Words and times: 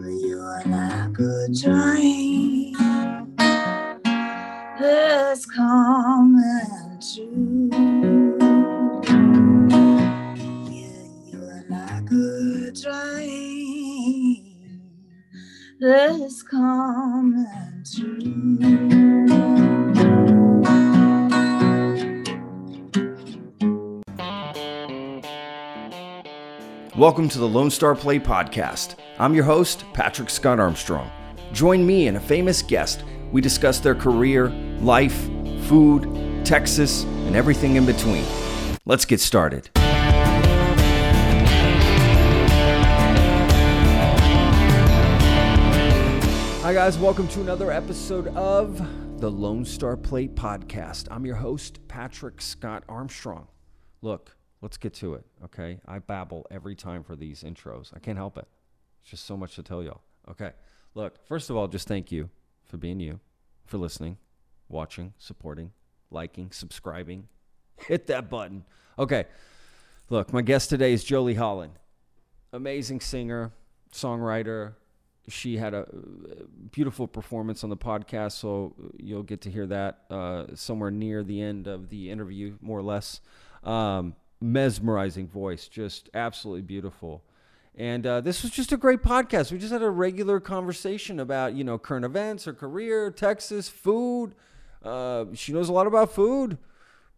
You're 0.00 0.62
like 0.66 1.18
a 1.18 1.48
dream 1.52 2.72
that's 4.78 5.44
coming 5.44 7.00
true. 7.02 7.68
Yeah, 10.70 11.02
you're 11.26 11.64
like 11.68 12.10
a 12.12 12.70
dream 12.70 14.44
that's 15.80 16.42
coming 16.44 17.84
true. 17.92 18.58
Welcome 26.96 27.28
to 27.30 27.38
the 27.38 27.48
Lone 27.48 27.70
Star 27.70 27.96
Plate 27.96 28.22
Podcast. 28.22 28.94
I'm 29.20 29.34
your 29.34 29.42
host, 29.42 29.84
Patrick 29.94 30.30
Scott 30.30 30.60
Armstrong. 30.60 31.10
Join 31.52 31.84
me 31.84 32.06
and 32.06 32.16
a 32.16 32.20
famous 32.20 32.62
guest. 32.62 33.02
We 33.32 33.40
discuss 33.40 33.80
their 33.80 33.96
career, 33.96 34.50
life, 34.78 35.28
food, 35.62 36.46
Texas, 36.46 37.02
and 37.02 37.34
everything 37.34 37.74
in 37.74 37.84
between. 37.84 38.24
Let's 38.86 39.04
get 39.04 39.18
started. 39.18 39.70
Hi, 46.62 46.72
guys. 46.72 46.96
Welcome 46.96 47.26
to 47.26 47.40
another 47.40 47.72
episode 47.72 48.28
of 48.36 48.80
the 49.20 49.28
Lone 49.28 49.64
Star 49.64 49.96
Plate 49.96 50.36
Podcast. 50.36 51.08
I'm 51.10 51.26
your 51.26 51.34
host, 51.34 51.80
Patrick 51.88 52.40
Scott 52.40 52.84
Armstrong. 52.88 53.48
Look, 54.00 54.36
let's 54.62 54.76
get 54.76 54.94
to 54.94 55.14
it, 55.14 55.26
okay? 55.46 55.80
I 55.88 55.98
babble 55.98 56.46
every 56.52 56.76
time 56.76 57.02
for 57.02 57.16
these 57.16 57.42
intros. 57.42 57.92
I 57.92 57.98
can't 57.98 58.16
help 58.16 58.38
it. 58.38 58.46
Just 59.08 59.24
so 59.24 59.36
much 59.36 59.54
to 59.54 59.62
tell 59.62 59.82
y'all. 59.82 60.02
Okay. 60.30 60.52
Look, 60.94 61.24
first 61.26 61.48
of 61.48 61.56
all, 61.56 61.66
just 61.66 61.88
thank 61.88 62.12
you 62.12 62.28
for 62.66 62.76
being 62.76 63.00
you, 63.00 63.20
for 63.64 63.78
listening, 63.78 64.18
watching, 64.68 65.14
supporting, 65.16 65.72
liking, 66.10 66.50
subscribing. 66.50 67.28
Hit 67.76 68.06
that 68.08 68.28
button. 68.28 68.64
Okay. 68.98 69.24
Look, 70.10 70.32
my 70.32 70.42
guest 70.42 70.68
today 70.68 70.92
is 70.92 71.04
Jolie 71.04 71.34
Holland. 71.34 71.72
Amazing 72.52 73.00
singer, 73.00 73.52
songwriter. 73.92 74.74
She 75.28 75.56
had 75.56 75.72
a 75.72 75.80
uh, 75.80 75.84
beautiful 76.70 77.06
performance 77.06 77.64
on 77.64 77.70
the 77.70 77.76
podcast, 77.76 78.32
so 78.32 78.74
you'll 78.98 79.22
get 79.22 79.42
to 79.42 79.50
hear 79.50 79.66
that 79.66 80.04
uh, 80.10 80.46
somewhere 80.54 80.90
near 80.90 81.22
the 81.22 81.40
end 81.40 81.66
of 81.66 81.88
the 81.88 82.10
interview, 82.10 82.56
more 82.60 82.78
or 82.78 82.82
less. 82.82 83.20
Um, 83.64 84.14
mesmerizing 84.40 85.28
voice, 85.28 85.68
just 85.68 86.08
absolutely 86.14 86.62
beautiful. 86.62 87.22
And 87.78 88.04
uh, 88.04 88.20
this 88.20 88.42
was 88.42 88.50
just 88.50 88.72
a 88.72 88.76
great 88.76 89.02
podcast. 89.02 89.52
We 89.52 89.58
just 89.58 89.72
had 89.72 89.82
a 89.82 89.90
regular 89.90 90.40
conversation 90.40 91.20
about, 91.20 91.54
you 91.54 91.62
know, 91.62 91.78
current 91.78 92.04
events, 92.04 92.44
her 92.44 92.52
career, 92.52 93.12
Texas, 93.12 93.68
food. 93.68 94.34
Uh, 94.82 95.26
she 95.34 95.52
knows 95.52 95.68
a 95.68 95.72
lot 95.72 95.86
about 95.86 96.12
food. 96.12 96.58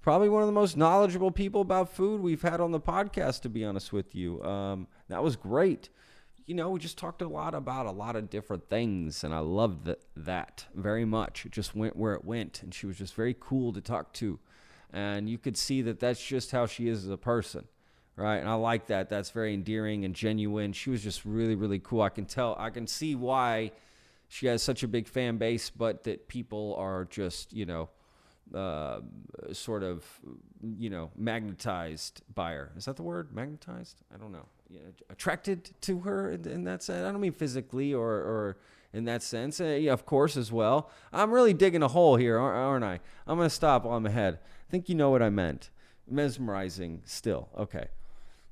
Probably 0.03 0.29
one 0.29 0.43
of 0.43 0.47
the 0.47 0.53
most 0.53 0.77
knowledgeable 0.77 1.31
people 1.31 1.63
about 1.63 1.91
food 1.91 2.21
we've 2.21 2.43
had 2.43 2.61
on 2.61 2.73
the 2.73 2.81
podcast, 2.81 3.41
to 3.43 3.49
be 3.49 3.65
honest 3.65 3.91
with 3.91 4.15
you. 4.15 4.43
Um, 4.45 4.87
that 5.09 5.23
was 5.23 5.35
great. 5.35 5.89
You 6.45 6.55
know, 6.55 6.69
we 6.69 6.79
just 6.79 6.99
talked 6.99 7.23
a 7.23 7.29
lot 7.29 7.55
about 7.55 7.87
a 7.87 7.91
lot 7.91 8.15
of 8.15 8.29
different 8.29 8.69
things, 8.69 9.25
and 9.25 9.35
I 9.35 9.39
loved 9.39 9.87
that, 9.87 10.01
that 10.15 10.67
very 10.75 11.07
much. 11.07 11.47
It 11.47 11.53
just 11.53 11.75
went 11.75 11.97
where 11.97 12.13
it 12.13 12.25
went, 12.25 12.63
and 12.63 12.75
she 12.75 12.85
was 12.85 12.99
just 12.99 13.15
very 13.15 13.35
cool 13.39 13.73
to 13.73 13.81
talk 13.81 14.13
to 14.15 14.39
and 14.93 15.29
you 15.29 15.39
could 15.39 15.57
see 15.57 15.83
that 15.83 16.01
that's 16.01 16.25
just 16.25 16.51
how 16.51 16.67
she 16.67 16.89
is 16.89 17.05
as 17.05 17.11
a 17.11 17.17
person 17.17 17.65
right 18.21 18.39
and 18.39 18.49
i 18.49 18.55
like 18.55 18.87
that 18.87 19.09
that's 19.09 19.31
very 19.31 19.55
endearing 19.55 20.05
and 20.05 20.15
genuine 20.15 20.73
she 20.73 20.91
was 20.91 21.03
just 21.03 21.25
really 21.25 21.55
really 21.55 21.79
cool 21.79 22.03
i 22.03 22.09
can 22.09 22.25
tell 22.25 22.57
i 22.59 22.71
can 22.71 22.87
see 22.87 23.15
why 23.15 23.71
she 24.29 24.47
has 24.47 24.63
such 24.63 24.83
a 24.83 24.89
big 24.89 25.09
fan 25.09 25.37
base 25.39 25.71
but 25.71 26.05
that 26.05 26.29
people 26.29 26.75
are 26.79 27.05
just 27.07 27.53
you 27.53 27.67
know 27.67 27.89
uh, 28.55 28.99
sort 29.53 29.85
of 29.85 30.05
you 30.77 30.91
know 30.91 31.11
magnetized 31.17 32.21
by 32.35 32.53
her 32.53 32.73
is 32.77 32.85
that 32.85 32.97
the 32.97 33.03
word 33.03 33.33
magnetized 33.33 34.03
i 34.13 34.19
don't 34.19 34.33
know 34.33 34.47
yeah, 34.69 34.81
attracted 35.09 35.71
to 35.81 36.01
her 36.01 36.33
in, 36.33 36.47
in 36.49 36.65
that 36.65 36.83
sense 36.83 37.05
i 37.07 37.13
don't 37.13 37.21
mean 37.21 37.33
physically 37.33 37.95
or 37.95 38.11
or 38.11 38.57
in 38.93 39.05
that 39.05 39.23
sense. 39.23 39.61
Uh, 39.61 39.79
yeah, 39.81 39.93
of 39.93 40.05
course, 40.05 40.37
as 40.37 40.51
well. 40.51 40.91
I'm 41.13 41.31
really 41.31 41.55
digging 41.55 41.83
a 41.83 41.89
hole 41.89 42.17
here, 42.17 42.39
aren't 42.39 42.85
I? 42.85 43.01
I'm 43.27 43.37
going 43.37 43.49
to 43.49 43.55
stop 43.55 43.85
while 43.85 43.97
I'm 43.97 44.07
ahead 44.07 44.41
I 44.43 44.71
think 44.71 44.89
you 44.89 44.95
know 44.95 45.11
what 45.11 45.23
I 45.23 45.31
meant. 45.31 45.71
Mesmerizing 46.09 47.03
still. 47.05 47.49
Okay. 47.57 47.89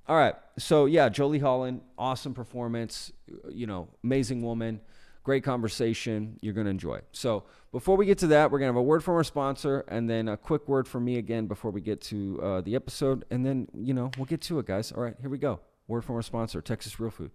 All 0.09 0.17
right. 0.17 0.35
So, 0.59 0.87
yeah, 0.87 1.11
Jolie 1.11 1.39
Holland, 1.39 1.83
awesome 1.99 2.33
performance. 2.33 3.13
You 3.51 3.67
know, 3.67 3.89
amazing 4.03 4.43
woman. 4.43 4.81
Great 5.23 5.45
conversation. 5.45 6.39
You're 6.41 6.55
to 6.65 6.71
enjoy. 6.71 7.01
So, 7.13 7.45
before 7.71 7.99
we 7.99 8.07
get 8.07 8.17
to 8.19 8.29
that, 8.29 8.51
we're 8.51 8.61
to 8.61 8.65
have 8.73 8.77
a 8.77 8.83
word 8.83 9.05
from 9.05 9.17
our 9.17 9.25
sponsor 9.25 9.85
and 9.89 10.09
then 10.09 10.27
a 10.29 10.39
quick 10.39 10.67
word 10.67 10.89
from 10.89 11.05
me 11.05 11.19
again 11.19 11.47
before 11.47 11.71
we 11.71 11.83
get 11.83 12.01
to 12.03 12.41
uh, 12.43 12.61
the 12.63 12.75
episode. 12.75 13.27
And 13.31 13.45
then, 13.45 13.69
you 13.75 13.93
know, 13.93 14.11
we'll 14.17 14.25
get 14.25 14.41
to 14.43 14.59
it, 14.59 14.67
guys. 14.67 14.91
All 14.93 15.03
right, 15.03 15.15
here 15.21 15.29
we 15.29 15.37
go. 15.37 15.61
Word 15.87 16.05
from 16.05 16.17
our 16.17 16.23
sponsor, 16.23 16.63
Texas 16.63 16.99
Real 16.99 17.11
Food. 17.11 17.31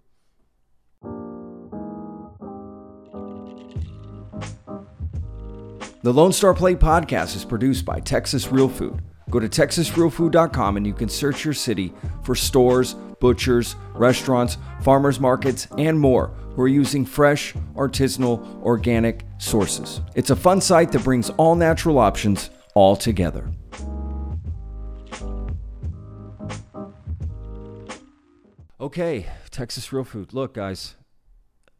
The 6.01 6.12
Lone 6.12 6.33
Star 6.33 6.53
Plate 6.53 6.79
podcast 6.79 7.35
is 7.35 7.45
produced 7.45 7.85
by 7.85 8.00
Texas 8.00 8.51
Real 8.51 8.67
Food. 8.67 9.01
Go 9.33 9.39
to 9.39 9.49
texasrealfood.com 9.49 10.77
and 10.77 10.85
you 10.85 10.94
can 10.94 11.09
search 11.09 11.44
your 11.44 11.55
city 11.55 11.91
for 12.21 12.35
stores, 12.35 12.94
butchers, 13.19 13.75
restaurants, 13.95 14.59
farmers 14.83 15.19
markets, 15.19 15.67
and 15.75 15.99
more 15.99 16.27
who 16.55 16.61
are 16.61 16.67
using 16.67 17.03
fresh, 17.03 17.55
artisanal, 17.75 18.61
organic 18.61 19.25
sources. 19.39 20.01
It's 20.13 20.29
a 20.29 20.35
fun 20.35 20.61
site 20.61 20.91
that 20.91 21.03
brings 21.03 21.31
all 21.31 21.55
natural 21.55 21.97
options 21.97 22.51
all 22.75 22.95
together. 22.95 23.51
Okay, 28.79 29.25
Texas 29.50 29.91
Real 29.91 30.03
Food. 30.03 30.35
Look, 30.35 30.53
guys, 30.53 30.94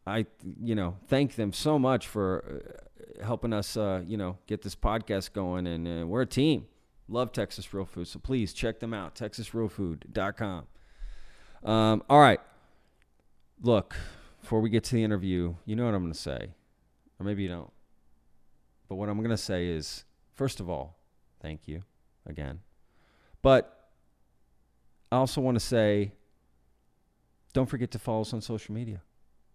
I 0.08 0.26
you 0.60 0.74
know, 0.74 0.96
thank 1.06 1.36
them 1.36 1.52
so 1.52 1.78
much 1.78 2.08
for 2.08 2.74
uh, 3.20 3.24
helping 3.24 3.52
us, 3.52 3.76
uh, 3.76 4.02
you 4.04 4.16
know, 4.16 4.38
get 4.48 4.62
this 4.62 4.74
podcast 4.74 5.32
going. 5.32 5.68
And 5.68 6.02
uh, 6.02 6.04
we're 6.04 6.22
a 6.22 6.26
team. 6.26 6.66
Love 7.08 7.32
Texas 7.32 7.72
Real 7.74 7.84
Food. 7.84 8.08
So 8.08 8.18
please 8.18 8.52
check 8.52 8.80
them 8.80 8.94
out, 8.94 9.14
texasrealfood.com. 9.14 10.66
Um, 11.64 12.02
all 12.08 12.20
right. 12.20 12.40
Look, 13.62 13.96
before 14.40 14.60
we 14.60 14.70
get 14.70 14.84
to 14.84 14.94
the 14.94 15.04
interview, 15.04 15.54
you 15.64 15.76
know 15.76 15.84
what 15.84 15.94
I'm 15.94 16.02
going 16.02 16.12
to 16.12 16.18
say. 16.18 16.54
Or 17.18 17.24
maybe 17.24 17.42
you 17.42 17.48
don't. 17.48 17.72
But 18.88 18.96
what 18.96 19.08
I'm 19.08 19.18
going 19.18 19.30
to 19.30 19.36
say 19.36 19.68
is, 19.68 20.04
first 20.34 20.60
of 20.60 20.68
all, 20.68 20.98
thank 21.40 21.66
you 21.66 21.82
again. 22.26 22.60
But 23.42 23.90
I 25.10 25.16
also 25.16 25.40
want 25.40 25.56
to 25.56 25.64
say, 25.64 26.12
don't 27.52 27.68
forget 27.68 27.90
to 27.92 27.98
follow 27.98 28.22
us 28.22 28.32
on 28.32 28.40
social 28.40 28.74
media. 28.74 29.00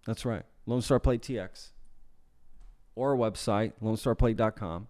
That's 0.06 0.26
right. 0.26 0.44
Lone 0.66 0.82
Star 0.82 1.00
Plate 1.00 1.22
TX 1.22 1.72
or 2.96 3.12
our 3.12 3.18
website, 3.18 3.74
lonestarplate.com. 3.82 4.88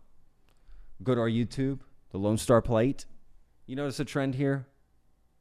Go 1.04 1.16
to 1.16 1.22
our 1.22 1.30
YouTube, 1.30 1.80
the 2.12 2.18
Lone 2.18 2.38
Star 2.38 2.62
Plate. 2.62 3.06
You 3.66 3.76
notice 3.76 4.00
a 4.00 4.06
trend 4.06 4.36
here? 4.36 4.68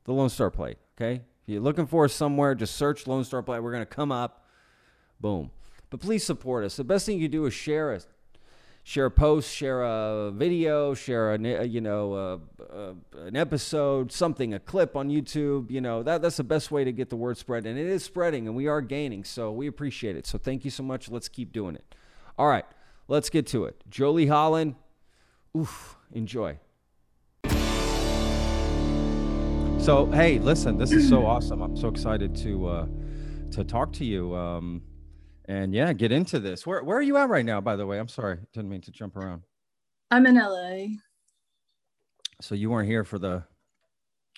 The 0.05 0.13
Lone 0.13 0.29
Star 0.29 0.51
Plate, 0.51 0.79
okay? 0.97 1.23
If 1.43 1.53
you're 1.53 1.61
looking 1.61 1.87
for 1.87 2.05
us 2.05 2.13
somewhere, 2.13 2.55
just 2.55 2.77
search 2.77 3.07
Lone 3.07 3.25
Star 3.25 3.43
Plate. 3.43 3.61
We're 3.61 3.73
going 3.73 3.83
to 3.83 3.87
come 3.87 4.13
up. 4.13 4.45
Boom. 5.21 5.51
But 5.91 6.01
please 6.01 6.25
support 6.25 6.65
us. 6.65 6.77
The 6.77 6.85
best 6.85 7.07
thing 7.07 7.17
you 7.19 7.25
can 7.25 7.33
do 7.33 7.47
is 7.47 7.55
share 7.55 7.93
us. 7.93 8.07
Share 8.89 9.07
a 9.07 9.11
post, 9.11 9.55
share 9.55 9.83
a 9.83 10.31
video, 10.31 10.95
share 10.95 11.35
a 11.35 11.67
you 11.67 11.83
know 11.83 12.15
a, 12.15 12.41
a, 12.75 12.95
an 13.27 13.37
episode, 13.37 14.11
something, 14.11 14.55
a 14.55 14.59
clip 14.59 14.97
on 14.97 15.11
YouTube. 15.11 15.71
You 15.71 15.83
know 15.83 16.03
that 16.03 16.23
that's 16.23 16.39
the 16.39 16.45
best 16.45 16.71
way 16.71 16.85
to 16.85 16.93
get 16.93 17.11
the 17.11 17.17
word 17.17 17.37
spread, 17.37 17.67
and 17.67 17.79
it 17.79 17.85
is 17.85 18.03
spreading, 18.03 18.47
and 18.47 18.57
we 18.57 18.67
are 18.67 18.81
gaining. 18.81 19.25
So 19.25 19.53
we 19.53 19.67
appreciate 19.67 20.17
it. 20.17 20.27
So 20.27 20.39
thank 20.39 20.65
you 20.65 20.71
so 20.71 20.83
much. 20.83 21.11
Let's 21.11 21.29
keep 21.29 21.53
doing 21.53 21.75
it. 21.75 21.95
All 22.39 22.49
right, 22.49 22.65
let's 23.09 23.29
get 23.29 23.47
to 23.49 23.67
it. 23.67 23.77
Jolie 23.91 24.29
Holland, 24.29 24.75
oof, 25.55 25.98
enjoy. 26.13 26.59
So, 29.79 30.07
hey, 30.13 30.39
listen, 30.39 30.77
this 30.77 30.93
is 30.93 31.09
so 31.09 31.25
awesome. 31.27 31.63
I'm 31.63 31.77
so 31.77 31.89
excited 31.89 32.37
to 32.37 32.67
uh, 32.67 32.87
to 33.53 33.65
talk 33.65 33.93
to 33.95 34.05
you. 34.05 34.35
Um, 34.35 34.83
and 35.47 35.73
yeah, 35.73 35.93
get 35.93 36.13
into 36.13 36.39
this. 36.39 36.67
Where 36.67 36.85
where 36.85 36.99
are 36.99 37.03
you 37.03 37.17
at 37.17 37.29
right 37.29 37.45
now? 37.45 37.61
By 37.61 37.77
the 37.77 37.87
way, 37.87 37.99
I'm 37.99 38.09
sorry, 38.09 38.39
didn't 38.53 38.69
mean 38.69 38.83
to 38.83 38.91
jump 38.91 39.17
around. 39.17 39.43
I'm 40.11 40.27
in 40.27 40.37
LA. 40.37 40.97
So 42.41 42.55
you 42.55 42.71
weren't 42.71 42.89
here 42.89 43.05
for 43.05 43.19
the 43.19 43.45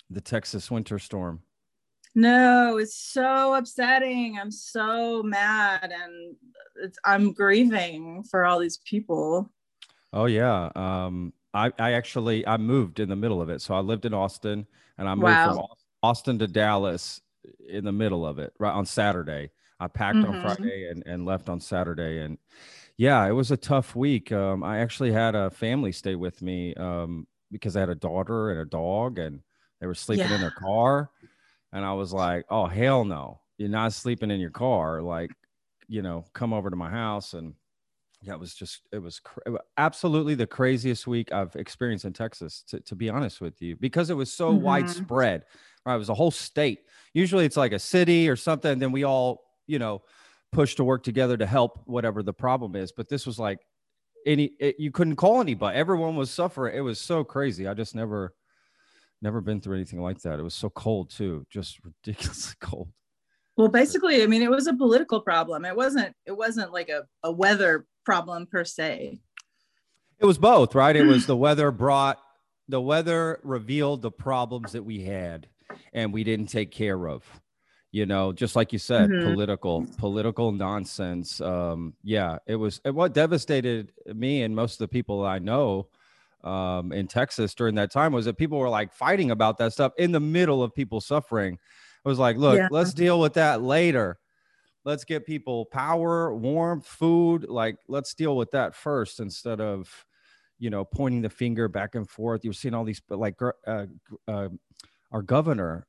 the 0.09 0.21
Texas 0.21 0.71
winter 0.71 0.99
storm. 0.99 1.41
No, 2.13 2.77
it's 2.77 2.95
so 2.95 3.53
upsetting. 3.53 4.37
I'm 4.39 4.51
so 4.51 5.23
mad 5.23 5.93
and 5.93 6.91
I'm 7.05 7.31
grieving 7.33 8.23
for 8.23 8.45
all 8.45 8.59
these 8.59 8.79
people. 8.85 9.49
Oh 10.11 10.25
yeah. 10.25 10.69
Um 10.75 11.33
I 11.53 11.71
I 11.79 11.93
actually 11.93 12.45
I 12.47 12.57
moved 12.57 12.99
in 12.99 13.09
the 13.09 13.15
middle 13.15 13.41
of 13.41 13.49
it. 13.49 13.61
So 13.61 13.73
I 13.75 13.79
lived 13.79 14.05
in 14.05 14.13
Austin 14.13 14.65
and 14.97 15.07
I 15.07 15.15
moved 15.15 15.23
wow. 15.23 15.53
from 15.55 15.65
Austin 16.03 16.39
to 16.39 16.47
Dallas 16.47 17.21
in 17.67 17.83
the 17.85 17.91
middle 17.91 18.25
of 18.25 18.39
it, 18.39 18.53
right 18.59 18.73
on 18.73 18.85
Saturday. 18.85 19.51
I 19.79 19.87
packed 19.87 20.17
Mhm. 20.17 20.29
on 20.29 20.41
Friday 20.41 20.89
and, 20.89 21.03
and 21.05 21.25
left 21.25 21.49
on 21.49 21.59
Saturday. 21.59 22.19
And 22.19 22.37
yeah, 22.97 23.25
it 23.27 23.31
was 23.31 23.51
a 23.51 23.57
tough 23.57 23.95
week. 23.95 24.31
Um, 24.31 24.63
I 24.63 24.79
actually 24.79 25.11
had 25.11 25.33
a 25.35 25.49
family 25.49 25.91
stay 25.91 26.15
with 26.15 26.41
me 26.41 26.75
um, 26.75 27.27
because 27.51 27.75
I 27.75 27.79
had 27.79 27.89
a 27.89 27.95
daughter 27.95 28.51
and 28.51 28.59
a 28.59 28.65
dog, 28.65 29.17
and 29.17 29.41
they 29.79 29.87
were 29.87 29.95
sleeping 29.95 30.31
in 30.31 30.41
their 30.41 30.51
car. 30.51 31.09
And 31.73 31.83
I 31.83 31.93
was 31.93 32.13
like, 32.13 32.45
oh, 32.49 32.67
hell 32.67 33.05
no. 33.05 33.41
You're 33.57 33.69
not 33.69 33.93
sleeping 33.93 34.29
in 34.31 34.39
your 34.39 34.51
car. 34.51 35.01
Like, 35.01 35.31
you 35.87 36.01
know, 36.01 36.25
come 36.33 36.53
over 36.53 36.69
to 36.69 36.75
my 36.75 36.89
house. 36.89 37.33
And 37.33 37.55
yeah, 38.21 38.33
it 38.33 38.39
was 38.39 38.53
just, 38.53 38.81
it 38.91 38.99
was 38.99 39.19
wa- 39.47 39.57
absolutely 39.77 40.35
the 40.35 40.45
craziest 40.47 41.07
week 41.07 41.31
I've 41.31 41.55
experienced 41.55 42.05
in 42.05 42.13
Texas, 42.13 42.63
to, 42.67 42.79
to 42.81 42.95
be 42.95 43.09
honest 43.09 43.41
with 43.41 43.61
you, 43.61 43.75
because 43.75 44.09
it 44.09 44.13
was 44.15 44.31
so 44.31 44.51
Mhm. 44.53 44.61
widespread. 44.61 45.43
Right. 45.85 45.95
It 45.95 45.97
was 45.97 46.09
a 46.09 46.13
whole 46.13 46.31
state. 46.31 46.81
Usually 47.13 47.45
it's 47.45 47.57
like 47.57 47.71
a 47.71 47.79
city 47.79 48.29
or 48.29 48.35
something. 48.35 48.77
Then 48.77 48.91
we 48.91 49.03
all, 49.03 49.41
you 49.65 49.79
know, 49.79 50.03
push 50.51 50.75
to 50.75 50.83
work 50.83 51.03
together 51.03 51.35
to 51.37 51.45
help 51.45 51.81
whatever 51.85 52.21
the 52.21 52.33
problem 52.33 52.75
is. 52.75 52.91
But 52.91 53.09
this 53.09 53.25
was 53.25 53.39
like 53.39 53.59
any, 54.27 54.51
it, 54.59 54.75
you 54.79 54.91
couldn't 54.91 55.15
call 55.15 55.41
anybody. 55.41 55.75
Everyone 55.77 56.15
was 56.15 56.29
suffering. 56.29 56.75
It 56.77 56.81
was 56.81 56.99
so 56.99 57.23
crazy. 57.23 57.67
I 57.67 57.73
just 57.73 57.95
never, 57.95 58.35
never 59.23 59.41
been 59.41 59.59
through 59.61 59.75
anything 59.75 60.01
like 60.01 60.21
that. 60.21 60.37
It 60.39 60.43
was 60.43 60.53
so 60.53 60.69
cold 60.69 61.09
too, 61.09 61.45
just 61.49 61.79
ridiculously 62.05 62.55
cold. 62.61 62.89
Well, 63.57 63.67
basically, 63.69 64.23
I 64.23 64.27
mean, 64.27 64.41
it 64.43 64.49
was 64.49 64.67
a 64.67 64.73
political 64.73 65.21
problem. 65.21 65.65
It 65.65 65.75
wasn't. 65.75 66.15
It 66.25 66.31
wasn't 66.31 66.71
like 66.71 66.89
a, 66.89 67.05
a 67.23 67.31
weather 67.31 67.85
problem 68.05 68.45
per 68.47 68.63
se. 68.63 69.19
It 70.19 70.25
was 70.25 70.37
both, 70.37 70.75
right? 70.75 70.95
It 70.95 71.05
was 71.05 71.25
the 71.25 71.37
weather 71.37 71.71
brought 71.71 72.19
the 72.67 72.79
weather 72.81 73.39
revealed 73.43 74.01
the 74.01 74.11
problems 74.11 74.71
that 74.73 74.83
we 74.83 75.03
had 75.03 75.47
and 75.93 76.13
we 76.13 76.23
didn't 76.23 76.47
take 76.47 76.71
care 76.71 77.07
of. 77.09 77.23
You 77.91 78.05
know, 78.05 78.31
just 78.31 78.55
like 78.55 78.71
you 78.71 78.79
said, 78.79 79.09
Mhm. 79.09 79.23
political 79.23 79.85
political 79.97 80.51
nonsense. 80.53 81.41
Um, 81.41 81.95
yeah, 82.03 82.37
it 82.47 82.55
was 82.55 82.79
and 82.85 82.95
what 82.95 83.13
devastated 83.13 83.91
me 84.05 84.43
and 84.43 84.55
most 84.55 84.73
of 84.73 84.77
the 84.79 84.87
people 84.87 85.25
I 85.25 85.39
know 85.39 85.87
um, 86.43 86.91
in 86.91 87.07
Texas 87.07 87.53
during 87.53 87.75
that 87.75 87.91
time 87.91 88.13
was 88.13 88.25
that 88.25 88.37
people 88.37 88.57
were 88.57 88.69
like 88.69 88.93
fighting 88.93 89.29
about 89.31 89.57
that 89.59 89.73
stuff 89.73 89.91
in 89.97 90.11
the 90.11 90.19
middle 90.19 90.63
of 90.63 90.73
people 90.73 90.99
suffering. 91.01 91.53
It 92.03 92.07
was 92.07 92.17
like, 92.17 92.37
look, 92.37 92.57
Yeah. 92.57 92.67
let's 92.71 92.93
deal 92.95 93.19
with 93.19 93.33
that 93.33 93.61
later. 93.61 94.17
Let's 94.83 95.03
get 95.03 95.25
people 95.25 95.65
power, 95.65 96.33
warmth, 96.35 96.85
food. 96.87 97.45
Like, 97.49 97.77
let's 97.87 98.13
deal 98.13 98.35
with 98.35 98.51
that 98.51 98.75
first 98.75 99.19
instead 99.19 99.61
of, 99.61 100.05
you 100.59 100.69
know, 100.69 100.83
pointing 100.83 101.21
the 101.21 101.29
finger 101.29 101.67
back 101.67 101.95
and 101.95 102.09
forth. 102.09 102.43
You're 102.43 102.53
seeing 102.53 102.73
all 102.73 102.83
these, 102.83 103.01
but 103.07 103.19
like, 103.19 103.35
uh, 103.41 103.85
uh, 104.27 104.49
our 105.11 105.21
governor, 105.21 105.85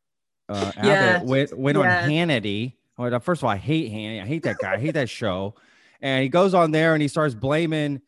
uh, 0.49 0.73
Abbott 0.77 0.85
Yeah. 1.01 1.23
went, 1.23 1.59
went 1.59 1.79
Yeah. 1.79 1.85
on 1.85 2.11
Hannity. 2.11 2.75
Well, 2.99 3.19
First 3.21 3.41
of 3.41 3.45
all, 3.45 3.51
I 3.51 3.57
hate 3.57 3.91
Hannity. 3.91 4.23
I 4.23 4.27
hate 4.27 4.43
that 4.43 4.59
guy. 4.59 4.75
I 4.75 4.79
hate 4.79 4.93
that 4.95 5.09
show. 5.09 5.55
And 6.03 6.23
he 6.23 6.29
goes 6.29 6.53
on 6.53 6.71
there 6.73 6.95
and 6.95 7.01
he 7.03 7.09
starts 7.09 7.35
blaming 7.35 8.03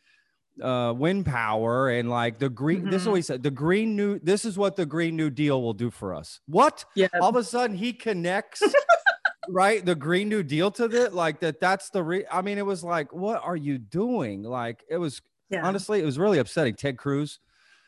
uh 0.62 0.94
wind 0.96 1.26
power 1.26 1.88
and 1.88 2.08
like 2.08 2.38
the 2.38 2.48
green 2.48 2.88
this 2.88 3.02
is 3.02 3.08
what 3.08 3.16
he 3.16 3.22
said 3.22 3.42
the 3.42 3.50
green 3.50 3.96
new 3.96 4.20
this 4.20 4.44
is 4.44 4.56
what 4.56 4.76
the 4.76 4.86
green 4.86 5.16
new 5.16 5.28
deal 5.28 5.60
will 5.60 5.72
do 5.72 5.90
for 5.90 6.14
us 6.14 6.38
what 6.46 6.84
Yeah. 6.94 7.08
all 7.20 7.28
of 7.30 7.34
a 7.34 7.42
sudden 7.42 7.76
he 7.76 7.92
connects 7.92 8.62
right 9.48 9.84
the 9.84 9.94
green 9.94 10.28
new 10.28 10.42
deal 10.42 10.70
to 10.70 10.88
that 10.88 11.14
like 11.14 11.40
that 11.40 11.60
that's 11.60 11.90
the 11.90 12.02
re 12.02 12.24
i 12.30 12.40
mean 12.42 12.58
it 12.58 12.66
was 12.66 12.82
like 12.84 13.12
what 13.12 13.42
are 13.42 13.56
you 13.56 13.78
doing 13.78 14.42
like 14.42 14.84
it 14.88 14.96
was 14.98 15.20
Yeah. 15.50 15.66
honestly 15.66 16.00
it 16.00 16.04
was 16.04 16.18
really 16.18 16.38
upsetting 16.38 16.74
ted 16.74 16.98
cruz 16.98 17.40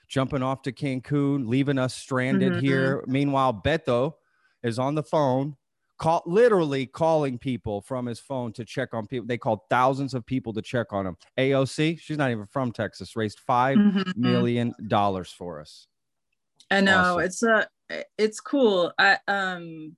jumping 0.08 0.42
off 0.42 0.62
to 0.62 0.72
cancun 0.72 1.46
leaving 1.48 1.78
us 1.78 1.94
stranded 1.94 2.54
Mhm. 2.54 2.60
here 2.60 3.04
meanwhile 3.06 3.52
beto 3.54 4.14
is 4.62 4.78
on 4.78 4.94
the 4.94 5.02
phone 5.02 5.56
call 5.98 6.22
literally 6.26 6.86
calling 6.86 7.38
people 7.38 7.80
from 7.80 8.06
his 8.06 8.20
phone 8.20 8.52
to 8.52 8.64
check 8.64 8.94
on 8.94 9.06
people 9.06 9.26
they 9.26 9.38
called 9.38 9.60
thousands 9.70 10.14
of 10.14 10.24
people 10.26 10.52
to 10.52 10.62
check 10.62 10.92
on 10.92 11.06
him 11.06 11.16
aoc 11.38 11.98
she's 12.00 12.18
not 12.18 12.30
even 12.30 12.46
from 12.46 12.72
texas 12.72 13.16
raised 13.16 13.40
five 13.40 13.80
Mhm. 13.80 14.12
million 14.14 14.74
dollars 14.88 15.30
for 15.32 15.60
us 15.60 15.88
I 16.70 16.80
know 16.80 17.18
Awesome. 17.18 17.20
it's 17.20 17.42
a 17.44 17.68
it's 18.18 18.40
cool. 18.40 18.92
I 18.98 19.18
um 19.28 19.96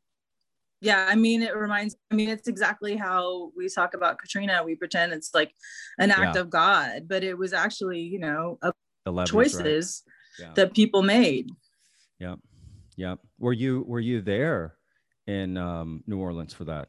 yeah, 0.81 1.07
I 1.09 1.15
mean 1.15 1.43
it 1.43 1.57
reminds 1.57 1.97
I 2.11 2.15
mean 2.15 2.29
it's 2.29 2.49
exactly 2.49 2.97
how 2.97 3.51
we 3.57 3.69
talk 3.69 3.95
about 3.95 4.19
Katrina. 4.19 4.63
We 4.65 4.75
pretend 4.77 5.13
it's 5.13 5.35
like 5.35 5.53
an 5.99 6.11
act 6.11 6.37
Yeah. 6.37 6.41
of 6.43 6.51
God, 6.51 7.09
but 7.09 7.25
it 7.25 7.37
was 7.37 7.53
actually, 7.53 8.01
you 8.01 8.19
know, 8.19 8.59
levees, 9.07 9.17
right? 9.17 9.27
choices 9.27 10.03
Yeah. 10.39 10.53
that 10.55 10.75
people 10.75 11.03
made. 11.03 11.51
Yeah. 12.19 12.37
Yeah. 12.97 13.17
Were 13.39 13.53
you 13.53 13.85
were 13.87 14.01
you 14.01 14.21
there 14.21 14.75
in 15.27 15.57
um, 15.57 16.03
New 16.07 16.19
Orleans 16.19 16.55
for 16.55 16.65
that? 16.65 16.89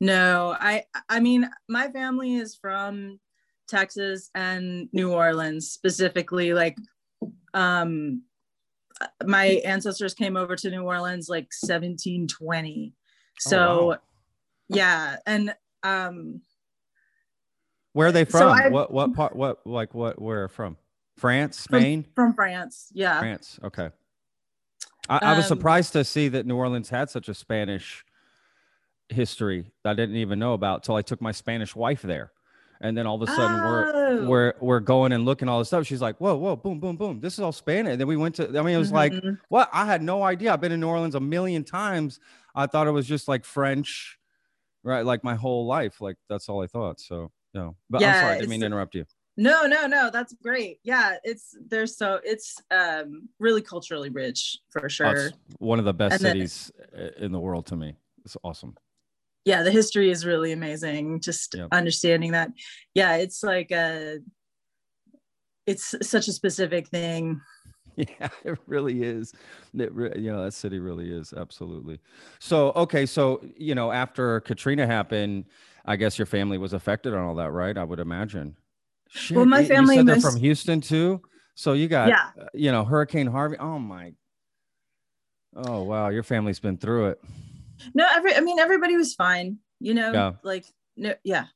No, 0.00 0.56
I 0.58 0.84
I 1.08 1.20
mean 1.20 1.48
my 1.68 1.88
family 1.90 2.36
is 2.36 2.56
from 2.56 3.20
Texas 3.68 4.30
and 4.34 4.88
New 4.92 5.12
Orleans 5.12 5.70
specifically 5.70 6.54
like 6.54 6.76
um 7.54 8.22
my 9.24 9.44
ancestors 9.64 10.12
came 10.14 10.36
over 10.36 10.56
to 10.56 10.70
New 10.70 10.82
Orleans 10.82 11.28
like 11.28 11.48
1720. 11.62 12.94
So 13.38 13.58
Oh, 13.60 13.86
wow. 13.86 13.98
yeah, 14.68 15.16
and 15.26 15.54
um 15.82 16.42
Where 17.92 18.08
are 18.08 18.12
they 18.12 18.24
So 18.24 18.38
from? 18.38 18.58
I- 18.58 18.68
what 18.68 18.92
what 18.92 19.14
part? 19.14 19.34
What 19.36 19.66
like 19.66 19.94
what? 19.94 20.20
Where 20.20 20.48
from? 20.48 20.76
France, 21.16 21.58
Spain, 21.58 22.06
from 22.14 22.32
France. 22.34 22.90
Yeah. 22.94 23.18
France. 23.18 23.58
Okay. 23.62 23.90
I, 25.08 25.18
I 25.18 25.36
was 25.36 25.44
Um, 25.44 25.48
surprised 25.48 25.92
to 25.92 26.04
see 26.04 26.28
that 26.28 26.46
New 26.46 26.56
Orleans 26.56 26.88
had 26.88 27.10
such 27.10 27.28
a 27.28 27.34
Spanish 27.34 28.04
history 29.10 29.72
that 29.82 29.90
I 29.90 29.94
didn't 29.94 30.16
even 30.16 30.38
know 30.38 30.54
about 30.54 30.82
till 30.82 30.94
I 30.94 31.02
took 31.02 31.20
my 31.20 31.32
Spanish 31.32 31.74
wife 31.76 32.00
there, 32.00 32.32
and 32.80 32.96
then 32.96 33.06
all 33.06 33.20
of 33.22 33.28
a 33.28 33.32
sudden 33.32 33.56
we're 33.64 33.92
Oh. 34.10 34.26
we're 34.28 34.54
we're 34.60 34.80
going 34.80 35.12
and 35.12 35.24
looking 35.24 35.48
all 35.48 35.58
this 35.58 35.68
stuff. 35.68 35.86
She's 35.86 36.00
like, 36.02 36.16
"Whoa, 36.18 36.36
whoa, 36.36 36.56
boom, 36.56 36.80
boom, 36.80 36.96
boom! 36.96 37.20
This 37.20 37.34
is 37.34 37.40
all 37.40 37.52
Spanish." 37.52 37.92
And 37.92 38.00
then 38.00 38.08
we 38.08 38.16
went 38.16 38.34
to. 38.36 38.48
I 38.48 38.62
mean, 38.62 38.74
it 38.74 38.78
was 38.78 38.90
like 38.92 39.12
Mhm. 39.12 39.38
What? 39.48 39.68
I 39.72 39.86
had 39.86 40.02
no 40.02 40.22
idea. 40.22 40.52
I've 40.52 40.60
been 40.60 40.72
in 40.72 40.80
New 40.80 40.88
Orleans 40.88 41.14
a 41.14 41.20
million 41.20 41.62
times. 41.64 42.18
I 42.54 42.66
thought 42.66 42.86
it 42.86 42.90
was 42.92 43.06
just 43.06 43.28
like 43.28 43.44
French, 43.44 44.18
right? 44.82 45.04
Like 45.04 45.22
my 45.22 45.34
whole 45.36 45.66
life. 45.66 46.00
Like 46.00 46.16
that's 46.28 46.48
all 46.48 46.62
I 46.62 46.66
thought. 46.66 46.98
So 47.00 47.30
no. 47.54 47.76
But 47.88 48.02
I'm 48.02 48.14
sorry, 48.14 48.32
I 48.32 48.38
didn't 48.38 48.50
mean 48.50 48.60
to 48.60 48.66
interrupt 48.66 48.94
you. 48.94 49.04
No, 49.36 49.64
no, 49.66 49.86
no, 49.86 50.10
that's 50.10 50.34
great. 50.42 50.80
Yeah, 50.82 51.16
it's 51.22 51.56
there's 51.68 51.96
so 51.96 52.20
it's 52.24 52.60
um 52.70 53.28
really 53.38 53.62
culturally 53.62 54.10
rich 54.10 54.58
for 54.70 54.86
Oh, 54.86 54.88
sure. 54.88 55.14
it's 55.26 55.36
one 55.58 55.78
of 55.78 55.84
the 55.84 55.94
best 55.94 56.12
And 56.14 56.20
cities 56.22 56.72
i- 56.96 57.12
in 57.24 57.30
the 57.32 57.40
world 57.40 57.66
to 57.66 57.76
me. 57.76 57.96
It's 58.24 58.36
awesome. 58.42 58.76
Yeah 59.44 59.62
the 59.62 59.70
history 59.70 60.10
is 60.10 60.24
really 60.26 60.52
amazing 60.52 61.20
just 61.20 61.54
Yep. 61.54 61.68
understanding 61.72 62.32
that 62.32 62.50
yeah 62.94 63.16
it's 63.16 63.42
like 63.42 63.70
a 63.70 64.18
it's 65.66 65.94
such 66.02 66.28
a 66.28 66.32
specific 66.32 66.88
thing 66.88 67.40
Yeah, 67.96 68.28
it 68.44 68.56
really 68.66 69.02
is. 69.02 69.34
It 69.76 69.92
re- 69.92 70.12
you 70.16 70.32
know, 70.32 70.44
that 70.44 70.52
city 70.54 70.78
really 70.78 71.10
is 71.10 71.34
absolutely. 71.36 71.98
So, 72.38 72.70
okay, 72.70 73.04
so 73.04 73.42
you 73.58 73.74
know, 73.74 73.90
after 73.92 74.40
Katrina 74.40 74.86
happened, 74.86 75.46
I 75.84 75.96
guess 75.96 76.16
your 76.18 76.24
family 76.24 76.56
was 76.56 76.72
affected 76.72 77.12
on 77.12 77.20
all 77.24 77.34
that, 77.34 77.50
right? 77.50 77.76
I 77.76 77.84
would 77.84 77.98
imagine. 77.98 78.56
Shit, 79.10 79.36
Well, 79.36 79.44
my 79.44 79.58
you- 79.58 79.62
you 79.64 79.68
family 79.68 79.96
said 79.96 80.06
they're 80.06 80.20
from 80.20 80.36
Houston 80.36 80.80
too. 80.80 81.20
So 81.56 81.72
you 81.74 81.88
got, 81.88 82.08
Yeah. 82.08 82.30
uh, 82.40 82.46
you 82.54 82.70
know, 82.72 82.84
Hurricane 82.84 83.26
Harvey. 83.26 83.56
Oh 83.58 83.78
my. 83.78 84.12
Oh 85.56 85.82
wow, 85.82 86.08
your 86.08 86.22
family's 86.22 86.60
been 86.60 86.78
through 86.78 87.08
it. 87.08 87.20
No 87.94 88.06
every 88.14 88.34
i 88.34 88.40
mean 88.40 88.58
everybody 88.58 88.96
was 88.96 89.14
fine 89.14 89.58
you 89.80 89.94
know 89.94 90.12
Yeah. 90.12 90.32
like 90.42 90.64
no 90.96 91.14
yeah 91.24 91.46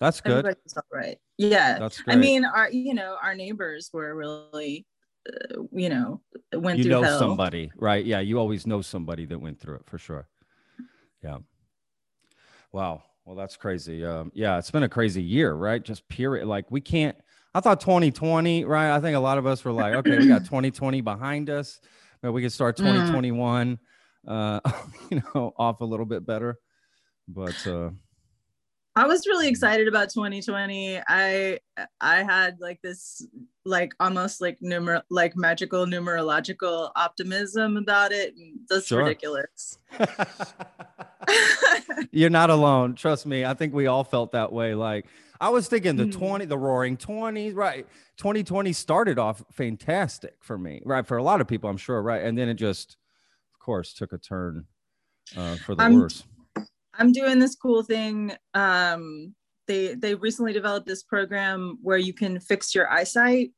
That's 0.00 0.20
good. 0.20 0.32
everybody 0.32 0.56
was 0.64 0.76
all 0.76 0.82
right 0.92 1.18
yeah 1.38 1.78
That's 1.78 2.00
great. 2.00 2.16
i 2.16 2.18
mean 2.18 2.44
our 2.44 2.70
you 2.70 2.94
know 2.94 3.16
our 3.22 3.34
neighbors 3.34 3.90
were 3.92 4.14
really 4.14 4.86
uh, 5.28 5.62
you 5.72 5.88
know 5.88 6.20
went 6.52 6.78
you 6.78 6.84
through 6.84 6.92
know 6.92 7.02
hell. 7.02 7.18
somebody, 7.18 7.70
right? 7.76 8.04
Yeah, 8.04 8.18
you 8.20 8.38
always 8.38 8.66
know 8.66 8.80
somebody 8.82 9.24
that 9.26 9.38
went 9.38 9.60
through 9.60 9.76
it 9.76 9.82
for 9.86 9.96
sure. 9.96 10.26
Yeah. 11.22 11.38
Wow. 12.72 13.04
Well, 13.24 13.36
that's 13.36 13.56
crazy. 13.56 14.04
Um, 14.04 14.32
yeah, 14.34 14.58
it's 14.58 14.70
been 14.70 14.82
a 14.82 14.88
crazy 14.88 15.22
year, 15.22 15.54
right? 15.54 15.82
Just 15.82 16.08
period. 16.08 16.46
Like 16.48 16.70
we 16.70 16.80
can't. 16.80 17.16
I 17.54 17.60
thought 17.60 17.80
2020, 17.80 18.64
right? 18.64 18.94
I 18.96 19.00
think 19.00 19.16
a 19.16 19.20
lot 19.20 19.38
of 19.38 19.46
us 19.46 19.64
were 19.64 19.72
like, 19.72 19.94
okay, 19.94 20.18
we 20.18 20.26
got 20.26 20.44
2020 20.44 21.00
behind 21.02 21.50
us, 21.50 21.80
but 22.20 22.32
we 22.32 22.42
could 22.42 22.52
start 22.52 22.76
Mm. 22.78 23.12
2021, 24.26 24.60
uh, 24.64 24.82
you 25.10 25.22
know, 25.34 25.52
off 25.56 25.80
a 25.80 25.84
little 25.84 26.06
bit 26.06 26.26
better. 26.26 26.58
But 27.28 27.66
uh, 27.66 27.90
I 28.94 29.06
was 29.06 29.26
really 29.26 29.48
excited 29.48 29.88
about 29.88 30.10
2020. 30.10 31.00
I 31.08 31.58
I 32.00 32.22
had 32.22 32.58
like 32.60 32.80
this 32.82 33.26
like 33.64 33.94
almost 34.00 34.40
like 34.40 34.58
numer 34.60 35.02
like 35.08 35.36
magical 35.36 35.86
numerological 35.86 36.90
optimism 36.96 37.76
about 37.76 38.12
it. 38.12 38.34
And 38.36 38.60
that's 38.68 38.86
Sure. 38.86 39.04
ridiculous. 39.04 39.78
You're 42.10 42.30
not 42.30 42.50
alone. 42.50 42.94
Trust 42.94 43.26
me. 43.26 43.44
I 43.44 43.54
think 43.54 43.72
we 43.72 43.86
all 43.86 44.04
felt 44.04 44.32
that 44.32 44.52
way. 44.52 44.74
Like 44.74 45.06
I 45.40 45.48
was 45.48 45.68
thinking 45.68 45.96
the 45.96 46.06
Mm. 46.06 46.12
20, 46.12 46.44
the 46.46 46.58
roaring 46.58 46.96
20s, 46.96 47.54
right? 47.54 47.86
2020 48.16 48.72
started 48.72 49.18
off 49.18 49.42
fantastic 49.52 50.36
for 50.40 50.58
me, 50.58 50.82
right? 50.84 51.06
For 51.06 51.16
a 51.16 51.22
lot 51.22 51.40
of 51.40 51.48
people, 51.48 51.70
I'm 51.70 51.76
sure, 51.76 52.02
right? 52.02 52.22
And 52.22 52.36
then 52.36 52.48
it 52.48 52.54
just, 52.54 52.96
course, 53.62 53.94
took 53.94 54.12
a 54.12 54.18
turn 54.18 54.66
uh, 55.36 55.56
for 55.56 55.74
the 55.74 55.82
I'm- 55.82 56.00
worse. 56.00 56.24
I'm 56.94 57.12
doing 57.12 57.38
this 57.38 57.54
cool 57.54 57.82
thing. 57.82 58.32
Um, 58.52 59.34
they 59.66 59.94
they 59.94 60.14
recently 60.14 60.52
developed 60.52 60.86
this 60.86 61.02
program 61.02 61.78
where 61.82 61.96
you 61.96 62.12
can 62.12 62.38
fix 62.40 62.74
your 62.74 62.90
eyesight. 62.90 63.52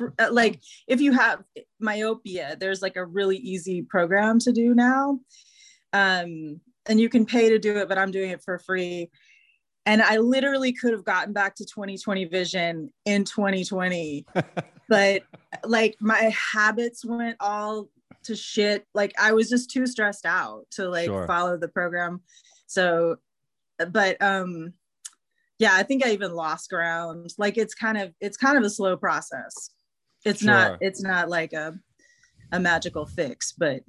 Uh, 0.00 0.28
like 0.30 0.60
if 0.86 1.00
you 1.00 1.12
have 1.12 1.42
myopia, 1.80 2.56
there's 2.58 2.82
like 2.82 2.96
a 2.96 3.04
really 3.04 3.36
easy 3.36 3.82
program 3.82 4.38
to 4.40 4.52
do 4.52 4.74
now. 4.74 5.18
Um, 5.92 6.60
and 6.86 7.00
you 7.00 7.08
can 7.08 7.26
pay 7.26 7.48
to 7.50 7.58
do 7.58 7.76
it, 7.78 7.88
but 7.88 7.98
I'm 7.98 8.10
doing 8.10 8.30
it 8.30 8.42
for 8.42 8.58
free. 8.58 9.10
And 9.86 10.02
I 10.02 10.18
literally 10.18 10.72
could 10.72 10.92
have 10.92 11.04
gotten 11.04 11.32
back 11.32 11.54
to 11.56 11.64
2020 11.64 12.26
vision 12.26 12.92
in 13.06 13.24
2020, 13.24 14.26
but 14.88 15.22
like 15.64 15.96
my 16.00 16.34
habits 16.52 17.04
went 17.04 17.36
all 17.40 17.88
to 18.28 18.36
shit. 18.36 18.86
Like 18.94 19.12
I 19.18 19.32
was 19.32 19.50
just 19.50 19.70
too 19.70 19.86
stressed 19.86 20.24
out 20.24 20.64
to 20.72 20.88
like 20.88 21.06
sure. 21.06 21.26
follow 21.26 21.56
the 21.56 21.68
program. 21.68 22.20
So, 22.66 23.16
but 23.90 24.20
um, 24.22 24.74
yeah, 25.58 25.74
I 25.74 25.82
think 25.82 26.06
I 26.06 26.10
even 26.12 26.32
lost 26.32 26.70
ground. 26.70 27.32
Like 27.38 27.58
it's 27.58 27.74
kind 27.74 27.98
of 27.98 28.14
it's 28.20 28.36
kind 28.36 28.56
of 28.56 28.64
a 28.64 28.70
slow 28.70 28.96
process. 28.96 29.70
It's 30.24 30.40
sure. 30.40 30.46
not 30.46 30.78
it's 30.80 31.02
not 31.02 31.28
like 31.28 31.52
a 31.52 31.74
a 32.52 32.60
magical 32.60 33.06
fix, 33.06 33.52
but 33.52 33.82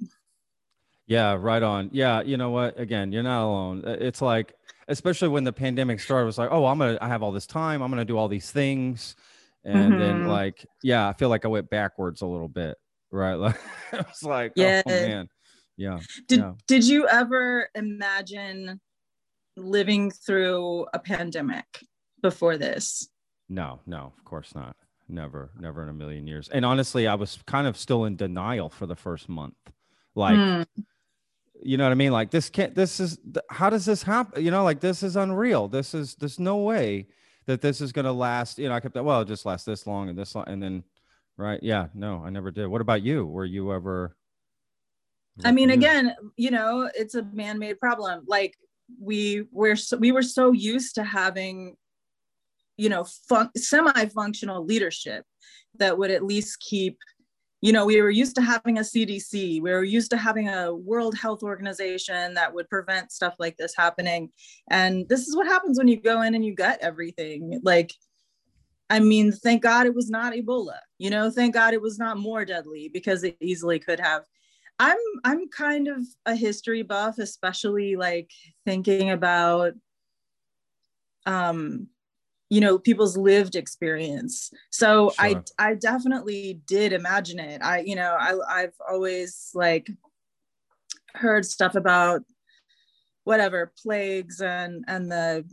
yeah, 1.06 1.36
right 1.38 1.62
on. 1.62 1.90
Yeah, 1.92 2.22
you 2.22 2.36
know 2.36 2.50
what? 2.50 2.78
Again, 2.78 3.12
you're 3.12 3.22
not 3.22 3.44
alone. 3.44 3.82
It's 3.84 4.22
like, 4.22 4.54
especially 4.86 5.28
when 5.28 5.44
the 5.44 5.52
pandemic 5.52 5.98
started, 5.98 6.22
it 6.22 6.26
was 6.26 6.38
like, 6.38 6.50
oh, 6.52 6.66
I'm 6.66 6.78
gonna, 6.78 6.98
I 7.00 7.08
have 7.08 7.22
all 7.22 7.32
this 7.32 7.46
time. 7.46 7.82
I'm 7.82 7.90
gonna 7.90 8.04
do 8.04 8.16
all 8.16 8.28
these 8.28 8.50
things, 8.50 9.16
and 9.64 9.92
mm-hmm. 9.92 9.98
then 9.98 10.28
like, 10.28 10.64
yeah, 10.82 11.08
I 11.08 11.12
feel 11.12 11.28
like 11.28 11.44
I 11.44 11.48
went 11.48 11.68
backwards 11.68 12.22
a 12.22 12.26
little 12.26 12.48
bit, 12.48 12.76
right? 13.10 13.34
Like, 13.40 13.56
it 13.92 14.06
was 14.06 14.22
like, 14.22 14.52
oh, 14.56 14.62
yeah, 14.62 14.82
oh, 14.86 14.90
man, 14.90 15.28
yeah. 15.76 15.98
Did 16.28 16.38
yeah. 16.38 16.52
Did 16.68 16.86
you 16.86 17.08
ever 17.08 17.68
imagine 17.74 18.80
living 19.56 20.10
through 20.10 20.86
a 20.94 20.98
pandemic 20.98 21.66
before 22.22 22.56
this? 22.56 23.08
No, 23.48 23.80
no, 23.86 24.12
of 24.16 24.24
course 24.24 24.54
not. 24.54 24.76
Never, 25.08 25.50
never 25.58 25.82
in 25.82 25.88
a 25.88 25.92
million 25.92 26.28
years. 26.28 26.48
And 26.48 26.64
honestly, 26.64 27.08
I 27.08 27.14
was 27.14 27.40
kind 27.46 27.66
of 27.66 27.76
still 27.76 28.04
in 28.04 28.14
denial 28.14 28.68
for 28.68 28.86
the 28.86 28.94
first 28.94 29.28
month. 29.28 29.56
Like, 30.14 30.36
mm 30.36 30.66
you 31.62 31.76
know 31.76 31.84
what 31.84 31.92
I 31.92 31.96
mean? 31.96 32.12
Like 32.12 32.30
this 32.30 32.48
can't, 32.50 32.74
this 32.74 33.00
is, 33.00 33.18
how 33.50 33.70
does 33.70 33.84
this 33.84 34.02
happen? 34.02 34.42
You 34.42 34.50
know, 34.50 34.64
like 34.64 34.80
this 34.80 35.02
is 35.02 35.16
unreal. 35.16 35.68
This 35.68 35.94
is, 35.94 36.14
there's 36.14 36.38
no 36.38 36.58
way 36.58 37.08
that 37.46 37.60
this 37.60 37.80
is 37.80 37.92
going 37.92 38.06
to 38.06 38.12
last. 38.12 38.58
You 38.58 38.68
know, 38.68 38.74
I 38.74 38.80
kept, 38.80 38.94
that. 38.94 39.04
well, 39.04 39.24
just 39.24 39.44
last 39.44 39.66
this 39.66 39.86
long 39.86 40.08
and 40.08 40.18
this 40.18 40.34
long. 40.34 40.44
And 40.48 40.62
then, 40.62 40.84
right. 41.40 41.60
Yeah, 41.62 41.88
no, 41.94 42.22
I 42.24 42.30
never 42.30 42.50
did. 42.50 42.66
What 42.66 42.80
about 42.80 43.02
you? 43.02 43.26
Were 43.26 43.44
you 43.44 43.72
ever? 43.72 44.16
I 45.44 45.52
mean, 45.52 45.70
again, 45.70 46.14
you 46.36 46.50
know, 46.50 46.90
it's 46.94 47.14
a 47.14 47.22
man-made 47.22 47.78
problem. 47.78 48.24
Like 48.26 48.56
we 49.00 49.44
were, 49.50 49.76
so, 49.76 49.96
we 49.96 50.12
were 50.12 50.22
so 50.22 50.52
used 50.52 50.96
to 50.96 51.04
having, 51.04 51.76
you 52.76 52.90
know, 52.90 53.04
fun- 53.28 53.50
semi-functional 53.56 54.64
leadership 54.66 55.24
that 55.78 55.96
would 55.96 56.10
at 56.10 56.24
least 56.24 56.60
keep 56.60 56.98
you 57.62 57.72
know, 57.72 57.84
we 57.84 58.00
were 58.00 58.10
used 58.10 58.34
to 58.36 58.42
having 58.42 58.78
a 58.78 58.82
CDC, 58.82 59.60
we 59.60 59.70
were 59.70 59.84
used 59.84 60.10
to 60.12 60.16
having 60.16 60.48
a 60.48 60.74
World 60.74 61.14
Health 61.16 61.42
Organization 61.42 62.34
that 62.34 62.54
would 62.54 62.68
prevent 62.70 63.12
stuff 63.12 63.34
like 63.38 63.56
this 63.58 63.74
happening. 63.76 64.30
And 64.70 65.06
this 65.08 65.28
is 65.28 65.36
what 65.36 65.46
happens 65.46 65.76
when 65.76 65.88
you 65.88 66.00
go 66.00 66.22
in 66.22 66.34
and 66.34 66.44
you 66.44 66.54
gut 66.54 66.78
everything. 66.80 67.60
Like, 67.62 67.92
I 68.90 68.98
mean, 68.98 69.30
thank 69.30 69.62
God 69.62 69.86
it 69.86 69.94
was 69.94 70.10
not 70.10 70.32
Ebola, 70.32 70.78
you 70.98 71.10
know, 71.10 71.30
thank 71.30 71.54
God 71.54 71.72
it 71.72 71.80
was 71.80 71.98
not 71.98 72.18
more 72.18 72.44
deadly 72.44 72.90
because 72.92 73.22
it 73.22 73.36
easily 73.40 73.78
could 73.78 74.00
have. 74.00 74.24
I'm 74.80 74.98
I'm 75.24 75.48
kind 75.48 75.88
of 75.88 76.04
a 76.26 76.34
history 76.34 76.82
buff, 76.82 77.18
especially 77.18 77.96
like 77.96 78.30
thinking 78.66 79.10
about 79.10 79.74
um 81.26 81.86
you 82.48 82.60
know 82.60 82.78
people's 82.78 83.16
lived 83.16 83.54
experience 83.54 84.50
so 84.70 85.10
sure. 85.10 85.44
i 85.58 85.70
i 85.70 85.74
definitely 85.74 86.60
did 86.66 86.94
imagine 86.94 87.38
it 87.38 87.62
i 87.62 87.80
you 87.80 87.94
know 87.94 88.16
i 88.18 88.34
i've 88.48 88.74
always 88.88 89.50
like 89.54 89.90
heard 91.14 91.44
stuff 91.44 91.74
about 91.74 92.22
whatever 93.24 93.72
plagues 93.82 94.40
and 94.40 94.84
and 94.88 95.12
the 95.12 95.44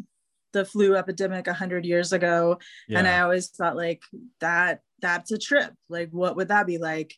the 0.54 0.66
flu 0.66 0.96
epidemic 0.96 1.48
100 1.48 1.86
years 1.86 2.14
ago 2.14 2.58
yeah. 2.88 3.00
and 3.00 3.08
i 3.08 3.20
always 3.20 3.50
thought 3.50 3.76
like 3.76 4.02
that 4.40 4.82
that's 5.02 5.32
a 5.32 5.38
trip 5.38 5.74
like 5.90 6.10
what 6.12 6.36
would 6.36 6.48
that 6.48 6.66
be 6.66 6.78
like 6.78 7.14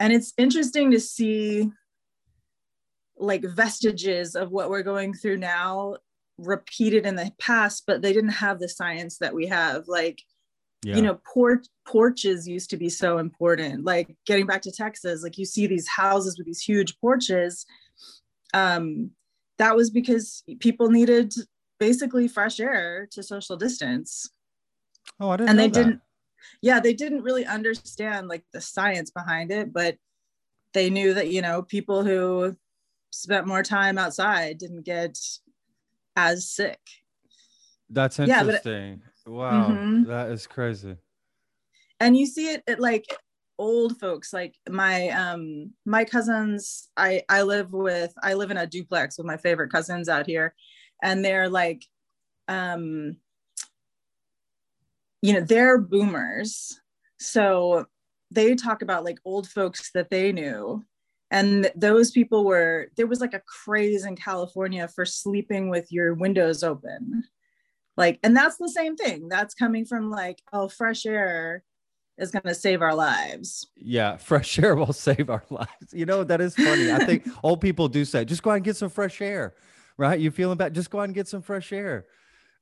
and 0.00 0.12
it's 0.12 0.32
interesting 0.36 0.90
to 0.90 1.00
see 1.00 1.70
like 3.18 3.42
vestiges 3.42 4.34
of 4.34 4.50
what 4.50 4.70
we're 4.70 4.82
going 4.82 5.14
through 5.14 5.38
now 5.38 5.96
repeated 6.38 7.06
in 7.06 7.16
the 7.16 7.32
past, 7.40 7.84
but 7.86 8.02
they 8.02 8.12
didn't 8.12 8.30
have 8.30 8.58
the 8.58 8.68
science 8.68 9.18
that 9.18 9.34
we 9.34 9.46
have. 9.46 9.84
Like, 9.88 10.20
yeah. 10.84 10.96
you 10.96 11.02
know, 11.02 11.18
porch 11.32 11.66
porches 11.86 12.46
used 12.46 12.70
to 12.70 12.76
be 12.76 12.88
so 12.88 13.18
important. 13.18 13.84
Like 13.84 14.14
getting 14.26 14.46
back 14.46 14.62
to 14.62 14.72
Texas, 14.72 15.22
like 15.22 15.38
you 15.38 15.44
see 15.44 15.66
these 15.66 15.88
houses 15.88 16.36
with 16.36 16.46
these 16.46 16.60
huge 16.60 16.98
porches. 17.00 17.64
Um, 18.52 19.10
that 19.58 19.74
was 19.74 19.90
because 19.90 20.42
people 20.60 20.90
needed 20.90 21.32
basically 21.78 22.28
fresh 22.28 22.60
air 22.60 23.08
to 23.12 23.22
social 23.22 23.56
distance. 23.56 24.30
Oh, 25.20 25.30
I 25.30 25.36
didn't. 25.36 25.50
And 25.50 25.58
they 25.58 25.68
that. 25.68 25.74
didn't. 25.74 26.00
Yeah, 26.62 26.80
they 26.80 26.94
didn't 26.94 27.22
really 27.22 27.44
understand 27.44 28.28
like 28.28 28.44
the 28.52 28.60
science 28.60 29.10
behind 29.10 29.50
it, 29.50 29.72
but 29.72 29.96
they 30.74 30.90
knew 30.90 31.14
that 31.14 31.30
you 31.30 31.42
know 31.42 31.62
people 31.62 32.04
who 32.04 32.56
spent 33.10 33.46
more 33.46 33.62
time 33.62 33.98
outside 33.98 34.58
didn't 34.58 34.82
get 34.82 35.18
as 36.16 36.48
sick. 36.48 36.80
That's 37.90 38.18
interesting. 38.18 39.02
Yeah, 39.26 39.32
wow, 39.32 39.68
mm-hmm. 39.68 40.04
that 40.04 40.30
is 40.30 40.46
crazy. 40.46 40.96
And 41.98 42.16
you 42.16 42.26
see 42.26 42.52
it 42.52 42.62
at 42.66 42.78
like 42.80 43.06
old 43.58 43.98
folks 43.98 44.32
like 44.32 44.54
my 44.68 45.08
um 45.08 45.72
my 45.86 46.04
cousins 46.04 46.90
i 46.98 47.22
i 47.30 47.40
live 47.40 47.72
with 47.72 48.12
i 48.22 48.34
live 48.34 48.50
in 48.50 48.58
a 48.58 48.66
duplex 48.66 49.16
with 49.16 49.26
my 49.26 49.36
favorite 49.38 49.72
cousins 49.72 50.08
out 50.08 50.26
here 50.26 50.54
and 51.02 51.24
they're 51.24 51.48
like 51.48 51.84
um 52.48 53.16
you 55.26 55.32
know 55.32 55.40
they're 55.40 55.78
boomers. 55.78 56.80
So 57.18 57.86
they 58.30 58.54
talk 58.54 58.82
about 58.82 59.04
like 59.04 59.18
old 59.24 59.48
folks 59.48 59.90
that 59.92 60.08
they 60.08 60.32
knew. 60.32 60.84
And 61.32 61.70
those 61.74 62.12
people 62.12 62.44
were 62.44 62.88
there 62.96 63.08
was 63.08 63.20
like 63.20 63.34
a 63.34 63.42
craze 63.64 64.06
in 64.06 64.14
california 64.14 64.86
for 64.86 65.04
sleeping 65.04 65.68
with 65.68 65.90
your 65.90 66.14
windows 66.14 66.62
open. 66.62 67.24
Like 67.96 68.20
and 68.22 68.36
that's 68.36 68.56
the 68.56 68.68
same 68.68 68.96
thing. 68.96 69.28
That's 69.28 69.54
coming 69.54 69.84
from 69.84 70.10
like 70.10 70.40
oh 70.52 70.68
fresh 70.68 71.06
air 71.06 71.64
is 72.18 72.30
going 72.30 72.44
to 72.44 72.54
save 72.54 72.80
our 72.80 72.94
lives. 72.94 73.66
Yeah 73.76 74.18
fresh 74.18 74.58
air 74.60 74.76
will 74.76 74.92
save 75.08 75.28
our 75.28 75.44
lives. 75.50 75.92
You 75.92 76.06
know 76.06 76.22
that 76.22 76.40
is 76.40 76.54
funny. 76.54 76.92
I 76.92 77.04
think 77.04 77.26
old 77.42 77.60
people 77.60 77.88
do 77.88 78.04
say 78.04 78.24
just 78.24 78.44
go 78.44 78.50
out 78.50 78.56
and 78.56 78.64
get 78.64 78.76
some 78.76 78.90
fresh 78.90 79.20
air 79.20 79.54
right 79.96 80.20
you 80.20 80.30
feeling 80.30 80.56
bad 80.56 80.74
just 80.74 80.90
go 80.90 81.00
out 81.00 81.04
and 81.04 81.14
get 81.14 81.28
some 81.28 81.42
fresh 81.42 81.72
air 81.72 82.06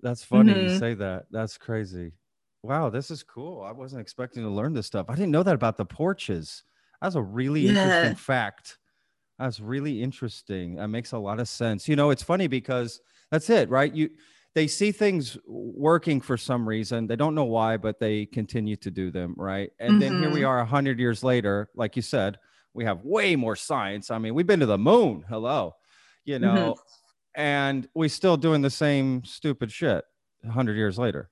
that's 0.00 0.22
funny 0.22 0.52
mm-hmm. 0.52 0.68
you 0.68 0.78
say 0.78 0.94
that 0.94 1.26
that's 1.30 1.56
crazy 1.58 2.12
wow 2.62 2.90
this 2.90 3.10
is 3.10 3.22
cool 3.22 3.62
i 3.62 3.72
wasn't 3.72 4.00
expecting 4.00 4.42
to 4.42 4.48
learn 4.48 4.72
this 4.72 4.86
stuff 4.86 5.06
i 5.08 5.14
didn't 5.14 5.30
know 5.30 5.42
that 5.42 5.54
about 5.54 5.76
the 5.76 5.84
porches 5.84 6.64
that's 7.04 7.16
a 7.16 7.22
really 7.22 7.62
yeah. 7.62 7.70
interesting 7.70 8.14
fact. 8.16 8.78
That's 9.38 9.60
really 9.60 10.02
interesting. 10.02 10.76
That 10.76 10.88
makes 10.88 11.12
a 11.12 11.18
lot 11.18 11.38
of 11.38 11.48
sense. 11.48 11.86
You 11.86 11.96
know, 11.96 12.10
it's 12.10 12.22
funny 12.22 12.46
because 12.46 13.00
that's 13.30 13.50
it, 13.50 13.68
right? 13.68 13.92
You 13.94 14.10
they 14.54 14.66
see 14.68 14.92
things 14.92 15.36
working 15.46 16.20
for 16.20 16.36
some 16.36 16.66
reason. 16.66 17.06
They 17.08 17.16
don't 17.16 17.34
know 17.34 17.44
why, 17.44 17.76
but 17.76 17.98
they 17.98 18.24
continue 18.26 18.76
to 18.76 18.90
do 18.90 19.10
them, 19.10 19.34
right? 19.36 19.70
And 19.80 19.92
mm-hmm. 19.92 19.98
then 19.98 20.18
here 20.20 20.30
we 20.30 20.40
mm-hmm. 20.40 20.48
are 20.48 20.60
a 20.60 20.64
hundred 20.64 20.98
years 20.98 21.22
later, 21.22 21.68
like 21.74 21.96
you 21.96 22.02
said, 22.02 22.38
we 22.72 22.84
have 22.84 23.04
way 23.04 23.36
more 23.36 23.56
science. 23.56 24.10
I 24.10 24.18
mean, 24.18 24.34
we've 24.34 24.46
been 24.46 24.60
to 24.60 24.66
the 24.66 24.78
moon. 24.78 25.24
Hello, 25.28 25.74
you 26.24 26.38
know, 26.38 26.76
mm-hmm. 26.78 27.03
And 27.34 27.88
we 27.94 28.08
still 28.08 28.36
doing 28.36 28.62
the 28.62 28.70
same 28.70 29.24
stupid 29.24 29.72
shit 29.72 30.04
a 30.44 30.50
hundred 30.50 30.76
years 30.76 30.98
later, 30.98 31.30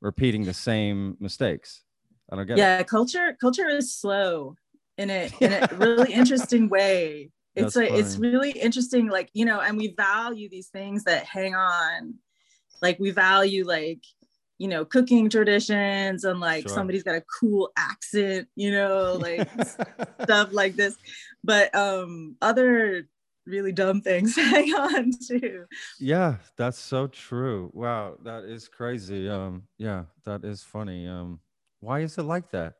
repeating 0.00 0.44
the 0.44 0.54
same 0.54 1.16
mistakes. 1.20 1.82
I 2.30 2.36
don't 2.36 2.46
get 2.46 2.56
yeah, 2.56 2.76
it. 2.76 2.78
Yeah, 2.78 2.82
culture 2.84 3.36
culture 3.40 3.68
is 3.68 3.94
slow 3.94 4.56
in 4.98 5.10
a 5.10 5.30
in 5.40 5.52
a 5.52 5.68
really 5.76 6.12
interesting 6.12 6.68
way. 6.68 7.30
It's 7.54 7.76
like 7.76 7.90
it's 7.90 8.16
really 8.16 8.52
interesting, 8.52 9.08
like 9.08 9.30
you 9.34 9.44
know, 9.44 9.60
and 9.60 9.76
we 9.76 9.88
value 9.88 10.48
these 10.48 10.68
things 10.68 11.04
that 11.04 11.24
hang 11.24 11.54
on. 11.54 12.14
Like 12.80 12.98
we 12.98 13.10
value 13.10 13.66
like 13.66 14.00
you 14.58 14.68
know 14.68 14.84
cooking 14.84 15.28
traditions 15.28 16.24
and 16.24 16.40
like 16.40 16.62
sure. 16.62 16.74
somebody's 16.74 17.02
got 17.02 17.16
a 17.16 17.24
cool 17.40 17.70
accent, 17.76 18.48
you 18.56 18.70
know, 18.70 19.18
like 19.20 19.48
stuff 20.22 20.52
like 20.52 20.76
this. 20.76 20.96
But 21.44 21.74
um 21.74 22.36
other 22.40 23.06
really 23.46 23.72
dumb 23.72 24.00
things 24.00 24.36
hang 24.36 24.72
on 24.74 25.10
to. 25.28 25.64
Yeah, 25.98 26.36
that's 26.56 26.78
so 26.78 27.06
true. 27.06 27.70
Wow, 27.74 28.16
that 28.24 28.44
is 28.44 28.68
crazy. 28.68 29.28
Um, 29.28 29.64
yeah, 29.78 30.04
that 30.24 30.44
is 30.44 30.62
funny. 30.62 31.06
Um, 31.06 31.40
why 31.80 32.00
is 32.00 32.18
it 32.18 32.22
like 32.22 32.50
that? 32.50 32.74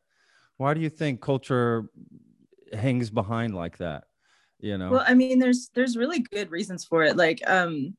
Why 0.57 0.73
do 0.73 0.81
you 0.81 0.89
think 0.89 1.21
culture 1.21 1.89
hangs 2.71 3.09
behind 3.09 3.55
like 3.55 3.77
that? 3.77 4.05
You 4.59 4.77
know. 4.77 4.91
Well, 4.91 5.05
I 5.05 5.13
mean, 5.13 5.39
there's 5.39 5.69
there's 5.73 5.97
really 5.97 6.19
good 6.19 6.51
reasons 6.51 6.85
for 6.85 7.03
it. 7.03 7.17
Like, 7.17 7.41
um, 7.47 7.97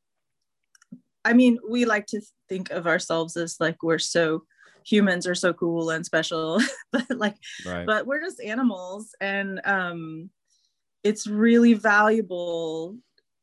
I 1.24 1.32
mean, 1.32 1.58
we 1.68 1.84
like 1.84 2.06
to 2.06 2.22
think 2.48 2.70
of 2.70 2.86
ourselves 2.86 3.36
as 3.36 3.56
like 3.60 3.82
we're 3.82 3.98
so 3.98 4.44
humans 4.86 5.26
are 5.26 5.34
so 5.34 5.52
cool 5.52 5.90
and 5.90 6.04
special, 6.04 6.60
but 6.92 7.04
like, 7.10 7.36
right. 7.66 7.86
but 7.86 8.06
we're 8.06 8.20
just 8.20 8.40
animals, 8.40 9.14
and 9.20 9.60
um, 9.64 10.30
it's 11.04 11.26
really 11.26 11.74
valuable 11.74 12.96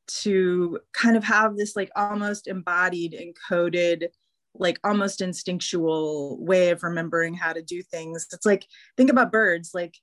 to 0.08 0.80
kind 0.94 1.15
of 1.15 1.24
have 1.24 1.56
this 1.56 1.75
like 1.75 1.91
almost 1.96 2.48
embodied, 2.48 3.13
encoded, 3.13 4.08
like 4.56 4.77
almost 4.84 5.22
instinctual 5.22 6.44
way 6.44 6.70
of 6.72 6.84
remembering 6.84 7.34
how 7.34 7.53
to 7.53 7.62
do 7.62 7.82
things. 7.82 8.27
It's 8.34 8.46
like 8.46 8.65
think 8.98 9.10
about 9.10 9.32
birds, 9.32 9.72
like 9.74 9.96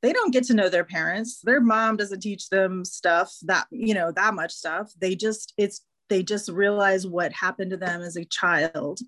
they 0.00 0.12
don't 0.12 0.32
get 0.32 0.44
to 0.44 0.54
know 0.54 0.68
their 0.68 0.84
parents. 0.84 1.40
Their 1.42 1.60
mom 1.60 1.96
doesn't 1.96 2.20
teach 2.20 2.48
them 2.48 2.84
stuff 2.84 3.34
that 3.42 3.66
you 3.70 3.94
know 3.94 4.12
that 4.12 4.34
much 4.34 4.52
stuff. 4.52 4.92
They 4.98 5.16
just 5.16 5.52
it's 5.58 5.82
they 6.08 6.22
just 6.22 6.48
realize 6.48 7.06
what 7.06 7.32
happened 7.32 7.70
to 7.72 7.76
them 7.76 8.02
as 8.02 8.16
a 8.16 8.24
child 8.24 9.00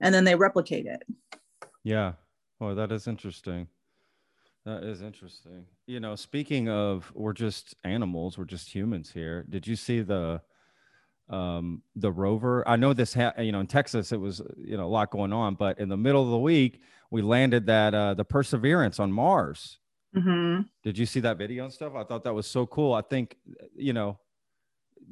and 0.00 0.14
then 0.14 0.24
they 0.24 0.34
replicate 0.34 0.86
it. 0.86 1.02
Yeah. 1.82 2.12
Well 2.60 2.74
that 2.74 2.92
is 2.92 3.06
interesting 3.06 3.68
that 4.68 4.84
is 4.84 5.02
interesting 5.02 5.64
you 5.86 6.00
know 6.00 6.14
speaking 6.14 6.68
of 6.68 7.10
we're 7.14 7.32
just 7.32 7.74
animals 7.84 8.38
we're 8.38 8.44
just 8.44 8.72
humans 8.74 9.10
here 9.10 9.44
did 9.48 9.66
you 9.66 9.76
see 9.76 10.00
the 10.00 10.40
um 11.30 11.82
the 11.96 12.10
rover 12.10 12.66
i 12.68 12.76
know 12.76 12.92
this 12.92 13.14
ha- 13.14 13.34
you 13.38 13.52
know 13.52 13.60
in 13.60 13.66
texas 13.66 14.12
it 14.12 14.20
was 14.20 14.40
you 14.56 14.76
know 14.76 14.86
a 14.86 14.88
lot 14.88 15.10
going 15.10 15.32
on 15.32 15.54
but 15.54 15.78
in 15.78 15.88
the 15.88 15.96
middle 15.96 16.22
of 16.22 16.30
the 16.30 16.38
week 16.38 16.80
we 17.10 17.22
landed 17.22 17.66
that 17.66 17.94
uh 17.94 18.14
the 18.14 18.24
perseverance 18.24 18.98
on 18.98 19.12
mars 19.12 19.78
Mm-hmm. 20.16 20.62
Did 20.82 20.98
you 20.98 21.06
see 21.06 21.20
that 21.20 21.36
video 21.36 21.64
and 21.64 21.72
stuff? 21.72 21.94
I 21.94 22.04
thought 22.04 22.24
that 22.24 22.34
was 22.34 22.46
so 22.46 22.66
cool. 22.66 22.94
I 22.94 23.02
think, 23.02 23.36
you 23.76 23.92
know, 23.92 24.18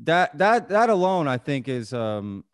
that 0.05 0.37
that 0.39 0.69
that 0.69 0.91
alone, 0.91 1.29
I 1.29 1.39
think, 1.39 1.69
is 1.69 1.93
um, 1.93 2.45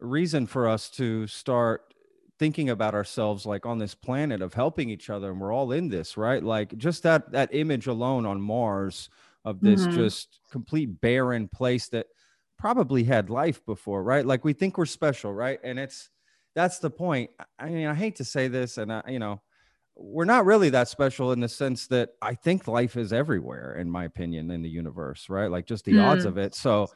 reason 0.00 0.46
for 0.46 0.68
us 0.68 0.88
to 0.90 1.26
start 1.26 1.94
thinking 2.38 2.70
about 2.70 2.94
ourselves 2.94 3.46
like 3.46 3.66
on 3.66 3.78
this 3.78 3.94
planet 3.94 4.42
of 4.42 4.54
helping 4.54 4.90
each 4.90 5.10
other, 5.10 5.30
and 5.30 5.40
we're 5.40 5.52
all 5.52 5.72
in 5.72 5.88
this, 5.88 6.16
right? 6.16 6.42
Like 6.42 6.76
just 6.76 7.02
that 7.04 7.32
that 7.32 7.54
image 7.54 7.86
alone 7.86 8.26
on 8.26 8.40
Mars 8.40 9.08
of 9.44 9.60
this 9.60 9.82
mm-hmm. 9.82 9.94
just 9.96 10.40
complete 10.50 11.00
barren 11.00 11.48
place 11.48 11.88
that 11.88 12.06
probably 12.58 13.04
had 13.04 13.30
life 13.30 13.64
before, 13.64 14.02
right? 14.02 14.26
Like 14.26 14.44
we 14.44 14.52
think 14.52 14.76
we're 14.76 14.86
special, 14.86 15.32
right? 15.32 15.60
And 15.62 15.78
it's 15.78 16.10
that's 16.54 16.78
the 16.78 16.90
point. 16.90 17.30
I 17.58 17.68
mean, 17.68 17.86
I 17.86 17.94
hate 17.94 18.16
to 18.16 18.24
say 18.24 18.48
this, 18.48 18.78
and 18.78 18.92
I, 18.92 19.02
you 19.08 19.18
know, 19.18 19.40
we're 19.94 20.24
not 20.24 20.44
really 20.44 20.70
that 20.70 20.88
special 20.88 21.32
in 21.32 21.40
the 21.40 21.48
sense 21.48 21.86
that 21.88 22.10
I 22.20 22.34
think 22.34 22.68
life 22.68 22.96
is 22.96 23.12
everywhere, 23.12 23.76
in 23.78 23.90
my 23.90 24.04
opinion, 24.04 24.50
in 24.50 24.62
the 24.62 24.68
universe, 24.68 25.28
right? 25.28 25.50
Like 25.50 25.66
just 25.66 25.84
the 25.84 25.92
mm. 25.92 26.04
odds 26.04 26.24
of 26.24 26.38
it. 26.38 26.54
So, 26.54 26.88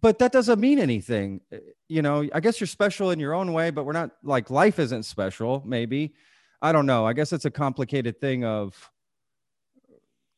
but 0.00 0.18
that 0.18 0.32
doesn't 0.32 0.60
mean 0.60 0.78
anything. 0.78 1.40
Eh, 1.52 1.58
you 1.88 2.02
know, 2.02 2.28
I 2.32 2.40
guess 2.40 2.60
you're 2.60 2.66
special 2.66 3.10
in 3.10 3.20
your 3.20 3.34
own 3.34 3.52
way, 3.52 3.70
but 3.70 3.84
we're 3.84 3.92
not 3.92 4.10
like 4.22 4.50
life 4.50 4.78
isn't 4.78 5.04
special, 5.04 5.62
maybe. 5.66 6.14
I 6.60 6.72
don't 6.72 6.86
know. 6.86 7.06
I 7.06 7.12
guess 7.12 7.32
it's 7.32 7.44
a 7.44 7.50
complicated 7.50 8.20
thing 8.20 8.44
of 8.44 8.90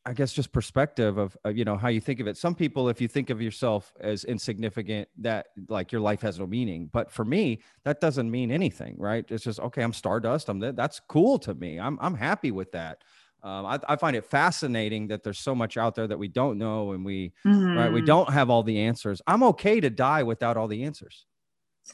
I 0.06 0.12
guess 0.12 0.34
just 0.34 0.52
perspective 0.52 1.16
of, 1.16 1.37
of, 1.44 1.56
you 1.56 1.64
know 1.64 1.78
how 1.78 1.88
you 1.88 2.00
think 2.00 2.20
of 2.20 2.26
it. 2.26 2.37
Some 2.37 2.54
people, 2.54 2.90
if 2.90 3.00
you 3.00 3.08
think 3.08 3.30
of 3.30 3.40
yourself 3.40 3.94
as 4.00 4.25
insignificant, 4.25 5.08
that 5.18 5.46
like 5.68 5.92
your 5.92 6.02
life 6.02 6.20
has 6.20 6.38
no 6.38 6.46
meaning. 6.46 6.90
But 6.92 7.11
for 7.11 7.25
me, 7.25 7.61
that 7.84 8.00
doesn't 8.00 8.30
mean 8.30 8.50
anything, 8.50 8.96
right? 8.99 9.25
It's 9.30 9.44
just 9.44 9.61
okay. 9.61 9.82
I'm 9.82 9.94
stardust. 9.94 10.50
I'm 10.50 10.61
that's 10.61 11.00
cool 11.08 11.38
to 11.40 11.54
me. 11.54 11.80
I'm 11.80 11.99
I'm 12.02 12.14
happy 12.14 12.50
with 12.50 12.73
that. 12.73 13.02
Um, 13.44 13.66
I, 13.66 13.78
I, 13.86 13.96
find 13.96 14.16
it 14.16 14.24
fascinating 14.24 15.08
that 15.08 15.22
there's 15.22 15.38
so 15.38 15.54
much 15.54 15.76
out 15.76 15.94
there 15.94 16.06
that 16.06 16.18
we 16.18 16.28
don't 16.28 16.56
know, 16.56 16.92
and 16.92 17.04
we 17.04 17.34
mm-hmm. 17.46 17.76
right 17.76 17.92
we 17.92 18.00
mm-hmm. 18.00 18.06
don't 18.06 18.32
have 18.32 18.48
all 18.48 18.62
the 18.62 18.80
answers. 18.80 19.20
I'm 19.26 19.42
okay 19.42 19.80
to 19.80 19.90
die 19.90 20.22
without 20.22 20.56
all 20.56 20.66
the 20.66 20.84
answers. 20.84 21.26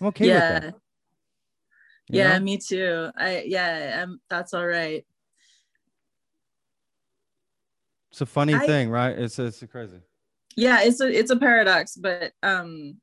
I'm 0.00 0.06
okay 0.08 0.28
yeah. 0.28 0.54
with 0.54 0.62
that. 0.62 0.74
You 2.08 2.18
yeah, 2.18 2.38
know? 2.38 2.44
me 2.44 2.58
too. 2.58 3.10
I 3.16 3.42
yeah, 3.46 4.00
I'm, 4.00 4.20
that's 4.30 4.54
all 4.54 4.66
right. 4.66 5.04
It's 8.12 8.20
a 8.20 8.26
funny 8.26 8.54
I, 8.54 8.64
thing, 8.66 8.88
right? 8.88 9.18
It's 9.18 9.38
it's 9.40 9.64
crazy. 9.70 9.98
Yeah, 10.56 10.82
it's 10.82 11.00
a 11.00 11.08
it's 11.08 11.32
a 11.32 11.36
paradox, 11.36 11.96
but 11.96 12.32
um 12.44 12.98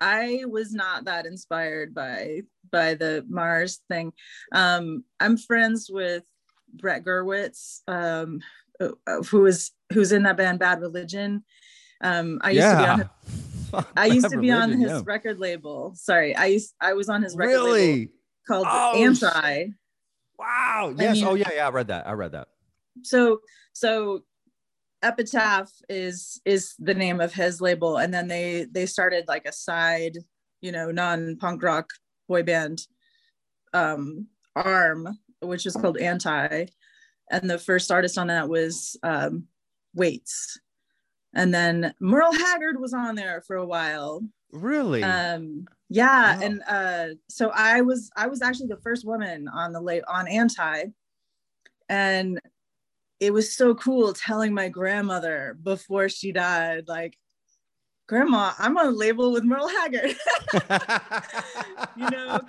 I 0.00 0.44
was 0.46 0.72
not 0.72 1.06
that 1.06 1.26
inspired 1.26 1.92
by 1.92 2.42
by 2.70 2.94
the 2.94 3.24
Mars 3.28 3.80
thing. 3.88 4.12
Um 4.52 5.02
I'm 5.18 5.36
friends 5.36 5.90
with 5.92 6.22
Brett 6.76 7.04
Gurewitz, 7.04 7.80
um 7.88 8.40
who 9.28 9.46
is 9.46 9.70
who's 9.92 10.12
in 10.12 10.24
that 10.24 10.36
band 10.36 10.58
Bad 10.58 10.80
Religion. 10.80 11.44
Um 12.00 12.40
I 12.42 12.50
used 12.50 12.62
yeah. 12.62 12.74
to 12.74 12.82
be 12.84 12.90
on 12.90 12.98
his, 12.98 13.84
I 13.96 14.06
used 14.06 14.30
to 14.30 14.38
be 14.38 14.50
on 14.50 14.72
his 14.72 14.90
yeah. 14.90 15.02
record 15.04 15.38
label. 15.38 15.94
Sorry, 15.96 16.34
I 16.36 16.46
used 16.46 16.74
I 16.80 16.94
was 16.94 17.08
on 17.08 17.22
his 17.22 17.36
record 17.36 17.52
really? 17.52 17.96
label 17.96 18.12
called 18.46 18.66
oh, 18.68 19.02
Anti. 19.02 19.66
Wow. 20.38 20.94
Yes. 20.96 21.10
I 21.10 21.12
mean, 21.12 21.24
oh 21.24 21.34
yeah, 21.34 21.50
yeah. 21.54 21.66
I 21.66 21.70
read 21.70 21.88
that. 21.88 22.06
I 22.06 22.12
read 22.12 22.32
that 22.32 22.48
so 23.02 23.40
so 23.72 24.20
epitaph 25.02 25.70
is 25.88 26.40
is 26.44 26.74
the 26.78 26.94
name 26.94 27.20
of 27.20 27.34
his 27.34 27.60
label 27.60 27.98
and 27.98 28.12
then 28.12 28.28
they 28.28 28.66
they 28.70 28.86
started 28.86 29.24
like 29.28 29.46
a 29.46 29.52
side 29.52 30.18
you 30.60 30.72
know 30.72 30.90
non-punk 30.90 31.62
rock 31.62 31.90
boy 32.28 32.42
band 32.42 32.80
um 33.74 34.26
arm 34.56 35.18
which 35.46 35.66
is 35.66 35.76
called 35.76 35.98
anti. 35.98 36.66
And 37.30 37.48
the 37.48 37.58
first 37.58 37.90
artist 37.90 38.18
on 38.18 38.28
that 38.28 38.48
was 38.48 38.96
um 39.02 39.44
waits. 39.94 40.58
And 41.34 41.52
then 41.52 41.94
merle 42.00 42.32
haggard 42.32 42.80
was 42.80 42.94
on 42.94 43.14
there 43.14 43.42
for 43.46 43.56
a 43.56 43.66
while. 43.66 44.22
Really? 44.52 45.02
Um 45.02 45.66
yeah 45.90 46.36
wow. 46.36 46.42
and 46.42 46.62
uh 46.66 47.06
so 47.28 47.50
i 47.54 47.82
was 47.82 48.10
i 48.16 48.26
was 48.26 48.40
actually 48.40 48.68
the 48.68 48.78
first 48.78 49.06
woman 49.06 49.46
on 49.48 49.72
the 49.72 49.80
late 49.80 50.02
on 50.08 50.26
anti. 50.26 50.84
And 51.88 52.40
it 53.20 53.32
was 53.32 53.54
so 53.54 53.74
cool 53.74 54.12
telling 54.12 54.52
my 54.52 54.68
grandmother 54.68 55.56
before 55.62 56.08
she 56.08 56.32
died, 56.32 56.88
like, 56.88 57.16
Grandma, 58.06 58.52
I'm 58.58 58.76
on 58.76 58.86
a 58.86 58.90
label 58.90 59.32
with 59.32 59.44
Merle 59.44 59.68
Haggard. 59.68 60.14
you 61.96 62.10
know, 62.10 62.40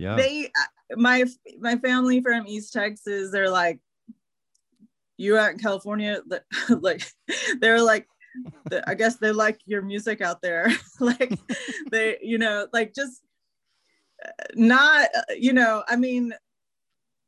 yeah. 0.00 0.16
They, 0.16 0.46
uh, 0.46 0.96
my 0.96 1.24
my 1.58 1.76
family 1.76 2.22
from 2.22 2.46
East 2.46 2.72
Texas, 2.72 3.30
they're 3.30 3.50
like, 3.50 3.80
you 5.18 5.36
out 5.36 5.52
in 5.52 5.58
California, 5.58 6.22
like, 6.70 7.02
they're 7.60 7.82
like, 7.82 8.08
I 8.86 8.94
guess 8.94 9.16
they 9.16 9.30
like 9.30 9.60
your 9.66 9.82
music 9.82 10.22
out 10.22 10.40
there. 10.40 10.68
like, 11.00 11.38
they, 11.90 12.16
you 12.22 12.38
know, 12.38 12.66
like 12.72 12.94
just 12.94 13.20
uh, 14.24 14.30
not, 14.54 15.08
uh, 15.14 15.34
you 15.36 15.52
know, 15.52 15.84
I 15.86 15.96
mean, 15.96 16.32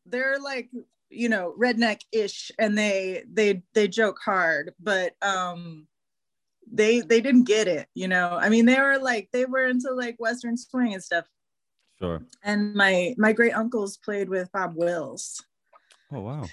they're 0.07 0.39
like 0.41 0.71
you 1.11 1.29
know 1.29 1.55
redneck-ish 1.61 2.51
and 2.59 2.77
they 2.77 3.23
they 3.31 3.63
they 3.75 3.87
joke 3.87 4.19
hard 4.25 4.73
but 4.81 5.13
um 5.21 5.87
they 6.73 7.01
they 7.03 7.21
didn't 7.21 7.45
get 7.45 7.69
it 7.69 7.87
you 7.95 8.09
know 8.09 8.39
i 8.41 8.49
mean 8.49 8.65
they 8.65 8.81
were 8.81 8.99
like 8.99 9.29
they 9.31 9.45
were 9.45 9.67
into 9.67 9.93
like 9.93 10.17
western 10.19 10.57
swing 10.57 10.95
and 10.95 11.05
stuff 11.05 11.27
sure 12.03 12.23
and 12.45 12.75
my 12.75 13.15
my 13.19 13.33
great 13.33 13.55
uncles 13.55 13.97
played 13.99 14.29
with 14.29 14.51
bob 14.53 14.75
wills 14.75 15.45
oh 16.13 16.21
wow 16.21 16.45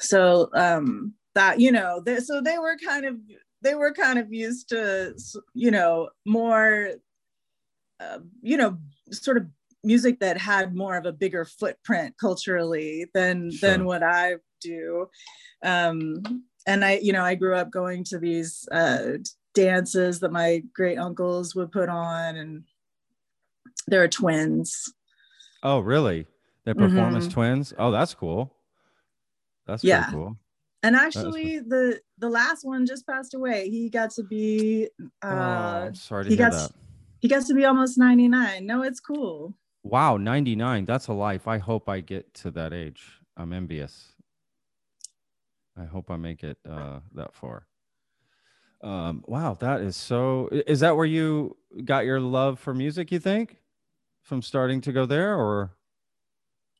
so 0.00 0.48
um 0.54 1.14
that 1.34 1.60
you 1.60 1.70
know 1.70 2.02
they, 2.04 2.18
so 2.18 2.40
they 2.40 2.58
were 2.58 2.76
kind 2.84 3.04
of 3.04 3.16
they 3.62 3.74
were 3.74 3.92
kind 3.92 4.18
of 4.18 4.32
used 4.32 4.68
to 4.68 5.14
you 5.54 5.70
know 5.70 6.08
more 6.26 6.90
uh, 8.00 8.18
you 8.42 8.56
know 8.56 8.78
sort 9.10 9.36
of 9.36 9.46
music 9.82 10.20
that 10.20 10.38
had 10.38 10.74
more 10.74 10.96
of 10.96 11.06
a 11.06 11.12
bigger 11.12 11.44
footprint 11.44 12.14
culturally 12.18 13.06
than 13.14 13.50
sure. 13.50 13.70
than 13.70 13.84
what 13.84 14.02
I 14.02 14.36
do. 14.60 15.08
Um, 15.64 16.22
and 16.66 16.84
I, 16.84 16.98
you 17.02 17.12
know, 17.12 17.24
I 17.24 17.34
grew 17.34 17.56
up 17.56 17.70
going 17.70 18.04
to 18.04 18.18
these 18.18 18.68
uh, 18.70 19.12
dances 19.54 20.20
that 20.20 20.32
my 20.32 20.62
great 20.74 20.98
uncles 20.98 21.54
would 21.54 21.72
put 21.72 21.88
on, 21.88 22.36
and 22.36 22.64
they're 23.86 24.08
twins. 24.08 24.92
Oh, 25.62 25.80
really? 25.80 26.26
They 26.64 26.74
perform 26.74 27.14
mm-hmm. 27.14 27.28
twins? 27.28 27.72
Oh, 27.78 27.90
that's 27.90 28.14
cool. 28.14 28.54
That's 29.66 29.84
yeah. 29.84 30.10
cool. 30.10 30.36
And 30.82 30.96
actually, 30.96 31.58
the 31.58 32.00
the 32.18 32.28
last 32.28 32.64
one 32.64 32.86
just 32.86 33.06
passed 33.06 33.34
away. 33.34 33.68
He 33.68 33.90
got 33.90 34.10
to 34.12 34.22
be. 34.22 34.88
Uh, 35.22 35.88
oh, 35.88 35.92
sorry 35.92 36.24
to 36.24 36.30
he 36.30 36.36
hear 36.36 36.48
got, 36.48 36.56
that. 36.56 36.72
He 37.20 37.28
got 37.28 37.44
to 37.46 37.54
be 37.54 37.66
almost 37.66 37.98
ninety 37.98 38.28
nine. 38.28 38.66
No, 38.66 38.82
it's 38.82 39.00
cool. 39.00 39.54
Wow, 39.82 40.18
99. 40.18 40.84
That's 40.84 41.06
a 41.06 41.12
life. 41.12 41.48
I 41.48 41.58
hope 41.58 41.88
I 41.88 42.00
get 42.00 42.34
to 42.34 42.50
that 42.52 42.72
age. 42.72 43.02
I'm 43.36 43.52
envious. 43.52 44.12
I 45.78 45.84
hope 45.84 46.10
I 46.10 46.16
make 46.16 46.44
it 46.44 46.58
uh, 46.68 47.00
that 47.14 47.34
far. 47.34 47.66
Um, 48.82 49.24
wow, 49.26 49.56
that 49.60 49.80
is 49.80 49.96
so. 49.96 50.48
Is 50.50 50.80
that 50.80 50.96
where 50.96 51.06
you 51.06 51.56
got 51.84 52.04
your 52.04 52.20
love 52.20 52.58
for 52.58 52.74
music, 52.74 53.12
you 53.12 53.18
think? 53.18 53.56
From 54.22 54.40
starting 54.40 54.80
to 54.82 54.92
go 54.92 55.04
there 55.04 55.34
or? 55.34 55.76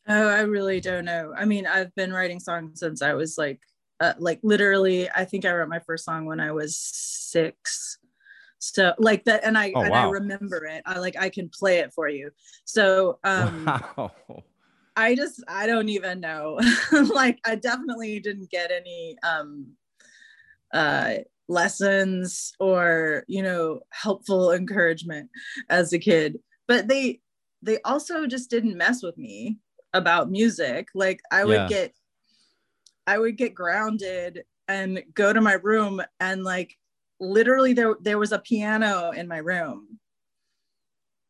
Oh, 0.08 0.28
I 0.28 0.40
really 0.40 0.80
don't 0.80 1.04
know. 1.04 1.32
I 1.36 1.44
mean, 1.44 1.66
I've 1.66 1.94
been 1.94 2.12
writing 2.12 2.40
songs 2.40 2.80
since 2.80 3.02
I 3.02 3.14
was 3.14 3.36
like, 3.38 3.60
uh, 4.00 4.14
like 4.18 4.40
literally, 4.42 5.08
I 5.10 5.24
think 5.24 5.44
I 5.44 5.52
wrote 5.52 5.68
my 5.68 5.78
first 5.80 6.04
song 6.04 6.24
when 6.26 6.40
I 6.40 6.52
was 6.52 6.76
six. 6.76 7.98
So 8.58 8.94
like 8.98 9.24
that, 9.24 9.44
and 9.44 9.56
I 9.56 9.74
Oh, 9.74 9.80
and 9.80 9.90
wow. 9.90 10.08
I 10.08 10.10
remember 10.10 10.64
it. 10.66 10.82
I 10.86 10.98
like 10.98 11.16
I 11.18 11.30
can 11.30 11.48
play 11.48 11.78
it 11.78 11.92
for 11.94 12.08
you. 12.08 12.30
So 12.64 13.18
um 13.24 13.74
wow. 13.96 14.12
I 14.96 15.14
just 15.14 15.42
I 15.48 15.66
don't 15.66 15.88
even 15.88 16.20
know. 16.20 16.58
like 17.14 17.38
I 17.44 17.54
definitely 17.54 18.20
didn't 18.20 18.50
get 18.50 18.70
any 18.70 19.16
um 19.22 19.76
uh 20.72 21.14
lessons 21.48 22.52
or 22.60 23.24
you 23.26 23.42
know 23.42 23.80
helpful 23.90 24.52
encouragement 24.52 25.30
as 25.68 25.92
a 25.92 25.98
kid. 25.98 26.38
But 26.68 26.88
they 26.88 27.20
they 27.62 27.80
also 27.82 28.26
just 28.26 28.50
didn't 28.50 28.76
mess 28.76 29.02
with 29.02 29.16
me 29.18 29.58
about 29.92 30.30
music. 30.30 30.88
Like 30.94 31.20
I 31.30 31.44
would 31.44 31.54
Yeah. 31.56 31.68
get 31.68 31.94
I 33.06 33.18
would 33.18 33.36
get 33.36 33.54
grounded 33.54 34.44
and 34.68 35.02
go 35.14 35.32
to 35.32 35.40
my 35.40 35.54
room 35.54 36.00
and 36.20 36.44
like 36.44 36.76
literally 37.18 37.72
there 37.72 37.96
there 38.00 38.18
was 38.18 38.32
a 38.32 38.38
piano 38.38 39.10
in 39.10 39.28
my 39.28 39.38
room. 39.38 39.98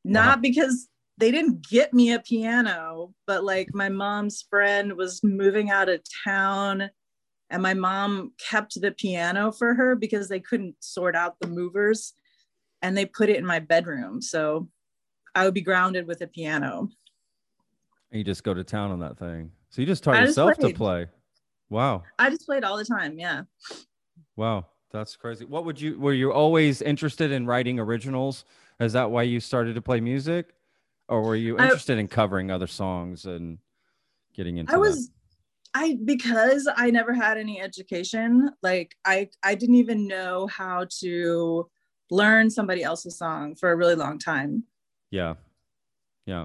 Not 0.04 0.36
Wow. 0.36 0.42
because 0.42 0.88
they 1.18 1.30
didn't 1.30 1.68
get 1.68 1.92
me 1.92 2.12
a 2.12 2.20
piano, 2.20 3.14
but 3.26 3.44
like 3.44 3.68
my 3.74 3.88
mom's 3.90 4.42
friend 4.48 4.94
was 4.94 5.22
moving 5.22 5.70
out 5.70 5.88
of 5.90 6.00
town 6.24 6.90
and 7.50 7.62
my 7.62 7.74
mom 7.74 8.32
kept 8.38 8.80
the 8.80 8.92
piano 8.92 9.52
for 9.52 9.74
her 9.74 9.96
because 9.96 10.28
they 10.28 10.40
couldn't 10.40 10.76
sort 10.80 11.14
out 11.16 11.36
the 11.40 11.48
movers 11.48 12.14
and 12.80 12.96
they 12.96 13.04
put 13.04 13.28
it 13.28 13.36
in 13.36 13.44
my 13.44 13.58
bedroom. 13.58 14.22
So 14.22 14.68
I 15.34 15.44
would 15.44 15.54
be 15.54 15.60
grounded 15.60 16.06
with 16.06 16.20
a 16.22 16.26
piano. 16.26 16.88
You 18.10 18.24
just 18.24 18.42
go 18.42 18.54
to 18.54 18.64
town 18.64 18.90
on 18.90 19.00
that 19.00 19.18
thing. 19.18 19.52
So 19.70 19.80
you 19.80 19.86
just 19.86 20.02
taught 20.02 20.16
I 20.16 20.20
just 20.20 20.30
yourself 20.30 20.58
to 20.58 20.72
play. 20.72 21.06
Wow. 21.68 22.02
I 22.18 22.30
just 22.30 22.44
played 22.44 22.64
all 22.64 22.76
the 22.76 22.84
time. 22.84 23.18
Yeah. 23.18 23.42
Wow. 24.36 24.66
That's 24.90 25.14
crazy. 25.14 25.44
What 25.44 25.64
would 25.64 25.80
you 25.80 25.98
were 26.00 26.12
you 26.12 26.32
always 26.32 26.82
interested 26.82 27.30
in 27.30 27.46
writing 27.46 27.78
originals? 27.78 28.44
Is 28.80 28.92
that 28.94 29.10
why 29.10 29.22
you 29.22 29.38
started 29.38 29.74
to 29.76 29.82
play 29.82 30.00
music? 30.00 30.54
Or 31.08 31.22
were 31.22 31.36
you 31.36 31.56
I- 31.58 31.64
interested 31.64 31.98
in 31.98 32.08
covering 32.08 32.50
other 32.50 32.66
songs 32.66 33.26
and 33.26 33.58
getting 34.34 34.56
into 34.56 34.72
I 34.72 34.76
that? 34.76 34.80
was 34.80 35.10
I 35.74 35.98
because 36.04 36.68
I 36.76 36.90
never 36.90 37.14
had 37.14 37.38
any 37.38 37.60
education, 37.60 38.50
like 38.62 38.96
I 39.04 39.28
I 39.44 39.54
didn't 39.54 39.76
even 39.76 40.08
know 40.08 40.48
how 40.48 40.86
to 40.98 41.70
learn 42.10 42.50
somebody 42.50 42.82
else's 42.82 43.16
song 43.16 43.54
for 43.54 43.70
a 43.70 43.76
really 43.76 43.94
long 43.94 44.18
time. 44.18 44.64
Yeah. 45.10 45.34
Yeah. 46.26 46.44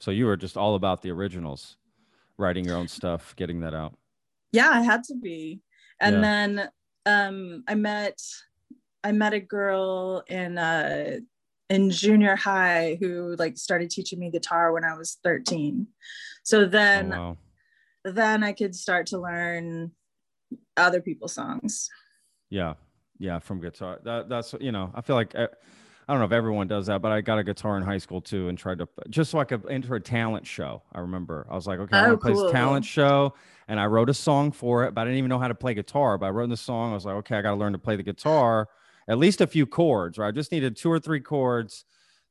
So 0.00 0.10
you 0.10 0.26
were 0.26 0.36
just 0.36 0.56
all 0.56 0.74
about 0.74 1.02
the 1.02 1.10
originals, 1.10 1.76
writing 2.38 2.64
your 2.64 2.76
own 2.76 2.88
stuff, 2.88 3.34
getting 3.36 3.60
that 3.60 3.74
out. 3.74 3.96
Yeah, 4.52 4.70
I 4.70 4.82
had 4.82 5.04
to 5.04 5.14
be. 5.14 5.60
And 6.00 6.16
Yeah. 6.16 6.20
then 6.20 6.70
um 7.06 7.64
I 7.68 7.74
met 7.74 8.20
I 9.04 9.12
met 9.12 9.34
a 9.34 9.40
girl 9.40 10.22
in 10.28 10.58
uh 10.58 11.18
in 11.68 11.90
junior 11.90 12.36
high 12.36 12.96
who 13.00 13.34
like 13.38 13.56
started 13.58 13.90
teaching 13.90 14.18
me 14.18 14.30
guitar 14.30 14.72
when 14.72 14.84
I 14.84 14.96
was 14.96 15.18
13. 15.24 15.86
So 16.44 16.60
Oh, 16.62 16.66
then 16.66 17.10
wow. 17.10 17.36
then 18.04 18.44
I 18.44 18.52
could 18.52 18.74
start 18.74 19.06
to 19.08 19.18
learn 19.18 19.92
other 20.76 21.00
people's 21.00 21.32
songs. 21.32 21.88
Yeah. 22.50 22.74
Yeah. 23.18 23.40
From 23.40 23.60
guitar. 23.60 23.98
That, 24.04 24.28
that's, 24.28 24.54
you 24.60 24.70
know, 24.70 24.92
I 24.94 25.00
feel 25.00 25.16
like, 25.16 25.34
uh, 25.34 25.48
I 26.08 26.12
don't 26.12 26.20
know 26.20 26.26
if 26.26 26.32
everyone 26.32 26.68
does 26.68 26.86
that, 26.86 27.02
but 27.02 27.10
I 27.10 27.20
got 27.20 27.38
a 27.38 27.44
guitar 27.44 27.76
in 27.76 27.82
high 27.82 27.98
school 27.98 28.20
too 28.20 28.48
and 28.48 28.56
tried 28.56 28.78
to, 28.78 28.88
just 29.10 29.30
so 29.30 29.40
I 29.40 29.44
could 29.44 29.68
enter 29.68 29.96
a 29.96 30.00
talent 30.00 30.46
show. 30.46 30.82
I 30.92 31.00
remember 31.00 31.46
I 31.50 31.54
was 31.56 31.66
like, 31.66 31.80
okay, 31.80 31.96
I 31.96 32.04
Oh, 32.04 32.08
want 32.10 32.20
to 32.20 32.24
play 32.24 32.32
this 32.32 32.52
talent 32.52 32.84
show. 32.84 33.34
And 33.66 33.80
I 33.80 33.86
wrote 33.86 34.08
a 34.08 34.14
song 34.14 34.52
for 34.52 34.84
it, 34.84 34.94
but 34.94 35.00
I 35.00 35.04
didn't 35.06 35.18
even 35.18 35.28
know 35.30 35.40
how 35.40 35.48
to 35.48 35.54
play 35.54 35.74
guitar. 35.74 36.16
But 36.16 36.26
I 36.26 36.30
wrote 36.30 36.48
the 36.48 36.56
song. 36.56 36.92
I 36.92 36.94
was 36.94 37.04
like, 37.04 37.16
okay, 37.16 37.36
I 37.36 37.42
got 37.42 37.50
to 37.50 37.56
learn 37.56 37.72
to 37.72 37.78
play 37.80 37.96
the 37.96 38.04
guitar, 38.04 38.68
at 39.08 39.18
least 39.18 39.40
a 39.40 39.46
few 39.48 39.66
chords, 39.66 40.18
right? 40.18 40.28
I 40.28 40.30
just 40.30 40.52
needed 40.52 40.76
two 40.76 40.90
or 40.92 41.00
three 41.00 41.20
chords 41.20 41.84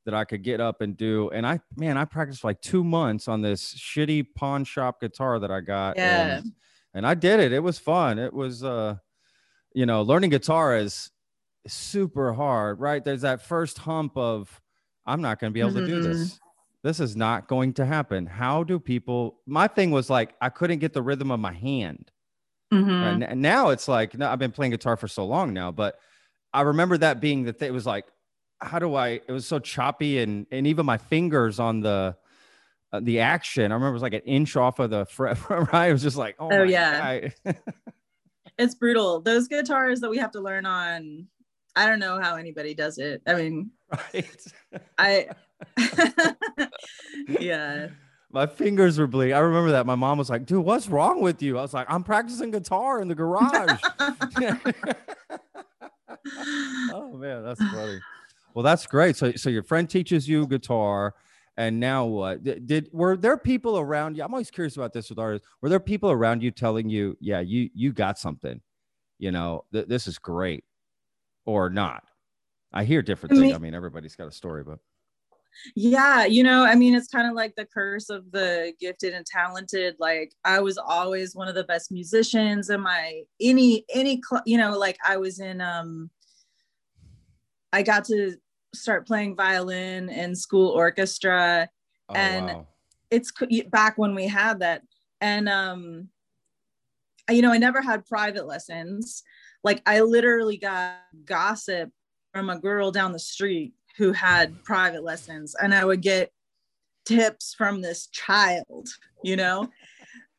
that 0.06 0.14
I 0.14 0.24
could 0.24 0.44
get 0.44 0.62
up 0.62 0.80
and 0.80 0.96
do. 0.96 1.30
And 1.32 1.46
I, 1.46 1.60
man, 1.76 1.98
I 1.98 2.06
practiced 2.06 2.42
for 2.42 2.48
like 2.48 2.62
two 2.62 2.84
months 2.86 3.28
on 3.28 3.42
this 3.42 3.74
shitty 3.74 4.28
pawn 4.36 4.64
shop 4.64 5.02
guitar 5.02 5.40
that 5.40 5.52
I 5.52 5.60
got. 5.60 5.98
Yeah. 5.98 6.38
And, 6.38 6.54
and 6.94 7.06
I 7.06 7.14
did 7.16 7.42
it. 7.42 7.52
It 7.52 7.60
was 7.62 7.78
fun. 7.78 8.20
It 8.20 8.32
was, 8.32 8.64
uh, 8.64 8.96
you 9.74 9.86
know, 9.86 10.04
learning 10.04 10.30
guitar 10.30 10.78
is 10.78 11.12
super 11.68 12.34
hard, 12.34 12.80
right? 12.80 13.04
There's 13.04 13.22
that 13.22 13.42
first 13.42 13.80
hump 13.80 14.18
of, 14.18 14.62
I'm 15.06 15.22
not 15.22 15.40
going 15.40 15.52
to 15.52 15.54
be 15.54 15.60
able 15.62 15.74
to 15.74 15.86
do 15.86 16.00
Mhm. 16.00 16.04
this. 16.04 16.40
This 16.84 17.00
is 17.00 17.16
not 17.16 17.48
going 17.48 17.74
to 17.74 17.86
happen. 17.86 18.26
How 18.28 18.64
do 18.64 18.80
people? 18.80 19.40
My 19.48 19.68
thing 19.68 19.90
was 19.92 20.10
like, 20.10 20.36
I 20.40 20.50
couldn't 20.50 20.80
get 20.80 20.94
the 20.94 21.02
rhythm 21.02 21.32
of 21.32 21.40
my 21.40 21.54
hand. 21.54 22.12
Mhm. 22.74 23.28
And 23.32 23.42
now 23.42 23.70
it's 23.70 23.88
like, 23.88 24.16
no, 24.18 24.30
I've 24.30 24.40
been 24.40 24.52
playing 24.52 24.72
guitar 24.72 24.96
for 24.98 25.08
so 25.08 25.26
long 25.26 25.54
now, 25.54 25.72
but 25.72 26.00
I 26.54 26.62
remember 26.62 26.98
that 27.00 27.20
being 27.20 27.44
the 27.44 27.54
thing. 27.54 27.70
It 27.70 27.72
was 27.74 27.86
like, 27.88 28.06
how 28.62 28.80
do 28.80 28.94
I? 28.96 29.10
It 29.28 29.32
was 29.32 29.46
so 29.48 29.60
choppy, 29.60 30.20
and 30.20 30.46
and 30.52 30.66
even 30.68 30.86
my 30.86 30.98
fingers 30.98 31.60
on 31.60 31.82
the 31.82 32.16
uh, 32.94 33.00
the 33.02 33.20
action. 33.20 33.72
I 33.72 33.76
remember 33.76 33.90
it 33.90 33.94
was 33.94 34.02
like 34.02 34.14
an 34.14 34.22
inch 34.22 34.56
off 34.56 34.80
of 34.80 34.90
the 34.90 35.06
fret. 35.06 35.38
Right? 35.50 35.88
It 35.90 35.94
was 35.94 36.02
just 36.04 36.18
like, 36.18 36.36
oh, 36.40 36.50
Oh, 36.52 36.64
yeah. 36.64 37.30
It's 38.58 38.74
brutal. 38.76 39.20
Those 39.20 39.48
guitars 39.50 40.00
that 40.00 40.10
we 40.10 40.18
have 40.18 40.32
to 40.32 40.40
learn 40.40 40.66
on, 40.66 41.28
I 41.76 41.88
don't 41.88 42.00
know 42.00 42.20
how 42.22 42.36
anybody 42.36 42.74
does 42.74 42.98
it. 42.98 43.22
I 43.28 43.34
mean, 43.36 43.72
right. 43.92 44.48
I 44.98 45.28
yeah. 47.40 47.88
My 48.32 48.46
fingers 48.46 49.00
were 49.00 49.08
bleeding. 49.08 49.34
I 49.34 49.40
remember 49.40 49.72
that. 49.72 49.86
My 49.86 49.96
mom 49.96 50.18
was 50.18 50.30
like, 50.30 50.46
dude, 50.46 50.66
what's 50.66 50.90
wrong 50.90 51.22
with 51.22 51.42
you? 51.42 51.58
I 51.58 51.62
was 51.62 51.74
like, 51.74 51.88
I'm 51.90 52.04
practicing 52.04 52.52
guitar 52.52 53.02
in 53.02 53.08
the 53.08 53.16
garage. 53.16 53.82
oh 56.92 57.14
man, 57.14 57.44
that's 57.44 57.64
funny. 57.64 58.00
Well, 58.54 58.64
that's 58.64 58.86
great. 58.88 59.16
So 59.16 59.32
so 59.34 59.50
your 59.50 59.64
friend 59.64 59.90
teaches 59.90 60.28
you 60.28 60.48
guitar. 60.48 61.16
And 61.58 61.80
now 61.80 62.04
what? 62.04 62.44
Did, 62.44 62.68
did 62.68 62.90
were 62.92 63.16
there 63.16 63.38
people 63.38 63.80
around 63.80 64.18
you? 64.18 64.24
I'm 64.24 64.34
always 64.34 64.52
curious 64.52 64.76
about 64.76 64.92
this 64.92 65.10
with 65.10 65.18
artists. 65.18 65.48
Were 65.62 65.70
there 65.70 65.80
people 65.80 66.12
around 66.12 66.44
you 66.44 66.52
telling 66.52 66.90
you, 66.90 67.16
yeah, 67.22 67.40
you 67.40 67.70
you 67.74 67.94
got 67.94 68.20
something, 68.20 68.60
you 69.18 69.32
know, 69.32 69.64
th- 69.72 69.88
this 69.88 70.08
is 70.08 70.20
great, 70.20 70.66
or 71.46 71.70
not? 71.70 72.04
I 72.74 72.84
hear 72.84 73.02
different 73.02 73.34
I 73.34 73.36
things. 73.36 73.48
mean- 73.48 73.56
I 73.56 73.60
mean, 73.60 73.74
everybody's 73.74 74.16
got 74.16 74.28
a 74.28 74.32
story, 74.32 74.64
but 74.64 74.80
Yeah, 75.76 76.26
you 76.26 76.44
know, 76.44 76.66
I 76.66 76.76
mean, 76.76 76.94
it's 76.96 77.08
kind 77.08 77.30
of 77.30 77.34
like 77.34 77.56
the 77.56 77.66
curse 77.66 78.10
of 78.10 78.30
the 78.32 78.74
gifted 78.80 79.14
and 79.14 79.26
talented. 79.26 79.96
Like 80.00 80.34
I 80.44 80.60
was 80.60 80.78
always 80.78 81.34
one 81.36 81.48
of 81.48 81.56
the 81.56 81.64
best 81.64 81.92
musicians 81.94 82.70
in 82.70 82.82
my 82.82 83.22
any 83.40 83.86
any 83.94 84.22
cl- 84.28 84.44
you 84.46 84.58
know, 84.58 84.78
like 84.78 84.98
I 85.08 85.16
was 85.18 85.40
in 85.40 85.62
um 85.62 86.10
I 87.72 87.84
got 87.84 88.04
to 88.06 88.36
start 88.74 89.08
playing 89.08 89.36
violin 89.38 90.10
in 90.10 90.36
school 90.36 90.70
orchestra. 90.72 91.70
oh, 92.10 92.14
And- 92.16 92.46
wow. 92.48 92.68
It's 93.12 93.32
back 93.70 93.98
when 93.98 94.14
we 94.16 94.28
had 94.28 94.60
that 94.60 94.82
and 95.22 95.48
um 95.48 96.10
you 97.30 97.42
know, 97.42 97.52
I 97.54 97.58
never 97.60 97.82
had 97.82 98.06
private 98.06 98.46
lessons. 98.46 99.24
Like 99.66 99.82
I 99.88 100.02
literally 100.02 100.58
got 100.58 101.00
gossip 101.26 101.90
from 102.32 102.52
a 102.52 102.60
girl 102.60 102.92
down 102.92 103.12
the 103.12 103.20
street 103.20 103.74
who 103.98 104.12
had 104.12 104.64
private 104.64 105.04
lessons 105.04 105.56
and 105.60 105.74
I 105.74 105.84
would 105.84 106.02
get 106.02 106.32
tips 107.06 107.56
from 107.58 107.82
this 107.82 108.08
child, 108.08 108.88
you 109.24 109.36
know? 109.36 109.70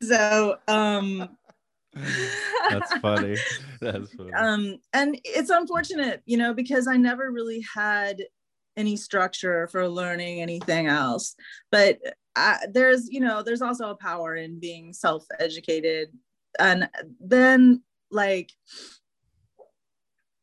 So 0.00 0.56
um 0.68 1.28
that's 2.70 2.92
funny. 2.98 3.36
That's 3.80 4.12
funny. 4.12 4.32
um 4.34 4.76
and 4.92 5.18
it's 5.24 5.50
unfortunate, 5.50 6.22
you 6.26 6.36
know, 6.36 6.54
because 6.54 6.86
I 6.86 6.96
never 6.96 7.32
really 7.32 7.64
had 7.74 8.22
any 8.76 8.96
structure 8.96 9.66
for 9.68 9.88
learning 9.88 10.40
anything 10.40 10.86
else. 10.86 11.34
But 11.72 11.98
I, 12.36 12.58
there's, 12.70 13.08
you 13.10 13.20
know, 13.20 13.42
there's 13.42 13.62
also 13.62 13.88
a 13.88 13.96
power 13.96 14.36
in 14.36 14.60
being 14.60 14.92
self-educated. 14.92 16.10
And 16.58 16.88
then 17.18 17.82
like 18.10 18.52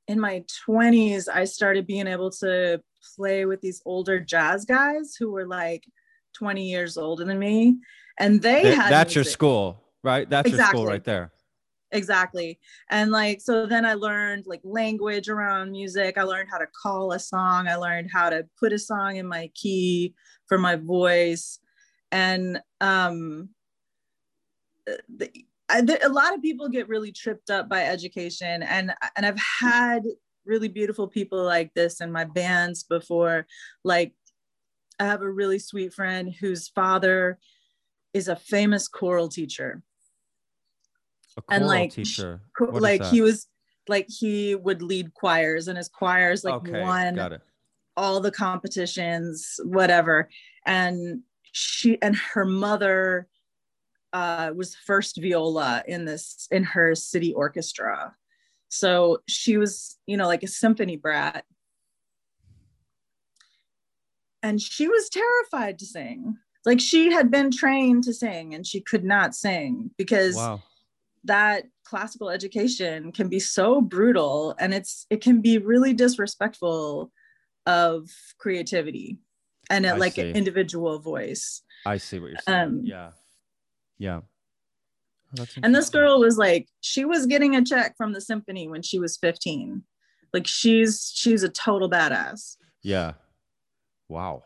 in 0.08 0.20
my 0.20 0.44
20s, 0.68 1.28
I 1.34 1.46
started 1.46 1.88
being 1.88 2.08
able 2.08 2.32
to 2.32 2.82
play 3.16 3.46
with 3.46 3.62
these 3.62 3.82
older 3.86 4.20
jazz 4.20 4.66
guys 4.66 5.16
who 5.18 5.32
were 5.32 5.48
like 5.48 5.84
20 6.36 6.68
years 6.68 6.98
older 6.98 7.26
than 7.26 7.40
me. 7.40 7.78
And 8.20 8.42
they 8.42 8.64
Th- 8.64 8.76
had 8.76 8.92
that's 8.92 9.16
your 9.16 9.24
school, 9.24 9.84
right? 10.04 10.30
That's 10.30 10.50
your 10.52 10.60
school 10.66 10.86
right 10.86 11.04
there. 11.04 11.32
exactly 11.92 12.60
and 12.90 13.12
like 13.12 13.40
so 13.40 13.68
then 13.68 13.86
i 13.86 13.94
learned 13.94 14.46
like 14.48 14.62
language 14.64 15.30
around 15.30 15.70
music 15.72 16.18
i 16.18 16.24
learned 16.24 16.50
how 16.52 16.58
to 16.58 16.66
call 16.82 17.12
a 17.12 17.20
song 17.20 17.68
i 17.68 17.76
learned 17.76 18.10
how 18.12 18.32
to 18.32 18.44
put 18.60 18.74
a 18.74 18.80
song 18.80 19.18
in 19.18 19.28
my 19.28 19.48
key 19.54 20.12
for 20.48 20.58
my 20.58 20.76
voice 20.76 21.60
and 22.12 22.60
um 22.82 23.50
the, 25.18 25.30
I, 25.74 25.80
a 26.04 26.10
lot 26.10 26.36
of 26.36 26.42
people 26.42 26.70
get 26.70 26.88
really 26.88 27.12
tripped 27.12 27.50
up 27.50 27.68
by 27.68 27.84
education 27.84 28.62
and 28.64 28.94
and 29.16 29.26
i've 29.26 29.40
had 29.40 30.04
really 30.46 30.68
beautiful 30.68 31.08
people 31.08 31.44
like 31.44 31.74
this 31.74 32.00
in 32.00 32.12
my 32.12 32.26
bands 32.26 32.84
before 32.84 33.48
like 33.84 34.14
i 35.00 35.06
have 35.06 35.22
a 35.22 35.30
really 35.30 35.60
sweet 35.60 35.94
friend 35.94 36.34
whose 36.40 36.68
father 36.70 37.40
is 38.14 38.28
a 38.28 38.36
famous 38.36 38.88
choral 38.88 39.28
teacher 39.28 39.82
A 41.38 41.54
And, 41.54 41.66
like, 41.66 41.92
teacher. 41.92 42.42
Co- 42.58 42.66
like 42.66 43.04
he 43.06 43.22
was 43.22 43.48
like 43.88 44.08
he 44.08 44.56
would 44.56 44.82
lead 44.82 45.14
choirs 45.14 45.68
and 45.68 45.78
his 45.78 45.90
choirs 45.90 46.44
like 46.44 46.54
okay, 46.54 46.82
won 46.82 47.40
all 47.98 48.20
the 48.20 48.32
competitions, 48.32 49.60
whatever. 49.64 50.30
And 50.66 51.22
she 51.52 52.02
and 52.02 52.16
her 52.16 52.46
mother 52.46 53.28
uh, 54.14 54.52
was 54.56 54.76
first 54.76 55.20
viola 55.20 55.84
in 55.88 56.06
this 56.06 56.48
in 56.52 56.64
her 56.64 56.96
city 56.96 57.34
orchestra. 57.34 58.16
So 58.70 59.20
she 59.28 59.58
was, 59.58 59.98
you 60.06 60.18
know, 60.18 60.28
like 60.28 60.44
a 60.44 60.48
symphony 60.48 60.98
brat. 60.98 61.46
And 64.42 64.62
she 64.62 64.88
was 64.88 65.10
terrified 65.10 65.80
to 65.80 65.86
sing. 65.86 66.38
Like 66.66 66.80
she 66.80 67.12
had 67.12 67.32
been 67.32 67.52
trained 67.52 68.04
to 68.06 68.14
sing 68.14 68.54
and 68.54 68.66
she 68.66 68.82
could 68.82 69.04
not 69.04 69.36
sing 69.36 69.92
because 69.98 70.36
Wow. 70.36 70.62
that 71.26 71.66
classical 71.84 72.30
education 72.30 73.12
can 73.12 73.30
be 73.30 73.40
so 73.40 73.82
brutal 73.82 74.56
and 74.60 74.74
it's 74.74 75.06
it 75.10 75.22
can 75.22 75.42
be 75.42 75.58
really 75.58 75.94
disrespectful 75.94 77.12
of 77.66 78.10
creativity 78.38 79.20
and 79.70 79.86
like 80.00 80.14
see. 80.14 80.22
an 80.22 80.36
individual 80.36 81.00
voice 81.00 81.62
I 81.86 81.98
see 81.98 82.20
what 82.20 82.32
you're 82.32 82.40
saying. 82.40 82.60
Um, 82.60 82.82
yeah. 82.86 83.12
Yeah. 83.98 84.22
Oh, 85.40 85.46
and 85.64 85.74
this 85.74 85.90
girl 85.90 86.20
was 86.20 86.38
like 86.38 86.68
she 86.82 87.06
was 87.06 87.26
getting 87.26 87.56
a 87.56 87.66
check 87.66 87.98
from 87.98 88.14
the 88.14 88.22
symphony 88.22 88.68
when 88.68 88.84
she 88.84 89.00
was 89.00 89.18
15 89.18 89.82
like 90.32 90.46
she's 90.46 91.12
she's 91.16 91.42
a 91.42 91.50
total 91.50 91.90
badass 91.90 92.58
Yeah. 92.82 93.14
Wow. 94.10 94.44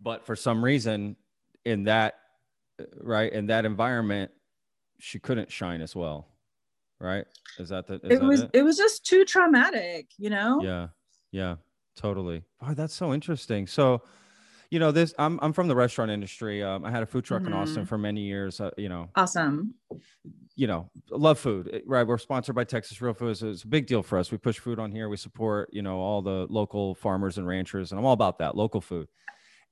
But 0.00 0.26
for 0.26 0.34
some 0.34 0.64
reason, 0.64 1.16
in 1.64 1.84
that, 1.84 2.14
uh, 2.80 2.84
right, 3.00 3.32
in 3.32 3.46
that 3.46 3.64
environment, 3.64 4.32
she 4.98 5.18
couldn't 5.20 5.50
shine 5.50 5.80
as 5.80 5.94
well. 5.94 6.28
Right? 6.98 7.24
Is 7.58 7.68
that 7.68 7.86
the? 7.86 7.94
Is 7.94 8.00
it 8.04 8.20
that 8.20 8.22
was 8.24 8.40
it? 8.42 8.50
it 8.52 8.62
was 8.62 8.76
just 8.76 9.06
too 9.06 9.24
traumatic 9.24 10.08
you 10.18 10.30
know 10.30 10.60
Yeah. 10.62 10.88
Yeah. 11.30 11.56
Totally. 11.96 12.42
Oh, 12.60 12.74
that's 12.74 12.94
so 12.94 13.12
interesting. 13.12 13.66
So, 13.66 14.02
you 14.72 14.78
know, 14.78 14.90
this. 14.90 15.14
I'm 15.18 15.38
I'm 15.42 15.52
from 15.52 15.68
the 15.68 15.76
restaurant 15.76 16.10
industry. 16.10 16.62
Um, 16.62 16.84
I 16.84 16.90
had 16.90 17.02
a 17.02 17.06
food 17.06 17.24
truck 17.26 17.46
in 17.46 17.52
Austin 17.52 17.84
Mhm. 17.84 17.88
for 17.88 17.98
many 17.98 18.22
years. 18.22 18.60
Uh, 18.60 18.70
you 18.78 18.88
know, 18.88 19.10
awesome 19.14 19.74
you 20.54 20.66
know, 20.66 20.90
love 21.10 21.38
food, 21.38 21.70
eh, 21.72 21.80
right? 21.86 22.06
We're 22.06 22.18
sponsored 22.18 22.54
by 22.54 22.64
Texas 22.64 23.00
Real 23.00 23.14
Foods. 23.14 23.42
It's 23.42 23.62
a 23.64 23.66
big 23.68 23.86
deal 23.86 24.02
for 24.02 24.18
us. 24.18 24.30
We 24.30 24.38
push 24.38 24.58
food 24.58 24.78
on 24.78 24.92
here. 24.92 25.08
We 25.08 25.16
support, 25.16 25.70
you 25.72 25.82
know, 25.82 25.98
all 25.98 26.20
the 26.22 26.46
local 26.50 26.94
farmers 26.94 27.38
and 27.38 27.46
ranchers, 27.46 27.90
and 27.92 27.98
I'm 27.98 28.04
all 28.04 28.12
about 28.12 28.38
that 28.38 28.56
local 28.56 28.80
food. 28.80 29.08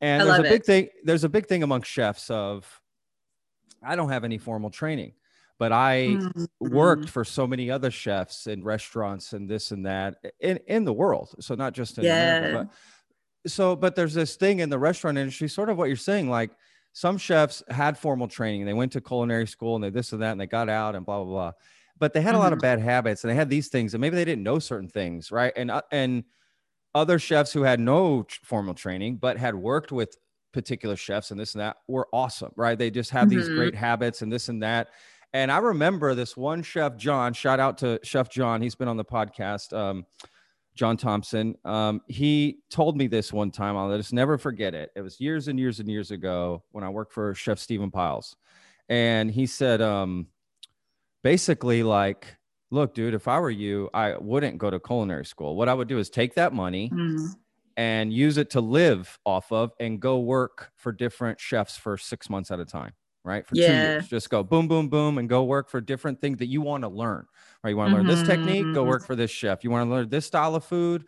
And 0.01 0.23
I 0.23 0.27
there's 0.27 0.39
a 0.39 0.45
big 0.45 0.63
it. 0.63 0.67
thing. 0.67 0.89
There's 1.05 1.25
a 1.25 1.29
big 1.29 1.47
thing 1.47 1.63
among 1.63 1.83
chefs 1.83 2.31
of, 2.31 2.81
I 3.83 3.97
don't 3.97 4.11
have 4.11 4.25
any 4.25 4.39
formal 4.39 4.71
training, 4.71 5.15
but 5.59 5.73
I 5.73 6.23
worked 6.61 7.09
Mhm. 7.09 7.09
for 7.09 7.25
so 7.25 7.47
many 7.47 7.71
other 7.71 7.91
chefs 7.91 8.47
in 8.47 8.63
restaurants 8.63 9.33
and 9.33 9.49
this 9.49 9.71
and 9.71 9.87
that 9.87 10.17
in 10.41 10.59
in 10.67 10.85
the 10.85 10.93
world. 10.93 11.35
So 11.41 11.55
not 11.55 11.73
just 11.75 11.99
in 11.99 12.07
Yeah. 12.07 12.09
America, 12.09 12.49
but 12.49 12.69
so 13.47 13.77
but 13.77 13.97
there's 13.97 14.15
this 14.15 14.37
thing 14.37 14.61
in 14.61 14.71
the 14.71 14.79
restaurant 14.79 15.19
industry, 15.19 15.49
sort 15.49 15.69
of 15.71 15.77
what 15.79 15.87
you're 15.89 15.97
saying, 15.97 16.29
like 16.31 16.51
some 16.93 17.19
chefs 17.19 17.63
had 17.69 17.97
formal 17.99 18.29
training, 18.29 18.67
they 18.67 18.75
went 18.75 18.93
to 18.93 19.01
culinary 19.01 19.47
school 19.47 19.75
and 19.77 19.85
they 19.85 19.91
this 19.91 20.13
and 20.13 20.23
that, 20.23 20.33
and 20.33 20.41
they 20.41 20.47
got 20.47 20.69
out 20.69 20.95
and 20.97 21.07
blah 21.07 21.23
blah 21.23 21.27
blah. 21.33 21.53
But 21.99 22.13
they 22.15 22.21
had 22.23 22.35
a 22.35 22.39
lot 22.39 22.53
of 22.53 22.61
Mhm. 22.61 22.63
bad 22.63 22.81
habits, 22.81 23.25
and 23.25 23.31
they 23.31 23.35
had 23.35 23.51
these 23.51 23.69
things, 23.69 23.95
and 23.95 24.01
maybe 24.01 24.17
they 24.17 24.25
didn't 24.25 24.43
know 24.45 24.59
certain 24.59 24.89
things, 24.89 25.31
right? 25.33 25.53
And 25.57 25.71
uh, 25.71 25.83
and 25.93 26.25
other 26.95 27.19
chefs 27.19 27.53
who 27.53 27.63
had 27.63 27.81
no 27.81 28.27
formal 28.43 28.75
training 28.75 29.17
but 29.17 29.37
had 29.39 29.55
worked 29.55 29.93
with 29.93 30.17
particular 30.53 30.97
chefs 30.97 31.31
and 31.31 31.39
this 31.39 31.55
and 31.55 31.61
that 31.61 31.77
were 31.87 32.09
awesome, 32.13 32.53
right? 32.57 32.79
They 32.79 32.91
just 32.91 33.11
have 33.11 33.29
these 33.29 33.49
Mhm. 33.49 33.49
great 33.49 33.75
habits 33.77 34.23
and 34.23 34.33
this 34.33 34.49
and 34.49 34.63
that. 34.63 34.89
And 35.33 35.53
I 35.53 35.59
remember 35.59 36.17
this 36.17 36.37
one 36.37 36.63
chef, 36.65 36.97
John. 36.97 37.33
Shout 37.33 37.61
out 37.61 37.79
to 37.79 38.01
Chef 38.03 38.29
John. 38.29 38.61
He's 38.61 38.75
been 38.75 38.89
on 38.89 38.97
the 38.97 39.05
podcast. 39.05 39.77
Um, 39.77 40.07
John 40.75 40.97
Thompson. 40.97 41.57
Um, 41.65 42.01
he 42.09 42.59
told 42.71 42.97
me 42.97 43.07
this 43.07 43.33
one 43.33 43.51
time. 43.51 43.77
I'll 43.77 43.97
just 43.97 44.13
never 44.13 44.39
forget 44.39 44.75
it. 44.75 44.91
It 44.97 45.03
was 45.03 45.21
years 45.21 45.49
and 45.49 45.59
years 45.59 45.81
and 45.81 45.89
years 45.89 46.11
ago 46.11 46.65
when 46.71 46.85
I 46.85 46.89
worked 46.89 47.13
for 47.13 47.35
Chef 47.35 47.59
Stephan 47.59 47.91
Pyles, 47.91 48.37
and 48.89 49.31
he 49.31 49.47
said, 49.47 49.81
um, 49.83 50.29
basically, 51.23 51.83
like, 51.83 52.37
look, 52.71 52.95
dude, 52.95 53.15
if 53.15 53.29
I 53.29 53.39
were 53.41 53.51
you, 53.51 53.91
I 53.93 54.17
wouldn't 54.17 54.59
go 54.59 54.71
to 54.71 54.81
culinary 54.81 55.25
school. 55.27 55.57
What 55.57 55.69
I 55.69 55.75
would 55.75 55.89
do 55.89 55.99
is 55.99 56.09
take 56.09 56.35
that 56.35 56.53
money 56.53 56.91
Mhm. 56.91 57.35
and 57.77 58.13
use 58.13 58.37
it 58.37 58.51
to 58.51 58.61
live 58.61 59.19
off 59.25 59.53
of 59.53 59.73
and 59.81 60.01
go 60.01 60.21
work 60.21 60.73
for 60.77 60.93
different 60.93 61.41
chefs 61.41 61.77
for 61.77 61.97
six 61.97 62.31
months 62.31 62.51
at 62.51 62.61
a 62.61 62.65
time, 62.65 62.93
right? 63.25 63.47
For 63.47 63.55
two 63.57 63.75
years. 63.75 64.09
Just 64.09 64.31
go 64.31 64.43
boom, 64.43 64.69
boom, 64.69 64.89
boom, 64.89 65.19
and 65.19 65.29
go 65.29 65.45
work 65.45 65.69
for 65.69 65.81
different 65.81 66.21
things 66.21 66.39
that 66.39 66.47
you 66.47 66.61
want 66.61 66.83
to 66.85 66.89
learn, 66.89 67.27
right? 67.63 67.71
You 67.71 67.77
want 67.77 67.91
to 67.91 67.97
learn 67.97 68.07
this 68.07 68.23
technique, 68.23 68.73
go 68.73 68.85
Mhm. 68.85 68.89
work 68.89 69.07
for 69.07 69.17
this 69.17 69.31
chef. 69.31 69.63
You 69.65 69.71
want 69.71 69.87
to 69.89 69.91
learn 69.91 70.09
this 70.09 70.27
style 70.27 70.55
of 70.55 70.65
food. 70.65 71.07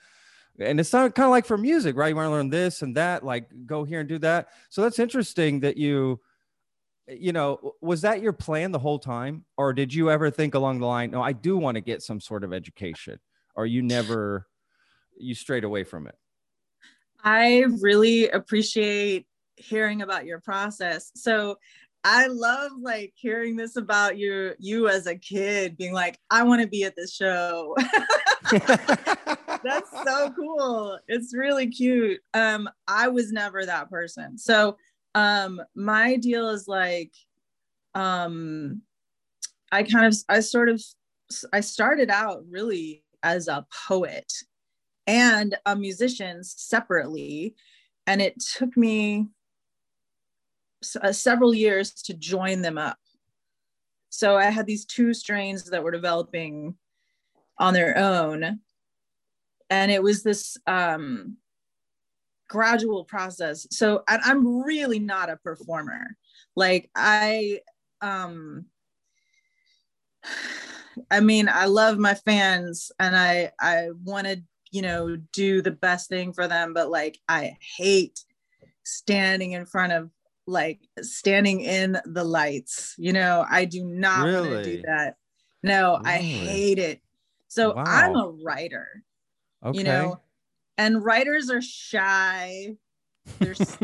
And 0.59 0.79
it's 0.79 0.93
not 0.93 1.15
kind 1.15 1.25
of 1.25 1.31
like 1.31 1.47
for 1.47 1.57
music, 1.57 1.97
right? 1.97 2.09
You 2.09 2.17
want 2.17 2.27
to 2.27 2.33
learn 2.33 2.51
this 2.51 2.83
and 2.83 2.97
that, 2.97 3.25
like 3.25 3.49
go 3.67 3.85
here 3.85 4.01
and 4.01 4.09
do 4.09 4.19
that. 4.19 4.51
So 4.69 4.83
that's 4.83 4.99
interesting 4.99 5.61
that 5.61 5.79
you, 5.79 6.21
you 7.09 7.33
know, 7.33 7.73
was 7.81 8.03
that 8.03 8.21
your 8.23 8.35
plan 8.35 8.71
the 8.73 8.79
whole 8.79 8.99
time? 8.99 9.45
Or 9.57 9.73
did 9.73 9.95
you 9.95 10.11
ever 10.11 10.31
think 10.31 10.55
along 10.55 10.81
the 10.81 10.87
line, 10.87 11.11
no, 11.11 11.23
I 11.23 11.33
do 11.33 11.57
want 11.57 11.77
to 11.77 11.81
get 11.81 12.03
some 12.03 12.21
sort 12.21 12.45
of 12.45 12.53
education? 12.53 13.19
Or 13.55 13.67
you 13.67 13.83
never, 13.83 14.47
you 15.19 15.35
strayed 15.35 15.65
away 15.65 15.85
from 15.85 16.07
it? 16.07 16.17
I 17.25 17.65
really 17.81 18.29
appreciate 18.29 19.27
hearing 19.57 20.03
about 20.03 20.27
your 20.27 20.41
process. 20.41 21.13
So 21.15 21.57
I 22.05 22.27
love 22.27 22.73
like 22.81 23.13
hearing 23.15 23.57
this 23.57 23.77
about 23.77 24.19
you 24.19 24.55
you 24.59 24.89
as 24.89 25.07
a 25.07 25.17
kid 25.17 25.77
being 25.77 25.93
like 25.93 26.19
I 26.31 26.43
want 26.43 26.61
to 26.63 26.69
be 26.69 26.85
at 26.85 26.97
this 26.97 27.15
show. 27.15 27.77
That's 28.51 29.91
so 30.05 30.33
cool. 30.37 30.99
It's 31.07 31.35
really 31.35 31.69
cute. 31.69 32.21
Um 32.35 32.69
I 32.89 33.09
was 33.09 33.31
never 33.31 33.65
that 33.65 33.89
person. 33.89 34.37
So 34.37 34.77
um 35.15 35.63
my 35.77 36.17
deal 36.17 36.49
is 36.51 36.67
like 36.67 37.13
um 37.95 38.83
I 39.71 39.85
kind 39.85 40.07
of 40.07 40.17
I 40.29 40.41
sort 40.41 40.69
of 40.69 40.83
I 41.53 41.61
started 41.61 42.11
out 42.11 42.43
really 42.49 43.05
as 43.23 43.47
a 43.47 43.65
poet 43.89 44.31
and 45.07 45.57
a 45.67 45.77
musician 45.77 46.43
separately 46.43 47.55
and 48.07 48.21
it 48.21 48.35
took 48.41 48.77
me 48.77 49.29
uh, 51.01 51.13
several 51.13 51.55
years 51.55 51.93
to 51.93 52.15
join 52.15 52.63
them 52.63 52.79
up. 52.79 52.99
So 54.11 54.37
i 54.37 54.45
had 54.45 54.67
these 54.67 54.85
two 54.85 55.15
strains 55.15 55.65
that 55.65 55.83
were 55.83 55.91
developing 55.91 56.77
on 57.59 57.75
their 57.75 57.97
own. 57.97 58.61
And 59.71 59.91
it 59.91 60.03
was 60.03 60.23
this 60.23 60.57
um 60.67 61.37
gradual 62.49 63.05
process. 63.05 63.67
So 63.71 64.03
and 64.09 64.21
i'm 64.25 64.63
really 64.63 64.99
not 64.99 65.31
a 65.31 65.37
performer. 65.37 66.17
Like 66.55 66.91
i 66.95 67.61
um 68.01 68.67
i 71.11 71.21
mean 71.21 71.49
i 71.49 71.65
love 71.65 71.99
my 71.99 72.15
fans 72.15 72.93
and 72.99 73.17
i 73.17 73.51
i 73.61 73.89
want 74.05 74.27
to 74.27 74.43
you 74.71 74.83
know 74.83 75.17
do 75.33 75.63
the 75.63 75.71
best 75.71 76.09
thing 76.09 76.33
for 76.33 76.47
them 76.47 76.73
but 76.75 76.91
like 76.91 77.19
i 77.29 77.57
hate 77.77 78.25
standing 78.85 79.53
in 79.53 79.67
front 79.67 79.93
of 79.93 80.11
like 80.47 80.81
standing 81.01 81.61
in 81.61 81.99
the 82.05 82.25
lights 82.25 82.95
you 82.99 83.13
know? 83.13 83.45
I 83.49 83.65
do 83.65 83.85
not 83.85 84.27
want 84.27 84.65
to 84.65 84.77
do 84.77 84.83
that. 84.87 85.17
No 85.63 86.01
i 86.05 86.19
hate 86.19 86.79
it. 86.79 87.01
So 87.49 87.77
i'm 87.77 88.17
a 88.17 88.29
writer 88.45 89.03
Okay. 89.65 89.79
you 89.79 89.85
know? 89.85 90.21
And 90.79 91.05
writers 91.05 91.51
are 91.51 91.63
shy. 91.63 92.77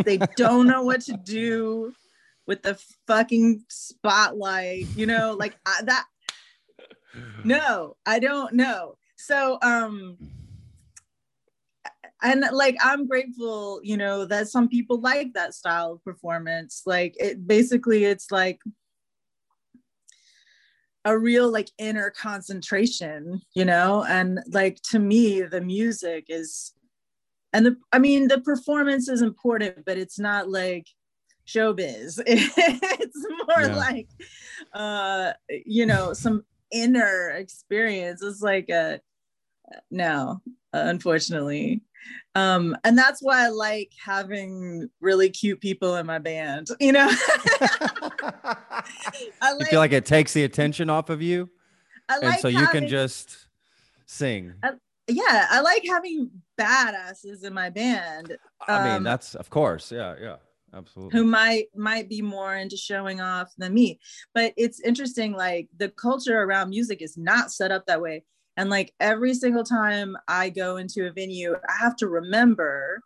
They 0.05 0.18
don't 0.37 0.66
know 0.66 0.83
what 0.83 1.03
to 1.03 1.12
do 1.12 1.92
with 2.47 2.62
the 2.62 2.81
fucking 3.07 3.64
spotlight 3.68 4.87
you 4.94 5.07
know? 5.07 5.37
Like 5.38 5.57
I, 5.64 5.83
that 5.85 6.07
no 7.44 7.97
i 8.05 8.18
don't 8.18 8.55
know. 8.55 8.97
So 9.16 9.59
um 9.62 10.18
and 12.22 12.44
like 12.52 12.76
i'm 12.83 13.07
grateful 13.07 13.81
you 13.83 13.96
know 13.96 14.24
that 14.24 14.48
some 14.48 14.68
people 14.68 15.00
like 15.00 15.33
that 15.35 15.54
style 15.54 15.92
of 15.92 16.04
performance. 16.04 16.83
Like 16.87 17.14
it 17.18 17.46
basically 17.46 18.04
it's 18.04 18.31
like 18.31 18.61
a 21.04 21.16
real 21.16 21.50
like 21.50 21.70
inner 21.78 22.11
concentration 22.11 23.40
you 23.54 23.64
know? 23.64 24.04
And 24.09 24.40
like 24.48 24.81
to 24.90 24.98
me 24.98 25.42
the 25.42 25.61
music 25.61 26.26
is 26.28 26.72
and 27.52 27.64
the 27.66 27.76
i 27.92 27.98
mean 27.98 28.28
the 28.28 28.40
performance 28.40 29.09
is 29.09 29.22
important 29.22 29.85
but 29.87 29.96
it's 29.96 30.18
not 30.18 30.50
like 30.50 30.87
showbiz. 31.46 32.20
It's 32.26 33.26
more 33.46 33.68
Yeah. 33.68 33.76
like 33.76 34.09
uh 34.74 35.33
you 35.48 35.87
know 35.87 36.12
some 36.12 36.44
inner 36.70 37.31
experience. 37.31 38.22
It's 38.22 38.42
like 38.42 38.68
a 38.68 39.00
no 39.90 40.42
unfortunately 40.72 41.83
um 42.34 42.76
and 42.84 42.96
that's 42.96 43.20
why 43.22 43.44
i 43.44 43.48
like 43.48 43.92
having 44.04 44.88
really 45.00 45.28
cute 45.30 45.61
people 45.61 45.96
in 45.96 46.06
my 46.06 46.18
band 46.18 46.68
you 46.80 46.92
know 46.92 47.08
i 49.42 49.54
you 49.58 49.66
feel 49.66 49.80
like 49.80 49.92
it 49.92 50.06
takes 50.06 50.32
the 50.32 50.44
attention 50.44 50.90
off 50.90 51.11
of 51.11 51.22
you, 51.22 51.48
I 52.08 52.16
and 52.16 52.24
like 52.24 52.40
so 52.40 52.48
you 52.48 52.66
can 52.68 52.88
just 52.88 53.48
sing. 54.06 54.54
I, 54.62 54.72
yeah, 55.06 55.46
I 55.50 55.61
like 55.61 55.84
having 55.87 56.30
badasses 56.58 57.44
in 57.44 57.54
my 57.54 57.70
band. 57.70 58.37
I 58.66 58.84
mean, 58.84 58.96
um, 58.98 59.02
that's 59.02 59.34
of 59.34 59.50
course. 59.50 59.92
Yeah, 59.92 60.14
yeah. 60.20 60.37
Absolutely. 60.74 61.18
who 61.18 61.24
might 61.24 61.68
might 61.74 62.11
be 62.11 62.20
more 62.20 62.54
into 62.54 62.76
showing 62.76 63.22
off 63.22 63.50
than 63.56 63.72
me 63.72 63.98
but 64.34 64.52
it's 64.58 64.80
interesting 64.80 65.32
like 65.32 65.66
the 65.78 65.88
culture 65.88 66.42
around 66.42 66.68
music 66.68 67.00
is 67.00 67.16
not 67.16 67.50
set 67.50 67.70
up 67.70 67.87
that 67.87 68.02
way 68.02 68.22
and 68.59 68.68
like 68.68 68.92
every 69.01 69.33
single 69.33 69.64
time 69.64 70.16
i 70.27 70.51
go 70.51 70.77
into 70.77 71.07
a 71.07 71.12
venue 71.12 71.55
i 71.68 71.77
have 71.79 71.97
to 71.97 72.09
remember 72.09 73.01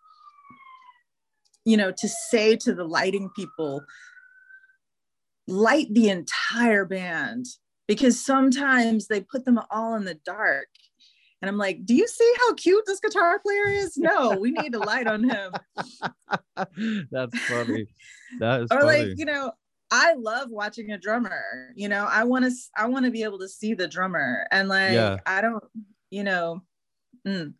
you 1.64 1.76
know 1.76 1.92
to 1.92 2.08
say 2.08 2.56
to 2.56 2.74
the 2.74 2.84
lighting 2.84 3.30
people 3.36 3.84
light 5.46 5.86
the 5.92 6.08
entire 6.08 6.84
band 6.84 7.46
because 7.86 8.24
sometimes 8.24 9.06
they 9.06 9.20
put 9.20 9.44
them 9.44 9.60
all 9.70 9.94
in 9.94 10.04
the 10.04 10.18
dark 10.24 10.68
and 11.40 11.48
i'm 11.48 11.58
like 11.58 11.84
do 11.84 11.94
you 11.94 12.08
see 12.08 12.34
how 12.38 12.54
cute 12.54 12.84
this 12.86 13.00
guitar 13.00 13.38
player 13.38 13.68
is 13.68 13.96
no 13.96 14.36
we 14.36 14.50
need 14.50 14.74
a 14.74 14.78
light 14.78 15.06
on 15.06 15.22
him 15.22 15.52
That's 17.10 17.38
funny. 17.46 17.86
That 18.40 18.62
is 18.62 18.68
or 18.70 18.80
funny. 18.80 18.86
like 18.86 19.18
you 19.18 19.24
know 19.24 19.52
i 19.92 20.14
love 20.14 20.48
watching 20.50 20.90
a 20.92 20.98
drummer 20.98 21.70
you 21.76 21.88
know 21.88 22.06
i 22.10 22.24
want 22.24 22.44
to 22.44 22.50
i 22.76 22.86
want 22.86 23.04
to 23.04 23.10
be 23.10 23.22
able 23.22 23.38
to 23.38 23.48
see 23.48 23.74
the 23.74 23.86
drummer 23.86 24.46
and 24.50 24.68
like 24.68 24.92
Yeah. 24.92 25.18
i 25.26 25.40
don't 25.40 25.62
you 26.10 26.24
know 26.24 26.62
mm, 27.26 27.52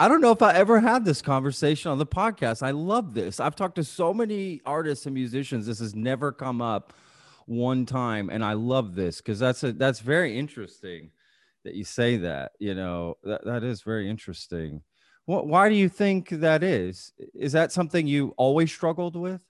I 0.00 0.06
don't 0.06 0.20
know 0.20 0.30
if 0.30 0.42
I 0.42 0.54
ever 0.54 0.78
had 0.78 1.04
this 1.04 1.20
conversation 1.20 1.90
on 1.90 1.98
the 1.98 2.06
podcast. 2.06 2.62
I 2.62 2.70
love 2.70 3.14
this. 3.14 3.40
I've 3.40 3.56
talked 3.56 3.74
to 3.74 3.82
so 3.82 4.14
many 4.14 4.60
artists 4.64 5.06
and 5.06 5.14
musicians. 5.14 5.66
This 5.66 5.80
has 5.80 5.92
never 5.96 6.30
come 6.30 6.62
up 6.62 6.92
one 7.46 7.84
time, 7.84 8.30
and 8.30 8.44
I 8.44 8.52
love 8.52 8.94
this 8.94 9.16
because 9.16 9.40
that's 9.40 9.64
a 9.64 9.72
that's 9.72 9.98
very 9.98 10.38
interesting 10.38 11.10
that 11.64 11.74
you 11.74 11.82
say 11.82 12.16
that. 12.18 12.52
You 12.60 12.76
know 12.76 13.16
that 13.24 13.44
that 13.44 13.64
is 13.64 13.82
very 13.82 14.08
interesting. 14.08 14.82
What? 15.24 15.48
Why 15.48 15.68
do 15.68 15.74
you 15.74 15.88
think 15.88 16.28
that 16.28 16.62
is? 16.62 17.12
Is 17.34 17.50
that 17.54 17.72
something 17.72 18.06
you 18.06 18.34
always 18.36 18.70
struggled 18.70 19.16
with, 19.16 19.42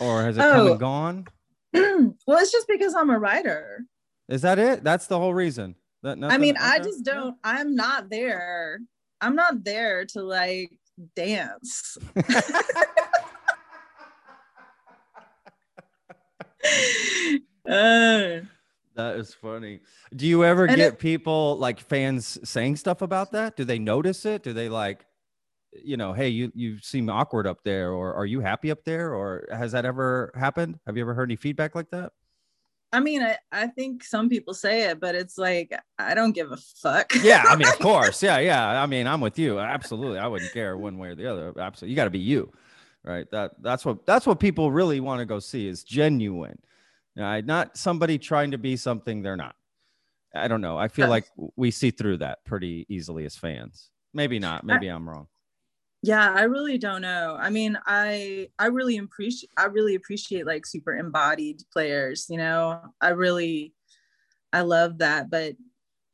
or 0.00 0.24
has 0.24 0.38
it 0.38 0.40
come 0.40 0.66
Oh. 0.66 0.70
and 0.72 0.80
gone? 0.80 1.26
well 2.26 2.38
it's 2.38 2.52
just 2.52 2.68
because 2.68 2.94
i'm 2.94 3.10
a 3.10 3.18
writer 3.18 3.84
Is 4.28 4.42
that 4.42 4.58
it? 4.58 4.84
That's 4.84 5.06
the 5.06 5.18
whole 5.18 5.34
reason. 5.34 5.74
That 6.02 6.12
i 6.12 6.20
nothing- 6.20 6.40
mean 6.40 6.56
i 6.60 6.76
okay, 6.76 6.84
just 6.84 7.04
don't 7.04 7.36
i'm 7.44 7.74
not 7.74 8.10
there 8.10 8.78
i'm 9.20 9.34
not 9.36 9.64
there 9.64 10.04
to 10.06 10.22
like 10.22 10.78
dance 11.16 11.96
uh, 17.66 18.40
That 18.94 19.16
is 19.16 19.32
funny. 19.32 19.80
Do 20.14 20.26
you 20.26 20.44
ever 20.44 20.66
And 20.66 20.76
get 20.76 20.92
it- 20.94 20.98
people 20.98 21.56
like 21.58 21.80
fans 21.80 22.38
saying 22.44 22.76
stuff 22.76 23.00
about 23.00 23.32
that? 23.32 23.56
Do 23.56 23.64
they 23.64 23.78
notice 23.78 24.26
it? 24.26 24.42
Do 24.42 24.52
they 24.52 24.68
like, 24.68 25.06
you 25.72 25.96
know, 25.96 26.12
hey, 26.12 26.28
you 26.28 26.52
you 26.54 26.78
seem 26.80 27.08
awkward 27.08 27.46
up 27.46 27.62
there, 27.64 27.92
or 27.92 28.14
are 28.14 28.26
you 28.26 28.40
happy 28.40 28.70
up 28.70 28.84
there, 28.84 29.14
or 29.14 29.46
has 29.50 29.72
that 29.72 29.84
ever 29.84 30.32
happened? 30.34 30.78
Have 30.86 30.96
you 30.96 31.02
ever 31.02 31.14
heard 31.14 31.28
any 31.30 31.36
feedback 31.36 31.74
like 31.74 31.90
that? 31.90 32.12
i 32.92 33.00
mean 33.00 33.22
I, 33.22 33.38
I 33.50 33.66
think 33.68 34.04
some 34.04 34.28
people 34.28 34.54
say 34.54 34.82
it 34.90 35.00
but 35.00 35.14
it's 35.14 35.38
like 35.38 35.74
i 35.98 36.14
don't 36.14 36.32
give 36.32 36.52
a 36.52 36.56
fuck 36.56 37.12
Yeah, 37.22 37.42
I 37.48 37.56
mean, 37.56 37.68
of 37.68 37.78
course, 37.80 38.22
yeah, 38.22 38.38
yeah. 38.38 38.82
I 38.82 38.86
mean, 38.86 39.06
I'm 39.06 39.20
with 39.20 39.38
you. 39.38 39.58
Absolutely, 39.58 40.18
I 40.18 40.26
wouldn't 40.26 40.52
care 40.52 40.76
one 40.76 40.98
way 40.98 41.08
or 41.08 41.14
the 41.14 41.26
other. 41.26 41.52
Absolutely, 41.58 41.90
you 41.90 41.96
got 41.96 42.04
to 42.04 42.10
be 42.10 42.18
you, 42.18 42.52
right? 43.04 43.30
That 43.30 43.52
that's 43.62 43.84
what 43.84 44.04
that's 44.06 44.26
what 44.26 44.40
people 44.40 44.70
really 44.70 45.00
want 45.00 45.20
to 45.20 45.26
go 45.26 45.38
see 45.38 45.66
is 45.66 45.84
genuine, 45.84 46.58
right? 47.16 47.44
Not 47.44 47.76
somebody 47.76 48.18
trying 48.18 48.50
to 48.50 48.58
be 48.58 48.76
something 48.76 49.22
they're 49.22 49.36
not. 49.36 49.54
I 50.34 50.48
don't 50.48 50.60
know. 50.60 50.78
I 50.78 50.88
feel 50.88 51.08
like 51.08 51.26
we 51.56 51.70
see 51.70 51.90
through 51.90 52.18
that 52.18 52.44
pretty 52.44 52.86
easily 52.88 53.24
as 53.24 53.36
fans. 53.36 53.90
Maybe 54.14 54.38
not. 54.38 54.64
Maybe 54.64 54.88
I'm 54.88 55.08
wrong. 55.08 55.28
Yeah 56.02 56.32
i 56.32 56.42
really 56.42 56.78
don't 56.78 57.02
know 57.02 57.36
i 57.40 57.48
mean 57.48 57.78
i 57.86 58.48
i 58.58 58.66
really 58.66 58.98
appreciate 58.98 59.50
i 59.56 59.64
really 59.64 59.94
appreciate 59.94 60.46
like 60.46 60.66
super 60.66 60.94
embodied 60.96 61.62
players 61.72 62.26
you 62.28 62.36
know 62.36 62.80
i 63.00 63.08
really 63.10 63.72
i 64.52 64.60
love 64.60 64.98
that 64.98 65.30
but 65.30 65.54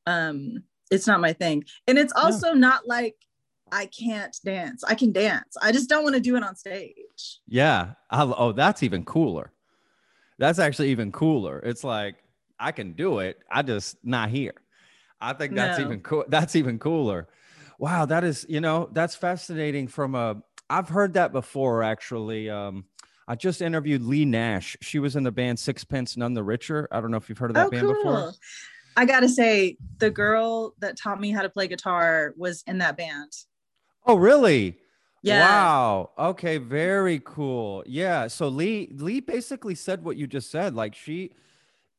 um 0.06 0.62
it's 0.90 1.06
not 1.06 1.20
my 1.20 1.32
thing 1.32 1.64
and 1.86 1.98
it's 1.98 2.12
also 2.16 2.52
not 2.52 2.86
like 2.86 3.16
i 3.72 3.86
can't 3.86 4.36
dance 4.44 4.84
i 4.84 4.94
can 4.94 5.12
dance 5.12 5.56
i 5.62 5.72
just 5.72 5.88
don't 5.88 6.02
want 6.02 6.14
to 6.14 6.20
do 6.20 6.36
it 6.36 6.42
on 6.42 6.54
stage 6.54 7.40
Yeah. 7.46 7.92
I, 8.10 8.22
oh, 8.22 8.52
that's 8.52 8.82
even 8.82 9.04
cooler. 9.04 9.52
That's 10.38 10.58
actually 10.58 10.90
even 10.90 11.10
cooler. 11.10 11.58
It's 11.60 11.82
like 11.82 12.16
I 12.58 12.72
can 12.72 12.92
do 12.92 13.18
it. 13.18 13.38
I 13.50 13.62
just 13.62 13.96
not 14.04 14.30
here. 14.30 14.54
I 15.20 15.32
think 15.32 15.54
that's 15.54 15.78
No. 15.78 15.84
even 15.84 16.00
cool. 16.00 16.24
That's 16.28 16.54
even 16.56 16.78
cooler. 16.78 17.28
Wow, 17.78 18.04
that 18.06 18.24
is, 18.24 18.44
you 18.48 18.60
know, 18.60 18.88
that's 18.92 19.14
fascinating 19.14 19.88
from 19.88 20.14
a 20.14 20.42
I've 20.68 20.88
heard 20.88 21.14
that 21.14 21.32
before 21.32 21.82
actually. 21.82 22.50
Um 22.50 22.84
I 23.26 23.34
just 23.34 23.60
interviewed 23.60 24.02
Leigh 24.02 24.24
Nash. 24.24 24.76
She 24.80 24.98
was 24.98 25.14
in 25.14 25.22
the 25.22 25.30
band 25.30 25.58
Sixpence 25.58 26.16
None 26.16 26.32
the 26.34 26.42
Richer. 26.42 26.88
I 26.90 27.00
don't 27.00 27.10
know 27.10 27.18
if 27.18 27.28
you've 27.28 27.36
heard 27.38 27.50
of 27.50 27.54
that 27.56 27.66
oh 27.66 27.70
band 27.70 27.86
before. 27.86 28.02
cool 28.02 28.34
i 28.96 29.04
gotta 29.04 29.28
say 29.28 29.76
the 29.98 30.10
girl 30.10 30.74
that 30.80 30.96
taught 30.96 31.20
me 31.20 31.30
how 31.30 31.42
to 31.42 31.48
play 31.48 31.68
guitar 31.68 32.34
was 32.36 32.64
in 32.66 32.78
that 32.78 32.96
band 32.96 33.32
Oh, 34.06 34.16
really? 34.16 34.78
yeah 35.22 35.40
Wow. 35.40 36.10
Okay. 36.18 36.56
Very 36.58 37.20
cool. 37.24 37.84
Yeah. 37.86 38.28
So 38.28 38.48
Leigh 38.48 38.88
Leigh 38.92 39.20
basically 39.20 39.74
said 39.74 40.02
what 40.02 40.16
you 40.16 40.26
just 40.26 40.50
said. 40.50 40.74
Like 40.74 40.94
she 40.94 41.32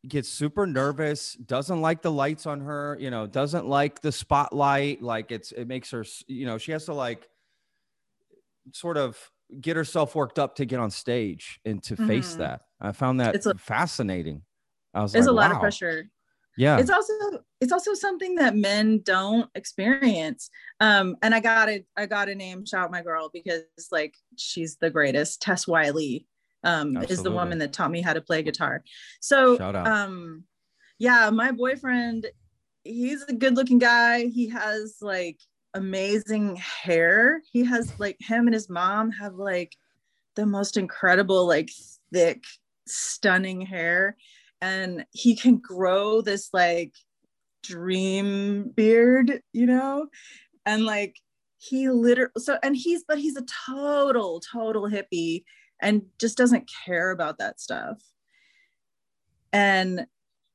gets 0.08 0.30
super 0.30 0.66
nervous, 0.66 1.34
doesn't 1.34 1.82
like 1.82 2.02
the 2.02 2.12
lights 2.12 2.46
on 2.46 2.62
her, 2.62 2.98
you 3.00 3.10
know, 3.12 3.28
doesn't 3.28 3.68
like 3.68 4.02
the 4.02 4.12
spotlight. 4.12 5.02
Like 5.02 5.32
it's 5.32 5.52
it 5.52 5.66
makes 5.68 5.92
her, 5.92 6.06
you 6.28 6.46
know, 6.46 6.58
she 6.58 6.72
has 6.72 6.86
to 6.86 6.94
like 6.94 7.28
sort 8.74 8.98
of 8.98 9.18
get 9.60 9.76
herself 9.76 10.16
worked 10.16 10.38
up 10.40 10.56
to 10.56 10.66
get 10.66 10.80
on 10.80 10.92
stage 10.92 11.60
and 11.66 11.82
to 11.84 11.96
face 11.96 12.36
Mhm. 12.36 12.38
that. 12.38 12.62
I 12.80 12.92
found 12.92 13.20
that 13.20 13.36
It's 13.36 13.46
a- 13.46 13.56
fascinating. 13.56 14.44
I 14.94 15.02
was 15.02 15.12
there's 15.12 15.26
like, 15.26 15.32
a 15.32 15.36
lot 15.36 15.50
wow. 15.52 15.56
of 15.58 15.62
pressure 15.62 16.10
Yeah. 16.58 16.78
it's 16.80 16.90
also 16.90 17.14
it's 17.62 17.72
also 17.72 17.94
something 17.94 18.36
that 18.36 18.56
men 18.56 19.02
don't 19.04 19.50
experience 19.56 20.50
um 20.80 21.16
and 21.22 21.34
i 21.36 21.40
gotta 21.40 21.84
i 21.96 22.06
gotta 22.08 22.34
name 22.34 22.66
shout 22.66 22.90
my 22.90 23.02
girl 23.04 23.30
because 23.32 23.62
like 23.92 24.16
she's 24.38 24.76
the 24.78 24.90
greatest 24.90 25.42
tess 25.44 25.68
wiley 25.68 26.26
um 26.64 26.98
is 27.10 27.24
the 27.24 27.32
woman 27.32 27.60
that 27.60 27.74
taught 27.74 27.92
me 27.92 28.02
how 28.02 28.14
to 28.14 28.22
play 28.22 28.44
guitar. 28.44 28.84
So 29.20 29.58
um 29.86 30.44
yeah 30.98 31.30
my 31.30 31.52
boyfriend 31.52 32.28
he's 32.84 33.24
a 33.24 33.34
good 33.34 33.56
looking 33.56 33.80
guy. 33.80 34.26
He 34.28 34.50
has 34.50 34.98
like 35.02 35.40
amazing 35.74 36.56
hair. 36.56 37.42
He 37.52 37.64
has 37.66 37.94
like 38.00 38.18
him 38.20 38.48
and 38.48 38.54
his 38.54 38.70
mom 38.70 39.12
have 39.12 39.36
like 39.36 39.76
the 40.36 40.46
most 40.46 40.78
incredible 40.78 41.48
like 41.48 41.70
thick 42.14 42.44
stunning 42.88 43.62
hair. 43.62 44.18
And 44.62 45.06
he 45.12 45.36
can 45.36 45.58
grow 45.58 46.22
this 46.22 46.50
like 46.54 46.94
dream 47.64 48.70
beard 48.76 49.42
you 49.54 49.66
know? 49.66 50.08
And 50.66 50.86
like 50.86 51.16
he 51.58 51.90
literally 51.90 52.32
so 52.38 52.58
and 52.64 52.76
he's 52.76 53.04
but 53.08 53.20
he's 53.20 53.36
a 53.36 53.46
total 53.68 54.40
total 54.40 54.84
hippie 54.90 55.44
and 55.82 56.04
just 56.20 56.38
doesn't 56.38 56.70
care 56.86 57.12
about 57.12 57.38
that 57.40 57.60
stuff. 57.60 58.02
And 59.52 60.06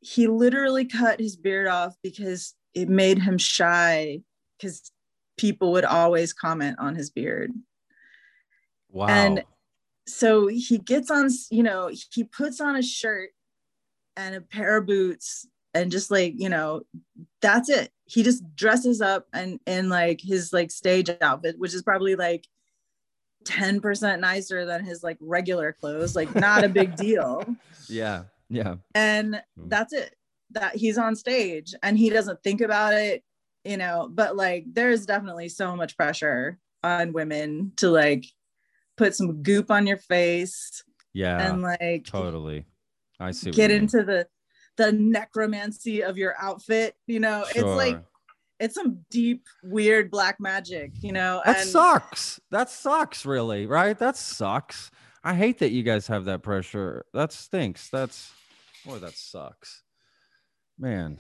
he 0.01 0.27
literally 0.27 0.85
cut 0.85 1.19
his 1.19 1.37
beard 1.37 1.67
off 1.67 1.97
because 2.03 2.55
it 2.75 2.89
made 2.89 3.19
him 3.19 3.39
shy 3.39 4.21
because 4.59 4.93
people 5.37 5.73
would 5.73 5.85
always 5.85 6.33
comment 6.33 6.77
on 6.79 6.95
his 6.95 7.11
beard. 7.11 7.53
Wow. 8.91 9.09
and 9.09 9.43
so 10.07 10.47
he 10.47 10.79
gets 10.79 11.11
on 11.11 11.29
you 11.51 11.65
know 11.65 11.91
he 12.13 12.23
puts 12.23 12.61
on 12.61 12.77
a 12.77 12.83
shirt 12.83 13.31
and 14.17 14.37
a 14.37 14.41
pair 14.41 14.77
of 14.77 14.87
boots 14.87 15.49
and 15.73 15.91
just 15.91 16.13
like 16.13 16.35
you 16.37 16.49
know 16.49 16.83
that's 17.41 17.69
it. 17.69 17.91
He 18.05 18.23
just 18.23 18.45
dresses 18.55 19.01
up 19.01 19.27
and 19.33 19.59
in 19.67 19.89
like 19.89 20.21
his 20.21 20.53
like 20.53 20.71
stage 20.71 21.11
outfit 21.21 21.59
which 21.59 21.75
is 21.75 21.83
probably 21.83 22.15
like 22.15 22.47
10% 23.45 24.21
nicer 24.21 24.65
than 24.65 24.85
his 24.85 25.03
like 25.03 25.17
regular 25.21 25.73
clothes 25.73 26.17
like 26.17 26.35
not 26.35 26.65
a 26.65 26.69
big 26.69 26.97
deal 26.97 27.45
yeah. 27.89 28.25
Yeah. 28.49 28.77
and 28.95 29.43
Hmm. 29.59 29.69
that's 29.69 29.93
it 29.93 30.15
that 30.51 30.77
he's 30.77 30.99
on 30.99 31.17
stage 31.17 31.75
and 31.83 31.99
he 31.99 32.11
doesn't 32.11 32.43
think 32.43 32.61
about 32.61 32.93
it 32.95 33.25
you 33.65 33.77
know 33.77 34.09
but 34.13 34.37
like 34.37 34.65
there's 34.73 35.07
definitely 35.07 35.49
so 35.49 35.75
much 35.75 35.97
pressure 35.97 36.59
on 36.83 37.13
women 37.13 37.73
to 37.79 37.91
like 37.91 38.25
put 38.97 39.15
some 39.17 39.43
goop 39.43 39.71
on 39.71 39.87
your 39.87 39.97
face 39.97 40.85
Yeah. 41.15 41.51
and 41.51 41.63
like 41.63 42.05
totally. 42.05 42.67
I 43.19 43.31
see. 43.33 43.51
get 43.51 43.71
mean. 43.71 43.83
into 43.83 44.03
the 44.05 44.27
the 44.77 44.93
necromancy 44.93 46.03
of 46.03 46.19
your 46.19 46.35
outfit 46.41 46.95
you 47.07 47.21
know 47.21 47.45
it's 47.49 47.63
like 47.63 47.93
Sure. 47.95 48.05
It's 48.61 48.75
some 48.75 48.99
deep 49.11 49.47
weird 49.63 50.11
black 50.11 50.39
magic 50.41 50.93
you 51.01 51.13
know 51.13 51.43
That 51.45 51.59
and 51.59 51.69
sucks. 51.69 52.41
That 52.51 52.71
sucks, 52.71 53.27
really, 53.27 53.67
right? 53.67 53.99
That 53.99 54.17
sucks. 54.17 54.91
I 55.23 55.35
hate 55.35 55.59
that 55.59 55.71
you 55.71 55.83
guys 55.83 56.07
have 56.09 56.27
that 56.27 56.43
pressure. 56.43 57.07
That 57.15 57.33
stinks. 57.33 57.89
That's 57.89 58.33
boy, 58.85 58.99
that 58.99 59.15
sucks. 59.15 59.83
Man. 60.79 61.19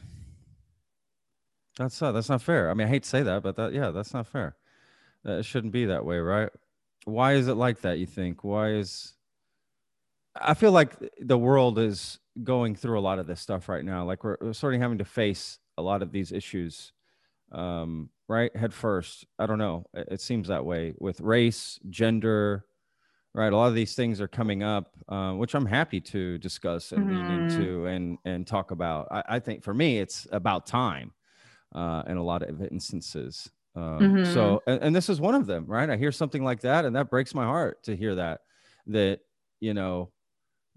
That's 1.79 2.01
uh, 2.01 2.13
that's 2.13 2.29
not 2.29 2.43
fair. 2.43 2.71
I 2.71 2.75
mean, 2.75 2.87
I 2.87 2.91
hate 2.91 3.03
to 3.03 3.09
say 3.09 3.23
that, 3.23 3.43
but 3.43 3.57
that 3.57 3.73
yeah, 3.73 3.91
that's 3.91 4.15
not 4.15 4.27
fair. 4.27 4.57
Uh, 5.27 5.39
it 5.39 5.45
shouldn't 5.45 5.73
be 5.73 5.87
that 5.87 6.05
way, 6.05 6.19
right? 6.19 6.51
Why 7.05 7.35
is 7.35 7.49
it 7.49 7.55
like 7.55 7.81
that? 7.81 7.99
You 7.99 8.07
think? 8.07 8.45
Why 8.45 8.71
is? 8.71 9.15
I 10.37 10.55
feel 10.55 10.73
like 10.73 10.93
the 11.21 11.39
world 11.39 11.79
is 11.79 12.19
going 12.43 12.75
through 12.75 12.99
a 12.99 13.03
lot 13.03 13.19
of 13.19 13.27
this 13.27 13.41
stuff 13.41 13.69
right 13.69 13.85
now. 13.85 14.05
Like 14.05 14.25
we're, 14.25 14.37
we're 14.41 14.53
sort 14.53 14.75
of 14.75 14.81
having 14.81 14.99
to 14.99 15.05
face 15.05 15.59
a 15.79 15.83
lot 15.83 16.03
of 16.03 16.13
these 16.13 16.33
issues, 16.33 16.93
um, 17.55 18.11
right? 18.29 18.55
Head 18.57 18.75
first. 18.75 19.27
I 19.39 19.47
don't 19.47 19.59
know. 19.59 19.87
It, 19.95 20.09
it, 20.13 20.21
seems 20.21 20.49
that 20.49 20.65
way 20.65 20.95
with 20.99 21.21
race, 21.21 21.79
gender, 21.89 22.65
right? 23.33 23.53
A 23.53 23.57
lot 23.57 23.69
of 23.69 23.75
these 23.75 23.95
things 23.95 24.21
are 24.21 24.29
coming 24.29 24.63
up, 24.63 24.91
uh, 25.09 25.33
which 25.33 25.55
I'm 25.55 25.67
happy 25.67 26.01
to 26.01 26.39
discuss 26.39 26.93
and 26.93 27.07
mm-hmm. 27.07 27.29
lean 27.29 27.41
into 27.43 27.87
and 27.87 28.19
and 28.25 28.47
talk 28.47 28.71
about. 28.71 29.09
I, 29.11 29.23
I 29.29 29.39
think 29.39 29.63
for 29.63 29.73
me, 29.73 29.99
it's 29.99 30.27
about 30.33 30.67
time 30.67 31.13
uh, 31.75 32.03
in 32.07 32.17
a 32.17 32.23
lot 32.23 32.43
of 32.43 32.61
instances. 32.63 33.51
Um, 33.77 33.99
mm-hmm. 33.99 34.33
So, 34.33 34.63
and, 34.67 34.83
and, 34.83 34.97
this 34.97 35.09
is 35.09 35.21
one 35.21 35.35
of 35.35 35.47
them, 35.47 35.67
right? 35.67 35.91
I 35.91 35.97
hear 35.97 36.13
something 36.13 36.45
like 36.45 36.61
that, 36.61 36.85
and 36.85 36.95
that 36.95 37.11
breaks 37.11 37.35
my 37.35 37.45
heart 37.45 37.83
to 37.85 37.97
hear 37.97 38.15
that. 38.15 38.43
That 38.87 39.21
you 39.61 39.75
know, 39.75 40.13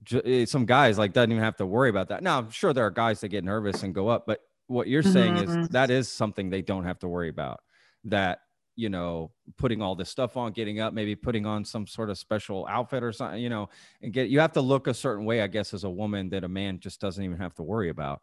j- 0.03 0.21
eh, 0.41 0.45
some 0.45 0.65
guys 0.65 0.97
like 0.97 1.13
doesn't 1.13 1.31
even 1.31 1.43
have 1.43 1.57
to 1.57 1.65
worry 1.65 1.89
about 1.89 2.09
that. 2.09 2.23
Now, 2.23 2.39
I'm 2.39 2.49
sure 2.49 2.73
there 2.73 2.85
are 2.85 2.91
guys 2.91 3.21
that 3.21 3.27
get 3.27 3.43
nervous 3.43 3.83
and 3.83 3.93
go 3.93 4.07
up, 4.07 4.25
but 4.25 4.41
what 4.67 4.87
you're 4.87 5.03
saying 5.03 5.35
mm-hmm. 5.35 5.61
is 5.61 5.69
that 5.69 5.89
is 5.89 6.09
something 6.09 6.49
they 6.49 6.61
don't 6.61 6.83
have 6.83 6.99
to 6.99 7.07
worry 7.07 7.29
about. 7.29 7.61
That 8.05 8.39
you 8.77 8.89
know, 8.89 9.31
putting 9.57 9.81
all 9.81 9.95
this 9.95 10.09
stuff 10.09 10.37
on, 10.37 10.51
getting 10.51 10.79
up, 10.79 10.93
maybe 10.93 11.15
putting 11.15 11.47
on 11.47 11.65
some 11.65 11.87
sort 11.87 12.11
of 12.11 12.17
special 12.17 12.67
outfit 12.69 13.03
or 13.03 13.11
something, 13.11 13.41
you 13.41 13.49
know, 13.49 13.69
and 14.03 14.13
get 14.13 14.29
you 14.29 14.39
have 14.39 14.53
to 14.53 14.61
look 14.61 14.85
a 14.87 14.93
certain 14.93 15.25
way, 15.25 15.41
I 15.41 15.47
guess, 15.47 15.73
as 15.73 15.83
a 15.83 15.89
woman 15.89 16.29
that 16.29 16.43
a 16.43 16.47
man 16.47 16.79
just 16.79 17.01
doesn't 17.01 17.23
even 17.23 17.37
have 17.37 17.55
to 17.55 17.63
worry 17.63 17.89
about. 17.89 18.21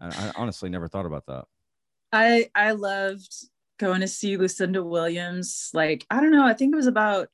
And 0.00 0.12
I 0.12 0.32
honestly 0.36 0.68
never 0.68 0.88
thought 0.88 1.06
about 1.06 1.26
that. 1.26 1.44
I 2.12 2.50
I 2.54 2.72
loved 2.72 3.32
going 3.78 4.00
to 4.00 4.08
see 4.08 4.36
Lucinda 4.36 4.82
Williams. 4.82 5.70
Like, 5.72 6.06
I 6.10 6.20
don't 6.20 6.32
know, 6.32 6.44
I 6.44 6.54
think 6.54 6.72
it 6.72 6.76
was 6.76 6.86
about, 6.86 7.28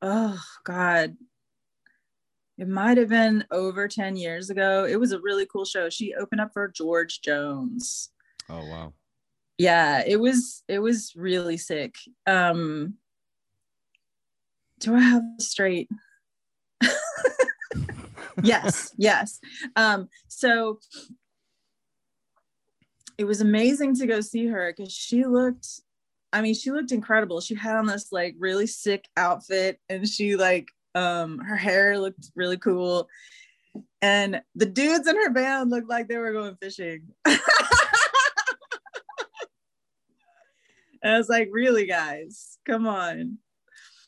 oh 0.00 0.40
God, 0.64 1.16
it 2.58 2.68
might 2.68 2.96
have 2.96 3.08
been 3.08 3.44
over 3.50 3.86
10 3.86 4.16
years 4.16 4.50
ago. 4.50 4.84
It 4.84 4.98
was 4.98 5.12
a 5.12 5.20
really 5.20 5.46
cool 5.46 5.64
show. 5.64 5.90
She 5.90 6.14
opened 6.14 6.40
up 6.40 6.52
for 6.52 6.68
George 6.68 7.20
Jones. 7.20 8.10
Oh 8.48 8.64
wow. 8.66 8.92
Yeah, 9.58 10.02
it 10.06 10.20
was 10.20 10.62
it 10.68 10.78
was 10.78 11.12
really 11.16 11.56
sick. 11.56 11.96
Um 12.26 12.94
do 14.78 14.94
I 14.94 15.00
have 15.00 15.22
straight? 15.38 15.88
yes, 18.42 18.92
yes. 18.96 19.40
Um, 19.74 20.08
so 20.28 20.80
it 23.16 23.24
was 23.24 23.40
amazing 23.40 23.94
to 23.96 24.06
go 24.06 24.20
see 24.20 24.46
her 24.46 24.74
because 24.76 24.92
she 24.92 25.24
looked 25.24 25.66
I 26.32 26.42
mean, 26.42 26.54
she 26.54 26.70
looked 26.70 26.92
incredible. 26.92 27.40
She 27.40 27.54
had 27.54 27.76
on 27.76 27.86
this 27.86 28.12
like 28.12 28.34
really 28.38 28.66
sick 28.66 29.08
outfit 29.16 29.80
and 29.88 30.06
she 30.06 30.36
like 30.36 30.68
um 30.96 31.38
her 31.38 31.56
hair 31.56 31.98
looked 31.98 32.30
really 32.34 32.56
cool. 32.56 33.08
And 34.00 34.40
the 34.54 34.66
dudes 34.66 35.06
in 35.06 35.16
her 35.16 35.30
band 35.30 35.70
looked 35.70 35.88
like 35.88 36.08
they 36.08 36.16
were 36.16 36.32
going 36.32 36.56
fishing. 36.56 37.02
and 37.26 37.38
I 41.04 41.18
was 41.18 41.28
like, 41.28 41.50
really, 41.52 41.86
guys, 41.86 42.58
come 42.64 42.86
on. 42.86 43.38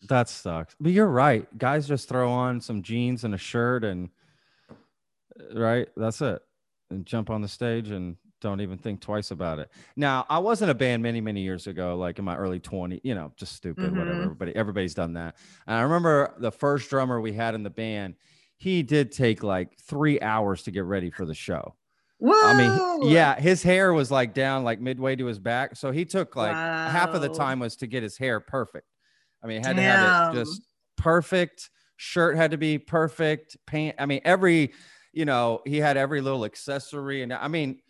That 0.09 0.28
sucks. 0.30 0.74
But 0.80 0.93
you're 0.93 1.07
right. 1.07 1.47
Guys 1.59 1.86
just 1.86 2.09
throw 2.09 2.30
on 2.30 2.61
some 2.62 2.82
jeans 2.82 3.24
and 3.24 3.34
a 3.34 3.39
shirt 3.39 3.84
and 3.84 4.09
right, 5.53 5.89
that's 5.97 6.22
it. 6.22 6.41
And 6.91 7.05
jump 7.05 7.28
on 7.28 7.43
the 7.43 7.49
stage 7.49 7.91
and 7.91 8.16
don't 8.41 8.61
even 8.61 8.78
think 8.78 9.01
twice 9.01 9.30
about 9.30 9.59
it. 9.59 9.70
Now, 9.97 10.26
I 10.28 10.39
wasn't 10.39 10.70
a 10.70 10.74
band 10.74 11.03
many, 11.03 11.20
many 11.20 11.41
years 11.41 11.66
ago, 11.66 11.97
like 11.97 12.18
in 12.18 12.24
my 12.24 12.36
early 12.36 12.61
20, 12.61 13.01
you 13.03 13.14
know, 13.14 13.32
just 13.36 13.55
stupid, 13.55 13.86
mm-hmm. 13.86 13.99
whatever. 13.99 14.22
Everybody, 14.22 14.57
everybody's 14.57 14.95
done 14.95 15.14
that. 15.14 15.36
And 15.66 15.76
I 15.76 15.82
remember 15.82 16.34
the 16.39 16.53
first 16.53 16.89
drummer 16.91 17.20
we 17.20 17.32
had 17.32 17.55
in 17.55 17.62
the 17.62 17.70
band, 17.70 18.14
he 18.57 18.82
did 18.82 19.12
take 19.12 19.43
like 19.43 19.78
three 19.78 20.20
hours 20.20 20.62
to 20.64 20.70
get 20.70 20.84
ready 20.84 21.11
for 21.11 21.24
the 21.24 21.34
show. 21.34 21.74
Whoa. 22.18 22.34
I 22.34 22.55
mean, 22.55 23.11
yeah, 23.11 23.39
his 23.39 23.62
hair 23.62 23.93
was 23.93 24.11
like 24.11 24.34
down 24.34 24.64
like 24.64 24.80
midway 24.80 25.14
to 25.16 25.26
his 25.26 25.39
back. 25.39 25.76
So 25.76 25.93
he 25.93 26.05
took 26.05 26.34
like 26.34 26.53
wow. 26.53 26.89
half 26.89 27.11
of 27.11 27.22
the 27.22 27.28
time 27.28 27.61
was 27.61 27.76
to 27.76 27.86
get 27.86 28.03
his 28.03 28.18
hair 28.18 28.41
perfect. 28.41 28.86
I 29.43 29.47
mean, 29.47 29.62
had 29.62 29.76
Damn. 29.76 29.76
to 29.76 29.82
have 29.82 30.34
it 30.34 30.39
just 30.39 30.62
perfect. 30.97 31.70
Shirt 31.97 32.36
had 32.36 32.51
to 32.51 32.59
be 32.59 32.78
perfect. 32.78 33.57
Pant. 33.66 33.95
I 33.99 34.07
mean, 34.07 34.20
every, 34.24 34.72
you 35.12 35.24
know, 35.24 35.61
he 35.64 35.78
had 35.78 35.97
every 35.97 36.20
little 36.20 36.45
accessory. 36.45 37.22
And 37.22 37.32
I 37.32 37.47
mean, 37.47 37.80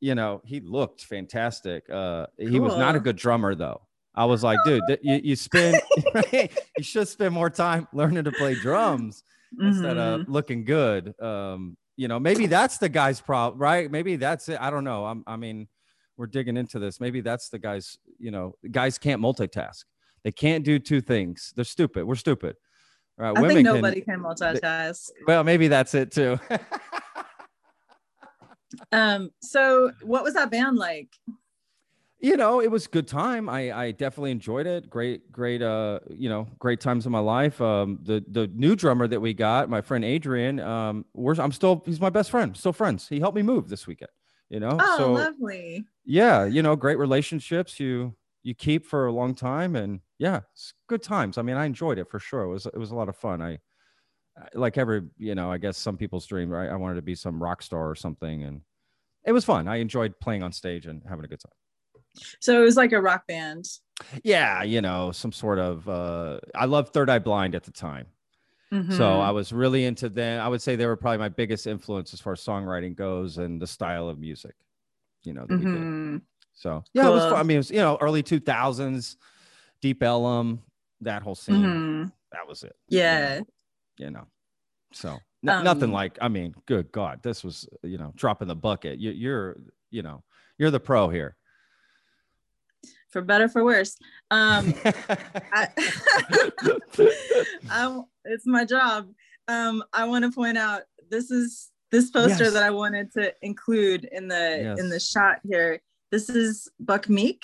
you 0.00 0.14
know, 0.14 0.42
he 0.44 0.60
looked 0.60 1.04
fantastic. 1.04 1.84
Uh, 1.90 2.26
cool. 2.38 2.48
He 2.48 2.60
was 2.60 2.76
not 2.76 2.96
a 2.96 3.00
good 3.00 3.16
drummer 3.16 3.54
though. 3.54 3.82
I 4.14 4.24
was 4.24 4.42
like, 4.42 4.58
dude, 4.64 4.82
you, 5.02 5.20
you 5.22 5.36
spend, 5.36 5.80
you 6.32 6.48
should 6.82 7.06
spend 7.06 7.34
more 7.34 7.50
time 7.50 7.86
learning 7.92 8.24
to 8.24 8.32
play 8.32 8.54
drums 8.54 9.22
mm-hmm. 9.54 9.68
instead 9.68 9.98
of 9.98 10.22
mm-hmm. 10.22 10.32
looking 10.32 10.64
good. 10.64 11.14
Um, 11.20 11.76
you 11.96 12.08
know, 12.08 12.18
maybe 12.18 12.46
that's 12.46 12.78
the 12.78 12.88
guy's 12.88 13.20
problem, 13.20 13.60
right? 13.60 13.90
Maybe 13.90 14.16
that's 14.16 14.48
it. 14.48 14.58
I 14.60 14.70
don't 14.70 14.84
know. 14.84 15.04
I'm, 15.04 15.22
I 15.26 15.36
mean, 15.36 15.68
we're 16.16 16.26
digging 16.26 16.56
into 16.56 16.78
this. 16.78 16.98
Maybe 16.98 17.20
that's 17.20 17.50
the 17.50 17.58
guys, 17.58 17.98
you 18.18 18.30
know, 18.30 18.54
guys 18.70 18.96
can't 18.96 19.20
multitask. 19.20 19.84
They 20.24 20.32
can't 20.32 20.64
do 20.64 20.78
two 20.78 21.00
things. 21.00 21.52
They're 21.54 21.64
stupid. 21.64 22.04
We're 22.04 22.14
stupid. 22.16 22.56
Right. 23.18 23.28
I 23.28 23.40
Women 23.40 23.56
think 23.56 23.64
nobody 23.64 24.00
can, 24.00 24.16
can 24.16 24.22
multitask. 24.22 25.08
They, 25.08 25.24
well, 25.26 25.44
maybe 25.44 25.68
that's 25.68 25.94
it 25.94 26.10
too. 26.10 26.38
Um, 28.92 29.30
so 29.40 29.92
what 30.02 30.24
was 30.24 30.34
that 30.34 30.50
band 30.50 30.76
like? 30.76 31.08
You 32.18 32.36
know, 32.36 32.60
it 32.60 32.70
was 32.70 32.86
good 32.86 33.06
time. 33.06 33.48
I, 33.48 33.72
I 33.72 33.90
definitely 33.90 34.30
enjoyed 34.30 34.66
it. 34.66 34.88
Great, 34.88 35.30
great, 35.30 35.60
uh, 35.60 36.00
you 36.08 36.30
know, 36.30 36.48
great 36.58 36.80
times 36.80 37.04
in 37.04 37.12
my 37.12 37.18
life. 37.18 37.60
Um, 37.60 37.98
the 38.02 38.24
the 38.28 38.46
new 38.48 38.74
drummer 38.74 39.06
that 39.06 39.20
we 39.20 39.34
got, 39.34 39.68
my 39.68 39.82
friend 39.82 40.02
Adrian, 40.02 40.58
um, 40.60 41.04
we're, 41.12 41.34
I'm 41.34 41.52
still 41.52 41.82
he's 41.84 42.00
my 42.00 42.08
best 42.08 42.30
friend, 42.30 42.56
still 42.56 42.72
friends. 42.72 43.06
He 43.06 43.20
helped 43.20 43.36
me 43.36 43.42
move 43.42 43.68
this 43.68 43.86
weekend. 43.86 44.10
You 44.48 44.60
know, 44.60 44.78
oh, 44.80 44.96
so, 44.96 45.12
lovely. 45.12 45.84
Yeah, 46.04 46.46
you 46.46 46.62
know, 46.62 46.74
great 46.74 46.98
relationships 46.98 47.78
you 47.78 48.16
you 48.42 48.54
keep 48.54 48.86
for 48.86 49.06
a 49.06 49.12
long 49.12 49.34
time, 49.34 49.76
and 49.76 50.00
yeah, 50.18 50.40
it's 50.54 50.72
good 50.86 51.02
times. 51.02 51.36
I 51.36 51.42
mean, 51.42 51.56
I 51.56 51.66
enjoyed 51.66 51.98
it 51.98 52.08
for 52.08 52.18
sure. 52.18 52.42
It 52.42 52.48
was 52.48 52.64
it 52.64 52.78
was 52.78 52.92
a 52.92 52.94
lot 52.94 53.10
of 53.10 53.16
fun. 53.16 53.42
I 53.42 53.58
like 54.54 54.76
every 54.78 55.02
you 55.18 55.34
know 55.34 55.50
i 55.50 55.58
guess 55.58 55.76
some 55.76 55.96
people's 55.96 56.26
dream 56.26 56.50
right 56.50 56.70
i 56.70 56.76
wanted 56.76 56.94
to 56.94 57.02
be 57.02 57.14
some 57.14 57.42
rock 57.42 57.62
star 57.62 57.88
or 57.88 57.94
something 57.94 58.44
and 58.44 58.60
it 59.24 59.32
was 59.32 59.44
fun 59.44 59.68
i 59.68 59.76
enjoyed 59.76 60.18
playing 60.20 60.42
on 60.42 60.52
stage 60.52 60.86
and 60.86 61.02
having 61.08 61.24
a 61.24 61.28
good 61.28 61.40
time 61.40 62.22
so 62.40 62.60
it 62.60 62.64
was 62.64 62.76
like 62.76 62.92
a 62.92 63.00
rock 63.00 63.26
band 63.26 63.64
yeah 64.22 64.62
you 64.62 64.80
know 64.80 65.10
some 65.12 65.32
sort 65.32 65.58
of 65.58 65.88
uh 65.88 66.38
i 66.54 66.64
loved 66.64 66.92
third 66.92 67.08
eye 67.10 67.18
blind 67.18 67.54
at 67.54 67.64
the 67.64 67.70
time 67.70 68.06
mm-hmm. 68.72 68.92
so 68.92 69.20
i 69.20 69.30
was 69.30 69.52
really 69.52 69.84
into 69.84 70.08
them 70.08 70.40
i 70.40 70.48
would 70.48 70.60
say 70.62 70.76
they 70.76 70.86
were 70.86 70.96
probably 70.96 71.18
my 71.18 71.28
biggest 71.28 71.66
influence 71.66 72.12
as 72.12 72.20
far 72.20 72.34
as 72.34 72.40
songwriting 72.40 72.94
goes 72.94 73.38
and 73.38 73.60
the 73.60 73.66
style 73.66 74.08
of 74.08 74.18
music 74.18 74.54
you 75.24 75.32
know 75.32 75.46
mm-hmm. 75.46 76.18
so 76.54 76.84
yeah 76.92 77.02
cool. 77.02 77.12
it 77.12 77.14
was 77.14 77.24
fun. 77.24 77.40
i 77.40 77.42
mean 77.42 77.56
it 77.56 77.58
was 77.58 77.70
you 77.70 77.78
know 77.78 77.98
early 78.00 78.22
2000s 78.22 79.16
deep 79.80 80.02
ellum 80.02 80.62
that 81.00 81.22
whole 81.22 81.34
scene 81.34 81.56
mm-hmm. 81.56 82.08
that 82.32 82.46
was 82.46 82.62
it 82.62 82.76
yeah 82.88 83.40
you 83.98 84.10
know. 84.10 84.26
So 84.92 85.18
n- 85.42 85.48
um, 85.48 85.64
nothing 85.64 85.92
like, 85.92 86.18
I 86.20 86.28
mean, 86.28 86.54
good 86.66 86.90
God, 86.92 87.20
this 87.22 87.44
was, 87.44 87.68
you 87.82 87.98
know, 87.98 88.12
dropping 88.16 88.48
the 88.48 88.56
bucket. 88.56 88.98
You, 88.98 89.10
you're, 89.10 89.56
you 89.90 90.02
know, 90.02 90.22
you're 90.58 90.70
the 90.70 90.80
pro 90.80 91.08
here. 91.08 91.36
For 93.10 93.22
better, 93.22 93.48
for 93.48 93.64
worse. 93.64 93.96
Um, 94.30 94.74
I, 94.84 95.68
I, 97.70 98.02
it's 98.24 98.46
my 98.46 98.64
job. 98.64 99.08
Um, 99.48 99.82
I 99.92 100.04
want 100.06 100.24
to 100.24 100.30
point 100.30 100.58
out 100.58 100.82
this 101.08 101.30
is 101.30 101.70
this 101.92 102.10
poster 102.10 102.44
yes. 102.44 102.52
that 102.52 102.62
I 102.62 102.70
wanted 102.70 103.12
to 103.12 103.32
include 103.42 104.08
in 104.10 104.28
the 104.28 104.60
yes. 104.62 104.80
in 104.80 104.88
the 104.90 105.00
shot 105.00 105.38
here. 105.48 105.80
This 106.10 106.28
is 106.28 106.68
Buck 106.80 107.08
Meek 107.08 107.42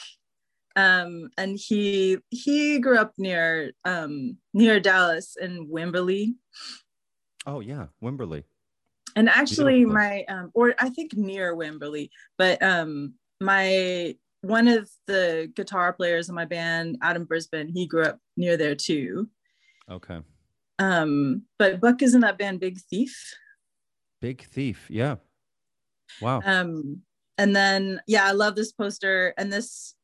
um, 0.76 1.30
and 1.38 1.58
he 1.58 2.18
he 2.30 2.78
grew 2.78 2.98
up 2.98 3.12
near 3.18 3.72
um, 3.84 4.36
near 4.54 4.80
Dallas 4.80 5.36
in 5.40 5.68
Wimberley. 5.68 6.34
Oh 7.46 7.60
yeah, 7.60 7.86
Wimberley. 8.02 8.44
And 9.14 9.28
actually, 9.28 9.84
my 9.84 10.24
um, 10.28 10.50
or 10.54 10.74
I 10.78 10.88
think 10.88 11.14
near 11.16 11.54
Wimberley, 11.54 12.10
but 12.38 12.62
um, 12.62 13.14
my 13.40 14.16
one 14.40 14.68
of 14.68 14.90
the 15.06 15.52
guitar 15.54 15.92
players 15.92 16.28
in 16.28 16.34
my 16.34 16.44
band, 16.44 16.98
Adam 17.02 17.26
Brisbin, 17.26 17.70
he 17.72 17.86
grew 17.86 18.04
up 18.04 18.18
near 18.36 18.56
there 18.56 18.74
too. 18.74 19.28
Okay. 19.90 20.18
Um, 20.78 21.42
but 21.58 21.80
Buck 21.80 22.02
is 22.02 22.14
in 22.14 22.22
that 22.22 22.38
band 22.38 22.60
Big 22.60 22.78
Thief. 22.90 23.34
Big 24.20 24.42
Thief, 24.42 24.86
yeah. 24.90 25.16
Wow. 26.20 26.40
Um, 26.44 27.02
and 27.38 27.54
then 27.54 28.00
yeah, 28.06 28.26
I 28.26 28.32
love 28.32 28.54
this 28.56 28.72
poster, 28.72 29.34
and 29.36 29.52
this 29.52 29.94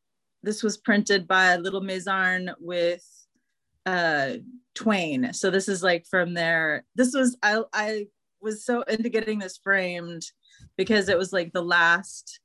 this 0.42 0.62
was 0.62 0.76
printed 0.76 1.26
by 1.26 1.56
Little 1.56 1.80
Mazarn 1.80 2.50
with 2.60 3.04
uh, 3.86 4.34
Twain. 4.74 5.32
So 5.32 5.50
this 5.50 5.68
is 5.68 5.82
like 5.82 6.06
from 6.06 6.34
their, 6.34 6.84
this 6.94 7.14
was, 7.14 7.36
I, 7.42 7.62
I 7.72 8.06
was 8.40 8.64
so 8.64 8.82
into 8.82 9.08
getting 9.08 9.38
this 9.40 9.58
framed 9.62 10.22
because 10.76 11.08
it 11.08 11.18
was 11.18 11.32
like 11.32 11.52
the 11.52 11.62
last 11.62 12.40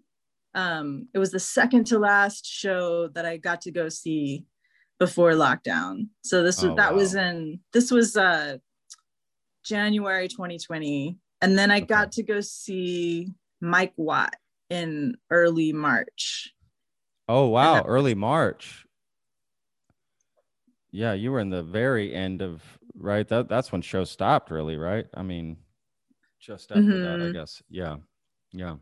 um, 0.55 1.07
it 1.13 1.19
was 1.19 1.31
the 1.31 1.39
second 1.39 1.85
to 1.87 1.97
last 1.99 2.45
show 2.45 3.07
that 3.09 3.25
I 3.25 3.37
got 3.37 3.61
to 3.61 3.71
go 3.71 3.89
see 3.89 4.45
before 4.99 5.31
lockdown. 5.31 6.09
So 6.23 6.43
this 6.43 6.61
was 6.61 6.71
Oh, 6.71 6.75
that 6.75 6.91
wow. 6.91 6.97
was 6.99 7.15
in 7.15 7.59
this 7.73 7.89
was 7.89 8.15
uh 8.15 8.57
January 9.65 10.27
2020. 10.27 11.17
And 11.41 11.57
then 11.57 11.71
I 11.71 11.77
Okay. 11.77 11.85
got 11.85 12.11
to 12.13 12.23
go 12.23 12.39
see 12.41 13.33
Mike 13.61 13.93
Watt 13.97 14.35
in 14.69 15.17
early 15.29 15.73
March. 15.73 16.53
Oh 17.27 17.47
wow, 17.47 17.75
that- 17.75 17.85
early 17.85 18.15
March. 18.15 18.85
Yeah, 20.91 21.13
you 21.13 21.31
were 21.31 21.39
in 21.39 21.49
the 21.49 21.63
very 21.63 22.13
end 22.13 22.41
of 22.41 22.61
right. 22.95 23.27
That 23.27 23.49
that's 23.49 23.71
when 23.71 23.81
show 23.81 24.03
stopped, 24.03 24.51
really, 24.51 24.77
right? 24.77 25.05
I 25.13 25.23
mean, 25.23 25.57
just 26.39 26.71
after 26.71 27.01
that, 27.01 27.21
I 27.21 27.25
Mhm. 27.29 27.33
guess. 27.33 27.61
Yeah, 27.69 27.97
yeah. 28.51 28.75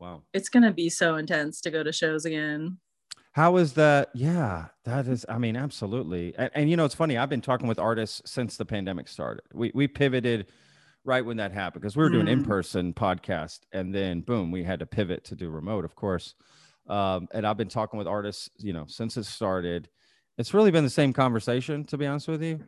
Wow. 0.00 0.22
It's 0.32 0.48
gonna 0.48 0.72
be 0.72 0.88
so 0.88 1.16
intense 1.16 1.60
to 1.60 1.70
go 1.70 1.82
to 1.84 1.92
shows 1.92 2.24
again. 2.24 2.78
How 3.32 3.56
is 3.56 3.74
that? 3.74 4.10
Yeah, 4.14 4.68
that 4.84 5.06
is. 5.06 5.24
I 5.28 5.38
mean, 5.38 5.56
absolutely. 5.56 6.34
And, 6.36 6.50
and 6.54 6.70
you 6.70 6.76
know, 6.76 6.84
it's 6.84 6.94
funny. 6.94 7.16
I've 7.16 7.30
been 7.30 7.40
talking 7.40 7.68
with 7.68 7.78
artists 7.78 8.28
since 8.30 8.56
the 8.56 8.64
pandemic 8.66 9.06
started. 9.06 9.44
We 9.54 9.70
we 9.74 9.86
pivoted 9.86 10.50
right 11.04 11.24
when 11.24 11.36
that 11.36 11.52
happened 11.52 11.82
because 11.82 11.96
we 11.96 12.02
were 12.02 12.10
doing 12.10 12.26
Mm. 12.26 12.32
in 12.32 12.44
person 12.44 12.92
podcast, 12.92 13.60
and 13.72 13.94
then 13.94 14.20
boom, 14.22 14.50
we 14.50 14.64
had 14.64 14.80
to 14.80 14.86
pivot 14.86 15.22
to 15.24 15.36
do 15.36 15.48
remote, 15.50 15.84
of 15.84 15.94
course. 15.94 16.34
Um, 16.88 17.28
and 17.32 17.46
I've 17.46 17.56
been 17.56 17.68
talking 17.68 17.98
with 17.98 18.06
artists, 18.08 18.50
you 18.58 18.72
know, 18.72 18.84
since 18.88 19.16
it 19.16 19.24
started. 19.24 19.88
It's 20.38 20.52
really 20.54 20.70
been 20.70 20.84
the 20.84 20.90
same 20.90 21.12
conversation, 21.12 21.84
to 21.86 21.98
be 21.98 22.06
honest 22.06 22.28
with 22.28 22.42
you. 22.42 22.60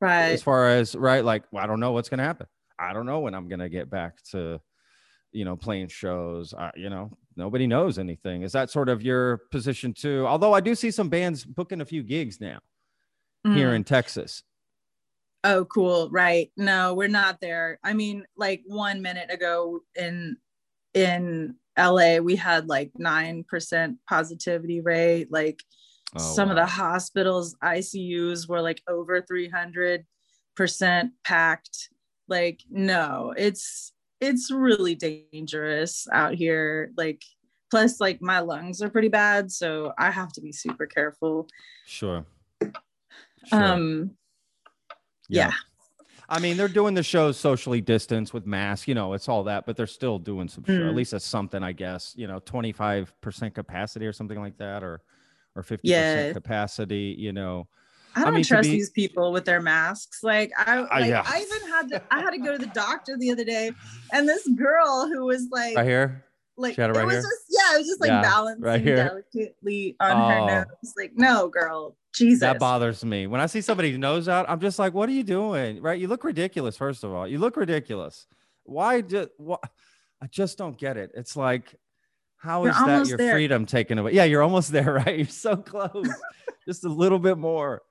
Right. 0.00 0.30
As 0.32 0.42
far 0.42 0.68
as 0.68 0.94
right, 0.94 1.24
like 1.24 1.44
well, 1.50 1.64
I 1.64 1.66
don't 1.66 1.80
know 1.80 1.92
what's 1.92 2.08
going 2.08 2.18
to 2.18 2.24
happen. 2.24 2.46
I 2.78 2.92
don't 2.92 3.06
know 3.06 3.20
when 3.20 3.34
I'm 3.34 3.48
going 3.48 3.60
to 3.60 3.68
get 3.70 3.88
back 3.90 4.22
to, 4.32 4.60
you 5.32 5.44
know, 5.46 5.56
playing 5.56 5.88
shows. 5.88 6.52
I, 6.52 6.70
you 6.76 6.90
know, 6.90 7.10
nobody 7.34 7.66
knows 7.66 7.98
anything. 7.98 8.42
Is 8.42 8.52
that 8.52 8.70
sort 8.70 8.88
of 8.90 9.02
your 9.02 9.38
position 9.50 9.94
too? 9.94 10.26
Although 10.26 10.52
I 10.52 10.60
do 10.60 10.74
see 10.74 10.90
some 10.90 11.08
bands 11.08 11.44
booking 11.44 11.80
a 11.80 11.86
few 11.86 12.02
gigs 12.02 12.40
now 12.40 12.58
here 13.44 13.70
Mm. 13.70 13.76
in 13.76 13.84
Texas. 13.84 14.42
Oh, 15.44 15.64
cool. 15.64 16.10
Right. 16.10 16.50
No, 16.56 16.92
we're 16.94 17.08
not 17.08 17.40
there. 17.40 17.78
I 17.84 17.92
mean, 17.94 18.26
like 18.36 18.62
one 18.66 19.00
minute 19.00 19.30
ago 19.32 19.80
in 19.94 20.36
in 20.94 21.54
LA, 21.78 22.18
we 22.18 22.36
had 22.36 22.68
like 22.68 22.90
nine 22.96 23.44
percent 23.44 23.98
positivity 24.08 24.80
rate. 24.80 25.30
Like 25.30 25.62
Oh, 26.14 26.18
some 26.18 26.50
of 26.50 26.56
the 26.56 26.66
hospitals 26.66 27.56
ICUs 27.62 28.48
were 28.48 28.60
like 28.60 28.82
over 28.88 29.20
three 29.20 29.48
hundred 29.48 30.06
percent 30.54 31.12
packed. 31.24 31.90
Like, 32.28 32.60
no, 32.70 33.34
it's 33.36 33.92
it's 34.20 34.50
really 34.50 34.94
dangerous 34.94 36.06
out 36.12 36.34
here. 36.34 36.92
Like, 36.96 37.22
plus, 37.70 38.00
like 38.00 38.22
my 38.22 38.40
lungs 38.40 38.82
are 38.82 38.90
pretty 38.90 39.08
bad, 39.08 39.50
so 39.50 39.92
I 39.98 40.10
have 40.10 40.32
to 40.34 40.40
be 40.40 40.52
super 40.52 40.86
careful. 40.86 41.48
Sure. 41.86 42.24
Sure. 42.62 43.62
Um, 43.62 44.12
yeah. 45.28 45.52
I 46.28 46.40
mean, 46.40 46.56
they're 46.56 46.68
doing 46.68 46.94
the 46.94 47.02
shows 47.02 47.36
socially 47.38 47.80
distanced 47.80 48.34
with 48.34 48.46
masks, 48.46 48.88
you 48.88 48.94
know, 48.94 49.12
it's 49.12 49.28
all 49.28 49.44
that, 49.44 49.64
but 49.66 49.76
they're 49.76 49.86
still 49.86 50.18
doing 50.18 50.48
some, 50.48 50.64
show, 50.64 50.72
at 50.72 50.80
Mm. 50.80 50.94
least 50.94 51.12
that's 51.12 51.24
something, 51.24 51.62
I 51.62 51.72
guess, 51.72 52.14
you 52.16 52.26
know, 52.26 52.40
25% 52.40 53.54
capacity 53.54 54.06
or 54.06 54.12
something 54.12 54.40
like 54.40 54.56
that, 54.58 54.82
or, 54.82 55.02
or 55.54 55.62
50% 55.62 55.82
Yeah. 56.28 56.32
capacity, 56.32 57.14
you 57.18 57.32
know. 57.32 57.68
I 58.16 58.24
don't 58.24 58.34
mean, 58.34 58.44
trust 58.44 58.62
be- 58.70 58.76
these 58.76 58.90
people 58.90 59.30
with 59.30 59.44
their 59.44 59.60
masks. 59.60 60.22
Like 60.22 60.50
I, 60.56 60.78
Uh, 60.78 60.98
yeah. 61.04 61.22
I 61.26 61.40
even 61.42 61.68
had 61.68 61.88
to, 61.90 62.02
I 62.10 62.20
had 62.20 62.30
to 62.30 62.38
go 62.38 62.52
to 62.52 62.58
the 62.58 62.66
doctor 62.74 63.16
the 63.18 63.30
other 63.30 63.44
day, 63.44 63.70
and 64.12 64.28
this 64.28 64.48
girl 64.48 65.06
who 65.12 65.26
was 65.26 65.48
like, 65.50 65.76
Right 65.76 65.86
here. 65.86 66.24
like 66.56 66.74
She 66.74 66.80
had 66.80 66.90
it 66.90 66.96
it 66.96 66.98
right 66.98 67.04
was 67.06 67.14
here? 67.16 67.22
just, 67.22 67.44
yeah, 67.50 67.74
it 67.74 67.78
was 67.78 67.86
just 67.86 68.00
like 68.00 68.08
Yeah, 68.08 68.22
balancing 68.22 68.64
right 68.64 68.80
here. 68.80 68.96
delicately 68.96 69.96
on 70.00 70.12
Oh. 70.12 70.28
her 70.28 70.46
nose. 70.46 70.94
Like, 70.96 71.12
no, 71.14 71.48
girl, 71.48 71.94
Jesus. 72.16 72.40
That 72.40 72.58
bothers 72.58 73.04
me. 73.04 73.26
When 73.26 73.40
I 73.40 73.46
see 73.46 73.60
somebody's 73.60 73.98
nose 73.98 74.28
out, 74.28 74.46
I'm 74.48 74.60
just 74.60 74.78
like, 74.78 74.94
what 74.94 75.08
are 75.08 75.12
you 75.12 75.22
doing? 75.22 75.82
Right? 75.82 76.00
You 76.00 76.08
look 76.08 76.24
ridiculous, 76.24 76.76
first 76.76 77.04
of 77.04 77.12
all. 77.12 77.28
You 77.28 77.38
look 77.38 77.56
ridiculous. 77.56 78.26
Why 78.64 79.02
just 79.02 79.28
what 79.36 79.60
I 80.22 80.26
just 80.26 80.58
don't 80.58 80.78
get 80.78 80.96
it. 80.96 81.12
It's 81.14 81.36
like, 81.36 81.74
how 82.38 82.62
You're 82.62 82.72
is 82.72 82.78
that 82.78 83.06
your 83.08 83.18
there. 83.18 83.32
freedom 83.32 83.66
taken 83.66 83.98
away? 83.98 84.12
Yeah, 84.12 84.24
you're 84.24 84.42
almost 84.42 84.72
there, 84.72 84.94
right? 84.94 85.18
You're 85.18 85.26
so 85.26 85.56
close. 85.56 86.08
just 86.66 86.84
a 86.84 86.88
little 86.88 87.18
bit 87.18 87.38
more. 87.38 87.82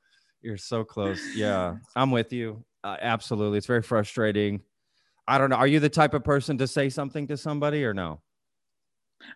You're 0.41 0.57
so 0.57 0.83
close. 0.83 1.19
Yeah, 1.35 1.77
I'm 1.95 2.11
with 2.11 2.33
you. 2.33 2.63
Uh, 2.83 2.97
absolutely. 3.01 3.57
It's 3.57 3.67
very 3.67 3.81
frustrating. 3.81 4.61
I 5.27 5.37
don't 5.37 5.49
know. 5.49 5.55
Are 5.55 5.67
you 5.67 5.79
the 5.79 5.89
type 5.89 6.13
of 6.13 6.23
person 6.23 6.57
to 6.59 6.67
say 6.67 6.89
something 6.89 7.27
to 7.27 7.37
somebody 7.37 7.83
or 7.83 7.93
no? 7.93 8.21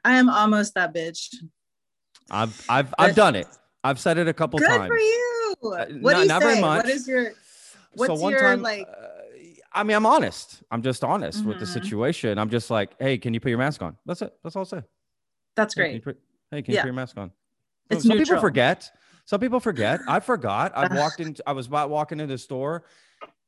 I 0.03 0.17
am 0.17 0.29
almost 0.29 0.75
that 0.75 0.93
bitch. 0.93 1.33
I've 2.29 2.63
I've 2.69 2.93
I've 2.99 3.15
done 3.15 3.35
it. 3.35 3.47
I've 3.83 3.99
said 3.99 4.17
it 4.17 4.27
a 4.27 4.33
couple 4.33 4.59
Good 4.59 4.67
times. 4.67 4.87
for 4.87 4.97
you. 4.97 5.55
Uh, 5.61 5.85
what 6.01 6.11
not- 6.11 6.15
do 6.15 6.21
you 6.21 6.27
not 6.27 6.41
very 6.41 6.55
say? 6.55 6.61
much. 6.61 6.83
What 6.85 6.89
is 6.93 7.07
your 7.07 7.31
what's 7.93 8.07
so 8.07 8.15
one 8.15 8.31
your 8.31 8.41
time, 8.41 8.61
like? 8.61 8.87
uh, 8.87 9.07
I 9.71 9.83
mean, 9.83 9.95
I'm 9.95 10.05
honest. 10.05 10.61
I'm 10.71 10.81
just 10.81 11.03
honest 11.03 11.45
with 11.45 11.59
the 11.59 11.65
Mhm. 11.65 11.73
situation. 11.73 12.37
I'm 12.39 12.49
just 12.49 12.69
like, 12.71 12.91
hey, 12.99 13.17
can 13.17 13.33
you 13.33 13.39
put 13.39 13.49
your 13.49 13.57
mask 13.59 13.81
on? 13.81 13.95
That's 14.05 14.21
it. 14.21 14.33
That's 14.43 14.55
all 14.55 14.61
I'll 14.61 14.65
say. 14.65 14.81
That's 15.55 15.75
Hey, 15.75 15.83
can 15.83 15.93
you 15.95 15.99
great. 16.01 16.15
put, 16.15 16.21
hey, 16.51 16.61
can 16.61 16.73
you 16.73 16.79
put 16.79 16.85
your 16.85 16.93
mask 16.93 17.17
on? 17.17 17.31
It's 17.89 18.05
Some 18.05 18.17
people 18.17 18.39
forget. 18.39 18.91
Some 19.25 19.39
people 19.39 19.59
forget. 19.59 19.99
I 20.07 20.19
forgot. 20.19 20.71
I 20.75 20.87
walked 20.95 21.19
in. 21.19 21.35
I 21.45 21.51
was 21.53 21.67
about 21.67 21.89
walking 21.89 22.19
into 22.19 22.33
the 22.33 22.37
store, 22.39 22.83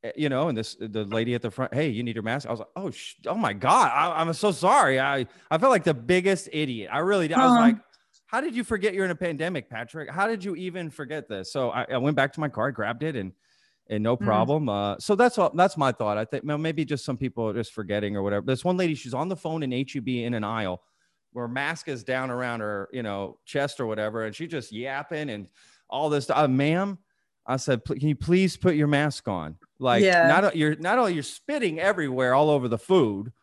eh, 0.03 0.11
you 0.15 0.29
know, 0.29 0.47
and 0.47 0.57
this 0.57 0.75
the 0.79 1.05
lady 1.05 1.33
at 1.33 1.41
the 1.41 1.49
front. 1.49 1.73
Hey, 1.73 1.89
you 1.89 2.03
need 2.03 2.15
your 2.15 2.23
mask. 2.23 2.47
I 2.47 2.51
was 2.51 2.59
like, 2.59 2.69
oh, 2.75 2.91
sh- 2.91 3.15
oh 3.25 3.35
my 3.35 3.53
god. 3.53 3.91
I, 3.91 4.21
I'm 4.21 4.31
so 4.33 4.51
sorry. 4.51 4.99
I 4.99 5.25
I 5.49 5.57
felt 5.57 5.71
like 5.71 5.83
the 5.83 5.93
biggest 5.95 6.49
idiot. 6.51 6.89
I 6.93 6.99
really 6.99 7.27
did. 7.27 7.37
I 7.37 7.45
was 7.45 7.55
like, 7.57 7.75
how 8.31 8.39
did 8.39 8.55
you 8.55 8.63
forget 8.63 8.93
you're 8.93 9.03
in 9.03 9.11
a 9.11 9.15
pandemic, 9.15 9.69
Patrick? 9.69 10.09
How 10.09 10.25
did 10.25 10.41
you 10.41 10.55
even 10.55 10.89
forget 10.89 11.27
this? 11.27 11.51
So 11.51 11.69
I, 11.71 11.85
I 11.91 11.97
went 11.97 12.15
back 12.15 12.31
to 12.33 12.39
my 12.39 12.47
car, 12.47 12.71
grabbed 12.71 13.03
it, 13.03 13.15
and 13.17 13.33
and 13.89 14.01
no 14.01 14.15
Mm. 14.15 14.23
problem. 14.25 14.69
Uh, 14.69 14.95
so 14.99 15.15
that's 15.15 15.37
all. 15.37 15.51
That's 15.53 15.75
my 15.75 15.91
thought. 15.91 16.17
I 16.17 16.23
think 16.23 16.45
well, 16.45 16.57
maybe 16.57 16.85
just 16.85 17.03
some 17.03 17.17
people 17.17 17.49
are 17.49 17.53
just 17.53 17.73
forgetting 17.73 18.15
or 18.15 18.23
whatever. 18.23 18.45
This 18.45 18.63
one 18.63 18.77
lady, 18.77 18.95
she's 18.95 19.13
on 19.13 19.27
the 19.27 19.35
phone 19.35 19.63
in 19.63 19.71
HEB 19.73 20.07
in 20.07 20.33
an 20.33 20.45
aisle, 20.45 20.81
where 21.33 21.49
mask 21.49 21.89
is 21.89 22.05
down 22.05 22.31
around 22.31 22.61
her, 22.61 22.87
you 22.93 23.03
know, 23.03 23.37
chest 23.43 23.81
or 23.81 23.85
whatever, 23.87 24.23
and 24.23 24.33
she 24.33 24.47
just 24.47 24.71
yapping 24.71 25.29
and 25.29 25.47
all 25.89 26.09
this. 26.09 26.29
Uh, 26.29 26.47
ma'am, 26.47 26.99
I 27.45 27.57
said, 27.57 27.83
can 27.83 27.99
you 28.07 28.15
please 28.15 28.55
put 28.55 28.75
your 28.75 28.87
mask 28.87 29.27
on? 29.27 29.57
Like, 29.77 30.05
Yeah. 30.05 30.25
not 30.29 30.55
you're 30.55 30.77
not 30.77 30.97
only 30.97 31.13
you're 31.15 31.23
spitting 31.23 31.77
everywhere 31.77 32.33
all 32.33 32.49
over 32.49 32.69
the 32.69 32.77
food. 32.77 33.33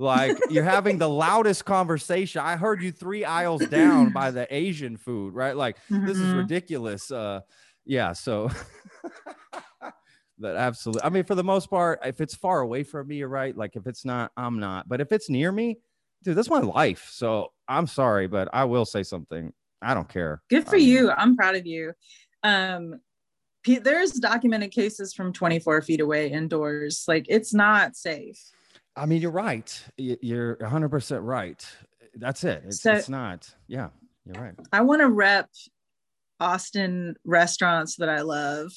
Like 0.00 0.38
you're 0.48 0.64
having 0.64 0.96
the 0.96 1.08
loudest 1.10 1.66
conversation. 1.66 2.40
I 2.40 2.56
heard 2.56 2.82
you 2.82 2.90
three 2.90 3.22
aisles 3.26 3.66
down 3.66 4.12
by 4.12 4.30
the 4.30 4.46
Asian 4.52 4.96
food, 4.96 5.34
right? 5.34 5.54
Like 5.54 5.76
this 5.90 6.18
is 6.18 6.32
Mhm. 6.32 6.38
ridiculous. 6.38 7.10
Uh, 7.10 7.40
yeah. 7.84 8.12
So, 8.14 8.50
but 10.38 10.56
absolutely. 10.56 11.02
I 11.02 11.10
mean, 11.10 11.24
for 11.24 11.34
the 11.34 11.44
most 11.44 11.68
part, 11.68 12.00
if 12.04 12.20
it's 12.22 12.34
far 12.34 12.60
away 12.60 12.82
from 12.82 13.08
me, 13.08 13.16
you're 13.16 13.28
right. 13.28 13.54
Like 13.54 13.76
if 13.76 13.86
it's 13.86 14.06
not, 14.06 14.32
I'm 14.38 14.58
not. 14.58 14.88
But 14.88 15.02
if 15.02 15.12
it's 15.12 15.28
near 15.28 15.52
me, 15.52 15.76
dude, 16.22 16.34
that's 16.36 16.48
my 16.48 16.60
life. 16.60 17.08
So 17.12 17.52
I'm 17.68 17.86
sorry, 17.86 18.26
but 18.26 18.48
I 18.54 18.64
will 18.64 18.86
say 18.86 19.02
something. 19.02 19.52
I 19.82 19.92
don't 19.92 20.08
care. 20.08 20.40
Good 20.48 20.64
for 20.66 20.76
I 20.76 20.78
mean, 20.78 20.88
you. 20.88 21.10
I'm 21.10 21.36
proud 21.36 21.56
of 21.56 21.66
you. 21.66 21.92
Um, 22.42 23.00
there's 23.66 24.12
documented 24.12 24.70
cases 24.70 25.12
from 25.12 25.34
24 25.34 25.82
feet 25.82 26.00
away 26.00 26.30
indoors. 26.32 27.04
Like 27.06 27.26
it's 27.28 27.52
not 27.52 27.96
safe. 27.96 28.38
I 29.00 29.06
mean, 29.06 29.22
you're 29.22 29.30
right. 29.30 29.82
You're 29.96 30.56
100% 30.56 31.20
right. 31.22 31.66
That's 32.14 32.44
it. 32.44 32.64
It's, 32.66 32.82
So- 32.82 32.92
it's 32.92 33.08
not. 33.08 33.48
Yeah, 33.66 33.88
you're 34.26 34.42
right. 34.42 34.54
I 34.74 34.82
want 34.82 35.00
to 35.00 35.08
rep 35.08 35.48
Austin 36.38 37.16
restaurants 37.24 37.96
that 37.96 38.10
I 38.10 38.20
love. 38.20 38.72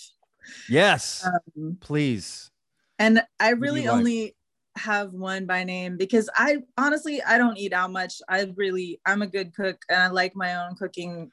Yes, 0.70 1.26
Um, 1.26 1.78
please. 1.82 2.52
and 3.00 3.22
I 3.40 3.50
really 3.50 3.86
like? 3.86 3.98
only 3.98 4.36
have 4.78 5.12
one 5.12 5.46
by 5.46 5.64
name 5.64 5.98
because 5.98 6.30
I 6.36 6.58
honestly 6.78 7.22
I 7.22 7.38
don't 7.38 7.58
eat 7.58 7.74
out 7.74 7.92
much. 7.92 8.22
I 8.28 8.52
really 8.56 9.00
I'm 9.06 9.22
a 9.22 9.28
good 9.28 9.54
cook 9.56 9.82
and 9.90 10.02
I 10.02 10.08
like 10.08 10.36
my 10.36 10.66
own 10.66 10.76
cooking 10.76 11.32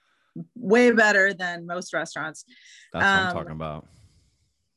way 0.55 0.91
better 0.93 1.33
than 1.33 1.67
most 1.67 1.93
restaurants. 1.93 2.45
That's 2.93 3.03
what 3.03 3.11
I'm 3.11 3.27
um, 3.29 3.35
talking 3.35 3.53
about. 3.53 3.87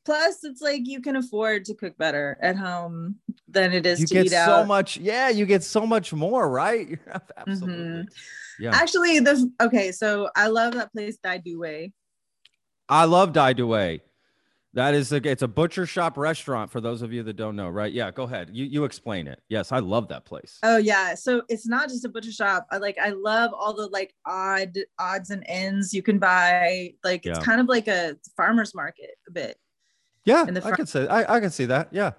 Plus, 0.04 0.44
it's 0.44 0.60
like 0.60 0.82
you 0.84 1.00
can 1.00 1.16
afford 1.16 1.64
to 1.64 1.74
cook 1.74 1.96
better 1.96 2.36
at 2.42 2.56
home 2.56 3.16
than 3.48 3.72
it 3.72 3.86
is 3.86 4.00
You 4.00 4.06
to 4.08 4.14
get 4.14 4.26
eat 4.26 4.32
so 4.32 4.36
out. 4.36 4.66
much. 4.66 4.98
Yeah, 4.98 5.30
you 5.30 5.46
get 5.46 5.62
so 5.62 5.86
much 5.86 6.12
more, 6.12 6.48
right? 6.48 6.98
Mm-hmm. 7.46 7.50
Absolutely. 7.50 8.08
Yeah. 8.58 8.70
Actually, 8.72 9.18
the 9.20 9.50
okay, 9.60 9.92
so 9.92 10.30
I 10.36 10.46
love 10.46 10.74
that 10.74 10.92
place 10.92 11.18
Dai 11.22 11.38
Due. 11.38 11.90
I 12.88 13.04
love 13.04 13.32
Dai 13.32 13.52
Due. 13.52 14.00
That 14.74 14.94
is 14.94 15.12
a, 15.12 15.16
it's 15.28 15.42
a 15.42 15.48
butcher 15.48 15.86
shop 15.86 16.16
restaurant 16.16 16.70
for 16.70 16.80
those 16.80 17.02
of 17.02 17.12
you 17.12 17.22
that 17.22 17.36
don't 17.36 17.54
know, 17.54 17.68
right? 17.68 17.92
Yeah, 17.92 18.10
go 18.10 18.24
ahead. 18.24 18.50
You 18.52 18.64
you 18.64 18.84
explain 18.84 19.28
it. 19.28 19.40
Yes, 19.48 19.70
I 19.72 19.78
love 19.78 20.08
that 20.08 20.24
place. 20.24 20.58
Oh 20.62 20.78
yeah, 20.78 21.14
so 21.14 21.42
it's 21.48 21.66
not 21.66 21.88
just 21.88 22.04
a 22.04 22.08
butcher 22.08 22.32
shop. 22.32 22.66
I 22.72 22.78
like 22.78 22.98
I 22.98 23.10
love 23.10 23.52
all 23.54 23.72
the 23.72 23.86
like 23.88 24.14
odd 24.26 24.76
odds 24.98 25.30
and 25.30 25.44
ends 25.46 25.94
you 25.94 26.02
can 26.02 26.18
buy. 26.18 26.94
Like 27.04 27.24
it's 27.24 27.38
kind 27.38 27.60
of 27.60 27.68
like 27.68 27.86
a 27.88 28.16
farmer's 28.36 28.74
market 28.74 29.10
a 29.28 29.30
bit. 29.30 29.56
Yeah, 30.24 30.46
in 30.46 30.54
the 30.54 30.64
I 30.64 30.72
can 30.72 30.86
say 30.86 31.06
I, 31.06 31.36
I 31.36 31.40
can 31.40 31.50
see 31.50 31.66
that. 31.66 31.88
Yeah. 31.92 32.12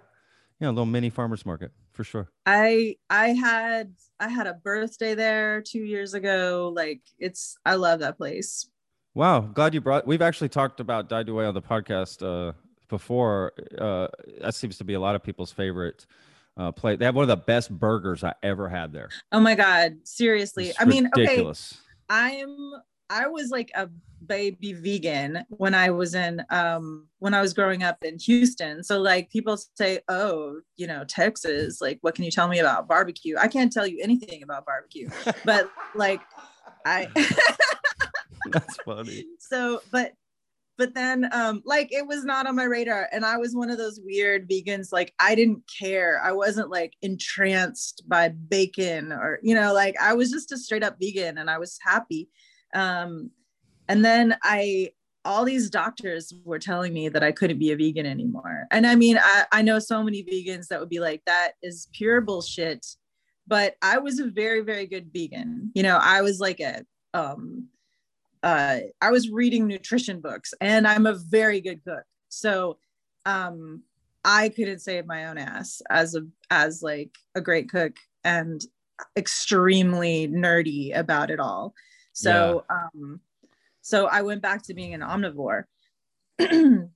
Yeah, 0.60 0.70
a 0.70 0.72
little 0.72 0.86
mini 0.86 1.10
farmers 1.10 1.46
market 1.46 1.72
for 1.92 2.04
sure. 2.04 2.30
I 2.46 2.96
I 3.10 3.30
had 3.30 3.94
I 4.20 4.30
had 4.30 4.48
a 4.48 4.54
birthday 4.54 5.14
there 5.16 5.62
two 5.62 5.84
years 5.84 6.14
ago. 6.14 6.72
Like 6.74 7.02
it's 7.20 7.58
I 7.66 7.76
love 7.76 8.00
that 8.00 8.18
place. 8.18 8.68
Wow, 9.16 9.42
glad 9.42 9.74
you 9.74 9.82
brought. 9.82 10.08
We've 10.08 10.22
actually 10.22 10.50
talked 10.50 10.80
about 10.80 11.10
Dai 11.10 11.24
Due 11.24 11.42
on 11.42 11.54
the 11.54 11.62
podcast 11.62 12.22
uh, 12.22 12.54
before. 12.90 13.54
Uh, 13.78 14.08
that 14.42 14.56
seems 14.56 14.78
to 14.78 14.84
be 14.84 14.94
a 14.94 15.00
lot 15.00 15.16
of 15.16 15.24
people's 15.24 15.52
favorite 15.52 16.06
uh, 16.58 16.72
play. 16.72 16.96
They 16.96 17.06
have 17.06 17.16
one 17.16 17.24
of 17.24 17.30
the 17.30 17.38
best 17.38 17.70
burgers 17.70 18.24
I 18.24 18.34
ever 18.44 18.70
had 18.70 18.94
there. 18.94 19.10
Oh 19.32 19.40
my 19.40 19.56
god, 19.56 19.98
seriously. 20.04 20.70
It's 20.70 20.82
I 20.82 20.86
mean, 20.86 21.10
ridiculous. 21.16 21.78
okay, 22.12 22.42
I'm 22.42 22.74
I 23.10 23.28
was 23.28 23.50
like 23.50 23.72
a 23.76 23.90
baby 24.26 24.74
vegan 24.74 25.46
when 25.50 25.76
I 25.76 25.92
was 25.92 26.16
in 26.16 26.44
um 26.50 27.08
when 27.20 27.34
I 27.34 27.42
was 27.42 27.54
growing 27.54 27.84
up 27.84 27.98
in 28.04 28.18
Houston. 28.20 28.84
So 28.84 29.00
like 29.00 29.30
people 29.30 29.58
say, 29.76 30.00
"Oh, 30.08 30.60
you 30.78 30.88
know, 30.88 31.04
Texas, 31.06 31.82
like 31.82 32.00
what 32.02 32.16
can 32.16 32.24
you 32.24 32.32
tell 32.32 32.48
me 32.48 32.60
about 32.60 32.88
barbecue?" 32.88 33.36
I 33.40 33.48
can't 33.48 33.72
tell 33.72 33.86
you 33.86 34.00
anything 34.02 34.44
about 34.44 34.66
barbecue. 34.66 35.10
but 35.44 35.70
like 35.94 36.22
I 36.86 37.08
That's 38.52 38.78
funny. 38.78 39.26
so 39.40 39.82
but 39.92 40.14
but 40.78 40.94
then 40.94 41.30
um 41.32 41.62
like 41.66 41.92
it 41.92 42.06
was 42.06 42.24
not 42.26 42.48
on 42.48 42.56
my 42.56 42.64
radar 42.66 43.08
and 43.12 43.26
i 43.26 43.38
was 43.38 43.56
one 43.56 43.70
of 43.70 43.78
those 43.78 44.00
weird 44.04 44.50
vegans 44.50 44.92
like 44.92 45.14
i 45.20 45.34
didn't 45.34 45.64
care 45.80 46.22
i 46.22 46.32
wasn't 46.32 46.70
like 46.70 46.94
entranced 47.02 48.04
by 48.08 48.30
bacon 48.30 49.12
or 49.12 49.40
you 49.42 49.56
know 49.56 49.74
like 49.74 49.96
i 50.02 50.14
was 50.14 50.32
just 50.32 50.52
a 50.52 50.58
straight 50.58 50.84
up 50.84 50.98
vegan 51.00 51.38
and 51.38 51.50
i 51.50 51.58
was 51.58 51.80
happy 51.82 52.30
um 52.76 53.32
and 53.88 54.04
then 54.04 54.36
i 54.44 54.90
all 55.24 55.44
these 55.44 55.72
doctors 55.72 56.34
were 56.44 56.60
telling 56.60 56.94
me 56.94 57.10
that 57.10 57.24
i 57.24 57.32
couldn't 57.32 57.60
be 57.60 57.72
a 57.72 57.76
vegan 57.76 58.06
anymore 58.06 58.68
and 58.72 58.86
i 58.86 58.96
mean 58.96 59.18
i, 59.18 59.46
I 59.52 59.62
know 59.62 59.80
so 59.80 60.04
many 60.04 60.24
vegans 60.24 60.68
that 60.68 60.80
would 60.80 60.90
be 60.90 61.00
like 61.00 61.24
that 61.26 61.54
is 61.64 61.88
pure 61.94 62.22
bullshit 62.22 62.86
but 63.48 63.76
i 63.82 63.98
was 63.98 64.20
a 64.20 64.28
very 64.28 64.62
very 64.62 64.86
good 64.86 65.10
vegan 65.12 65.72
you 65.74 65.82
know 65.82 65.98
i 66.02 66.22
was 66.22 66.40
like 66.40 66.60
a 66.60 66.86
um 67.14 67.70
uh, 68.46 68.78
I 69.02 69.10
was 69.10 69.32
reading 69.32 69.66
nutrition 69.66 70.22
books 70.22 70.54
and 70.62 70.88
I'm 70.88 71.08
a 71.08 71.16
very 71.16 71.60
good 71.60 71.84
cook. 71.84 72.04
So 72.30 72.78
um, 73.26 73.82
I 74.24 74.50
couldn't 74.50 74.80
save 74.80 75.08
my 75.08 75.26
own 75.26 75.40
ass 75.40 75.82
as 75.90 76.16
a 76.16 76.22
as 76.52 76.84
like 76.84 77.10
a 77.34 77.42
great 77.42 77.72
cook 77.72 77.94
and 78.24 78.64
extremely 79.18 80.28
nerdy 80.28 80.96
about 80.96 81.32
it 81.32 81.40
all. 81.40 81.74
So 82.16 82.64
yeah. 82.70 82.78
um, 82.96 83.20
so 83.82 84.08
I 84.08 84.22
went 84.22 84.42
back 84.42 84.64
to 84.64 84.74
being 84.74 84.94
an 84.94 85.02
omnivore. 85.02 85.66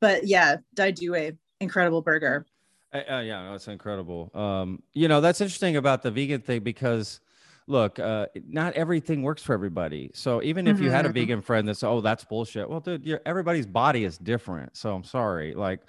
but 0.00 0.26
yeah, 0.26 0.56
Dai 0.74 0.92
Due, 0.92 1.36
incredible 1.60 2.00
burger. 2.00 2.46
Uh, 2.94 3.02
uh, 3.10 3.20
yeah, 3.20 3.50
that's 3.50 3.68
incredible. 3.68 4.30
Um, 4.32 4.82
you 4.94 5.08
know, 5.08 5.20
that's 5.20 5.40
interesting 5.40 5.76
about 5.76 6.02
the 6.02 6.10
vegan 6.10 6.40
thing 6.40 6.62
because 6.62 7.20
look, 7.66 7.98
uh, 7.98 8.26
not 8.48 8.74
everything 8.74 9.22
works 9.22 9.42
for 9.42 9.52
everybody. 9.52 10.10
So 10.14 10.40
even 10.42 10.66
if 10.66 10.76
mm-hmm. 10.76 10.84
you 10.84 10.90
had 10.90 11.04
a 11.04 11.08
mm-hmm. 11.08 11.14
vegan 11.14 11.42
friend 11.42 11.68
that's, 11.68 11.82
oh, 11.82 12.00
that's 12.00 12.24
bullshit. 12.24 12.70
Well, 12.70 12.80
dude, 12.80 13.20
everybody's 13.26 13.66
body 13.66 14.04
is 14.04 14.18
different. 14.18 14.76
So 14.76 14.94
I'm 14.94 15.04
sorry. 15.04 15.54
Like, 15.54 15.80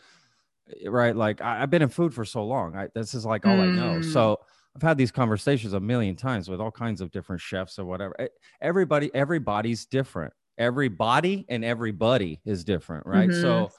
right. 0.86 1.16
Like 1.16 1.40
I, 1.42 1.60
have 1.60 1.70
been 1.70 1.82
in 1.82 1.90
food 1.90 2.14
for 2.14 2.26
so 2.26 2.44
long. 2.44 2.76
I, 2.76 2.90
this 2.94 3.14
is 3.14 3.26
like 3.26 3.46
all 3.46 3.56
mm. 3.56 3.62
I 3.62 3.76
know. 3.76 4.00
Mm. 4.00 4.12
So 4.12 4.40
I've 4.76 4.82
had 4.82 4.98
these 4.98 5.12
conversations 5.12 5.74
a 5.74 5.80
million 5.80 6.16
times 6.16 6.50
with 6.50 6.62
all 6.62 6.72
kinds 6.72 7.02
of 7.02 7.12
different 7.12 7.42
chefs 7.42 7.78
or 7.78 7.86
whatever. 7.86 8.16
Everybody, 8.62 9.12
everybody's 9.14 9.86
different. 9.86 10.34
Everybody 10.58 11.46
and 11.50 11.66
everybody 11.66 12.40
is 12.46 12.64
different. 12.64 13.06
Right. 13.06 13.30
Mm-hmm. 13.30 13.42
So 13.42 13.70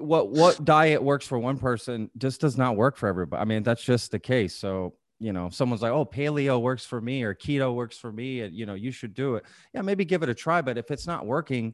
what, 0.00 0.30
what 0.30 0.64
diet 0.64 1.02
works 1.02 1.26
for 1.26 1.38
one 1.38 1.58
person 1.58 2.10
just 2.18 2.40
does 2.40 2.56
not 2.56 2.76
work 2.76 2.96
for 2.96 3.08
everybody. 3.08 3.40
I 3.40 3.44
mean, 3.44 3.62
that's 3.62 3.84
just 3.84 4.10
the 4.10 4.18
case. 4.18 4.54
So 4.54 4.94
you 5.22 5.32
know 5.32 5.48
someone's 5.50 5.82
like 5.82 5.92
oh 5.92 6.04
paleo 6.04 6.60
works 6.60 6.84
for 6.84 7.00
me 7.00 7.22
or 7.22 7.32
keto 7.32 7.72
works 7.74 7.96
for 7.96 8.10
me 8.10 8.40
and 8.40 8.52
you 8.54 8.66
know 8.66 8.74
you 8.74 8.90
should 8.90 9.14
do 9.14 9.36
it 9.36 9.44
yeah 9.72 9.80
maybe 9.80 10.04
give 10.04 10.24
it 10.24 10.28
a 10.28 10.34
try 10.34 10.60
but 10.60 10.76
if 10.76 10.90
it's 10.90 11.06
not 11.06 11.24
working 11.24 11.72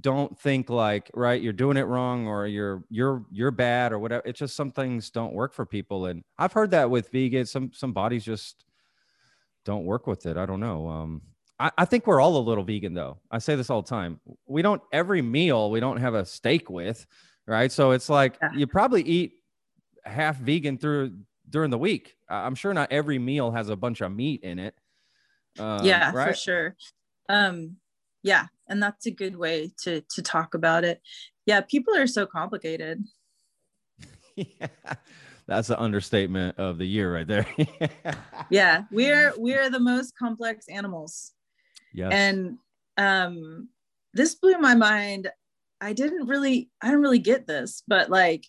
don't 0.00 0.38
think 0.38 0.70
like 0.70 1.10
right 1.14 1.42
you're 1.42 1.52
doing 1.52 1.76
it 1.76 1.82
wrong 1.82 2.26
or 2.26 2.46
you're 2.46 2.84
you're 2.90 3.24
you're 3.30 3.50
bad 3.50 3.92
or 3.92 3.98
whatever 3.98 4.22
it's 4.24 4.38
just 4.38 4.54
some 4.54 4.70
things 4.70 5.10
don't 5.10 5.32
work 5.32 5.52
for 5.52 5.66
people 5.66 6.06
and 6.06 6.22
i've 6.38 6.52
heard 6.52 6.70
that 6.70 6.88
with 6.88 7.10
vegan 7.10 7.44
some 7.44 7.72
some 7.72 7.92
bodies 7.92 8.24
just 8.24 8.64
don't 9.64 9.84
work 9.84 10.06
with 10.06 10.26
it 10.26 10.36
i 10.36 10.46
don't 10.46 10.60
know 10.60 10.88
um 10.88 11.22
I, 11.58 11.70
I 11.76 11.84
think 11.84 12.06
we're 12.06 12.20
all 12.20 12.36
a 12.36 12.38
little 12.38 12.62
vegan 12.62 12.94
though 12.94 13.18
i 13.30 13.38
say 13.38 13.56
this 13.56 13.68
all 13.68 13.82
the 13.82 13.88
time 13.88 14.20
we 14.46 14.62
don't 14.62 14.80
every 14.92 15.22
meal 15.22 15.70
we 15.70 15.80
don't 15.80 15.98
have 15.98 16.14
a 16.14 16.24
steak 16.24 16.70
with 16.70 17.04
right 17.46 17.72
so 17.72 17.90
it's 17.90 18.08
like 18.08 18.38
yeah. 18.40 18.50
you 18.54 18.66
probably 18.68 19.02
eat 19.02 19.32
half 20.04 20.36
vegan 20.36 20.78
through 20.78 21.12
during 21.50 21.70
the 21.70 21.78
week. 21.78 22.16
I'm 22.28 22.54
sure 22.54 22.72
not 22.72 22.92
every 22.92 23.18
meal 23.18 23.50
has 23.50 23.68
a 23.68 23.76
bunch 23.76 24.00
of 24.00 24.12
meat 24.12 24.42
in 24.42 24.58
it. 24.58 24.74
Um, 25.58 25.84
yeah, 25.84 26.12
right? 26.14 26.28
for 26.28 26.34
sure. 26.34 26.76
Um, 27.28 27.76
yeah, 28.22 28.46
and 28.70 28.82
that's 28.82 29.06
a 29.06 29.10
good 29.10 29.36
way 29.36 29.72
to 29.82 30.00
to 30.10 30.22
talk 30.22 30.54
about 30.54 30.84
it. 30.84 31.02
Yeah, 31.44 31.60
people 31.60 31.94
are 31.96 32.06
so 32.06 32.24
complicated. 32.24 33.04
yeah, 34.36 34.68
that's 35.46 35.68
the 35.68 35.78
understatement 35.78 36.58
of 36.58 36.78
the 36.78 36.86
year 36.86 37.12
right 37.12 37.26
there. 37.26 37.46
yeah, 38.50 38.84
we're 38.90 39.34
we're 39.36 39.68
the 39.68 39.80
most 39.80 40.16
complex 40.16 40.68
animals. 40.68 41.32
Yeah, 41.92 42.08
and 42.08 42.56
um, 42.96 43.68
this 44.14 44.36
blew 44.36 44.58
my 44.58 44.74
mind. 44.74 45.28
I 45.80 45.92
didn't 45.92 46.26
really, 46.26 46.70
I 46.82 46.86
didn't 46.86 47.02
really 47.02 47.18
get 47.18 47.46
this, 47.46 47.82
but 47.88 48.10
like, 48.10 48.46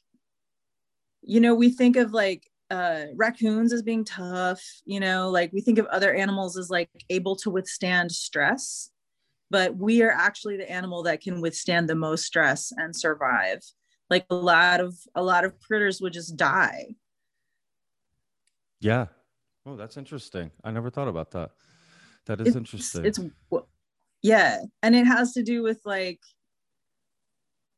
you 1.21 1.39
know, 1.39 1.55
we 1.55 1.69
think 1.69 1.95
of 1.95 2.11
like 2.11 2.43
uh, 2.69 3.05
raccoons 3.15 3.73
as 3.73 3.81
being 3.81 4.05
tough, 4.05 4.61
you 4.85 4.99
know, 4.99 5.29
like 5.29 5.51
we 5.53 5.61
think 5.61 5.79
of 5.79 5.85
other 5.87 6.13
animals 6.13 6.57
as 6.57 6.69
like 6.69 6.89
able 7.09 7.35
to 7.37 7.49
withstand 7.49 8.11
stress, 8.11 8.90
but 9.51 9.75
we 9.75 10.01
are 10.01 10.11
actually 10.11 10.57
the 10.57 10.71
animal 10.71 11.03
that 11.03 11.21
can 11.21 11.41
withstand 11.41 11.89
the 11.89 11.95
most 11.95 12.25
stress 12.25 12.71
and 12.75 12.95
survive. 12.95 13.59
Like 14.09 14.25
a 14.29 14.35
lot 14.35 14.79
of 14.79 14.95
a 15.13 15.21
lot 15.21 15.45
of 15.45 15.59
critters 15.59 16.01
would 16.01 16.13
just 16.13 16.37
die. 16.37 16.95
Yeah. 18.79 19.07
Oh, 19.65 19.75
that's 19.75 19.97
interesting. 19.97 20.51
I 20.63 20.71
never 20.71 20.89
thought 20.89 21.07
about 21.07 21.31
that. 21.31 21.51
That 22.25 22.41
is 22.41 22.47
it's, 22.47 22.55
interesting. 22.55 23.05
It's 23.05 23.19
yeah, 24.23 24.61
and 24.81 24.95
it 24.95 25.05
has 25.05 25.33
to 25.33 25.43
do 25.43 25.61
with 25.61 25.81
like 25.85 26.21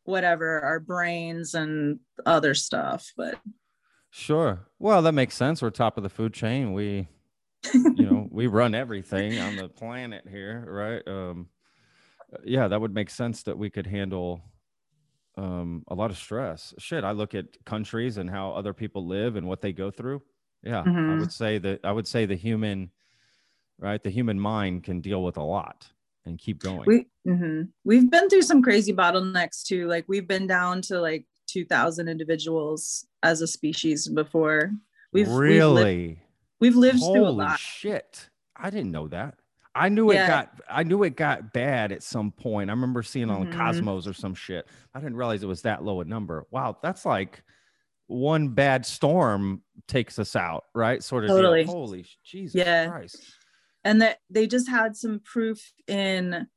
whatever 0.03 0.61
our 0.61 0.79
brains 0.79 1.55
and 1.55 1.99
other 2.25 2.53
stuff, 2.53 3.11
but 3.17 3.39
Sure. 4.15 4.67
Well, 4.77 5.01
that 5.01 5.13
makes 5.13 5.35
sense. 5.35 5.59
We're 5.59 5.71
top 5.71 5.97
of 5.97 6.03
the 6.03 6.09
food 6.09 6.33
chain. 6.33 6.73
We, 6.73 7.07
you 7.73 8.05
know, 8.05 8.27
we 8.31 8.45
run 8.45 8.75
everything 8.75 9.39
on 9.39 9.55
the 9.55 9.67
planet 9.67 10.27
here, 10.29 10.63
right? 10.67 11.07
Um, 11.07 11.47
yeah, 12.43 12.67
that 12.67 12.79
would 12.79 12.93
make 12.93 13.09
sense 13.09 13.43
that 13.43 13.57
we 13.57 13.69
could 13.69 13.87
handle 13.87 14.41
um, 15.37 15.83
a 15.87 15.95
lot 15.95 16.11
of 16.11 16.17
stress. 16.17 16.73
Shit, 16.77 17.03
I 17.03 17.11
look 17.11 17.35
at 17.35 17.63
countries 17.65 18.17
and 18.17 18.29
how 18.29 18.51
other 18.51 18.73
people 18.73 19.07
live 19.07 19.35
and 19.35 19.47
what 19.47 19.61
they 19.61 19.73
go 19.73 19.91
through. 19.91 20.21
Yeah, 20.63 20.83
mm-hmm. 20.83 21.11
I 21.11 21.19
would 21.19 21.31
say 21.31 21.57
that 21.57 21.81
I 21.83 21.91
would 21.91 22.07
say 22.07 22.25
the 22.25 22.35
human, 22.35 22.91
right? 23.77 24.01
The 24.01 24.09
human 24.09 24.39
mind 24.39 24.83
can 24.83 25.01
deal 25.01 25.23
with 25.23 25.37
a 25.37 25.43
lot 25.43 25.87
and 26.25 26.39
keep 26.39 26.59
going. 26.59 26.83
We 26.85 27.07
mm-hmm. 27.27 27.63
we've 27.83 28.09
been 28.09 28.29
through 28.29 28.43
some 28.43 28.61
crazy 28.61 28.93
bottlenecks 28.93 29.63
too. 29.63 29.87
Like 29.87 30.05
we've 30.07 30.27
been 30.27 30.47
down 30.47 30.81
to 30.83 31.01
like 31.01 31.25
2,000 31.47 32.07
individuals 32.07 33.05
as 33.21 33.41
a 33.41 33.47
species 33.47 34.07
before. 34.07 34.71
We've 35.11 35.29
really 35.29 35.67
we've 35.73 35.75
lived, 35.75 36.19
we've 36.59 36.75
lived 36.75 36.99
Holy 36.99 37.19
through 37.19 37.27
a 37.27 37.29
lot. 37.29 37.59
Shit, 37.59 38.29
I 38.55 38.69
didn't 38.69 38.91
know 38.91 39.07
that. 39.09 39.35
I 39.75 39.89
knew 39.89 40.11
yeah. 40.11 40.25
it 40.25 40.27
got 40.27 40.61
I 40.69 40.83
knew 40.83 41.03
it 41.03 41.15
got 41.15 41.53
bad 41.53 41.91
at 41.91 42.03
some 42.03 42.31
point. 42.31 42.69
I 42.69 42.73
remember 42.73 43.01
seeing 43.03 43.29
on 43.29 43.47
mm-hmm. 43.47 43.57
Cosmos 43.57 44.07
or 44.07 44.13
some 44.13 44.35
shit. 44.35 44.67
I 44.93 44.99
didn't 44.99 45.15
realize 45.15 45.43
it 45.43 45.47
was 45.47 45.63
that 45.63 45.83
low 45.83 46.01
a 46.01 46.05
number. 46.05 46.45
Wow, 46.51 46.77
that's 46.81 47.05
like 47.05 47.43
one 48.07 48.49
bad 48.49 48.85
storm 48.85 49.61
takes 49.87 50.19
us 50.19 50.35
out, 50.35 50.65
right? 50.75 51.01
Sort 51.01 51.23
of 51.23 51.29
totally. 51.29 51.63
Deal. 51.63 51.73
Holy 51.73 52.05
Jesus 52.23 52.55
yeah. 52.55 52.87
Christ. 52.87 53.23
And 53.83 54.01
that 54.01 54.19
they 54.29 54.47
just 54.47 54.69
had 54.69 54.95
some 54.95 55.19
proof 55.23 55.73
in 55.87 56.47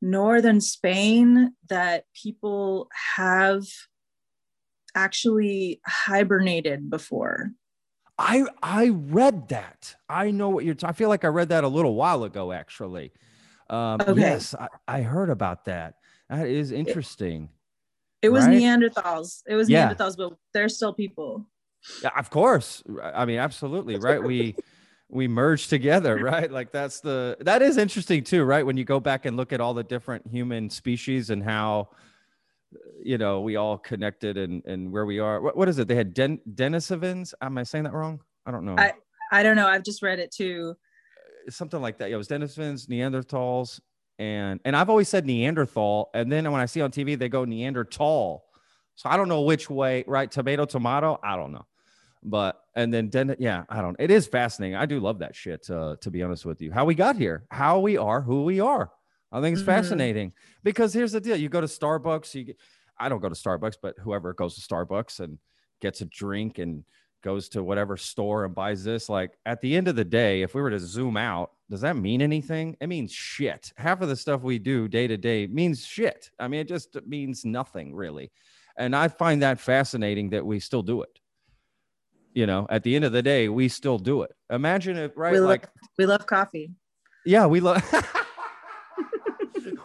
northern 0.00 0.60
Spain 0.60 1.52
that 1.68 2.04
people 2.14 2.88
have 3.16 3.64
actually 4.94 5.80
hibernated 5.86 6.90
before. 6.90 7.50
I 8.18 8.44
I 8.62 8.88
read 8.88 9.48
that. 9.48 9.94
I 10.08 10.30
know 10.30 10.48
what 10.48 10.64
you're. 10.64 10.74
T- 10.74 10.86
I 10.86 10.92
feel 10.92 11.08
like 11.08 11.24
I 11.24 11.28
read 11.28 11.50
that 11.50 11.64
a 11.64 11.68
little 11.68 11.94
while 11.94 12.24
ago, 12.24 12.52
actually. 12.52 13.12
Um, 13.70 14.00
okay. 14.00 14.20
Yes, 14.20 14.54
I, 14.54 14.68
I 14.88 15.02
heard 15.02 15.30
about 15.30 15.66
that. 15.66 15.94
That 16.28 16.48
is 16.48 16.72
interesting. 16.72 17.48
It, 18.22 18.28
it 18.28 18.30
was 18.30 18.46
right? 18.46 18.56
Neanderthals. 18.56 19.42
It 19.46 19.54
was 19.54 19.70
yeah. 19.70 19.94
Neanderthals, 19.94 20.16
but 20.16 20.36
they're 20.52 20.68
still 20.68 20.92
people. 20.92 21.46
Yeah, 22.02 22.10
of 22.16 22.30
course. 22.30 22.82
I 23.02 23.24
mean, 23.24 23.38
absolutely, 23.38 23.98
right? 23.98 24.22
We 24.22 24.56
we 25.08 25.28
merged 25.28 25.70
together, 25.70 26.16
right? 26.22 26.50
Like 26.50 26.72
that's 26.72 27.00
the 27.00 27.36
that 27.40 27.62
is 27.62 27.76
interesting 27.76 28.24
too, 28.24 28.44
right? 28.44 28.66
When 28.66 28.76
you 28.76 28.84
go 28.84 28.98
back 28.98 29.26
and 29.26 29.36
look 29.36 29.52
at 29.52 29.60
all 29.60 29.74
the 29.74 29.84
different 29.84 30.26
human 30.26 30.70
species 30.70 31.30
and 31.30 31.42
how 31.42 31.90
you 33.02 33.18
know, 33.18 33.40
we 33.40 33.56
all 33.56 33.78
connected 33.78 34.36
and 34.36 34.64
and 34.66 34.90
where 34.92 35.06
we 35.06 35.18
are. 35.18 35.40
What, 35.40 35.56
what 35.56 35.68
is 35.68 35.78
it? 35.78 35.88
They 35.88 35.94
had 35.94 36.14
Den- 36.14 36.40
Denisovans. 36.54 37.34
Am 37.40 37.58
I 37.58 37.62
saying 37.62 37.84
that 37.84 37.92
wrong? 37.92 38.20
I 38.46 38.50
don't 38.50 38.64
know. 38.64 38.76
I 38.78 38.92
I 39.32 39.42
don't 39.42 39.56
know. 39.56 39.66
I've 39.66 39.82
just 39.82 40.02
read 40.02 40.18
it 40.18 40.30
too. 40.30 40.76
Something 41.48 41.80
like 41.80 41.98
that. 41.98 42.10
Yeah, 42.10 42.16
it 42.16 42.18
was 42.18 42.28
Denisovans, 42.28 42.88
Neanderthals, 42.88 43.80
and 44.18 44.60
and 44.64 44.76
I've 44.76 44.90
always 44.90 45.08
said 45.08 45.26
Neanderthal, 45.26 46.10
and 46.14 46.30
then 46.30 46.50
when 46.50 46.60
I 46.60 46.66
see 46.66 46.80
on 46.80 46.90
TV 46.90 47.18
they 47.18 47.28
go 47.28 47.44
Neanderthal. 47.44 48.44
So 48.96 49.08
I 49.08 49.16
don't 49.16 49.28
know 49.28 49.42
which 49.42 49.70
way, 49.70 50.04
right? 50.06 50.30
Tomato, 50.30 50.64
tomato. 50.64 51.20
I 51.22 51.36
don't 51.36 51.52
know, 51.52 51.66
but 52.22 52.60
and 52.74 52.92
then 52.92 53.08
Den- 53.08 53.36
yeah, 53.38 53.64
I 53.68 53.80
don't. 53.80 53.96
It 53.98 54.10
is 54.10 54.26
fascinating. 54.26 54.76
I 54.76 54.86
do 54.86 54.98
love 55.00 55.20
that 55.20 55.34
shit. 55.36 55.70
Uh, 55.70 55.96
to 56.00 56.10
be 56.10 56.22
honest 56.22 56.44
with 56.44 56.60
you, 56.60 56.72
how 56.72 56.84
we 56.84 56.94
got 56.94 57.16
here, 57.16 57.44
how 57.50 57.78
we 57.78 57.96
are, 57.96 58.20
who 58.20 58.44
we 58.44 58.60
are. 58.60 58.90
I 59.30 59.40
think 59.40 59.54
it's 59.54 59.62
Mhm. 59.62 59.66
fascinating 59.66 60.32
because 60.62 60.92
here's 60.94 61.12
the 61.12 61.20
deal: 61.20 61.36
you 61.36 61.48
go 61.48 61.60
to 61.60 61.66
Starbucks. 61.66 62.34
You, 62.34 62.44
get, 62.44 62.56
I 62.98 63.08
don't 63.08 63.20
go 63.20 63.28
to 63.28 63.34
Starbucks, 63.34 63.76
but 63.82 63.94
whoever 63.98 64.32
goes 64.32 64.54
to 64.56 64.60
Starbucks 64.60 65.20
and 65.20 65.38
gets 65.80 66.00
a 66.00 66.06
drink 66.06 66.58
and 66.58 66.84
goes 67.22 67.48
to 67.50 67.62
whatever 67.64 67.96
store 67.96 68.44
and 68.44 68.54
buys 68.54 68.84
this, 68.84 69.08
like 69.08 69.32
at 69.44 69.60
the 69.60 69.76
end 69.76 69.88
of 69.88 69.96
the 69.96 70.04
day, 70.04 70.42
if 70.42 70.54
we 70.54 70.62
were 70.62 70.70
to 70.70 70.78
zoom 70.78 71.16
out, 71.16 71.50
does 71.68 71.80
that 71.80 71.96
mean 71.96 72.22
anything? 72.22 72.76
It 72.80 72.86
means 72.88 73.12
shit. 73.12 73.72
Half 73.76 74.00
of 74.02 74.08
the 74.08 74.14
stuff 74.16 74.42
we 74.42 74.58
do 74.60 74.86
day 74.88 75.06
to 75.08 75.16
day 75.16 75.46
means 75.48 75.84
shit. 75.84 76.30
I 76.38 76.46
mean, 76.48 76.60
it 76.60 76.68
just 76.68 76.96
means 77.06 77.44
nothing 77.44 77.94
really, 77.94 78.30
and 78.76 78.94
I 78.96 79.08
find 79.08 79.42
that 79.42 79.58
fascinating 79.60 80.30
that 80.30 80.46
we 80.46 80.58
still 80.60 80.82
do 80.82 81.02
it. 81.02 81.18
You 82.34 82.46
know, 82.46 82.66
at 82.70 82.82
the 82.84 82.94
end 82.94 83.04
of 83.04 83.12
the 83.12 83.22
day, 83.22 83.48
we 83.48 83.68
still 83.68 83.98
do 83.98 84.22
it. 84.22 84.30
Imagine 84.50 84.96
it 84.96 85.12
right? 85.16 85.32
We 85.32 85.40
love- 85.40 85.48
like 85.48 85.68
We 85.98 86.06
love 86.06 86.26
coffee. 86.26 86.70
yeah, 87.26 87.46
we 87.46 87.58
love 87.60 87.82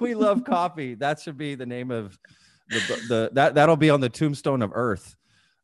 we 0.03 0.15
love 0.15 0.43
coffee. 0.43 0.95
That 0.95 1.19
should 1.19 1.37
be 1.37 1.55
the 1.55 1.65
name 1.65 1.91
of 1.91 2.17
the, 2.69 2.79
the 3.07 3.29
that 3.33 3.55
that'll 3.55 3.77
be 3.77 3.89
on 3.89 4.01
the 4.01 4.09
tombstone 4.09 4.61
of 4.61 4.71
Earth 4.73 5.15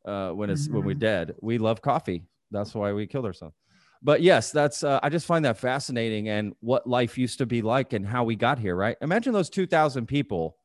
uh, 0.04 0.30
when 0.30 0.50
it's 0.50 0.68
when 0.68 0.84
we're 0.84 0.94
dead. 0.94 1.34
We 1.40 1.58
love 1.58 1.80
coffee. 1.82 2.24
That's 2.50 2.74
why 2.74 2.92
we 2.92 3.06
killed 3.06 3.26
ourselves. 3.26 3.54
But 4.02 4.22
yes, 4.22 4.50
that's 4.50 4.82
uh, 4.82 4.98
I 5.02 5.10
just 5.10 5.26
find 5.26 5.44
that 5.44 5.58
fascinating 5.58 6.28
and 6.28 6.54
what 6.60 6.86
life 6.86 7.18
used 7.18 7.38
to 7.38 7.46
be 7.46 7.62
like 7.62 7.92
and 7.92 8.06
how 8.06 8.24
we 8.24 8.34
got 8.34 8.58
here. 8.58 8.74
Right? 8.74 8.96
Imagine 9.00 9.32
those 9.32 9.50
two 9.50 9.66
thousand 9.66 10.06
people 10.06 10.56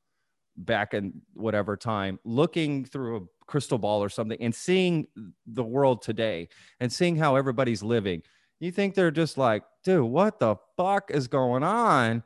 back 0.58 0.94
in 0.94 1.22
whatever 1.34 1.76
time 1.76 2.20
looking 2.24 2.86
through 2.86 3.18
a 3.18 3.22
crystal 3.46 3.78
ball 3.78 4.02
or 4.02 4.10
something 4.10 4.38
and 4.42 4.56
seeing 4.56 5.06
the 5.48 5.64
world 5.64 6.02
today 6.02 6.48
and 6.80 6.92
seeing 6.92 7.16
how 7.16 7.36
everybody's 7.36 7.84
living 7.84 8.22
you 8.60 8.72
think 8.72 8.96
they're 8.96 9.12
just 9.12 9.38
like 9.38 9.64
dude 9.84 10.02
what 10.02 10.40
the 10.40 10.56
fuck 10.78 11.12
is 11.12 11.28
going 11.28 11.62
on 11.62 12.24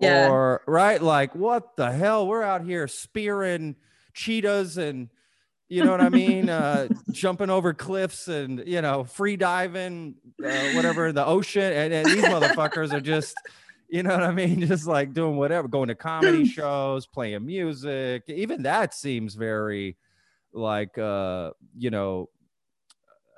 Yeah. 0.00 0.30
or 0.30 0.62
right 0.66 1.02
like 1.02 1.34
what 1.34 1.76
the 1.76 1.90
hell 1.90 2.26
we're 2.26 2.42
out 2.42 2.62
here 2.64 2.86
spearing 2.86 3.76
cheetahs 4.14 4.78
and 4.78 5.08
you 5.68 5.84
know 5.84 5.90
what 5.90 6.00
i 6.00 6.08
mean 6.08 6.48
uh 6.48 6.88
jumping 7.10 7.50
over 7.50 7.74
cliffs 7.74 8.28
and 8.28 8.62
you 8.66 8.80
know 8.80 9.04
free 9.04 9.36
diving 9.36 10.14
uh, 10.44 10.70
whatever 10.74 11.08
in 11.08 11.14
the 11.14 11.26
ocean 11.26 11.72
and, 11.72 11.92
and 11.92 12.06
these 12.06 12.24
motherfuckers 12.24 12.92
are 12.92 13.00
just 13.00 13.34
you 13.88 14.02
know 14.02 14.10
what 14.10 14.22
I 14.22 14.32
mean? 14.32 14.60
Just 14.66 14.86
like 14.86 15.14
doing 15.14 15.36
whatever, 15.36 15.66
going 15.66 15.88
to 15.88 15.94
comedy 15.94 16.44
shows, 16.46 17.06
playing 17.06 17.44
music. 17.44 18.24
Even 18.28 18.62
that 18.62 18.94
seems 18.94 19.34
very 19.34 19.96
like 20.52 20.98
uh, 20.98 21.50
you 21.76 21.90
know, 21.90 22.28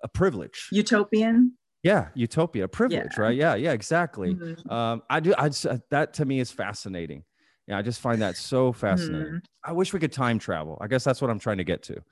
a 0.02 0.08
privilege. 0.08 0.68
Utopian. 0.72 1.56
Yeah, 1.82 2.08
utopia, 2.14 2.68
privilege, 2.68 3.12
Yeah. 3.16 3.22
right? 3.22 3.36
Yeah, 3.36 3.54
yeah, 3.54 3.72
exactly. 3.72 4.34
Mhm. 4.34 4.70
Um, 4.70 5.02
I 5.08 5.20
do. 5.20 5.34
I 5.38 5.48
just, 5.48 5.64
uh, 5.66 5.78
that 5.90 6.12
to 6.14 6.24
me 6.24 6.38
is 6.40 6.50
fascinating. 6.50 7.24
Yeah, 7.66 7.78
I 7.78 7.82
just 7.82 8.00
find 8.00 8.20
that 8.20 8.36
so 8.36 8.72
fascinating. 8.72 9.34
Mhm. 9.34 9.42
I 9.64 9.72
wish 9.72 9.92
we 9.92 10.00
could 10.00 10.12
time 10.12 10.38
travel. 10.38 10.76
I 10.80 10.88
guess 10.88 11.04
that's 11.04 11.22
what 11.22 11.30
I'm 11.30 11.38
trying 11.38 11.58
to 11.58 11.64
get 11.64 11.82
to. 11.84 12.02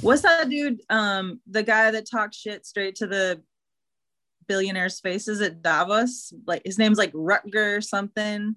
What's 0.00 0.22
that 0.22 0.48
dude? 0.48 0.80
Um, 0.90 1.40
the 1.46 1.62
guy 1.62 1.90
that 1.90 2.08
talks 2.10 2.36
shit 2.36 2.66
straight 2.66 2.96
to 2.96 3.06
the 3.06 3.42
billionaires' 4.48 5.00
faces 5.00 5.40
at 5.40 5.62
Davos. 5.62 6.32
Like 6.46 6.62
his 6.64 6.78
name's 6.78 6.98
like 6.98 7.12
Rutger 7.12 7.76
or 7.76 7.80
something. 7.80 8.56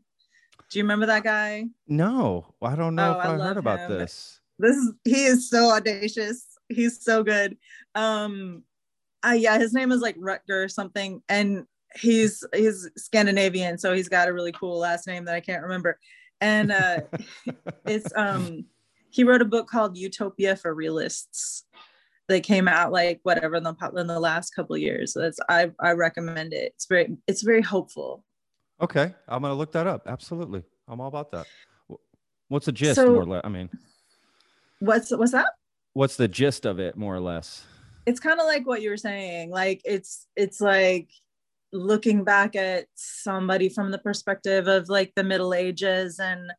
Do 0.72 0.78
you 0.80 0.84
remember 0.84 1.08
that 1.08 1.24
guy? 1.24 1.66
No, 1.88 2.54
I 2.62 2.76
don't 2.76 2.96
know 2.96 3.16
Oh, 3.16 3.20
if 3.20 3.26
I 3.26 3.34
I, 3.36 3.38
heard 3.38 3.58
about 3.58 3.80
him. 3.82 3.98
this. 4.00 4.40
This 4.60 4.76
is 4.76 4.94
he 5.04 5.26
is 5.26 5.50
so 5.50 5.72
audacious. 5.72 6.46
He's 6.70 7.04
so 7.04 7.24
good. 7.24 7.58
Um, 7.96 8.64
uh, 9.28 9.32
yeah, 9.32 9.58
his 9.58 9.74
name 9.74 9.92
is 9.92 10.02
like 10.02 10.18
Rutger 10.18 10.64
or 10.64 10.68
something, 10.70 11.22
and 11.30 11.66
he's 11.96 12.44
he's 12.54 12.90
Scandinavian, 12.98 13.78
so 13.78 13.94
he's 13.94 14.10
got 14.10 14.28
a 14.28 14.34
really 14.34 14.52
cool 14.52 14.78
last 14.80 15.08
name 15.08 15.26
that 15.26 15.36
I 15.36 15.40
can't 15.42 15.64
remember. 15.64 16.00
And 16.42 16.72
uh, 16.72 17.02
it's 17.86 18.12
um 18.16 18.66
he 19.10 19.24
wrote 19.24 19.42
a 19.42 19.46
book 19.46 19.68
called 19.68 19.98
Utopia 19.98 20.56
for 20.56 20.74
Realists 20.74 21.66
that 22.28 22.44
came 22.44 22.68
out 22.68 22.92
like 22.92 23.20
whatever 23.24 23.56
in 23.56 23.64
the 23.64 23.76
in 23.98 24.08
the 24.08 24.20
last 24.20 24.52
couple 24.52 24.76
of 24.76 24.82
years. 24.82 25.14
So 25.14 25.22
that's 25.22 25.40
I 25.50 25.72
I 25.80 25.92
recommend 25.92 26.54
it. 26.54 26.74
It's 26.76 26.86
very 26.86 27.18
it's 27.28 27.42
very 27.42 27.62
hopeful. 27.62 28.24
Okay, 28.82 29.14
I'm 29.28 29.42
gonna 29.42 29.56
look 29.56 29.74
that 29.74 29.88
up. 29.88 30.04
Absolutely, 30.06 30.64
I'm 30.88 31.02
all 31.02 31.08
about 31.08 31.32
that. 31.32 31.48
What's 32.48 32.66
the 32.68 32.72
gist, 32.72 32.96
So- 32.96 33.08
more 33.08 33.22
or 33.24 33.26
less? 33.26 33.42
I 33.44 33.50
mean, 33.50 33.70
What's 34.80 35.12
what's 35.12 35.34
that? 35.34 35.48
what's 35.94 36.16
the 36.16 36.28
gist 36.28 36.66
of 36.66 36.80
it, 36.80 36.96
more 36.96 37.14
or 37.16 37.20
less? 37.20 37.66
It's 38.06 38.20
kind 38.20 38.40
of 38.40 38.46
like 38.46 38.66
what 38.66 38.82
you 38.82 38.90
were 38.90 38.98
saying. 38.98 39.52
Like 39.52 39.82
it's 39.86 40.28
it's 40.36 40.60
like 40.62 41.10
looking 41.72 42.24
back 42.24 42.56
at 42.56 42.88
somebody 42.96 43.70
from 43.70 43.92
the 43.92 44.00
perspective 44.00 44.68
of 44.68 44.90
like 44.90 45.14
the 45.16 45.24
Middle 45.24 45.54
Ages 45.54 46.20
and 46.20 46.52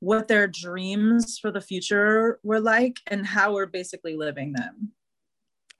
what 0.00 0.28
their 0.28 0.46
dreams 0.46 1.38
for 1.38 1.50
the 1.50 1.60
future 1.60 2.38
were 2.42 2.60
like 2.60 2.98
and 3.06 3.26
how 3.26 3.54
we're 3.54 3.66
basically 3.66 4.16
living 4.16 4.52
them. 4.52 4.92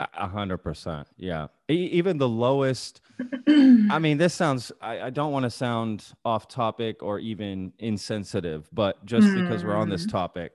A 0.01 0.29
hundred 0.29 0.59
percent. 0.59 1.09
Yeah. 1.17 1.49
E- 1.69 1.89
even 1.93 2.19
the 2.19 2.29
lowest. 2.29 3.01
I 3.49 3.99
mean, 3.99 4.17
this 4.17 4.33
sounds. 4.33 4.71
I, 4.81 5.01
I 5.03 5.11
don't 5.11 5.33
want 5.33 5.43
to 5.43 5.51
sound 5.51 6.05
off 6.25 6.47
topic 6.47 7.03
or 7.03 7.19
even 7.19 7.73
insensitive, 7.81 8.69
but 8.73 9.05
just 9.05 9.35
because 9.35 9.65
we're 9.65 9.75
on 9.75 9.89
this 9.89 10.07
Mm. 10.07 10.11
topic, 10.13 10.53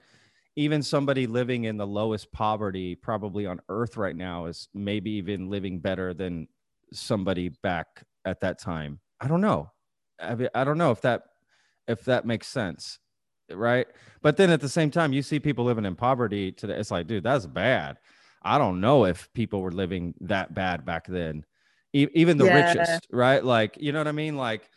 even 0.56 0.84
somebody 0.84 1.28
living 1.28 1.64
in 1.64 1.78
the 1.78 1.88
lowest 1.88 2.32
poverty, 2.32 2.96
probably 2.96 3.46
on 3.46 3.60
Earth 3.70 3.98
right 3.98 4.16
now, 4.16 4.46
is 4.46 4.68
maybe 4.74 5.12
even 5.12 5.50
living 5.50 5.80
better 5.80 6.14
than 6.14 6.48
somebody 6.92 7.50
back 7.50 8.04
at 8.26 8.40
that 8.42 8.60
time. 8.60 9.00
I 9.20 9.28
don't 9.28 9.42
know. 9.42 9.72
I, 10.20 10.36
mean, 10.36 10.50
I 10.54 10.64
don't 10.64 10.78
know 10.78 10.92
if 10.92 11.02
that 11.02 11.24
if 11.88 12.06
that 12.06 12.26
makes 12.26 12.48
sense, 12.48 13.00
right? 13.52 13.88
But 14.22 14.38
then 14.38 14.50
at 14.50 14.62
the 14.62 14.70
same 14.70 14.90
time, 14.92 15.12
you 15.12 15.22
see 15.22 15.40
people 15.40 15.66
living 15.66 15.86
in 15.86 15.96
poverty 15.96 16.52
today. 16.52 16.76
It's 16.76 16.92
like, 16.92 17.08
dude, 17.08 17.24
that's 17.24 17.46
bad. 17.46 17.98
I 18.42 18.58
don't 18.58 18.80
know 18.80 19.06
if 19.06 19.32
people 19.34 19.62
were 19.62 19.72
living 19.72 20.14
that 20.22 20.54
bad 20.54 20.86
back 20.86 21.08
then. 21.08 21.46
E- 21.94 22.08
even 22.14 22.38
the 22.38 22.46
Yeah. 22.46 22.56
richest, 22.56 23.08
right? 23.12 23.44
Like, 23.44 23.78
you 23.80 23.92
know 23.92 24.00
what 24.00 24.08
I 24.08 24.14
mean? 24.14 24.38
Like 24.38 24.70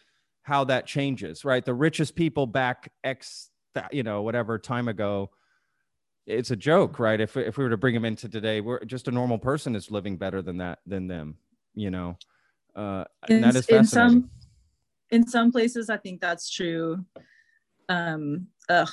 how 0.42 0.64
that 0.64 0.86
changes, 0.86 1.44
right? 1.44 1.64
The 1.64 1.74
richest 1.74 2.14
people 2.14 2.46
back 2.46 2.92
X, 3.04 3.50
you 3.90 4.02
know, 4.02 4.22
whatever 4.22 4.58
time 4.58 4.88
ago, 4.88 5.30
it's 6.26 6.50
a 6.50 6.56
joke, 6.56 6.98
right? 6.98 7.20
If, 7.20 7.36
if 7.36 7.56
we 7.56 7.64
were 7.64 7.70
to 7.70 7.76
bring 7.76 7.94
them 7.94 8.04
into 8.04 8.28
today, 8.28 8.60
we're 8.60 8.84
just 8.84 9.08
a 9.08 9.12
normal 9.12 9.38
person 9.38 9.76
is 9.76 9.90
living 9.90 10.16
better 10.16 10.42
than 10.42 10.58
that, 10.58 10.80
than 10.86 11.06
them, 11.06 11.36
you 11.74 11.90
know? 11.90 12.18
Uh, 12.74 13.04
and 13.28 13.44
that 13.44 13.50
in, 13.50 13.56
in 13.56 13.62
fascinating. 13.62 13.84
some 13.86 14.30
in 15.10 15.26
some 15.26 15.52
places 15.52 15.88
i 15.88 15.96
think 15.96 16.20
that's 16.20 16.50
true 16.50 17.02
um 17.88 18.46
ugh. 18.68 18.90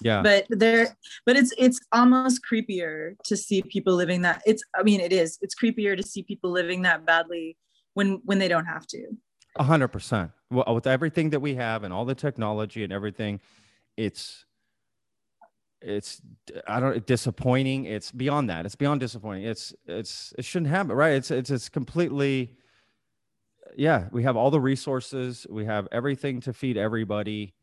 yeah. 0.00 0.22
but 0.22 0.46
there 0.48 0.96
but 1.26 1.36
it's 1.36 1.52
it's 1.58 1.78
almost 1.92 2.40
creepier 2.50 3.14
to 3.24 3.36
see 3.36 3.60
people 3.62 3.94
living 3.94 4.22
that 4.22 4.40
it's 4.46 4.62
i 4.74 4.82
mean 4.82 5.00
it 5.00 5.12
is 5.12 5.38
it's 5.42 5.54
creepier 5.54 5.96
to 5.96 6.02
see 6.02 6.22
people 6.22 6.50
living 6.50 6.82
that 6.82 7.04
badly 7.04 7.56
when 7.94 8.22
when 8.24 8.38
they 8.38 8.48
don't 8.48 8.64
have 8.66 8.86
to 8.86 9.06
A 9.58 9.64
hundred 9.64 9.88
percent. 9.88 10.30
Well, 10.50 10.74
with 10.74 10.86
everything 10.86 11.30
that 11.30 11.40
we 11.40 11.56
have 11.56 11.82
and 11.82 11.92
all 11.92 12.04
the 12.04 12.14
technology 12.14 12.84
and 12.84 12.92
everything, 12.92 13.40
it's 13.96 14.45
it's 15.86 16.20
I 16.66 16.80
don't 16.80 17.06
disappointing. 17.06 17.84
It's 17.86 18.10
beyond 18.12 18.50
that. 18.50 18.66
It's 18.66 18.74
beyond 18.76 19.00
disappointing. 19.00 19.44
It's 19.44 19.74
it's 19.86 20.34
it 20.38 20.44
shouldn't 20.44 20.70
happen, 20.70 20.92
right? 20.92 21.14
It's 21.14 21.30
it's 21.30 21.50
it's 21.50 21.68
completely 21.68 22.56
yeah. 23.76 24.08
We 24.12 24.22
have 24.22 24.36
all 24.36 24.50
the 24.50 24.60
resources. 24.60 25.46
We 25.50 25.64
have 25.64 25.88
everything 25.92 26.40
to 26.42 26.52
feed 26.52 26.76
everybody. 26.76 27.54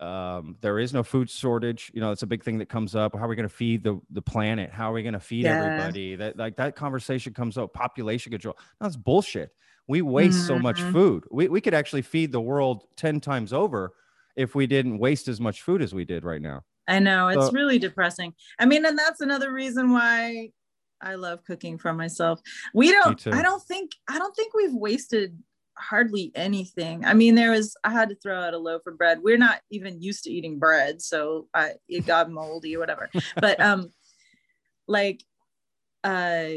Um, 0.00 0.56
there 0.60 0.78
is 0.78 0.92
no 0.92 1.02
food 1.02 1.28
shortage. 1.28 1.90
You 1.92 2.00
know, 2.00 2.12
it's 2.12 2.22
a 2.22 2.26
big 2.26 2.44
thing 2.44 2.58
that 2.58 2.68
comes 2.68 2.94
up. 2.94 3.16
How 3.16 3.24
are 3.24 3.28
we 3.28 3.34
going 3.36 3.48
to 3.48 3.54
feed 3.54 3.82
the 3.82 4.00
the 4.10 4.22
planet? 4.22 4.70
How 4.70 4.90
are 4.90 4.94
we 4.94 5.02
going 5.02 5.14
to 5.14 5.20
feed 5.20 5.44
Yeah. 5.44 5.58
everybody? 5.58 6.14
That 6.16 6.36
like 6.36 6.56
that 6.56 6.76
conversation 6.76 7.34
comes 7.34 7.58
up. 7.58 7.72
Population 7.72 8.30
control. 8.30 8.56
That's 8.80 8.96
bullshit. 8.96 9.50
We 9.88 10.02
waste 10.02 10.46
so 10.46 10.58
much 10.58 10.80
Mhm. 10.82 10.92
food. 10.92 11.24
We 11.30 11.48
we 11.48 11.60
could 11.60 11.74
actually 11.74 12.02
feed 12.02 12.30
the 12.30 12.40
world 12.40 12.84
ten 12.96 13.20
times 13.20 13.52
over 13.52 13.94
if 14.36 14.54
we 14.54 14.66
didn't 14.68 14.98
waste 14.98 15.26
as 15.26 15.40
much 15.40 15.62
food 15.62 15.82
as 15.82 15.92
we 15.94 16.04
did 16.04 16.24
right 16.24 16.42
now. 16.42 16.62
I 16.88 16.98
know 16.98 17.28
it's 17.28 17.46
So- 17.46 17.52
really 17.52 17.78
depressing 17.78 18.34
i 18.58 18.66
mean 18.66 18.84
and 18.84 18.98
that's 18.98 19.20
another 19.20 19.52
reason 19.52 19.92
why 19.92 20.50
i 21.00 21.14
love 21.14 21.44
cooking 21.44 21.78
for 21.78 21.92
myself 21.92 22.40
we 22.74 22.90
don't 22.90 23.26
i 23.28 23.42
don't 23.42 23.62
think 23.62 23.92
i 24.08 24.18
don't 24.18 24.34
think 24.34 24.54
we've 24.54 24.74
wasted 24.74 25.38
hardly 25.78 26.32
anything. 26.34 27.04
I 27.04 27.14
mean, 27.14 27.34
there 27.34 27.52
was 27.52 27.76
I 27.84 27.90
had 27.90 28.08
to 28.10 28.16
throw 28.16 28.40
out 28.40 28.54
a 28.54 28.58
loaf 28.58 28.82
of 28.86 28.98
bread. 28.98 29.20
We're 29.22 29.38
not 29.38 29.60
even 29.70 30.02
used 30.02 30.24
to 30.24 30.30
eating 30.30 30.58
bread, 30.58 31.00
so 31.00 31.46
I 31.54 31.74
it 31.88 32.06
got 32.06 32.30
moldy 32.30 32.76
or 32.76 32.80
whatever. 32.80 33.08
But 33.36 33.60
um, 33.68 33.90
like, 34.86 35.22
uh, 36.04 36.48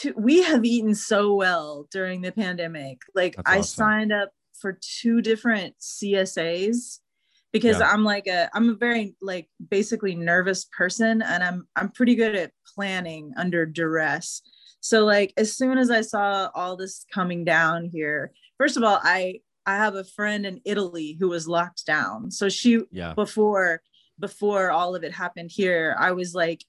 to, 0.00 0.14
we 0.16 0.42
have 0.42 0.64
eaten 0.64 0.94
so 0.94 1.34
well 1.34 1.86
during 1.90 2.22
the 2.22 2.32
pandemic. 2.32 3.02
Like, 3.14 3.36
That's 3.36 3.48
I 3.48 3.60
signed 3.60 4.12
up 4.12 4.30
for 4.60 4.78
two 4.80 5.20
different 5.20 5.74
CSAs 5.80 7.00
because 7.54 7.78
Yeah. 7.78 7.88
I'm 7.90 8.02
like 8.02 8.26
a 8.26 8.50
I'm 8.52 8.68
a 8.70 8.74
very 8.74 9.14
like 9.22 9.48
basically 9.70 10.16
nervous 10.16 10.64
person 10.76 11.22
and 11.22 11.42
I'm 11.42 11.66
I'm 11.76 11.88
pretty 11.88 12.16
good 12.16 12.34
at 12.34 12.50
planning 12.74 13.32
under 13.36 13.64
duress. 13.64 14.42
So 14.80 15.04
like 15.04 15.32
as 15.36 15.56
soon 15.56 15.78
as 15.78 15.88
I 15.88 16.00
saw 16.00 16.50
all 16.54 16.76
this 16.76 17.06
coming 17.14 17.44
down 17.44 17.84
here, 17.84 18.32
first 18.58 18.76
of 18.76 18.82
all, 18.82 18.98
I 19.02 19.40
I 19.64 19.76
have 19.76 19.94
a 19.94 20.02
friend 20.04 20.44
in 20.44 20.60
Italy 20.64 21.16
who 21.20 21.28
was 21.28 21.46
locked 21.46 21.86
down. 21.86 22.32
So 22.32 22.48
she 22.48 22.80
Yeah. 22.90 23.14
before 23.14 23.80
before 24.18 24.72
all 24.72 24.96
of 24.96 25.04
it 25.04 25.12
happened 25.12 25.50
here, 25.52 25.94
I 25.98 26.10
was 26.10 26.34
like 26.34 26.60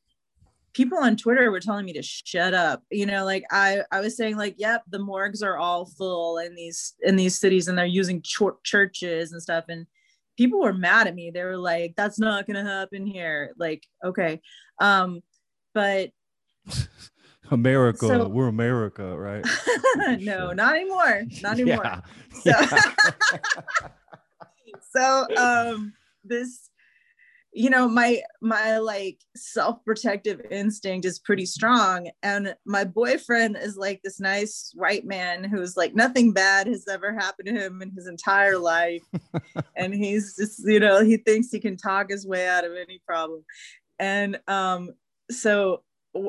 people 0.73 0.97
on 0.99 1.15
Twitter 1.15 1.49
were 1.51 1.59
telling 1.59 1.85
me 1.85 1.93
to 1.93 2.03
shut 2.03 2.53
up. 2.53 2.83
You 2.91 3.07
know, 3.07 3.25
like 3.25 3.43
I 3.49 3.81
I 3.91 4.01
was 4.01 4.15
saying 4.15 4.37
like, 4.37 4.53
yep, 4.59 4.83
the 4.87 4.99
morgues 4.99 5.41
are 5.41 5.57
all 5.57 5.87
full 5.97 6.37
in 6.37 6.53
these 6.53 6.93
in 7.01 7.15
these 7.15 7.39
cities 7.39 7.67
and 7.67 7.75
they're 7.75 7.87
using 7.87 8.21
chur- 8.21 8.59
churches 8.63 9.31
and 9.31 9.41
stuff 9.41 9.65
and 9.67 9.87
people 10.37 10.61
were 10.61 10.73
mad 10.73 11.07
at 11.07 11.15
me. 11.15 11.31
They 11.31 11.43
were 11.43 11.57
like, 11.57 11.93
that's 11.95 12.19
not 12.19 12.45
going 12.47 12.63
to 12.63 12.69
happen 12.69 13.05
here. 13.05 13.53
Like, 13.57 13.83
okay. 14.03 14.41
Um 14.79 15.21
but 15.73 16.11
America, 17.51 18.07
So- 18.07 18.27
we're 18.27 18.47
America, 18.47 19.17
right? 19.17 19.45
no, 20.19 20.51
not 20.51 20.75
anymore. 20.75 21.23
Not 21.41 21.59
anymore. 21.59 22.01
Yeah. 22.45 22.65
So- 22.65 22.87
so 25.29 25.35
um 25.37 25.93
this 26.23 26.69
you 27.55 27.69
know 27.69 27.87
my 27.87 28.21
my 28.41 28.79
like 28.79 29.21
self-protective 29.35 30.41
instinct 30.51 31.05
is 31.05 31.19
pretty 31.19 31.45
strong. 31.45 32.11
And 32.21 32.53
my 32.65 32.83
boyfriend 32.83 33.57
is 33.57 33.77
like 33.77 34.01
this 34.03 34.19
nice 34.19 34.71
white 34.75 35.05
man 35.05 35.45
who's 35.45 35.77
like 35.77 35.95
nothing 35.95 36.33
bad 36.33 36.67
has 36.67 36.85
ever 36.87 37.13
happened 37.13 37.47
to 37.47 37.53
him 37.53 37.81
in 37.81 37.91
his 37.91 38.07
entire 38.07 38.57
life. 38.57 39.01
And 39.77 39.93
he's 39.93 40.35
just 40.35 40.61
you 40.65 40.79
know 40.79 41.03
he 41.03 41.17
thinks 41.17 41.49
he 41.49 41.59
can 41.59 41.77
talk 41.77 42.09
his 42.09 42.27
way 42.27 42.47
out 42.47 42.65
of 42.65 42.73
any 42.73 43.01
problem. 43.07 43.43
And 43.99 44.39
um 44.47 44.91
so 45.31 45.83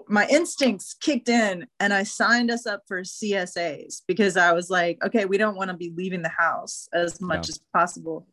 my 0.08 0.26
instincts 0.28 0.94
kicked 0.94 1.28
in 1.28 1.66
and 1.78 1.92
I 1.92 2.02
signed 2.02 2.50
us 2.50 2.66
up 2.66 2.82
for 2.88 3.02
CSAs 3.02 4.02
because 4.06 4.36
I 4.36 4.52
was 4.52 4.68
like, 4.68 4.98
okay, 5.04 5.24
we 5.24 5.38
don't 5.38 5.56
want 5.56 5.70
to 5.70 5.76
be 5.76 5.92
leaving 5.96 6.22
the 6.22 6.28
house 6.28 6.88
as 6.92 7.20
much 7.20 7.48
as 7.48 7.60
possible. 7.72 8.26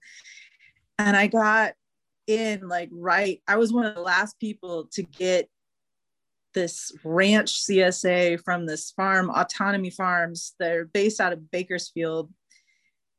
And 0.98 1.16
I 1.16 1.28
got 1.28 1.74
in 2.28 2.68
like 2.68 2.90
right, 2.92 3.42
I 3.48 3.58
was 3.58 3.74
one 3.74 3.86
of 3.86 3.96
the 3.96 4.02
last 4.02 4.40
people 4.40 4.88
to 4.94 5.04
get 5.04 5.50
this 6.54 6.92
ranch 7.04 7.64
CSA 7.64 8.44
from 8.44 8.66
this 8.66 8.92
farm, 8.92 9.30
Autonomy 9.30 9.90
Farms. 9.90 10.54
They're 10.60 10.86
based 10.86 11.20
out 11.20 11.34
of 11.34 11.52
Bakersfield. 11.52 12.32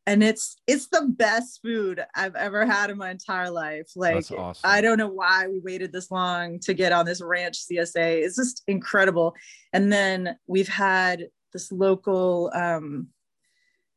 And 0.07 0.23
it's 0.23 0.57
it's 0.67 0.89
the 0.89 1.07
best 1.09 1.61
food 1.63 2.05
I've 2.15 2.35
ever 2.35 2.67
had 2.67 2.91
in 2.91 2.99
my 2.99 3.11
entire 3.11 3.51
life. 3.51 3.91
Like 3.97 4.31
awesome. 4.31 4.61
I 4.63 4.83
don't 4.83 4.99
know 4.99 5.09
why 5.09 5.49
we 5.49 5.61
waited 5.61 5.93
this 5.93 6.11
long 6.11 6.59
to 6.61 6.75
get 6.75 6.93
on 6.93 7.07
this 7.07 7.23
ranch 7.23 7.67
CSA. 7.67 8.23
It's 8.23 8.37
just 8.37 8.63
incredible. 8.67 9.35
And 9.73 9.91
then 9.91 10.37
we've 10.47 10.69
had 10.69 11.29
this 11.55 11.73
local 11.73 12.51
um, 12.55 13.09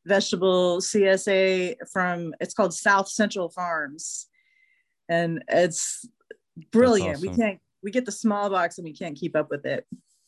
vegetable 0.05 0.77
CSA 0.79 1.75
from, 1.91 2.33
it's 2.39 2.53
called 2.53 2.73
South 2.73 3.09
Central 3.09 3.49
Farms. 3.49 4.27
And 5.09 5.43
it's 5.47 6.07
brilliant. 6.71 7.21
We 7.21 7.29
can't, 7.29 7.59
we 7.83 7.91
get 7.91 8.05
the 8.05 8.11
small 8.11 8.49
box 8.49 8.77
and 8.77 8.85
we 8.85 8.93
can't 8.93 9.15
keep 9.15 9.35
up 9.35 9.49
with 9.49 9.65
it. 9.65 9.85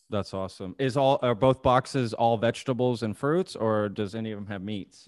That's 0.09 0.33
awesome. 0.33 0.75
Is 0.79 0.97
all 0.97 1.19
are 1.21 1.35
both 1.35 1.61
boxes 1.61 2.13
all 2.13 2.37
vegetables 2.37 3.03
and 3.03 3.15
fruits, 3.15 3.55
or 3.55 3.89
does 3.89 4.15
any 4.15 4.31
of 4.31 4.39
them 4.39 4.47
have 4.47 4.61
meats? 4.63 5.07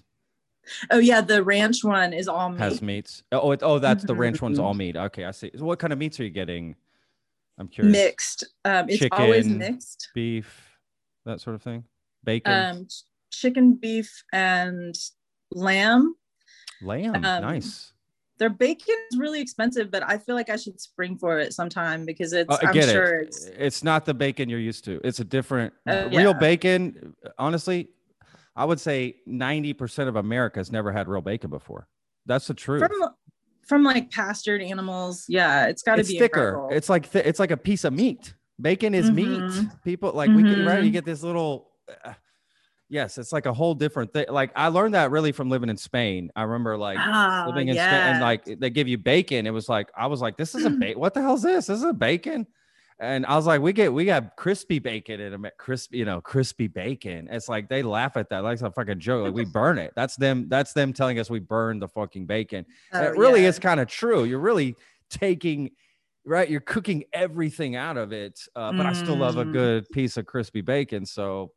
Oh, 0.92 0.98
yeah. 0.98 1.20
The 1.20 1.42
ranch 1.42 1.82
one 1.82 2.12
is 2.12 2.28
all 2.28 2.50
meat. 2.50 2.60
Has 2.60 2.80
meats? 2.80 3.24
Oh, 3.32 3.50
it, 3.50 3.60
oh, 3.64 3.80
that's 3.80 4.04
the 4.04 4.14
ranch 4.14 4.40
one's 4.40 4.60
all 4.60 4.74
meat. 4.74 4.96
Okay, 4.96 5.24
I 5.24 5.32
see. 5.32 5.50
So 5.56 5.64
what 5.64 5.80
kind 5.80 5.92
of 5.92 5.98
meats 5.98 6.20
are 6.20 6.24
you 6.24 6.30
getting? 6.30 6.76
I'm 7.58 7.66
curious. 7.66 7.92
mixed. 7.92 8.44
Um, 8.64 8.88
it's 8.88 9.04
always 9.10 9.46
mixed. 9.48 10.10
Beef, 10.14 10.78
that 11.24 11.40
sort 11.40 11.56
of 11.56 11.62
thing. 11.62 11.84
Bacon, 12.22 12.52
Um, 12.52 12.86
chicken, 13.30 13.74
beef, 13.74 14.22
and 14.32 14.94
lamb. 15.50 16.14
lamb. 16.80 17.16
um, 17.16 17.22
nice. 17.22 17.91
Their 18.42 18.50
bacon 18.50 18.96
is 19.12 19.18
really 19.20 19.40
expensive, 19.40 19.88
but 19.92 20.02
I 20.02 20.18
feel 20.18 20.34
like 20.34 20.50
I 20.50 20.56
should 20.56 20.80
spring 20.80 21.16
for 21.16 21.38
it 21.38 21.52
sometime 21.54 22.04
because 22.04 22.32
it's. 22.32 22.48
Oh, 22.52 22.58
I 22.60 22.66
I'm 22.70 22.74
get 22.74 22.88
sure 22.88 23.20
it. 23.20 23.28
it's. 23.28 23.44
It's 23.56 23.84
not 23.84 24.04
the 24.04 24.14
bacon 24.14 24.48
you're 24.48 24.58
used 24.58 24.84
to. 24.86 25.00
It's 25.04 25.20
a 25.20 25.24
different 25.24 25.72
Uh, 25.88 26.08
real 26.10 26.20
yeah. 26.32 26.32
bacon. 26.32 27.14
Honestly, 27.38 27.90
I 28.56 28.64
would 28.64 28.80
say 28.80 29.14
90% 29.28 30.08
of 30.08 30.16
America 30.16 30.58
has 30.58 30.72
never 30.72 30.90
had 30.90 31.06
real 31.06 31.20
bacon 31.20 31.50
before. 31.50 31.86
That's 32.26 32.48
the 32.48 32.54
truth. 32.54 32.82
From 32.84 33.10
from 33.64 33.84
like 33.84 34.10
pastured 34.10 34.60
animals, 34.60 35.24
yeah, 35.28 35.66
it's 35.66 35.82
got 35.84 35.94
to 35.96 36.02
be 36.04 36.18
thicker. 36.18 36.48
incredible. 36.48 36.68
It's 36.72 36.88
like 36.88 37.12
th- 37.12 37.24
it's 37.24 37.38
like 37.38 37.52
a 37.52 37.56
piece 37.56 37.84
of 37.84 37.92
meat. 37.92 38.34
Bacon 38.60 38.92
is 38.92 39.08
meat. 39.08 39.28
Mhm. 39.28 39.84
People 39.84 40.10
like 40.14 40.30
we 40.30 40.42
get 40.42 40.66
right. 40.66 40.82
You 40.82 40.90
Mhm. 40.90 40.94
get 40.94 41.04
this 41.04 41.22
little. 41.22 41.70
uh, 42.04 42.14
yes, 42.92 43.16
it's 43.16 43.32
like 43.32 43.46
a 43.46 43.52
whole 43.52 43.74
different 43.74 44.12
thing. 44.12 44.26
Like 44.28 44.52
I 44.54 44.68
learned 44.68 44.94
that 44.94 45.10
really 45.10 45.32
from 45.32 45.48
living 45.48 45.70
in 45.70 45.76
Spain. 45.78 46.30
I 46.36 46.42
remember 46.42 46.76
like 46.76 46.98
ah, 47.00 47.46
living 47.48 47.68
in 47.68 47.74
Spain 47.74 47.88
and 47.88 48.20
like 48.20 48.44
they 48.44 48.68
give 48.70 48.86
you 48.86 48.98
bacon. 48.98 49.46
It 49.46 49.50
was 49.50 49.68
like 49.68 49.90
I 49.96 50.06
was 50.06 50.20
like, 50.20 50.36
this 50.36 50.54
is 50.54 50.64
a 50.66 50.70
bacon. 50.70 51.00
What 51.00 51.14
the 51.14 51.22
hell 51.22 51.34
is 51.34 51.42
this? 51.42 51.66
This 51.66 51.78
is 51.78 51.84
a 51.84 51.92
bacon. 51.94 52.46
And 53.00 53.26
I 53.26 53.34
was 53.34 53.46
like, 53.46 53.62
we 53.62 53.72
get 53.72 53.92
we 53.92 54.04
got 54.04 54.36
crispy 54.36 54.78
bacon 54.78 55.20
in 55.20 55.32
a 55.44 55.50
crispy, 55.52 55.98
you 55.98 56.04
know, 56.04 56.20
crispy 56.20 56.68
bacon. 56.68 57.28
It's 57.32 57.48
like 57.48 57.68
they 57.68 57.82
laugh 57.82 58.16
at 58.16 58.28
that 58.28 58.44
like 58.44 58.52
it's 58.52 58.62
a 58.62 58.70
fucking 58.70 59.00
joke. 59.00 59.24
Like 59.24 59.34
we 59.34 59.46
burn 59.46 59.78
it. 59.78 59.92
That's 59.96 60.14
them. 60.14 60.46
That's 60.48 60.74
them 60.74 60.92
telling 60.92 61.18
us 61.18 61.30
we 61.30 61.40
burn 61.40 61.80
the 61.80 61.88
fucking 61.88 62.26
bacon. 62.26 62.66
Oh, 62.92 63.02
it 63.02 63.16
really 63.16 63.42
yeah. 63.42 63.48
is 63.48 63.58
kind 63.58 63.80
of 63.80 63.88
true. 63.88 64.24
You're 64.24 64.38
really 64.38 64.76
taking, 65.10 65.70
right? 66.26 66.48
You're 66.48 66.60
cooking 66.60 67.04
everything 67.12 67.74
out 67.74 67.96
of 67.96 68.12
it. 68.12 68.38
Uh, 68.54 68.72
but 68.72 68.86
I 68.86 68.92
still 68.92 69.16
love 69.16 69.38
a 69.38 69.44
Mm. 69.44 69.52
good 69.52 69.88
piece 69.90 70.16
of 70.18 70.26
crispy 70.26 70.60
bacon. 70.60 71.04
So, 71.06 71.52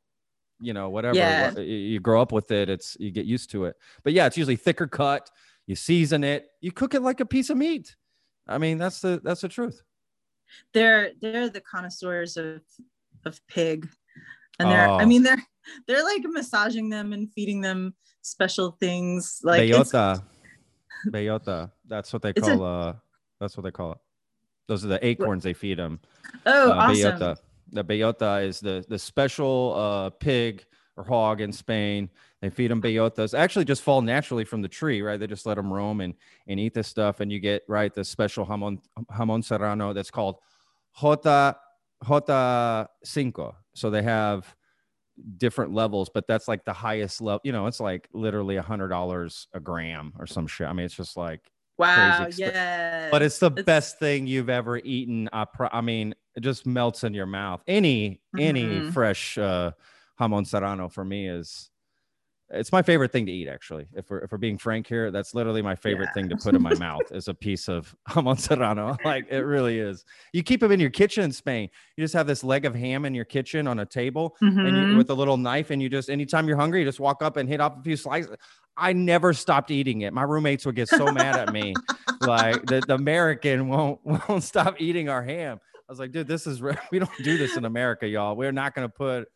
you 0.59 0.73
know, 0.73 0.89
whatever 0.89 1.15
Yeah. 1.17 1.51
you- 1.57 1.99
grow 1.99 2.21
up 2.21 2.31
with 2.31 2.51
it, 2.51 2.69
it's 2.69 2.95
you 2.99 3.11
get 3.11 3.25
used 3.25 3.49
to 3.51 3.65
it. 3.65 3.75
But 4.03 4.13
yeah, 4.13 4.25
it's 4.25 4.37
usually 4.37 4.55
thicker 4.55 4.87
cut. 4.87 5.29
You 5.67 5.75
season 5.75 6.23
it. 6.23 6.47
You 6.61 6.71
cook 6.71 6.93
it 6.93 7.01
like 7.01 7.19
a 7.19 7.25
piece 7.25 7.49
of 7.49 7.57
meat. 7.57 7.95
I 8.47 8.57
mean, 8.57 8.77
that's 8.77 9.01
the 9.01 9.19
that's 9.23 9.41
the 9.41 9.49
truth. 9.49 9.81
They're 10.73 11.11
they're 11.21 11.49
the 11.49 11.61
connoisseurs 11.61 12.37
of 12.37 12.61
of 13.25 13.41
pig, 13.47 13.89
and 14.59 14.69
they're. 14.69 14.87
I 14.87 15.03
Oh. 15.03 15.05
mean, 15.05 15.23
they're 15.23 15.41
they're 15.87 16.03
like 16.03 16.21
massaging 16.25 16.89
them 16.89 17.11
and 17.13 17.31
feeding 17.33 17.61
them 17.61 17.95
special 18.21 18.71
things. 18.79 19.39
Like 19.43 19.61
Bellota. 19.63 20.23
Bellota. 21.07 21.71
That's 21.87 22.13
what 22.13 22.21
they 22.21 22.29
It's 22.29 22.47
a- 22.47 22.55
call 22.55 22.63
uh 22.63 22.93
that's 23.39 23.57
what 23.57 23.63
they 23.63 23.71
call 23.71 23.93
it. 23.93 23.97
Those 24.67 24.85
are 24.85 24.87
the 24.87 25.05
acorns 25.05 25.43
they 25.43 25.53
feed 25.53 25.77
them. 25.79 25.99
oh, 26.45 26.71
uh, 26.71 26.75
awesome. 26.75 27.19
bellota. 27.19 27.37
The 27.75 27.83
bellota 27.83 28.43
is 28.45 28.59
the 28.59 28.83
the 28.87 28.97
special 28.97 29.73
uh, 29.75 30.09
pig 30.09 30.65
or 30.97 31.03
hog 31.03 31.41
in 31.41 31.51
Spain. 31.51 32.09
They 32.41 32.49
feed 32.49 32.71
them 32.71 32.81
bellotas. 32.81 33.37
Actually, 33.37 33.65
just 33.65 33.81
fall 33.83 34.01
naturally 34.01 34.45
from 34.45 34.61
the 34.61 34.67
tree, 34.67 35.01
right? 35.01 35.19
They 35.19 35.27
just 35.27 35.45
let 35.45 35.55
them 35.55 35.71
roam 35.71 36.01
and 36.01 36.13
and 36.47 36.59
eat 36.59 36.73
this 36.73 36.87
stuff, 36.87 37.19
and 37.19 37.31
you 37.31 37.39
get 37.39 37.63
right 37.67 37.93
the 37.93 38.03
special 38.03 38.45
jamon 38.45 38.79
jamon 39.11 39.43
serrano 39.43 39.93
that's 39.93 40.11
called 40.11 40.37
jota 40.99 41.57
jota 42.07 42.89
cinco. 43.03 43.55
So 43.73 43.89
they 43.89 44.03
have 44.03 44.55
different 45.37 45.73
levels, 45.73 46.09
but 46.13 46.27
that's 46.27 46.47
like 46.47 46.65
the 46.65 46.73
highest 46.73 47.21
level. 47.21 47.41
You 47.43 47.51
know, 47.51 47.67
it's 47.67 47.79
like 47.79 48.07
literally 48.13 48.57
a 48.57 48.61
hundred 48.61 48.89
dollars 48.89 49.47
a 49.53 49.59
gram 49.59 50.13
or 50.19 50.27
some 50.27 50.47
shit. 50.47 50.67
I 50.67 50.73
mean, 50.73 50.85
it's 50.85 50.95
just 50.95 51.17
like 51.17 51.51
Wow. 51.77 52.27
Yeah. 52.37 53.09
but 53.11 53.21
it's 53.21 53.39
the 53.39 53.47
It's- 53.51 53.65
best 53.65 53.99
thing 53.99 54.27
you've 54.27 54.49
ever 54.49 54.77
eaten. 54.77 55.27
I, 55.33 55.43
pro- 55.43 55.67
I 55.71 55.81
mean, 55.81 56.15
it 56.35 56.41
just 56.41 56.65
melts 56.65 57.03
in 57.03 57.13
your 57.13 57.25
mouth. 57.25 57.61
Any 57.67 58.21
any 58.37 58.63
Mhm. 58.81 58.93
fresh 58.93 59.37
uh, 59.37 59.71
jamon 60.19 60.45
serrano 60.45 60.89
for 60.89 61.05
me 61.05 61.27
is 61.29 61.69
it's 62.51 62.71
my 62.71 62.83
favorite 62.83 63.11
thing 63.11 63.25
to 63.25 63.31
eat. 63.31 63.47
Actually, 63.47 63.87
if 63.95 64.09
we're 64.09 64.19
if 64.19 64.31
we're 64.31 64.37
being 64.37 64.57
frank 64.57 64.85
here, 64.85 65.09
that's 65.11 65.33
literally 65.33 65.61
my 65.63 65.75
favorite 65.75 66.09
Yeah. 66.09 66.13
thing 66.13 66.29
to 66.29 66.35
put 66.37 66.53
in 66.55 66.61
my 66.61 66.75
mouth 66.75 67.11
is 67.11 67.27
a 67.27 67.33
piece 67.33 67.67
of 67.67 67.95
jamon 68.09 68.37
serrano. 68.39 68.97
Like 69.05 69.27
it 69.31 69.39
really 69.39 69.79
is. 69.79 70.05
You 70.33 70.43
keep 70.43 70.59
them 70.59 70.71
in 70.71 70.79
your 70.79 70.89
kitchen 70.91 71.23
in 71.23 71.31
Spain. 71.31 71.69
You 71.97 72.03
just 72.03 72.13
have 72.13 72.27
this 72.27 72.43
leg 72.43 72.65
of 72.65 72.75
ham 72.75 73.05
in 73.05 73.15
your 73.15 73.25
kitchen 73.25 73.67
on 73.67 73.79
a 73.79 73.85
table, 73.85 74.35
and 74.41 74.51
you, 74.77 74.83
Mhm. 74.83 74.97
with 74.97 75.09
a 75.09 75.13
little 75.15 75.37
knife, 75.37 75.71
and 75.71 75.81
you 75.81 75.89
just 75.89 76.09
anytime 76.09 76.47
you're 76.47 76.57
hungry, 76.57 76.79
you 76.81 76.85
just 76.85 76.99
walk 76.99 77.23
up 77.23 77.37
and 77.37 77.49
hit 77.49 77.61
off 77.61 77.77
a 77.79 77.81
few 77.81 77.95
slices. 77.97 78.35
I 78.77 78.91
never 78.93 79.31
stopped 79.33 79.71
eating 79.71 80.01
it. 80.01 80.13
My 80.13 80.23
roommates 80.23 80.65
would 80.65 80.75
get 80.75 80.89
so 80.89 81.09
mad 81.09 81.35
at 81.37 81.53
me 81.53 81.73
like 82.21 82.65
the, 82.65 82.81
the 82.85 82.93
American 82.95 83.69
won't 83.69 84.01
won't 84.05 84.43
stop 84.43 84.75
eating 84.79 85.07
our 85.09 85.23
ham. 85.23 85.59
I 85.87 85.91
was 85.91 85.99
like, 85.99 86.11
dude, 86.11 86.27
this 86.27 86.47
is 86.47 86.61
we 86.91 86.99
don't 86.99 87.23
do 87.23 87.37
this 87.37 87.57
in 87.57 87.65
America, 87.65 88.07
y'all. 88.07 88.35
We're 88.35 88.51
not 88.51 88.73
gonna 88.73 88.89
put 88.89 89.27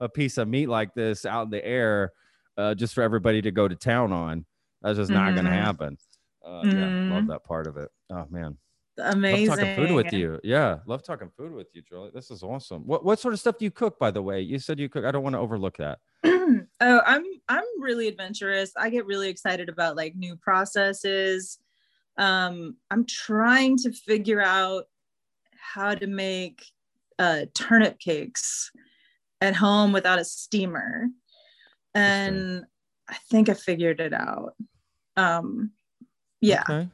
a 0.00 0.08
piece 0.08 0.38
of 0.38 0.48
meat 0.48 0.68
like 0.68 0.94
this 0.94 1.26
out 1.26 1.44
in 1.44 1.50
the 1.50 1.64
air 1.64 2.12
uh, 2.56 2.74
just 2.74 2.94
for 2.94 3.02
everybody 3.02 3.42
to 3.42 3.50
go 3.50 3.68
to 3.68 3.74
town 3.76 4.12
on. 4.12 4.44
That's 4.82 4.96
just 4.98 5.10
not 5.10 5.34
going 5.34 5.44
to 5.44 5.50
Mhm. 5.50 5.54
happen. 5.54 5.98
Uh, 6.44 6.62
Yeah, 6.64 6.86
love 7.08 7.24
Mhm. 7.24 7.28
that 7.28 7.44
part 7.44 7.66
of 7.66 7.76
it. 7.76 7.90
Oh 8.10 8.26
man, 8.30 8.56
Amazing. 8.96 9.48
love 9.48 9.58
talking 9.58 9.74
food 9.76 9.90
with 9.94 10.12
you. 10.12 10.40
Yeah, 10.44 10.78
love 10.86 11.02
talking 11.02 11.30
food 11.36 11.52
with 11.52 11.66
you, 11.74 11.82
Julie. 11.82 12.10
This 12.14 12.30
is 12.30 12.42
awesome. 12.42 12.86
What 12.86 13.04
what 13.04 13.18
sort 13.18 13.34
of 13.34 13.40
stuff 13.40 13.58
do 13.58 13.64
you 13.64 13.70
cook, 13.72 13.98
by 13.98 14.10
the 14.12 14.22
way? 14.22 14.40
You 14.40 14.58
said 14.58 14.78
you 14.78 14.88
cook. 14.88 15.04
I 15.04 15.10
don't 15.10 15.22
want 15.24 15.34
to 15.34 15.40
overlook 15.40 15.76
that. 15.78 15.98
oh, 16.24 16.66
I'm 16.80 17.24
I'm 17.48 17.64
really 17.80 18.06
adventurous. 18.08 18.72
I 18.76 18.88
get 18.90 19.04
really 19.06 19.28
excited 19.28 19.68
about 19.68 19.96
like 19.96 20.14
new 20.14 20.36
processes. 20.36 21.58
Um, 22.16 22.76
I'm 22.90 23.04
trying 23.04 23.76
to 23.78 23.92
figure 23.92 24.40
out 24.40 24.84
how 25.58 25.94
to 25.94 26.06
make 26.06 26.64
uh, 27.18 27.46
turnip 27.54 27.98
cakes 27.98 28.70
at 29.40 29.54
home 29.56 29.92
without 29.92 30.18
a 30.18 30.24
steamer, 30.24 31.08
and 31.94 32.64
I 33.08 33.16
think 33.30 33.48
I 33.48 33.54
figured 33.54 34.00
it 34.00 34.12
out. 34.12 34.54
Um, 35.16 35.72
yeah, 36.40 36.62
Okay. 36.68 36.88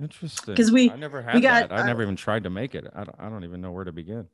Interesting. 0.00 0.54
'Cause 0.54 0.70
we- 0.70 0.90
I 0.90 0.96
never 0.96 1.20
had 1.22 1.34
we 1.34 1.40
got, 1.40 1.68
that. 1.70 1.74
I 1.74 1.80
uh, 1.82 1.86
never 1.86 2.02
even 2.02 2.14
tried 2.14 2.44
to 2.44 2.50
make 2.50 2.76
it. 2.76 2.86
I 2.94 3.02
don't, 3.02 3.16
I 3.18 3.28
don't 3.28 3.42
even 3.42 3.60
know 3.60 3.72
where 3.72 3.84
to 3.84 3.90
begin. 3.90 4.28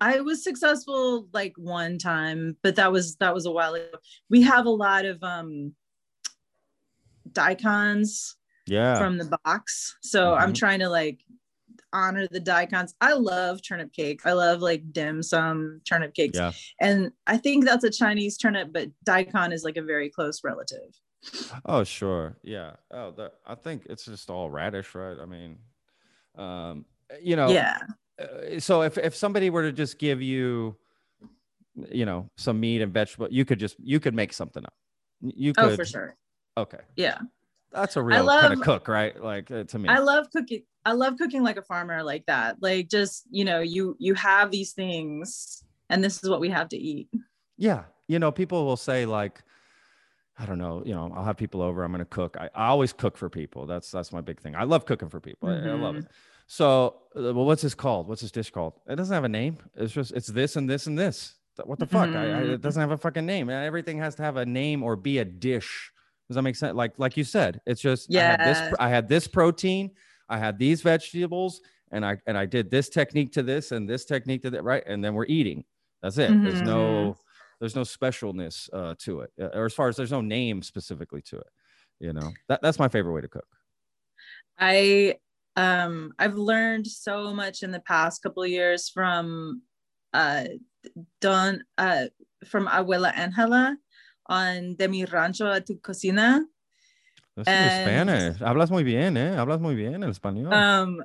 I 0.00 0.20
was 0.20 0.42
successful 0.42 1.28
like 1.34 1.52
one 1.58 1.98
time, 1.98 2.56
but 2.62 2.76
that 2.76 2.90
was 2.90 3.16
that 3.16 3.34
was 3.34 3.44
a 3.46 3.50
while 3.52 3.74
ago. 3.74 3.98
We 4.30 4.40
have 4.42 4.64
a 4.66 4.70
lot 4.70 5.04
of 5.04 5.22
um 5.22 5.74
daikons 7.32 8.36
Yeah. 8.66 8.98
from 8.98 9.18
the 9.18 9.38
box. 9.44 9.96
So 10.02 10.34
I'm 10.34 10.52
Mhm. 10.52 10.56
trying 10.58 10.80
to 10.80 10.88
like 10.88 11.20
honor 11.94 12.26
the 12.30 12.40
daikons. 12.40 12.94
I 13.00 13.14
love 13.14 13.62
turnip 13.62 13.92
cake. 13.92 14.20
I 14.26 14.32
love 14.32 14.60
like 14.60 14.92
dim 14.92 15.22
sum 15.22 15.80
turnip 15.88 16.12
cakes. 16.12 16.36
yeah. 16.36 16.52
And 16.80 17.12
I 17.26 17.36
think 17.38 17.64
that's 17.64 17.84
a 17.84 17.90
Chinese 17.90 18.36
turnip, 18.36 18.72
but 18.72 18.88
daikon 19.04 19.52
is 19.52 19.64
like 19.64 19.76
a 19.78 19.82
very 19.82 20.10
close 20.10 20.42
relative. 20.44 20.90
Oh, 21.64 21.84
sure. 21.84 22.36
Yeah. 22.42 22.72
Oh, 22.90 23.12
the, 23.12 23.32
I 23.46 23.54
think 23.54 23.86
it's 23.88 24.04
just 24.04 24.28
all 24.28 24.50
radish, 24.50 24.94
right? 24.94 25.16
I 25.18 25.24
mean, 25.24 25.56
um, 26.36 26.84
you 27.22 27.36
know, 27.36 27.48
Yeah. 27.48 27.78
uh, 28.20 28.58
so 28.58 28.82
if, 28.82 28.98
if 28.98 29.14
somebody 29.14 29.48
were 29.48 29.62
to 29.62 29.72
just 29.72 29.98
give 29.98 30.20
you, 30.20 30.76
you 31.90 32.04
know, 32.04 32.28
some 32.36 32.60
meat 32.60 32.82
and 32.82 32.92
vegetable, 32.92 33.28
you 33.30 33.44
could 33.44 33.58
just, 33.58 33.76
you 33.78 34.00
could 34.00 34.14
make 34.14 34.32
something 34.32 34.64
up. 34.64 34.74
You 35.22 35.54
could. 35.54 35.64
Oh, 35.64 35.76
for 35.76 35.84
sure. 35.86 36.16
Okay. 36.58 36.80
Yeah. 36.96 37.18
That's 37.74 37.96
a 37.96 38.02
real 38.02 38.26
kind 38.26 38.52
of 38.52 38.58
love- 38.58 38.64
cook, 38.64 38.88
right? 38.88 39.20
Like 39.22 39.50
uh, 39.50 39.64
to 39.64 39.78
me. 39.78 39.88
I 39.88 39.98
love 39.98 40.30
cooking. 40.30 40.62
I 40.86 40.92
love 40.92 41.16
cooking 41.18 41.42
like 41.42 41.56
a 41.56 41.62
farmer 41.62 42.02
like 42.02 42.26
that. 42.26 42.62
Like 42.62 42.88
just, 42.88 43.24
you 43.30 43.44
know, 43.44 43.60
you 43.60 43.96
you 43.98 44.14
have 44.14 44.50
these 44.50 44.72
things 44.72 45.62
and 45.90 46.02
this 46.04 46.22
is 46.22 46.30
what 46.30 46.40
we 46.40 46.50
have 46.50 46.68
to 46.70 46.76
eat. 46.76 47.08
Yeah. 47.58 47.84
You 48.08 48.18
know, 48.18 48.30
people 48.30 48.64
will 48.66 48.76
say 48.76 49.06
like, 49.06 49.42
I 50.38 50.46
don't 50.46 50.58
know, 50.58 50.82
you 50.84 50.92
know, 50.94 51.12
I'll 51.14 51.24
have 51.24 51.36
people 51.36 51.62
over, 51.62 51.82
I'm 51.84 51.92
gonna 51.92 52.04
cook. 52.04 52.36
I, 52.38 52.50
I 52.54 52.66
always 52.66 52.92
cook 52.92 53.16
for 53.16 53.28
people. 53.30 53.66
That's 53.66 53.90
that's 53.90 54.12
my 54.12 54.20
big 54.20 54.40
thing. 54.40 54.54
I 54.56 54.64
love 54.64 54.84
cooking 54.86 55.08
for 55.08 55.20
people. 55.20 55.48
I, 55.48 55.54
I 55.54 55.74
love 55.74 55.96
it. 55.96 56.06
So 56.46 56.96
uh, 57.16 57.32
well, 57.34 57.46
what's 57.46 57.62
this 57.62 57.74
called? 57.74 58.06
What's 58.08 58.20
this 58.22 58.30
dish 58.30 58.50
called? 58.50 58.74
It 58.88 58.96
doesn't 58.96 59.14
have 59.14 59.24
a 59.24 59.28
name. 59.28 59.56
It's 59.74 59.92
just 59.92 60.12
it's 60.12 60.26
this 60.28 60.56
and 60.56 60.68
this 60.68 60.86
and 60.86 60.98
this. 60.98 61.34
What 61.64 61.78
the 61.78 61.86
fuck? 61.86 62.08
I, 62.10 62.24
I, 62.24 62.26
it 62.40 62.46
Mhm. 62.46 62.60
doesn't 62.60 62.80
have 62.80 62.90
a 62.90 62.98
fucking 62.98 63.24
name. 63.24 63.48
Everything 63.48 63.98
has 63.98 64.16
to 64.16 64.22
have 64.22 64.36
a 64.36 64.44
name 64.44 64.82
or 64.82 64.96
be 64.96 65.18
a 65.18 65.24
dish. 65.24 65.92
Does 66.28 66.36
that 66.36 66.42
make 66.42 66.56
sense? 66.56 66.74
Like 66.74 66.98
like 66.98 67.16
you 67.16 67.24
said, 67.24 67.60
it's 67.66 67.80
just 67.80 68.14
I 68.14 68.20
had 68.20 68.44
this 68.44 68.60
Yeah. 68.60 68.74
I 68.80 68.88
had 68.88 69.08
this 69.08 69.26
protein, 69.26 69.90
I 70.28 70.38
had 70.38 70.58
these 70.58 70.82
vegetables, 70.82 71.60
and 71.90 72.04
I 72.04 72.16
and 72.26 72.36
I 72.38 72.46
did 72.46 72.70
this 72.70 72.88
technique 72.88 73.32
to 73.32 73.42
this 73.42 73.72
and 73.72 73.88
this 73.88 74.04
technique 74.04 74.42
to 74.42 74.50
that, 74.50 74.64
right? 74.64 74.82
And 74.86 75.04
then 75.04 75.14
we're 75.14 75.26
eating. 75.26 75.64
That's 76.02 76.18
it. 76.18 76.30
There's 76.42 76.62
no 76.62 77.16
there's 77.60 77.76
no 77.76 77.82
specialness 77.82 78.68
uh, 78.72 78.94
to 79.00 79.20
it, 79.20 79.32
uh, 79.40 79.50
or 79.54 79.66
as 79.66 79.74
far 79.74 79.88
as 79.88 79.96
there's 79.96 80.12
no 80.12 80.20
name 80.20 80.62
specifically 80.62 81.22
to 81.22 81.38
it. 81.38 81.46
You 82.00 82.12
know, 82.12 82.30
that 82.48 82.60
that's 82.62 82.78
my 82.78 82.88
favorite 82.88 83.12
way 83.12 83.20
to 83.20 83.28
cook. 83.28 83.46
I 84.58 85.16
um 85.56 86.12
I've 86.18 86.34
learned 86.34 86.86
so 86.86 87.32
much 87.32 87.62
in 87.62 87.70
the 87.70 87.80
past 87.80 88.22
couple 88.22 88.42
of 88.42 88.50
years 88.50 88.88
from 88.88 89.62
uh 90.12 90.44
Don 91.20 91.64
uh 91.78 92.06
from 92.44 92.66
Abuela 92.66 93.16
Angela 93.16 93.76
on 94.26 94.74
De 94.76 94.88
Mi 94.88 95.04
Rancho 95.04 95.50
a 95.50 95.60
Tu 95.60 95.76
Cocina. 95.78 96.44
That's 97.36 97.48
And- 97.48 97.82
Spanish. 97.82 98.38
Hablas 98.40 98.70
muy 98.70 98.84
bien, 98.84 99.16
eh? 99.16 99.34
Hablas 99.36 99.60
muy 99.60 99.74
bien 99.74 100.02
el 100.02 100.10
español. 100.10 100.52
Um 100.52 101.02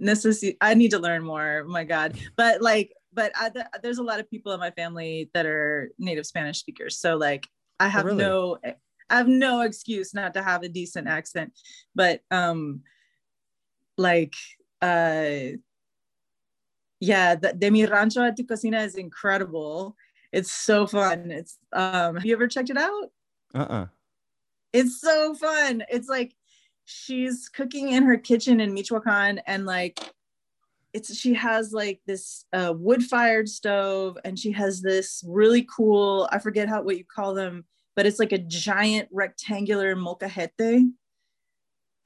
necessi- 0.00 0.56
I 0.60 0.74
need 0.74 0.90
to 0.90 0.98
learn 0.98 1.24
more. 1.24 1.64
Oh 1.66 1.70
my 1.70 1.84
god. 1.84 2.18
But 2.36 2.60
like 2.60 2.92
but 3.12 3.32
I, 3.38 3.48
th- 3.48 3.66
there's 3.82 3.98
a 3.98 4.02
lot 4.02 4.18
of 4.20 4.28
people 4.28 4.52
in 4.52 4.60
my 4.60 4.70
family 4.72 5.30
that 5.34 5.46
are 5.46 5.90
native 5.98 6.26
Spanish 6.26 6.58
speakers. 6.58 6.98
So 6.98 7.16
like 7.16 7.46
I 7.80 7.88
have 7.88 8.04
really? 8.04 8.18
no 8.18 8.58
I 8.64 8.74
have 9.16 9.28
no 9.28 9.62
excuse 9.62 10.12
not 10.14 10.34
to 10.34 10.42
have 10.42 10.62
a 10.64 10.68
decent 10.68 11.08
accent. 11.08 11.52
But 11.94 12.20
um 12.30 12.82
like 13.96 14.34
uh 14.82 15.56
yeah, 17.00 17.34
the 17.34 17.52
De 17.52 17.70
Mi 17.70 17.86
Rancho 17.86 18.22
a 18.22 18.32
Tu 18.32 18.44
Cocina 18.44 18.80
is 18.82 18.94
incredible. 18.96 19.96
It's 20.34 20.50
so 20.50 20.86
fun. 20.86 21.30
It's 21.30 21.58
um 21.72 22.16
have 22.16 22.24
you 22.26 22.34
ever 22.34 22.48
checked 22.48 22.70
it 22.70 22.76
out? 22.76 23.10
uh-uh. 23.54 23.86
It's 24.72 25.00
so 25.00 25.34
fun. 25.34 25.84
It's 25.88 26.08
like 26.08 26.34
she's 26.84 27.48
cooking 27.48 27.90
in 27.90 28.02
her 28.02 28.16
kitchen 28.16 28.60
in 28.60 28.74
Michoacan 28.74 29.38
and 29.46 29.64
like 29.64 29.98
it's 30.92 31.16
she 31.16 31.34
has 31.34 31.72
like 31.72 32.00
this 32.06 32.44
uh, 32.52 32.72
wood-fired 32.76 33.48
stove 33.48 34.18
and 34.24 34.38
she 34.38 34.50
has 34.52 34.82
this 34.82 35.22
really 35.26 35.66
cool 35.74 36.28
I 36.32 36.38
forget 36.40 36.68
how 36.68 36.82
what 36.82 36.98
you 36.98 37.04
call 37.04 37.32
them 37.34 37.64
but 37.96 38.04
it's 38.06 38.18
like 38.18 38.32
a 38.32 38.38
giant 38.38 39.08
rectangular 39.12 39.94
molcajete 39.96 40.90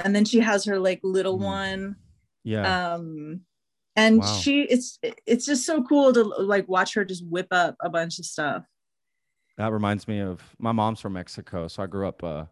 and 0.01 0.15
then 0.15 0.25
she 0.25 0.41
has 0.41 0.65
her 0.67 0.79
like 0.79 1.01
little 1.03 1.39
Mm. 1.39 1.45
one 1.45 1.97
Yeah. 2.45 2.95
um 2.95 3.41
and 3.99 4.21
Wow. 4.21 4.39
she 4.41 4.63
it's 4.63 4.99
it's 5.27 5.45
just 5.45 5.67
so 5.67 5.83
cool 5.83 6.13
to 6.13 6.23
like 6.23 6.67
watch 6.69 6.95
her 6.95 7.05
just 7.05 7.25
whip 7.27 7.49
up 7.51 7.75
a 7.83 7.91
bunch 7.91 8.19
of 8.19 8.25
stuff 8.27 8.63
that 9.59 9.73
reminds 9.73 10.07
me 10.07 10.21
of 10.21 10.41
my 10.59 10.71
mom's 10.73 11.01
from 11.01 11.15
Mexico. 11.15 11.67
So 11.67 11.83
I 11.83 11.87
grew 11.89 12.07
up 12.07 12.23
uh, 12.23 12.45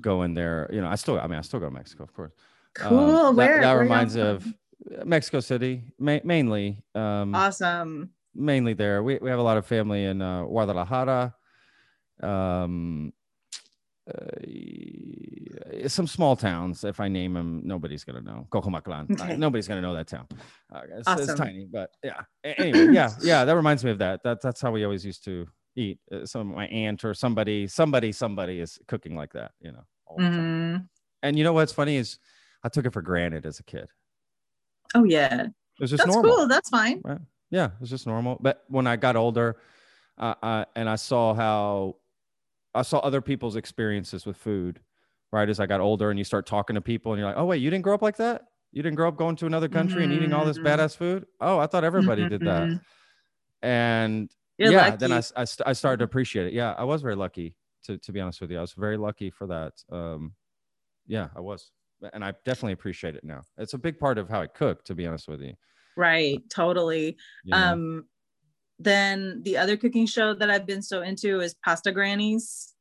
going 0.00 0.32
there. 0.32 0.68
You 0.72 0.80
know, 0.80 0.88
I 0.88 0.94
still, 0.94 1.20
I 1.20 1.26
mean, 1.26 1.38
I 1.38 1.42
still 1.42 1.60
go 1.60 1.66
to 1.66 1.70
Mexico, 1.80 2.02
of 2.04 2.14
course. 2.14 2.32
Um, 2.80 2.88
cool 2.88 3.06
that- 3.24 3.34
where 3.34 3.60
That, 3.60 3.72
where 3.74 3.82
reminds 3.82 4.16
of 4.16 4.46
Mexico 5.04 5.40
City, 5.40 5.82
ma- 5.98 6.24
mainly. 6.24 6.82
Um, 6.94 7.34
awesome 7.34 8.10
mainly 8.34 8.72
there. 8.72 9.02
We, 9.02 9.18
we 9.20 9.28
have 9.28 9.38
a 9.38 9.42
lot 9.42 9.58
of 9.58 9.66
family 9.66 10.04
in 10.04 10.22
uh, 10.22 10.44
Guadalajara. 10.44 11.34
Um, 12.22 13.12
uh, 14.08 15.88
some 15.88 16.06
small 16.06 16.36
towns. 16.36 16.84
If 16.84 17.00
I 17.00 17.08
name 17.08 17.34
them, 17.34 17.62
nobody's 17.64 18.04
gonna 18.04 18.20
know. 18.20 18.46
Cocomaclan. 18.50 19.20
Uh, 19.20 19.36
nobody's 19.36 19.68
gonna 19.68 19.80
know 19.82 19.94
that 19.94 20.06
town. 20.08 20.26
Uh, 20.72 20.82
it's, 20.96 21.08
it's 21.30 21.34
tiny, 21.34 21.66
but 21.70 21.90
yeah. 22.02 22.20
Anyway, 22.44 22.92
yeah, 22.94 23.10
yeah. 23.22 23.44
That 23.44 23.54
reminds 23.56 23.84
me 23.84 23.90
of 23.90 23.98
that. 23.98 24.22
That 24.22 24.40
that's 24.42 24.60
how 24.60 24.70
we 24.70 24.84
always 24.84 25.04
used 25.04 25.24
to 25.24 25.46
eat. 25.76 25.98
Uh, 26.12 26.24
some 26.26 26.54
my 26.54 26.66
aunt 26.68 27.04
or 27.04 27.14
somebody, 27.14 27.66
somebody, 27.66 28.12
somebody 28.12 28.60
is 28.60 28.78
cooking 28.88 29.14
like 29.16 29.32
that. 29.34 29.52
You 29.60 29.72
know. 29.72 29.84
all 30.06 30.16
the 30.16 30.22
time. 30.24 30.32
Mhm. 30.80 30.88
And 31.22 31.36
you 31.38 31.44
know 31.44 31.52
what's 31.52 31.72
funny 31.72 31.96
is 31.96 32.18
I 32.62 32.68
took 32.68 32.86
it 32.86 32.92
for 32.92 33.02
granted 33.02 33.44
as 33.46 33.58
a 33.60 33.64
kid. 33.64 33.88
oh 34.94 35.04
yeah 35.04 35.42
It 35.44 35.52
was 35.80 35.90
just 35.90 36.02
that's 36.04 36.14
normal. 36.14 36.36
cool 36.36 36.48
that's 36.48 36.70
fine 36.70 37.02
Right? 37.04 37.20
Yeah, 37.50 37.66
it 37.66 37.80
was 37.80 37.90
just 37.90 38.06
normal. 38.06 38.38
But 38.40 38.64
when 38.68 38.86
I 38.86 38.96
got 38.96 39.16
older, 39.16 39.56
uh, 40.18 40.34
uh, 40.42 40.64
and 40.76 40.88
I 40.88 40.96
saw 40.96 41.34
how 41.34 41.96
I 42.78 42.82
saw 42.82 42.98
other 43.00 43.20
people's 43.20 43.56
experiences 43.56 44.26
with 44.26 44.36
food, 44.36 44.80
right? 45.32 45.48
As 45.48 45.60
I 45.60 45.66
got 45.66 45.80
older, 45.80 46.10
and 46.10 46.18
you 46.18 46.24
start 46.24 46.46
talking 46.46 46.74
to 46.74 46.80
people, 46.80 47.12
and 47.12 47.20
you're 47.20 47.28
like, 47.28 47.38
"Oh 47.38 47.44
wait, 47.46 47.58
you 47.62 47.70
didn't 47.70 47.84
grow 47.84 47.94
up 47.94 48.02
like 48.02 48.16
that? 48.18 48.46
You 48.72 48.82
didn't 48.82 48.96
grow 48.96 49.08
up 49.08 49.16
going 49.16 49.36
to 49.36 49.46
another 49.46 49.68
country 49.68 50.04
and 50.04 50.12
eating 50.12 50.32
all 50.32 50.44
this 50.46 50.58
Mhm. 50.58 50.60
badass 50.60 50.96
food? 50.96 51.26
Oh, 51.40 51.58
I 51.58 51.66
thought 51.66 51.84
everybody 51.84 52.26
did 52.26 52.44
that." 52.44 52.70
Mhm. 52.70 52.80
And 53.62 54.34
You're 54.58 54.72
yeah, 54.72 54.96
then 54.96 55.12
I, 55.12 55.18
lucky. 55.18 55.18
s- 55.18 55.32
I, 55.36 55.44
st- 55.44 55.66
I 55.68 55.72
started 55.72 55.98
to 55.98 56.04
appreciate 56.04 56.46
it. 56.46 56.52
Yeah, 56.52 56.74
I 56.74 56.84
was 56.84 57.02
very 57.02 57.16
lucky 57.16 57.56
to 57.84 57.98
to 57.98 58.12
be 58.12 58.20
honest 58.20 58.40
with 58.40 58.50
you. 58.50 58.58
I 58.58 58.60
was 58.62 58.72
very 58.74 58.96
lucky 58.96 59.30
for 59.30 59.46
that. 59.48 59.72
Um, 59.90 60.34
yeah, 61.06 61.30
I 61.36 61.40
was, 61.40 61.72
and 62.14 62.24
I 62.24 62.32
definitely 62.44 62.74
appreciate 62.74 63.16
it 63.16 63.24
now. 63.24 63.46
It's 63.58 63.74
a 63.74 63.78
big 63.78 63.98
part 63.98 64.18
of 64.18 64.28
how 64.28 64.42
I 64.42 64.48
cook, 64.48 64.84
to 64.86 64.94
be 64.96 65.06
honest 65.06 65.28
with 65.28 65.42
you. 65.42 65.54
right 65.96 66.42
totally 66.50 67.16
know? 67.44 67.80
um 67.80 68.08
then 68.78 69.42
the 69.44 69.56
other 69.56 69.76
cooking 69.76 70.06
show 70.06 70.34
that 70.34 70.50
i've 70.50 70.66
been 70.66 70.82
so 70.82 71.02
into 71.02 71.40
is 71.40 71.54
pasta 71.64 71.92
grannies 71.92 72.74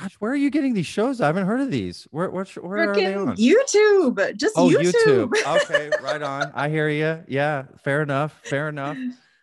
Gosh, 0.00 0.14
where 0.14 0.32
are 0.32 0.36
you 0.36 0.50
getting 0.50 0.74
these 0.74 0.86
shows? 0.86 1.20
I 1.20 1.26
haven't 1.26 1.46
heard 1.46 1.60
of 1.60 1.70
these. 1.70 2.08
Where 2.10 2.28
where, 2.28 2.44
where 2.60 2.90
are 2.90 2.94
they 2.96 3.14
on? 3.14 3.36
youtube 3.36 4.36
just 4.36 4.54
oh, 4.56 4.68
youtube, 4.68 5.28
YouTube. 5.28 5.62
Okay, 5.62 5.88
right 6.02 6.20
on. 6.20 6.50
I 6.52 6.68
hear 6.68 6.88
you. 6.88 7.22
Yeah, 7.28 7.66
fair 7.84 8.02
enough. 8.02 8.40
Fair 8.42 8.68
enough. 8.68 8.96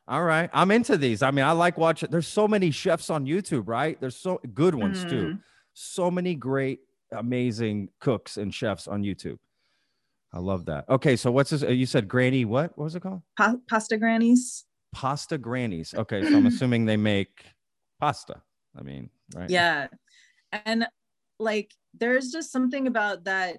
All 0.10 0.24
right, 0.24 0.50
I'm 0.52 0.72
into 0.72 0.98
these. 0.98 1.22
I 1.22 1.32
mean, 1.32 1.46
I 1.46 1.54
like 1.54 1.78
watching. 1.78 2.10
There's 2.12 2.28
so 2.28 2.50
many 2.50 2.70
chefs 2.70 3.10
on 3.10 3.26
YouTube, 3.26 3.64
right? 3.70 3.98
There's 4.02 4.18
so 4.18 4.42
good 4.54 4.76
ones 4.76 5.06
too. 5.06 5.36
Mhm. 5.36 5.40
So 5.74 6.12
many 6.12 6.36
great, 6.36 6.80
amazing 7.14 7.88
cooks 8.02 8.36
and 8.36 8.54
chefs 8.54 8.90
on 8.90 9.04
YouTube. 9.04 9.38
I 10.34 10.40
love 10.40 10.66
that. 10.66 10.84
Okay, 10.90 11.16
so 11.16 11.32
what's 11.32 11.52
this? 11.52 11.64
uh, 11.64 11.68
You 11.70 11.86
said 11.86 12.10
Granny. 12.10 12.44
What? 12.44 12.78
What 12.78 12.86
was 12.86 12.96
it 12.96 13.02
called? 13.04 13.22
Pa- 13.38 13.56
pasta 13.70 13.98
grannies 13.98 14.66
Pasta 14.94 15.38
Grannies. 15.38 15.94
Okay, 15.98 16.24
so 16.24 16.38
I'm 16.38 16.48
assuming 16.48 16.86
they 16.86 16.98
make 16.98 17.46
pasta. 18.00 18.42
I 18.78 18.84
mean, 18.84 19.10
right? 19.36 19.50
Yeah. 19.50 19.88
And 20.66 20.88
like 21.40 21.72
there's 21.98 22.32
just 22.32 22.52
something 22.52 22.88
about 22.88 23.26
that 23.26 23.58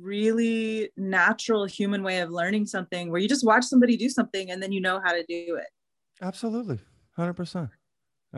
really 0.00 0.90
natural 0.96 1.64
human 1.64 2.02
way 2.02 2.20
of 2.20 2.30
learning 2.30 2.66
something 2.66 3.10
where 3.10 3.20
you 3.20 3.28
just 3.28 3.44
watch 3.44 3.64
somebody 3.64 3.96
do 3.96 4.08
something 4.08 4.50
and 4.50 4.62
then 4.62 4.72
you 4.72 4.80
know 4.80 5.00
how 5.04 5.12
to 5.12 5.24
do 5.28 5.56
it. 5.56 5.66
Absolutely. 6.22 6.78
100%. 7.18 7.68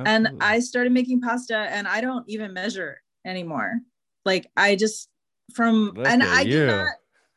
And 0.05 0.29
I 0.41 0.59
started 0.61 0.93
making 0.93 1.23
pasta 1.23 1.57
and 1.57 1.89
I 1.89 2.01
don't 2.01 2.29
even 2.29 2.53
measure 2.53 3.01
anymore. 3.25 3.81
Like 4.25 4.51
I 4.57 4.77
just 4.77 5.09
from 5.55 5.93
Look 5.97 6.07
and 6.07 6.23
I 6.23 6.43
you. 6.43 6.51
did 6.51 6.67
not 6.67 6.89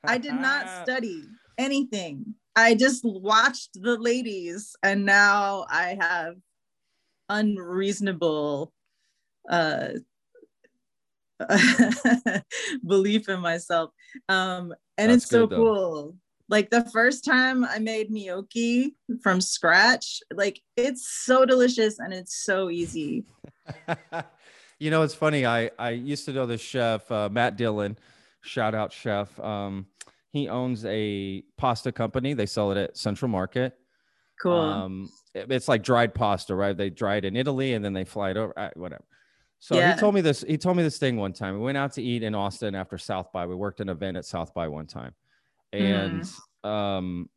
I 0.05 0.17
did 0.17 0.35
not 0.35 0.69
study 0.83 1.23
anything. 1.57 2.35
I 2.60 2.76
just 2.76 3.05
watched 3.05 3.82
the 3.82 3.97
ladies 3.97 4.76
and 4.84 5.05
now 5.05 5.66
I 5.70 5.97
have 5.99 6.36
unreasonable 7.30 8.74
uh 9.49 9.89
belief 12.86 13.30
in 13.30 13.39
myself. 13.39 13.91
Um 14.28 14.74
and 14.97 15.12
That's 15.12 15.24
it's 15.24 15.32
so 15.32 15.45
though. 15.45 15.55
cool. 15.55 16.18
Like 16.49 16.70
the 16.70 16.84
first 16.91 17.24
time 17.24 17.64
I 17.64 17.80
made 17.80 18.12
gnocchi 18.12 18.95
from 19.22 19.39
scratch, 19.39 20.20
like 20.34 20.60
it's 20.76 21.07
so 21.07 21.45
delicious 21.45 21.99
and 21.99 22.14
it's 22.14 22.43
so 22.43 22.70
easy. 22.70 23.24
you 24.80 24.91
know, 24.91 25.03
it's 25.03 25.16
funny. 25.16 25.45
I 25.45 25.72
I 25.80 25.91
used 25.91 26.26
to 26.26 26.34
know 26.34 26.45
this 26.45 26.62
chef, 26.62 27.10
uh, 27.10 27.30
Matt 27.32 27.55
Dillon. 27.55 27.97
Shout 28.41 28.76
out, 28.76 28.91
chef. 28.91 29.39
Um, 29.39 29.86
he 30.32 30.47
owns 30.47 30.86
a 30.86 31.43
pasta 31.57 31.91
company. 31.91 32.34
They 32.34 32.45
sell 32.45 32.71
it 32.71 32.77
at 32.77 32.97
Central 32.97 33.30
Market. 33.30 33.77
Cool. 34.41 34.53
Um, 34.53 35.09
it- 35.34 35.51
it's 35.51 35.67
like 35.67 35.84
dried 35.84 36.13
pasta, 36.13 36.55
right? 36.55 36.75
They 36.75 36.89
dry 36.89 37.15
it 37.17 37.25
in 37.25 37.36
Italy 37.36 37.73
and 37.73 37.84
then 37.84 37.93
they 37.93 38.05
fly 38.05 38.32
it 38.32 38.38
over. 38.38 38.57
uh, 38.57 38.69
Whatever. 38.75 39.03
So 39.59 39.75
Yeah. 39.75 39.93
he 39.93 39.99
told 39.99 40.15
me 40.15 40.21
this. 40.21 40.41
He 40.47 40.57
told 40.57 40.77
me 40.77 40.84
this 40.84 40.97
thing 40.97 41.17
one 41.17 41.34
time. 41.34 41.55
We 41.55 41.59
went 41.61 41.77
out 41.77 41.91
to 41.93 42.01
eat 42.01 42.23
in 42.23 42.34
Austin 42.36 42.75
after 42.75 42.97
South 42.97 43.32
by. 43.34 43.45
We 43.45 43.55
worked 43.55 43.82
an 43.82 43.89
event 43.89 44.15
at 44.15 44.23
South 44.23 44.53
by 44.53 44.69
one 44.69 44.88
time, 44.88 45.13
and 45.73 46.23
um, 46.63 47.30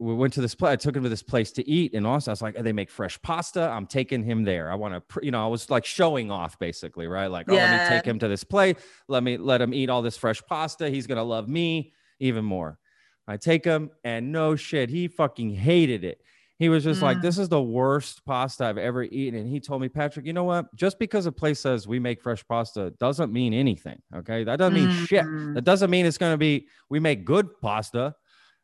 we 0.00 0.14
went 0.14 0.32
to 0.32 0.40
this 0.40 0.54
place. 0.54 0.72
I 0.72 0.76
took 0.76 0.96
him 0.96 1.02
to 1.02 1.08
this 1.10 1.22
place 1.22 1.52
to 1.52 1.68
eat 1.68 1.92
in 1.92 2.06
Austin. 2.06 2.30
I 2.30 2.32
was 2.32 2.42
like, 2.42 2.56
they 2.56 2.72
make 2.72 2.88
fresh 2.90 3.20
pasta. 3.20 3.68
I'm 3.68 3.86
taking 3.86 4.22
him 4.24 4.44
there. 4.44 4.72
I 4.72 4.74
want 4.74 4.94
to, 4.94 5.00
pr- 5.02 5.22
you 5.22 5.30
know, 5.30 5.44
I 5.44 5.46
was 5.46 5.68
like 5.68 5.84
showing 5.84 6.30
off 6.30 6.58
basically, 6.58 7.06
right? 7.06 7.26
Like, 7.26 7.46
oh, 7.50 7.54
let 7.54 7.82
me 7.82 7.88
take 7.96 8.06
him 8.06 8.18
to 8.20 8.26
this 8.28 8.42
place. 8.42 8.76
Let 9.08 9.22
me 9.22 9.36
let 9.36 9.60
him 9.60 9.74
eat 9.74 9.90
all 9.90 10.00
this 10.02 10.16
fresh 10.16 10.40
pasta. 10.48 10.88
He's 10.88 11.06
gonna 11.06 11.22
love 11.22 11.48
me 11.48 11.92
even 12.18 12.44
more. 12.44 12.78
I 13.28 13.36
take 13.36 13.64
him, 13.64 13.90
and 14.02 14.32
no 14.32 14.56
shit, 14.56 14.88
he 14.90 15.06
fucking 15.06 15.50
hated 15.54 16.02
it. 16.02 16.20
He 16.58 16.68
was 16.68 16.84
just 16.84 17.00
like, 17.00 17.18
Mm. 17.18 17.22
this 17.22 17.38
is 17.38 17.48
the 17.48 17.62
worst 17.62 18.24
pasta 18.26 18.64
I've 18.66 18.76
ever 18.76 19.04
eaten. 19.04 19.38
And 19.38 19.48
he 19.48 19.60
told 19.60 19.80
me, 19.80 19.88
Patrick, 19.88 20.26
you 20.26 20.32
know 20.34 20.44
what? 20.44 20.74
Just 20.74 20.98
because 20.98 21.24
a 21.26 21.32
place 21.32 21.60
says 21.60 21.86
we 21.88 21.98
make 21.98 22.20
fresh 22.20 22.44
pasta 22.46 22.92
doesn't 22.98 23.32
mean 23.32 23.54
anything. 23.54 24.00
Okay. 24.14 24.44
That 24.44 24.56
doesn't 24.58 24.74
mean 24.74 24.90
shit. 25.06 25.24
Mm. 25.24 25.54
That 25.54 25.64
doesn't 25.64 25.88
mean 25.90 26.04
it's 26.04 26.18
going 26.18 26.34
to 26.34 26.38
be, 26.38 26.66
we 26.90 27.00
make 27.00 27.24
good 27.24 27.48
pasta. 27.62 28.14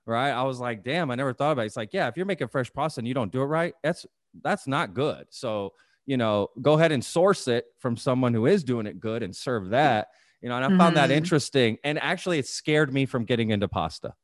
Right. 0.07 0.31
I 0.31 0.45
was 0.45 0.61
like, 0.61 0.85
damn, 0.85 1.11
I 1.11 1.17
never 1.17 1.33
thought 1.33 1.51
about 1.53 1.63
it. 1.63 1.67
It's 1.67 1.77
like, 1.77 1.93
yeah, 1.93 2.07
if 2.07 2.17
you're 2.17 2.27
making 2.27 2.47
fresh 2.49 2.73
pasta 2.73 3.01
and 3.01 3.09
you 3.09 3.15
don't 3.15 3.33
do 3.33 3.43
it 3.43 3.47
right, 3.47 3.75
that's, 3.83 4.07
that's 4.43 4.69
not 4.69 4.95
good. 4.95 5.27
So, 5.31 5.73
you 6.07 6.17
know, 6.17 6.49
go 6.63 6.75
ahead 6.75 6.93
and 6.93 7.05
source 7.05 7.49
it 7.49 7.65
from 7.81 7.97
someone 7.97 8.33
who 8.33 8.47
is 8.47 8.63
doing 8.63 8.87
it 8.87 9.01
good 9.01 9.25
and 9.25 9.35
serve 9.35 9.71
that, 9.71 10.09
you 10.41 10.49
know, 10.49 10.57
and 10.57 10.65
I 10.65 10.79
found 10.79 10.97
that 10.97 11.11
Mhm. 11.11 11.15
interesting. 11.17 11.79
And 11.83 11.99
actually, 11.99 12.39
it 12.39 12.47
scared 12.47 12.95
me 12.95 13.05
from 13.07 13.25
getting 13.25 13.51
into 13.51 13.67
pasta. 13.67 14.15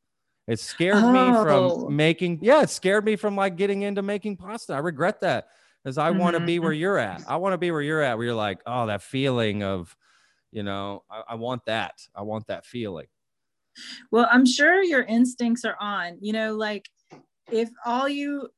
It 0.47 0.61
scared 0.61 1.03
me 1.05 1.33
Oh. 1.33 1.43
from 1.43 1.97
making, 1.97 2.39
yeah, 2.43 2.63
it 2.63 2.71
scared 2.71 3.05
me 3.05 3.17
from 3.17 3.35
like 3.35 3.57
getting 3.57 3.83
into 3.83 4.03
making 4.03 4.37
pasta. 4.37 4.75
I 4.75 4.79
regret 4.79 5.21
that 5.23 5.49
because 5.83 5.99
I 5.99 6.13
want 6.13 6.35
to 6.35 6.41
be 6.41 6.61
where 6.61 6.73
you're 6.73 6.99
at. 6.99 7.23
I 7.27 7.37
want 7.37 7.55
to 7.55 7.59
be 7.59 7.73
where 7.73 7.83
you're 7.83 8.03
at, 8.03 8.17
where 8.17 8.27
you're 8.27 8.35
like, 8.37 8.61
oh, 8.67 8.87
that 8.87 9.03
feeling 9.03 9.65
of, 9.65 9.97
you 10.53 10.63
know, 10.63 11.03
I, 11.11 11.23
I 11.31 11.35
want 11.35 11.65
that. 11.67 12.07
I 12.15 12.23
want 12.23 12.47
that 12.47 12.65
feeling. 12.67 13.07
Well, 14.11 14.29
I'm 14.31 14.47
sure 14.47 14.83
your 14.83 15.03
instincts 15.03 15.65
are 15.65 15.77
on. 15.81 16.19
You 16.21 16.33
know, 16.33 16.55
like 16.55 16.89
if 17.51 17.71
all 17.85 18.09
you 18.09 18.49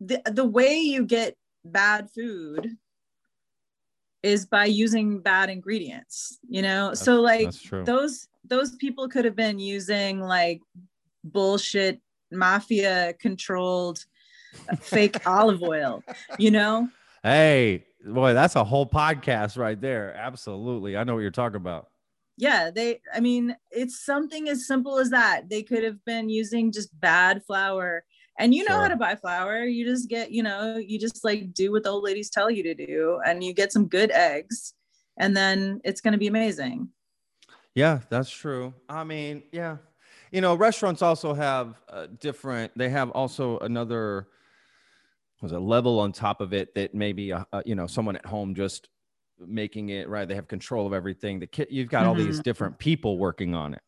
the 0.00 0.22
the 0.26 0.44
way 0.44 0.78
you 0.78 1.04
get 1.04 1.36
bad 1.64 2.08
food 2.10 2.76
is 4.22 4.46
by 4.46 4.64
using 4.64 5.20
bad 5.20 5.48
ingredients, 5.48 6.38
you 6.48 6.62
know? 6.62 6.94
so 6.94 7.20
like 7.20 7.52
those 7.84 8.28
those 8.44 8.74
people 8.76 9.08
could 9.08 9.24
have 9.24 9.36
been 9.36 9.58
using 9.58 10.20
like 10.20 10.60
bullshit 11.24 12.00
mafia 12.30 13.14
controlled 13.20 14.04
uh, 14.70 14.76
fake 14.76 15.16
olive 15.26 15.62
oil, 15.62 16.02
you 16.38 16.50
know? 16.50 16.88
Hey, 17.22 17.84
boy, 18.04 18.34
that's 18.34 18.56
a 18.56 18.64
whole 18.64 18.86
podcast 18.86 19.58
right 19.58 19.80
there. 19.80 20.14
Absolutely. 20.14 20.96
I 20.96 21.04
know 21.04 21.14
what 21.14 21.20
you're 21.20 21.30
talking 21.30 21.56
about. 21.56 21.88
Yeah 22.38 22.70
they 22.70 23.00
i 23.14 23.20
mean 23.20 23.54
it's 23.70 24.04
something 24.04 24.48
as 24.48 24.66
simple 24.66 24.98
as 24.98 25.10
that. 25.10 25.48
They 25.50 25.62
could 25.62 25.84
have 25.84 26.02
been 26.04 26.28
using 26.28 26.72
just 26.72 26.98
bad 27.00 27.44
flour. 27.44 28.04
And 28.40 28.54
you 28.54 28.64
know 28.68 28.78
how 28.78 28.86
to 28.86 28.96
buy 28.96 29.16
flour. 29.16 29.64
You 29.64 29.84
just 29.84 30.08
get 30.08 30.30
you 30.30 30.42
know 30.42 30.76
you 30.76 30.98
just 30.98 31.24
like 31.24 31.52
do 31.52 31.72
what 31.72 31.82
the 31.82 31.90
old 31.90 32.04
ladies 32.04 32.30
tell 32.30 32.50
you 32.50 32.62
to 32.62 32.74
do 32.74 33.20
and 33.26 33.44
you 33.44 33.52
get 33.52 33.72
some 33.72 33.88
good 33.88 34.10
eggs 34.12 34.74
and 35.18 35.36
then 35.36 35.80
it's 35.84 36.00
going 36.00 36.12
to 36.12 36.18
be 36.18 36.28
amazing. 36.28 36.88
Yeah, 37.74 38.00
that's 38.08 38.30
true. 38.30 38.74
I 38.88 39.04
mean, 39.04 39.42
yeah. 39.52 39.78
You 40.30 40.40
know, 40.40 40.54
restaurants 40.54 41.02
also 41.02 41.34
have 41.34 41.80
uh, 41.88 42.06
different, 42.18 42.76
they 42.76 42.88
have 42.90 43.10
also 43.10 43.58
another, 43.60 44.28
was 45.40 45.52
a 45.52 45.58
level 45.58 46.00
on 46.00 46.12
top 46.12 46.40
of 46.40 46.52
it 46.52 46.74
that 46.74 46.94
maybe, 46.94 47.32
uh, 47.32 47.44
uh, 47.52 47.62
you 47.64 47.74
know, 47.74 47.86
someone 47.86 48.16
at 48.16 48.26
home 48.26 48.54
just 48.54 48.88
making 49.40 49.90
it 49.90 50.08
right. 50.08 50.26
They 50.28 50.34
have 50.34 50.48
control 50.48 50.86
of 50.86 50.92
everything. 50.92 51.38
The 51.40 51.46
kit, 51.46 51.70
you've 51.70 51.88
got 51.88 52.06
all 52.06 52.14
these 52.14 52.40
Mhm. 52.40 52.42
different 52.42 52.78
people 52.78 53.18
working 53.18 53.54
on 53.54 53.74
it. 53.74 53.82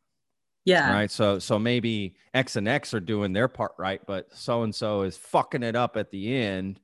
yeah 0.65 0.91
Right. 0.91 1.11
So, 1.11 1.39
so 1.39 1.59
maybe 1.59 2.17
X 2.35 2.57
and 2.57 2.69
X 2.69 2.95
are 2.95 3.01
doing 3.01 3.33
their 3.33 3.49
part 3.49 3.73
right, 3.79 4.01
but 4.07 4.33
so 4.35 4.63
and 4.63 4.75
so 4.75 5.03
is 5.03 5.17
fucking 5.17 5.63
it 5.63 5.77
up 5.77 5.97
at 5.97 6.11
the 6.11 6.35
end. 6.35 6.81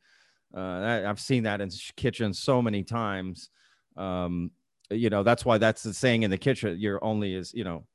Uh, 0.55 0.81
that, 0.81 1.07
I've 1.07 1.21
seen 1.21 1.45
that 1.45 1.61
in 1.61 1.71
kitchens 1.97 2.39
so 2.41 2.63
many 2.63 2.85
times. 2.85 3.51
Um, 3.97 4.53
you 4.91 5.11
know, 5.11 5.23
that's 5.23 5.45
why 5.45 5.59
that's 5.59 5.83
the 5.85 5.95
saying 5.95 6.23
in 6.25 6.31
the 6.31 6.39
kitchen. 6.39 6.79
You're 6.79 7.03
only 7.05 7.35
as 7.37 7.55
you 7.55 7.65
know, 7.65 7.87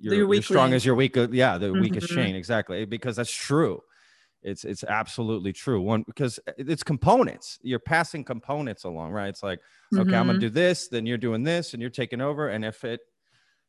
you're, 0.00 0.14
Your 0.14 0.26
you're 0.32 0.42
strong 0.42 0.72
as 0.74 0.84
your 0.84 0.94
weak. 0.94 1.16
Yeah, 1.16 1.58
the 1.58 1.74
weakest 1.74 2.08
Mhm. 2.08 2.14
chain. 2.14 2.34
Exactly, 2.36 2.84
because 2.84 3.16
that's 3.16 3.32
true. 3.32 3.82
It's 4.46 4.64
it's 4.64 4.84
absolutely 4.84 5.52
true. 5.52 5.80
One 5.80 6.04
because 6.06 6.38
it's 6.56 6.84
components. 6.84 7.58
You're 7.62 7.80
passing 7.80 8.22
components 8.24 8.84
along, 8.84 9.10
right? 9.10 9.28
It's 9.28 9.42
like 9.42 9.58
okay, 9.92 10.16
I'm 10.16 10.28
gonna 10.28 10.38
Mhm. 10.38 10.40
do 10.40 10.50
this, 10.50 10.86
then 10.88 11.04
you're 11.04 11.18
doing 11.18 11.42
this, 11.42 11.74
and 11.74 11.80
you're 11.80 11.90
taking 11.90 12.20
over. 12.20 12.48
And 12.48 12.64
if 12.64 12.84
it 12.84 13.00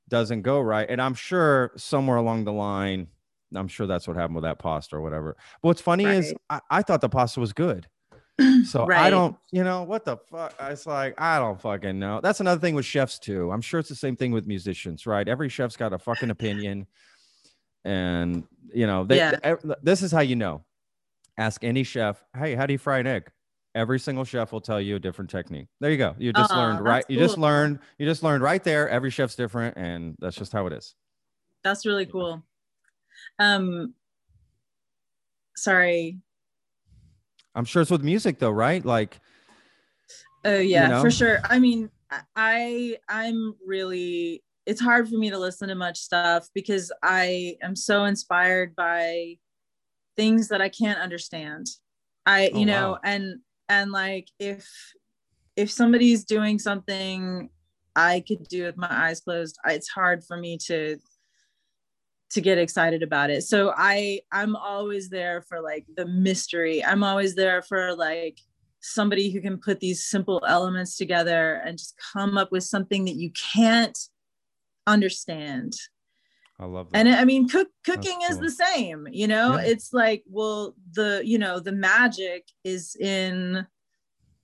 doesn't 0.08 0.44
go 0.44 0.62
right, 0.62 0.88
and 0.88 1.02
I'm 1.02 1.16
sure 1.16 1.72
somewhere 1.78 2.18
along 2.18 2.44
the 2.46 2.54
line, 2.54 3.08
I'm 3.56 3.68
sure 3.68 3.88
that's 3.88 4.08
what 4.08 4.16
happened 4.18 4.36
with 4.36 4.44
that 4.44 4.60
pasta 4.60 4.96
or 4.98 5.02
whatever. 5.02 5.36
But 5.62 5.68
what's 5.68 5.82
funny 5.82 6.06
is 6.06 6.34
I, 6.50 6.62
I 6.70 6.82
thought 6.84 7.02
the 7.02 7.10
pasta 7.10 7.40
was 7.40 7.54
good. 7.54 7.88
So 8.66 8.86
I 8.92 9.10
don't, 9.10 9.36
you 9.52 9.64
know, 9.64 9.82
what 9.82 10.06
the 10.06 10.18
fuck? 10.30 10.54
It's 10.60 10.86
like, 10.86 11.20
I 11.20 11.40
don't 11.40 11.60
fucking 11.60 11.98
know. 11.98 12.20
That's 12.22 12.40
another 12.40 12.62
thing 12.62 12.76
with 12.76 12.86
chefs 12.86 13.18
too. 13.18 13.52
I'm 13.52 13.62
sure 13.62 13.80
it's 13.80 13.90
the 13.90 13.96
same 13.96 14.16
thing 14.16 14.32
with 14.32 14.46
musicians, 14.46 15.08
right? 15.08 15.28
Every 15.28 15.50
chef's 15.50 15.76
got 15.76 15.92
a 15.92 15.98
fucking 15.98 16.30
opinion. 16.30 16.86
And, 17.84 18.44
you 18.74 18.86
know, 18.86 19.06
they, 19.06 19.18
Yeah. 19.18 19.40
ev- 19.44 19.64
this 19.82 20.04
is 20.04 20.12
how 20.12 20.20
you 20.20 20.36
know. 20.36 20.64
Ask 21.38 21.64
any 21.64 21.84
chef, 21.84 22.24
hey, 22.36 22.56
how 22.56 22.66
do 22.66 22.74
you 22.74 22.80
fry 22.80 23.00
an 23.00 23.08
egg? 23.08 23.30
Every 23.76 24.00
single 24.00 24.24
chef 24.24 24.52
will 24.52 24.62
tell 24.62 24.82
you 24.82 24.96
a 24.96 25.00
different 25.00 25.30
technique. 25.30 25.68
There 25.80 25.92
you 25.92 25.98
go. 25.98 26.16
You 26.18 26.34
just 26.34 26.56
learned, 26.56 26.82
right? 26.82 27.04
that's 27.08 27.12
You 27.12 27.18
just 27.20 27.38
learned, 27.38 27.80
you 28.00 28.08
just 28.08 28.24
learned 28.24 28.42
right 28.42 28.64
there. 28.64 28.90
Every 28.90 29.12
chef's 29.12 29.36
different. 29.36 29.78
And 29.78 30.16
that's 30.20 30.36
just 30.36 30.52
how 30.52 30.66
it 30.66 30.74
is. 30.74 30.96
that's 31.64 31.86
really 31.86 32.06
cool 32.06 32.44
um 33.40 33.94
sorry 35.56 36.20
I'm 37.56 37.66
sure 37.66 37.82
it's 37.82 37.90
with 37.92 38.04
music 38.04 38.38
though, 38.38 38.52
right? 38.52 38.86
Like, 38.86 39.20
Oh 40.46 40.60
yeah, 40.60 40.88
know? 40.88 41.02
for 41.02 41.10
sure. 41.10 41.40
I 41.50 41.58
mean, 41.58 41.90
I 42.36 42.98
I'm 43.10 43.56
really 43.66 44.44
it's 44.68 44.80
hard 44.80 45.10
for 45.10 45.18
me 45.18 45.30
to 45.32 45.40
listen 45.40 45.70
to 45.70 45.76
much 45.76 45.98
stuff 45.98 46.50
because 46.54 46.92
I 47.02 47.56
am 47.64 47.76
so 47.76 48.06
inspired 48.06 48.76
by 48.76 49.38
things 50.18 50.50
that 50.50 50.62
I 50.62 50.70
can't 50.70 51.00
understand. 51.00 51.68
I 52.26 52.52
Oh, 52.54 52.60
you 52.60 52.66
know, 52.66 52.92
wow. 52.92 53.00
and 53.04 53.40
and 53.70 53.92
like 53.92 54.28
if 54.40 54.70
if 55.56 55.72
somebody's 55.72 56.26
doing 56.26 56.60
something 56.60 57.50
I 57.96 58.24
could 58.28 58.48
do 58.48 58.66
with 58.66 58.78
my 58.78 58.90
eyes 58.92 59.22
closed, 59.22 59.58
it's 59.66 59.90
hard 59.90 60.24
for 60.24 60.38
me 60.38 60.58
to 60.66 60.98
to 62.32 62.42
get 62.42 62.58
excited 62.58 63.04
about 63.04 63.30
it. 63.30 63.44
So 63.44 63.74
I 63.76 64.22
I'm 64.32 64.56
always 64.56 65.10
there 65.10 65.42
for 65.42 65.62
like 65.62 65.86
the 65.96 66.06
mystery. 66.06 66.84
I'm 66.84 67.04
always 67.04 67.36
there 67.36 67.62
for 67.62 67.96
like 67.96 68.40
somebody 68.82 69.32
who 69.32 69.42
can 69.42 69.58
put 69.58 69.80
these 69.80 70.06
simple 70.06 70.44
elements 70.48 70.98
together 70.98 71.62
and 71.66 71.78
just 71.78 71.96
come 72.14 72.38
up 72.38 72.52
with 72.52 72.64
something 72.64 73.06
that 73.06 73.16
you 73.16 73.32
can't 73.32 73.98
understand. 74.86 75.74
I 76.60 76.66
love 76.66 76.92
that. 76.92 76.98
And 76.98 77.10
I 77.10 77.26
mean 77.26 77.48
cook 77.48 77.70
cooking 77.86 78.20
is 78.30 78.40
the 78.40 78.52
same, 78.52 79.08
you 79.12 79.28
know? 79.28 79.58
Yeah. 79.58 79.66
It's 79.66 79.94
like 79.94 80.24
well 80.28 80.76
the 80.94 81.22
you 81.24 81.38
know 81.38 81.60
the 81.60 81.72
magic 81.72 82.48
is 82.64 82.96
in 82.96 83.68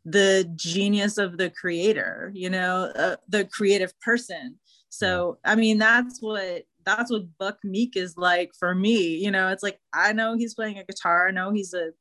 the 0.06 0.52
genius 0.56 1.18
of 1.18 1.38
the 1.38 1.50
creator 1.50 2.30
you 2.36 2.50
know 2.50 2.92
uh, 2.96 3.16
the 3.30 3.46
creative 3.46 3.98
person 4.02 4.60
so 4.90 5.38
i 5.46 5.56
mean 5.56 5.78
that's 5.78 6.22
what 6.22 6.64
that's 6.84 7.10
what 7.10 7.38
buck 7.38 7.58
meek 7.64 7.96
is 7.96 8.18
like 8.18 8.52
for 8.60 8.76
me 8.76 9.16
you 9.16 9.32
know 9.32 9.48
it's 9.48 9.64
like 9.64 9.80
i 9.94 10.12
know 10.12 10.36
he's 10.36 10.56
playing 10.56 10.78
a 10.78 10.84
guitar 10.84 11.30
i 11.30 11.32
know 11.32 11.52
he's 11.52 11.74
a 11.74 11.92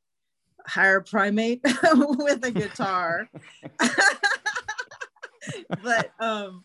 higher 0.66 1.00
primate 1.00 1.60
with 1.94 2.44
a 2.44 2.50
guitar 2.50 3.28
but 5.82 6.10
um 6.18 6.64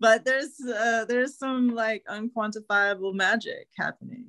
but 0.00 0.24
there's 0.24 0.60
uh 0.60 1.04
there's 1.08 1.36
some 1.36 1.74
like 1.74 2.04
unquantifiable 2.10 3.14
magic 3.14 3.68
happening 3.76 4.26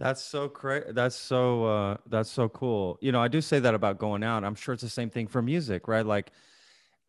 that's 0.00 0.24
so 0.24 0.48
great. 0.48 0.94
That's 0.94 1.14
so 1.14 1.64
uh 1.64 1.96
that's 2.08 2.30
so 2.30 2.48
cool. 2.48 2.98
You 3.02 3.12
know, 3.12 3.20
I 3.20 3.28
do 3.28 3.42
say 3.42 3.60
that 3.60 3.74
about 3.74 3.98
going 3.98 4.24
out. 4.24 4.44
I'm 4.44 4.54
sure 4.54 4.72
it's 4.72 4.82
the 4.82 4.88
same 4.88 5.10
thing 5.10 5.28
for 5.28 5.42
music, 5.42 5.88
right? 5.88 6.06
Like 6.06 6.32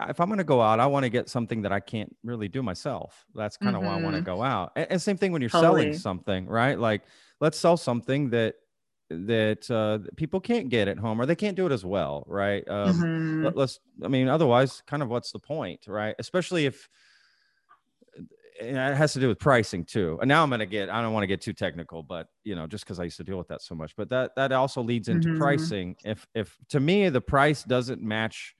if 0.09 0.19
I'm 0.19 0.27
going 0.27 0.39
to 0.39 0.43
go 0.43 0.61
out, 0.61 0.79
I 0.79 0.87
want 0.87 1.03
to 1.03 1.09
get 1.09 1.29
something 1.29 1.61
that 1.61 1.71
I 1.71 1.79
can't 1.79 2.13
really 2.23 2.47
do 2.47 2.61
myself. 2.61 3.25
That's 3.33 3.55
kind 3.55 3.75
of 3.75 3.81
mm-hmm. 3.81 3.91
why 3.91 3.99
I 3.99 4.03
want 4.03 4.15
to 4.15 4.21
go 4.21 4.41
out. 4.41 4.71
And, 4.75 4.87
and, 4.91 5.01
same 5.01 5.15
thing 5.15 5.31
when 5.31 5.41
you're 5.41 5.49
totally. 5.49 5.83
selling 5.83 5.97
something, 5.97 6.47
right? 6.47 6.77
Like 6.77 7.03
let's 7.39 7.57
sell 7.57 7.77
something 7.77 8.29
that 8.31 8.55
that 9.09 9.69
uh, 9.69 10.09
people 10.15 10.39
can't 10.39 10.69
get 10.69 10.87
at 10.87 10.97
home 10.97 11.21
or 11.21 11.25
they 11.25 11.35
can't 11.35 11.55
do 11.55 11.65
it 11.65 11.71
as 11.71 11.85
well, 11.85 12.23
right? 12.27 12.67
Um, 12.67 12.93
mm-hmm. 12.93 13.45
let, 13.45 13.55
let's. 13.55 13.79
I 14.03 14.07
mean, 14.07 14.27
otherwise, 14.27 14.83
kind 14.85 15.03
of 15.03 15.09
what's 15.09 15.31
the 15.31 15.39
point, 15.39 15.85
right? 15.87 16.15
Especially 16.19 16.65
if 16.65 16.89
and 18.61 18.77
it 18.77 18.95
has 18.95 19.13
to 19.13 19.19
do 19.19 19.27
with 19.27 19.39
pricing 19.39 19.83
too. 19.83 20.17
And 20.21 20.27
now 20.27 20.43
I'm 20.43 20.49
going 20.49 20.59
to 20.59 20.65
get, 20.65 20.89
I 20.89 21.01
don't 21.01 21.13
want 21.13 21.23
to 21.23 21.27
get 21.27 21.41
too 21.41 21.53
technical, 21.53 22.03
but 22.03 22.27
you 22.43 22.55
know, 22.55 22.67
just 22.67 22.85
cause 22.85 22.99
I 22.99 23.03
used 23.03 23.17
to 23.17 23.23
deal 23.23 23.37
with 23.37 23.47
that 23.47 23.61
so 23.61 23.75
much, 23.75 23.95
but 23.95 24.09
that, 24.09 24.35
that 24.35 24.51
also 24.51 24.81
leads 24.81 25.07
into 25.07 25.29
mm-hmm. 25.29 25.39
pricing. 25.39 25.95
If, 26.05 26.27
if 26.35 26.55
to 26.69 26.79
me, 26.79 27.09
the 27.09 27.21
price 27.21 27.63
doesn't 27.63 28.01
match 28.01 28.55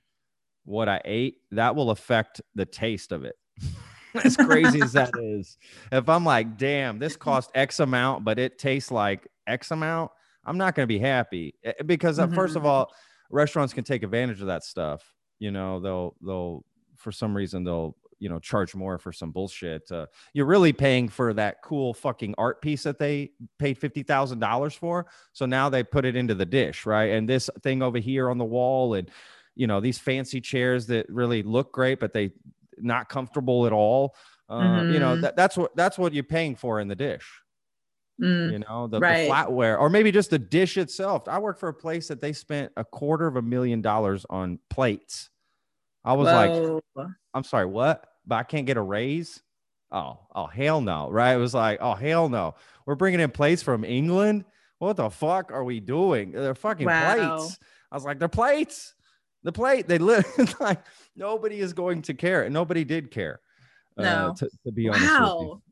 what 0.64 0.88
I 0.88 1.00
ate, 1.04 1.36
that 1.52 1.76
will 1.76 1.90
affect 1.90 2.40
the 2.54 2.66
taste 2.66 3.12
of 3.12 3.24
it. 3.24 3.36
as 4.24 4.36
crazy 4.36 4.80
as 4.82 4.92
that 4.92 5.10
is. 5.18 5.56
If 5.90 6.08
I'm 6.08 6.24
like, 6.24 6.56
damn, 6.56 6.98
this 6.98 7.16
cost 7.16 7.50
X 7.54 7.80
amount, 7.80 8.24
but 8.24 8.38
it 8.38 8.58
tastes 8.58 8.90
like 8.90 9.26
X 9.46 9.70
amount, 9.70 10.10
I'm 10.44 10.58
not 10.58 10.74
going 10.74 10.84
to 10.84 10.92
be 10.92 10.98
happy 10.98 11.54
eh, 11.64 11.72
because 11.86 12.18
mm-hmm. 12.18 12.34
first 12.34 12.56
of 12.56 12.62
mm-hmm. 12.62 12.70
all, 12.70 12.92
restaurants 13.30 13.72
can 13.72 13.84
take 13.84 14.02
advantage 14.02 14.40
of 14.40 14.48
that 14.48 14.64
stuff. 14.64 15.02
You 15.38 15.50
know, 15.50 15.80
they'll, 15.80 16.16
they'll, 16.20 16.64
for 16.96 17.10
some 17.10 17.36
reason, 17.36 17.64
they'll 17.64 17.96
you 18.22 18.28
know 18.28 18.38
charge 18.38 18.74
more 18.74 18.98
for 18.98 19.12
some 19.12 19.32
bullshit 19.32 19.90
uh, 19.90 20.06
you're 20.32 20.46
really 20.46 20.72
paying 20.72 21.08
for 21.08 21.34
that 21.34 21.60
cool 21.62 21.92
fucking 21.92 22.34
art 22.38 22.62
piece 22.62 22.84
that 22.84 22.98
they 22.98 23.32
paid 23.58 23.78
$50000 23.80 24.78
for 24.78 25.06
so 25.32 25.44
now 25.44 25.68
they 25.68 25.82
put 25.82 26.04
it 26.04 26.14
into 26.14 26.34
the 26.34 26.46
dish 26.46 26.86
right 26.86 27.10
and 27.10 27.28
this 27.28 27.50
thing 27.64 27.82
over 27.82 27.98
here 27.98 28.30
on 28.30 28.38
the 28.38 28.44
wall 28.44 28.94
and 28.94 29.10
you 29.56 29.66
know 29.66 29.80
these 29.80 29.98
fancy 29.98 30.40
chairs 30.40 30.86
that 30.86 31.04
really 31.08 31.42
look 31.42 31.72
great 31.72 31.98
but 31.98 32.12
they 32.12 32.30
not 32.78 33.08
comfortable 33.08 33.66
at 33.66 33.72
all 33.72 34.14
uh, 34.48 34.60
mm-hmm. 34.60 34.92
you 34.92 35.00
know 35.00 35.14
mm-hmm. 35.14 35.22
that, 35.22 35.34
that's 35.34 35.56
what 35.56 35.74
that's 35.74 35.98
what 35.98 36.14
you're 36.14 36.22
paying 36.22 36.54
for 36.54 36.78
in 36.78 36.86
the 36.86 36.94
dish 36.94 37.42
mm, 38.22 38.52
you 38.52 38.60
know 38.60 38.86
the, 38.86 39.00
right. 39.00 39.24
the, 39.24 39.30
flatware 39.32 39.80
or 39.80 39.90
maybe 39.90 40.12
just 40.12 40.30
the 40.30 40.38
dish 40.38 40.76
itself 40.76 41.26
i 41.26 41.40
work 41.40 41.58
for 41.58 41.68
a 41.68 41.74
place 41.74 42.06
that 42.06 42.20
they 42.20 42.32
spent 42.32 42.70
a 42.76 42.84
quarter 42.84 43.26
of 43.26 43.34
a 43.34 43.42
million 43.42 43.82
dollars 43.82 44.24
on 44.30 44.60
plates 44.70 45.28
i 46.04 46.12
was 46.12 46.28
Whoa. 46.28 46.82
like 46.96 47.08
i'm 47.34 47.44
sorry 47.44 47.66
what 47.66 48.11
but 48.26 48.36
I 48.36 48.42
can't 48.42 48.66
get 48.66 48.76
a 48.76 48.82
raise. 48.82 49.42
Oh, 49.90 50.18
oh, 50.34 50.46
hell 50.46 50.80
no. 50.80 51.10
Right. 51.10 51.34
It 51.34 51.38
was 51.38 51.54
like, 51.54 51.78
oh, 51.80 51.94
hell 51.94 52.28
no. 52.28 52.54
We're 52.86 52.94
bringing 52.94 53.20
in 53.20 53.30
plates 53.30 53.62
from 53.62 53.84
England. 53.84 54.44
What 54.78 54.96
the 54.96 55.10
fuck 55.10 55.52
are 55.52 55.64
we 55.64 55.80
doing? 55.80 56.32
They're 56.32 56.54
fucking 56.54 56.86
wow. 56.86 57.36
plates. 57.36 57.58
I 57.90 57.96
was 57.96 58.04
like, 58.04 58.18
they're 58.18 58.28
plates. 58.28 58.94
The 59.42 59.52
plate. 59.52 59.86
They 59.86 59.98
live 59.98 60.24
like 60.60 60.82
nobody 61.14 61.60
is 61.60 61.72
going 61.72 62.02
to 62.02 62.14
care. 62.14 62.44
And 62.44 62.54
nobody 62.54 62.84
did 62.84 63.10
care. 63.10 63.40
Uh, 63.98 64.02
no. 64.02 64.28
Uh, 64.30 64.34
to, 64.34 64.50
to, 64.64 64.72
be 64.72 64.88
honest. 64.88 65.04
Wow. 65.04 65.62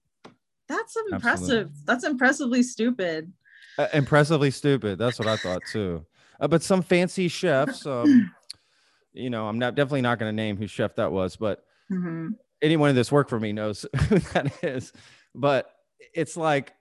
That's 0.68 0.96
impressive. 0.96 1.24
Absolutely. 1.24 1.72
That's 1.86 2.04
impressively 2.04 2.62
stupid. 2.62 3.32
Uh, 3.78 3.88
impressively 3.94 4.50
stupid. 4.50 4.98
That's 4.98 5.18
what 5.18 5.26
I 5.26 5.36
thought 5.36 5.62
too. 5.72 6.04
Uh, 6.38 6.48
but 6.48 6.62
some 6.62 6.82
fancy 6.82 7.28
chefs, 7.28 7.86
um, 7.86 8.30
you 9.12 9.30
know, 9.30 9.48
I'm 9.48 9.58
not 9.58 9.74
definitely 9.74 10.02
not 10.02 10.18
going 10.18 10.28
to 10.28 10.36
name 10.36 10.56
whose 10.56 10.70
chef 10.70 10.94
that 10.96 11.10
was, 11.10 11.36
but 11.36 11.64
Mm-hmm. 11.90 12.28
Anyone 12.62 12.94
this 12.94 13.10
work 13.10 13.28
for 13.28 13.40
me 13.40 13.52
knows 13.52 13.86
who 14.08 14.18
that 14.18 14.52
is. 14.62 14.92
But 15.34 15.70
it's 16.14 16.36
like 16.36 16.72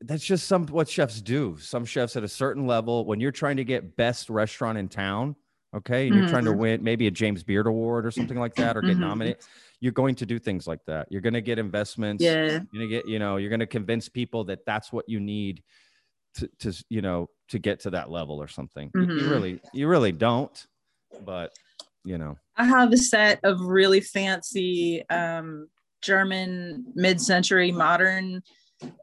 that's 0.00 0.24
just 0.24 0.46
some 0.46 0.66
what 0.66 0.88
chefs 0.88 1.20
do. 1.20 1.56
Some 1.58 1.84
chefs 1.84 2.16
at 2.16 2.24
a 2.24 2.28
certain 2.28 2.66
level, 2.66 3.04
when 3.04 3.20
you're 3.20 3.32
trying 3.32 3.56
to 3.56 3.64
get 3.64 3.96
best 3.96 4.30
restaurant 4.30 4.78
in 4.78 4.88
town, 4.88 5.34
okay, 5.74 6.06
and 6.06 6.14
you're 6.14 6.24
mm-hmm. 6.24 6.32
trying 6.32 6.44
to 6.44 6.50
mm-hmm. 6.50 6.60
win 6.60 6.84
maybe 6.84 7.06
a 7.06 7.10
James 7.10 7.42
Beard 7.42 7.66
Award 7.66 8.06
or 8.06 8.10
something 8.10 8.38
like 8.38 8.54
that, 8.56 8.76
or 8.76 8.80
get 8.80 8.92
mm-hmm. 8.92 9.00
nominated, 9.00 9.38
you're 9.80 9.92
going 9.92 10.14
to 10.16 10.26
do 10.26 10.38
things 10.38 10.66
like 10.66 10.84
that. 10.86 11.08
You're 11.10 11.20
going 11.20 11.34
to 11.34 11.40
get 11.40 11.58
investments. 11.58 12.22
Yeah. 12.22 12.44
You're 12.44 12.58
going 12.72 12.80
to 12.80 12.88
get, 12.88 13.08
you 13.08 13.18
know, 13.18 13.36
you're 13.36 13.50
going 13.50 13.60
to 13.60 13.66
convince 13.66 14.08
people 14.08 14.44
that 14.44 14.64
that's 14.66 14.92
what 14.92 15.08
you 15.08 15.20
need 15.20 15.62
to, 16.34 16.48
to 16.60 16.84
you 16.88 17.02
know, 17.02 17.28
to 17.48 17.58
get 17.58 17.80
to 17.80 17.90
that 17.90 18.10
level 18.10 18.40
or 18.40 18.48
something. 18.48 18.90
Mm-hmm. 18.90 19.10
You, 19.10 19.16
you 19.16 19.22
mm-hmm. 19.22 19.30
really, 19.30 19.60
you 19.72 19.88
really 19.88 20.12
don't. 20.12 20.66
But 21.24 21.52
you 22.04 22.18
know. 22.18 22.36
I 22.56 22.64
have 22.64 22.92
a 22.92 22.96
set 22.96 23.40
of 23.44 23.60
really 23.60 24.00
fancy 24.00 25.08
um, 25.10 25.68
german 26.00 26.84
mid-century 26.94 27.72
modern 27.72 28.40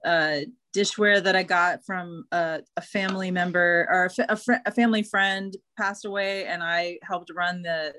uh, 0.06 0.38
dishware 0.74 1.22
that 1.22 1.36
i 1.36 1.44
got 1.44 1.84
from 1.86 2.26
a, 2.32 2.62
a 2.78 2.82
family 2.82 3.32
member 3.32 3.86
or 3.90 4.06
a, 4.06 4.26
a, 4.30 4.36
fr- 4.38 4.64
a, 4.66 4.72
family 4.72 5.04
friend 5.04 5.58
passed 5.78 6.06
away 6.06 6.46
and 6.46 6.64
i 6.64 6.98
helped 7.04 7.30
run 7.36 7.62
the 7.62 7.94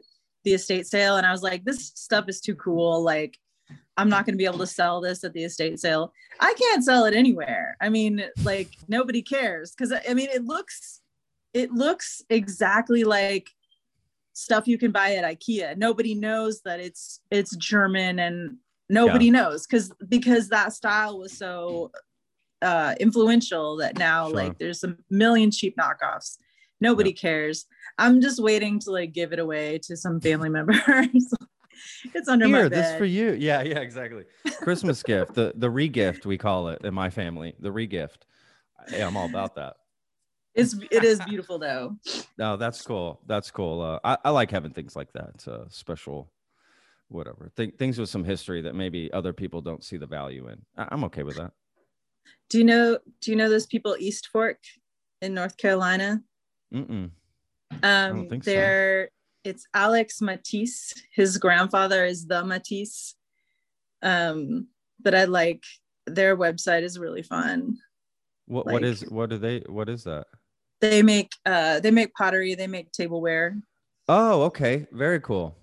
the 0.46 0.54
estate 0.54 0.86
sale. 0.86 1.16
And 1.16 1.26
i 1.26 1.32
was 1.32 1.42
like 1.42 1.64
this 1.64 1.92
stuff 1.94 2.26
is 2.28 2.40
too 2.40 2.54
cool. 2.54 3.02
Like 3.02 3.36
i'm 3.98 4.08
not 4.08 4.24
going 4.24 4.34
to 4.34 4.38
be 4.38 4.46
able 4.46 4.58
to 4.60 4.66
sell 4.66 5.02
this 5.02 5.24
at 5.24 5.34
the 5.34 5.44
estate 5.44 5.78
sale. 5.78 6.12
I 6.40 6.54
can't 6.54 6.84
sell 6.84 7.04
it 7.04 7.14
anywhere. 7.14 7.76
I 7.80 7.90
mean 7.90 8.24
like 8.44 8.70
nobody 8.88 9.20
cares. 9.20 9.74
Because 9.76 9.92
i 10.08 10.14
mean 10.14 10.28
it 10.32 10.44
looks 10.44 11.02
it 11.52 11.72
looks 11.72 12.22
exactly 12.30 13.04
like 13.04 13.50
stuff 14.36 14.68
you 14.68 14.76
can 14.76 14.92
buy 14.92 15.14
at 15.14 15.24
IKEA. 15.24 15.78
Nobody 15.78 16.14
knows 16.14 16.60
that 16.62 16.78
it's 16.78 17.20
it's 17.30 17.56
German 17.56 18.18
and 18.18 18.58
nobody 18.90 19.26
yeah. 19.26 19.32
knows 19.32 19.66
because 19.66 19.90
because 20.08 20.50
that 20.50 20.74
style 20.74 21.18
was 21.18 21.36
so 21.36 21.90
uh 22.60 22.94
influential 23.00 23.76
that 23.76 23.98
now 23.98 24.26
sure. 24.26 24.36
like 24.36 24.58
there's 24.58 24.84
a 24.84 24.94
million 25.10 25.50
cheap 25.50 25.74
knockoffs. 25.76 26.36
Nobody 26.82 27.10
yeah. 27.10 27.16
cares. 27.16 27.64
I'm 27.96 28.20
just 28.20 28.42
waiting 28.42 28.78
to 28.80 28.90
like 28.90 29.14
give 29.14 29.32
it 29.32 29.38
away 29.38 29.80
to 29.84 29.96
some 29.96 30.20
family 30.20 30.48
members. 30.50 31.32
it's 32.14 32.28
under 32.28 32.46
Here, 32.46 32.64
my 32.64 32.68
bed. 32.68 32.72
This 32.72 32.98
for 32.98 33.06
you. 33.06 33.32
Yeah, 33.32 33.62
yeah, 33.62 33.78
exactly. 33.78 34.24
Christmas 34.60 35.02
gift, 35.02 35.32
the 35.32 35.54
the 35.56 35.70
regift 35.70 36.26
we 36.26 36.36
call 36.36 36.68
it 36.68 36.84
in 36.84 36.92
my 36.92 37.08
family. 37.08 37.54
The 37.58 37.70
regift. 37.70 38.24
Yeah, 38.92 39.06
I'm 39.06 39.16
all 39.16 39.26
about 39.26 39.54
that. 39.54 39.76
It's 40.56 40.74
it 40.90 41.04
is 41.04 41.20
beautiful 41.26 41.58
though. 41.58 41.96
No, 42.38 42.56
that's 42.56 42.82
cool. 42.82 43.20
That's 43.26 43.50
cool. 43.50 43.80
Uh, 43.80 43.98
I, 44.04 44.18
I 44.26 44.30
like 44.30 44.50
having 44.50 44.72
things 44.72 44.94
like 44.94 45.12
that. 45.12 45.46
Uh, 45.48 45.64
special, 45.68 46.30
whatever. 47.08 47.50
Th- 47.56 47.74
things 47.78 47.98
with 47.98 48.10
some 48.10 48.24
history 48.24 48.60
that 48.62 48.74
maybe 48.74 49.10
other 49.12 49.32
people 49.32 49.62
don't 49.62 49.82
see 49.82 49.96
the 49.96 50.06
value 50.06 50.48
in. 50.48 50.60
I- 50.76 50.88
I'm 50.90 51.04
okay 51.04 51.22
with 51.22 51.36
that. 51.36 51.52
Do 52.50 52.58
you 52.58 52.64
know? 52.64 52.98
Do 53.20 53.30
you 53.30 53.36
know 53.36 53.48
those 53.48 53.66
people 53.66 53.96
East 53.98 54.28
Fork 54.32 54.58
in 55.22 55.32
North 55.34 55.56
Carolina? 55.56 56.20
Mm-mm. 56.74 57.10
Um, 57.82 58.28
they're 58.28 59.06
so. 59.06 59.50
it's 59.50 59.66
Alex 59.74 60.20
Matisse. 60.20 60.94
His 61.14 61.38
grandfather 61.38 62.04
is 62.04 62.26
the 62.26 62.44
Matisse. 62.44 63.14
Um, 64.02 64.68
but 65.00 65.14
I 65.14 65.24
like 65.24 65.64
their 66.06 66.36
website 66.36 66.82
is 66.82 66.98
really 66.98 67.22
fun. 67.22 67.78
What 68.46 68.66
like, 68.66 68.72
what 68.74 68.84
is 68.84 69.02
what 69.10 69.30
do 69.30 69.38
they 69.38 69.60
what 69.66 69.88
is 69.88 70.04
that? 70.04 70.26
They 70.80 71.02
make 71.02 71.32
uh 71.44 71.80
they 71.80 71.90
make 71.90 72.14
pottery, 72.14 72.54
they 72.54 72.66
make 72.66 72.92
tableware. 72.92 73.56
Oh, 74.08 74.42
okay. 74.42 74.86
Very 74.92 75.20
cool. 75.20 75.56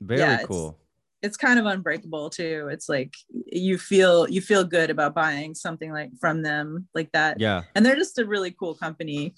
Very 0.00 0.20
yeah, 0.20 0.42
cool. 0.44 0.78
It's, 1.22 1.30
it's 1.30 1.36
kind 1.36 1.58
of 1.58 1.66
unbreakable 1.66 2.30
too. 2.30 2.68
It's 2.70 2.88
like 2.88 3.14
you 3.30 3.78
feel 3.78 4.28
you 4.28 4.40
feel 4.40 4.64
good 4.64 4.90
about 4.90 5.14
buying 5.14 5.54
something 5.54 5.92
like 5.92 6.10
from 6.20 6.42
them 6.42 6.88
like 6.94 7.10
that. 7.12 7.40
Yeah. 7.40 7.62
And 7.74 7.84
they're 7.84 7.96
just 7.96 8.18
a 8.18 8.24
really 8.24 8.50
cool 8.52 8.74
company. 8.74 9.34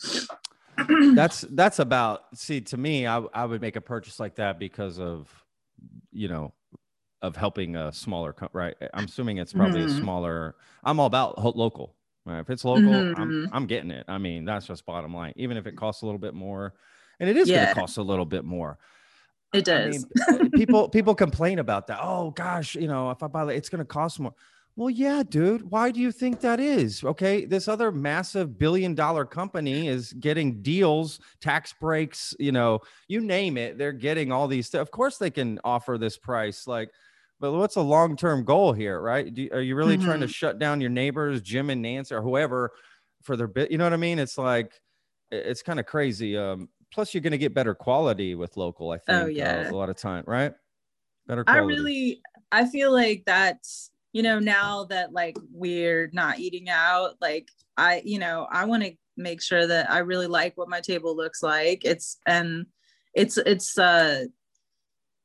that's 1.14 1.42
that's 1.50 1.78
about 1.78 2.24
see 2.34 2.60
to 2.60 2.76
me 2.76 3.06
I, 3.06 3.18
I 3.34 3.44
would 3.44 3.60
make 3.60 3.76
a 3.76 3.80
purchase 3.80 4.20
like 4.20 4.36
that 4.36 4.58
because 4.58 4.98
of 4.98 5.28
you 6.12 6.28
know 6.28 6.52
of 7.22 7.36
helping 7.36 7.76
a 7.76 7.92
smaller 7.92 8.34
right 8.52 8.74
i'm 8.94 9.04
assuming 9.04 9.38
it's 9.38 9.52
probably 9.52 9.80
mm-hmm. 9.80 9.98
a 9.98 10.00
smaller 10.00 10.54
i'm 10.84 10.98
all 10.98 11.06
about 11.06 11.56
local? 11.56 11.94
If 12.26 12.50
it's 12.50 12.64
local, 12.64 12.82
mm-hmm. 12.82 13.20
I'm, 13.20 13.48
I'm 13.52 13.66
getting 13.66 13.90
it. 13.90 14.04
I 14.06 14.18
mean, 14.18 14.44
that's 14.44 14.66
just 14.66 14.86
bottom 14.86 15.14
line. 15.14 15.32
Even 15.36 15.56
if 15.56 15.66
it 15.66 15.76
costs 15.76 16.02
a 16.02 16.06
little 16.06 16.18
bit 16.18 16.34
more, 16.34 16.74
and 17.18 17.28
it 17.28 17.36
is 17.36 17.48
yeah. 17.48 17.64
going 17.64 17.74
to 17.74 17.80
cost 17.80 17.98
a 17.98 18.02
little 18.02 18.24
bit 18.24 18.44
more. 18.44 18.78
It 19.52 19.64
does. 19.64 20.06
I 20.28 20.32
mean, 20.32 20.50
people 20.50 20.88
people 20.90 21.14
complain 21.14 21.58
about 21.58 21.86
that. 21.88 21.98
Oh 22.00 22.30
gosh, 22.30 22.76
you 22.76 22.86
know, 22.86 23.10
if 23.10 23.22
I 23.22 23.26
buy 23.26 23.44
it, 23.44 23.56
it's 23.56 23.68
going 23.68 23.80
to 23.80 23.84
cost 23.84 24.20
more. 24.20 24.34
Well, 24.76 24.90
yeah, 24.90 25.22
dude. 25.28 25.70
Why 25.70 25.90
do 25.90 26.00
you 26.00 26.12
think 26.12 26.40
that 26.40 26.60
is? 26.60 27.02
Okay. 27.02 27.44
This 27.44 27.68
other 27.68 27.90
massive 27.90 28.58
billion 28.58 28.94
dollar 28.94 29.24
company 29.24 29.88
is 29.88 30.12
getting 30.14 30.62
deals, 30.62 31.20
tax 31.40 31.74
breaks, 31.78 32.34
you 32.38 32.52
know, 32.52 32.80
you 33.08 33.20
name 33.20 33.58
it. 33.58 33.76
They're 33.76 33.92
getting 33.92 34.30
all 34.30 34.46
these. 34.46 34.70
Th- 34.70 34.80
of 34.80 34.90
course, 34.90 35.18
they 35.18 35.30
can 35.30 35.58
offer 35.64 35.98
this 35.98 36.16
price. 36.16 36.66
Like, 36.66 36.90
but 37.40 37.52
what's 37.52 37.76
a 37.76 37.80
long 37.80 38.16
term 38.16 38.44
goal 38.44 38.72
here, 38.72 39.00
right? 39.00 39.32
Do, 39.32 39.48
are 39.52 39.62
you 39.62 39.74
really 39.74 39.96
mm-hmm. 39.96 40.06
trying 40.06 40.20
to 40.20 40.26
mm-hmm. 40.26 40.32
shut 40.32 40.58
down 40.58 40.80
your 40.80 40.90
neighbors, 40.90 41.40
Jim 41.40 41.70
and 41.70 41.80
Nancy, 41.80 42.14
or 42.14 42.22
whoever 42.22 42.72
for 43.22 43.36
their 43.36 43.48
bit? 43.48 43.70
You 43.70 43.78
know 43.78 43.84
what 43.84 43.94
I 43.94 43.98
mean? 43.98 44.18
It's 44.18 44.36
like, 44.36 44.72
it's 45.30 45.62
kind 45.62 45.80
of 45.80 45.86
crazy. 45.86 46.36
Um, 46.36 46.68
plus, 46.92 47.14
you're 47.14 47.22
going 47.22 47.32
to 47.32 47.38
get 47.38 47.54
better 47.54 47.74
quality 47.74 48.34
with 48.34 48.56
local, 48.56 48.90
I 48.90 48.96
oh, 48.96 48.98
think, 48.98 49.22
oh, 49.22 49.26
yeah. 49.26 49.66
Uh, 49.68 49.70
a 49.70 49.76
lot 49.76 49.88
of 49.88 49.96
time, 49.96 50.24
right? 50.26 50.52
Better 51.26 51.44
quality. 51.44 51.62
I 51.62 51.66
really, 51.66 52.22
I 52.52 52.66
feel 52.66 52.92
like 52.92 53.22
that's 53.24 53.90
you 54.12 54.22
know 54.22 54.38
now 54.38 54.84
that 54.84 55.12
like 55.12 55.36
we're 55.52 56.10
not 56.12 56.38
eating 56.38 56.68
out 56.68 57.14
like 57.20 57.48
i 57.76 58.02
you 58.04 58.18
know 58.18 58.46
i 58.50 58.64
want 58.64 58.82
to 58.82 58.92
make 59.16 59.40
sure 59.40 59.66
that 59.66 59.90
i 59.90 59.98
really 59.98 60.26
like 60.26 60.56
what 60.56 60.68
my 60.68 60.80
table 60.80 61.16
looks 61.16 61.42
like 61.42 61.84
it's 61.84 62.18
and 62.26 62.66
it's 63.14 63.36
it's 63.38 63.78
uh 63.78 64.24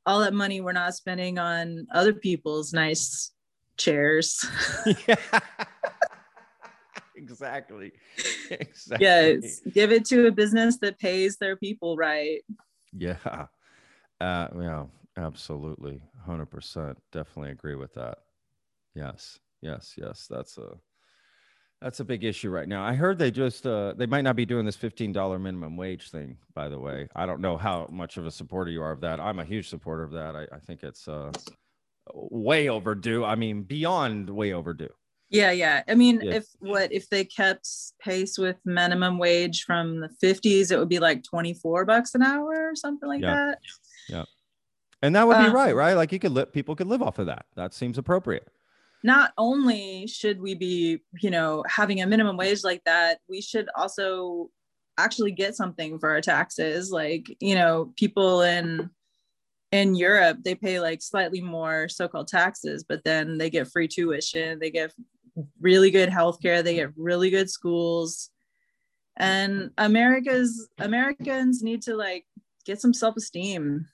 all 0.06 0.19
that 0.19 0.34
money 0.34 0.61
we're 0.61 0.72
not 0.72 0.94
spending 0.94 1.40
on 1.40 1.88
other 1.91 2.14
people's 2.14 2.73
nice 2.73 3.32
chairs. 3.77 4.45
Yeah 5.07 5.15
exactly. 7.15 7.91
Exactly. 8.52 9.07
Yes. 9.07 9.61
Give 9.73 9.91
it 9.91 10.06
to 10.06 10.27
a 10.27 10.32
business 10.32 10.77
that 10.77 10.99
pays 10.99 11.38
their 11.38 11.56
people 11.56 11.98
right. 11.98 12.41
Yeah. 12.94 13.18
Uh 14.22 14.48
yeah 14.60 14.86
absolutely. 15.18 16.02
100% 16.27 16.95
definitely 17.11 17.52
agree 17.52 17.76
with 17.76 17.94
that. 17.95 18.19
Yes, 18.94 19.40
yes, 19.61 19.95
yes. 19.98 20.27
That's 20.30 20.57
a 20.57 20.77
that's 21.81 21.99
a 21.99 22.06
big 22.06 22.23
issue 22.23 22.49
right 22.49 22.68
now. 22.68 22.84
I 22.84 22.93
heard 22.93 23.19
they 23.19 23.31
just 23.31 23.68
uh, 23.68 23.93
they 23.95 24.06
might 24.06 24.23
not 24.23 24.35
be 24.35 24.45
doing 24.45 24.65
this 24.65 24.76
fifteen 24.76 25.11
dollar 25.11 25.38
minimum 25.38 25.77
wage 25.77 26.10
thing. 26.10 26.38
By 26.53 26.69
the 26.69 26.80
way, 26.80 27.07
I 27.15 27.26
don't 27.26 27.41
know 27.41 27.57
how 27.57 27.88
much 27.91 28.18
of 28.18 28.26
a 28.26 28.31
supporter 28.31 28.72
you 28.72 28.81
are 28.81 28.91
of 28.91 29.02
that. 29.02 29.19
I'm 29.19 29.39
a 29.39 29.45
huge 29.45 29.69
supporter 29.69 30.03
of 30.03 30.11
that. 30.11 30.35
I, 30.35 30.47
I 30.56 30.60
think 30.60 30.84
it's 30.84 31.07
uh, 31.07 31.31
way 32.14 32.69
overdue. 32.69 33.26
I 33.26 33.35
mean, 33.35 33.64
beyond 33.64 34.30
way 34.30 34.53
overdue. 34.53 34.89
Yeah, 35.30 35.52
yeah. 35.52 35.84
I 35.88 35.95
mean, 35.95 36.22
if 36.22 36.45
what 36.60 36.93
if 36.93 37.10
they 37.10 37.26
kept 37.26 37.68
pace 37.99 38.38
with 38.38 38.57
minimum 38.64 39.18
wage 39.18 39.64
from 39.64 39.99
the 39.99 40.10
50s, 40.23 40.72
it 40.72 40.77
would 40.77 40.89
be 40.89 40.99
like 40.99 41.23
24 41.23 41.85
bucks 41.85 42.15
an 42.15 42.22
hour 42.22 42.69
or 42.69 42.76
something 42.76 43.10
like 43.10 43.22
yeah. 43.22 43.34
that. 43.34 43.60
Yeah. 44.07 44.23
And 45.02 45.15
that 45.15 45.27
would 45.27 45.38
be 45.38 45.45
uh, 45.45 45.53
right, 45.53 45.76
right? 45.76 45.93
Like 45.93 46.11
you 46.11 46.19
could 46.19 46.31
let 46.31 46.53
people 46.53 46.76
could 46.76 46.88
live 46.88 47.02
off 47.02 47.19
of 47.19 47.26
that. 47.26 47.45
That 47.56 47.73
seems 47.73 47.97
appropriate 47.97 48.47
not 49.06 49.34
only 49.38 50.07
should 50.07 50.41
we 50.41 50.56
be, 50.56 50.99
you 51.22 51.30
know, 51.30 51.64
having 51.69 52.02
a 52.02 52.07
minimum 52.07 52.38
wage 52.38 52.64
like 52.64 52.84
that, 52.86 53.19
we 53.30 53.40
should 53.40 53.69
also 53.76 54.49
actually 54.98 55.32
get 55.32 55.56
something 55.56 55.99
for 55.99 56.10
our 56.10 56.22
taxes. 56.22 56.90
Like, 56.90 57.27
you 57.40 57.53
know, 57.53 57.94
people 57.98 58.41
in 58.41 58.90
in 59.72 59.94
Europe, 59.94 60.40
they 60.44 60.56
pay 60.56 60.80
like 60.80 61.02
slightly 61.02 61.41
more 61.41 61.88
so-called 61.88 62.27
taxes, 62.27 62.84
but 62.88 63.03
then 63.03 63.38
they 63.38 63.49
get 63.49 63.68
free 63.68 63.88
tuition, 63.88 64.57
they 64.57 64.72
get 64.72 64.91
really 65.60 65.91
good 65.91 66.10
healthcare, 66.10 66.64
they 66.64 66.76
get 66.76 66.91
really 66.98 67.30
good 67.30 67.49
schools. 67.49 68.32
And 69.18 69.69
America's 69.77 70.68
Americans 70.80 71.61
need 71.61 71.84
to 71.84 71.95
like 71.95 72.26
get 72.65 72.82
some 72.82 72.94
self-esteem. 72.94 73.88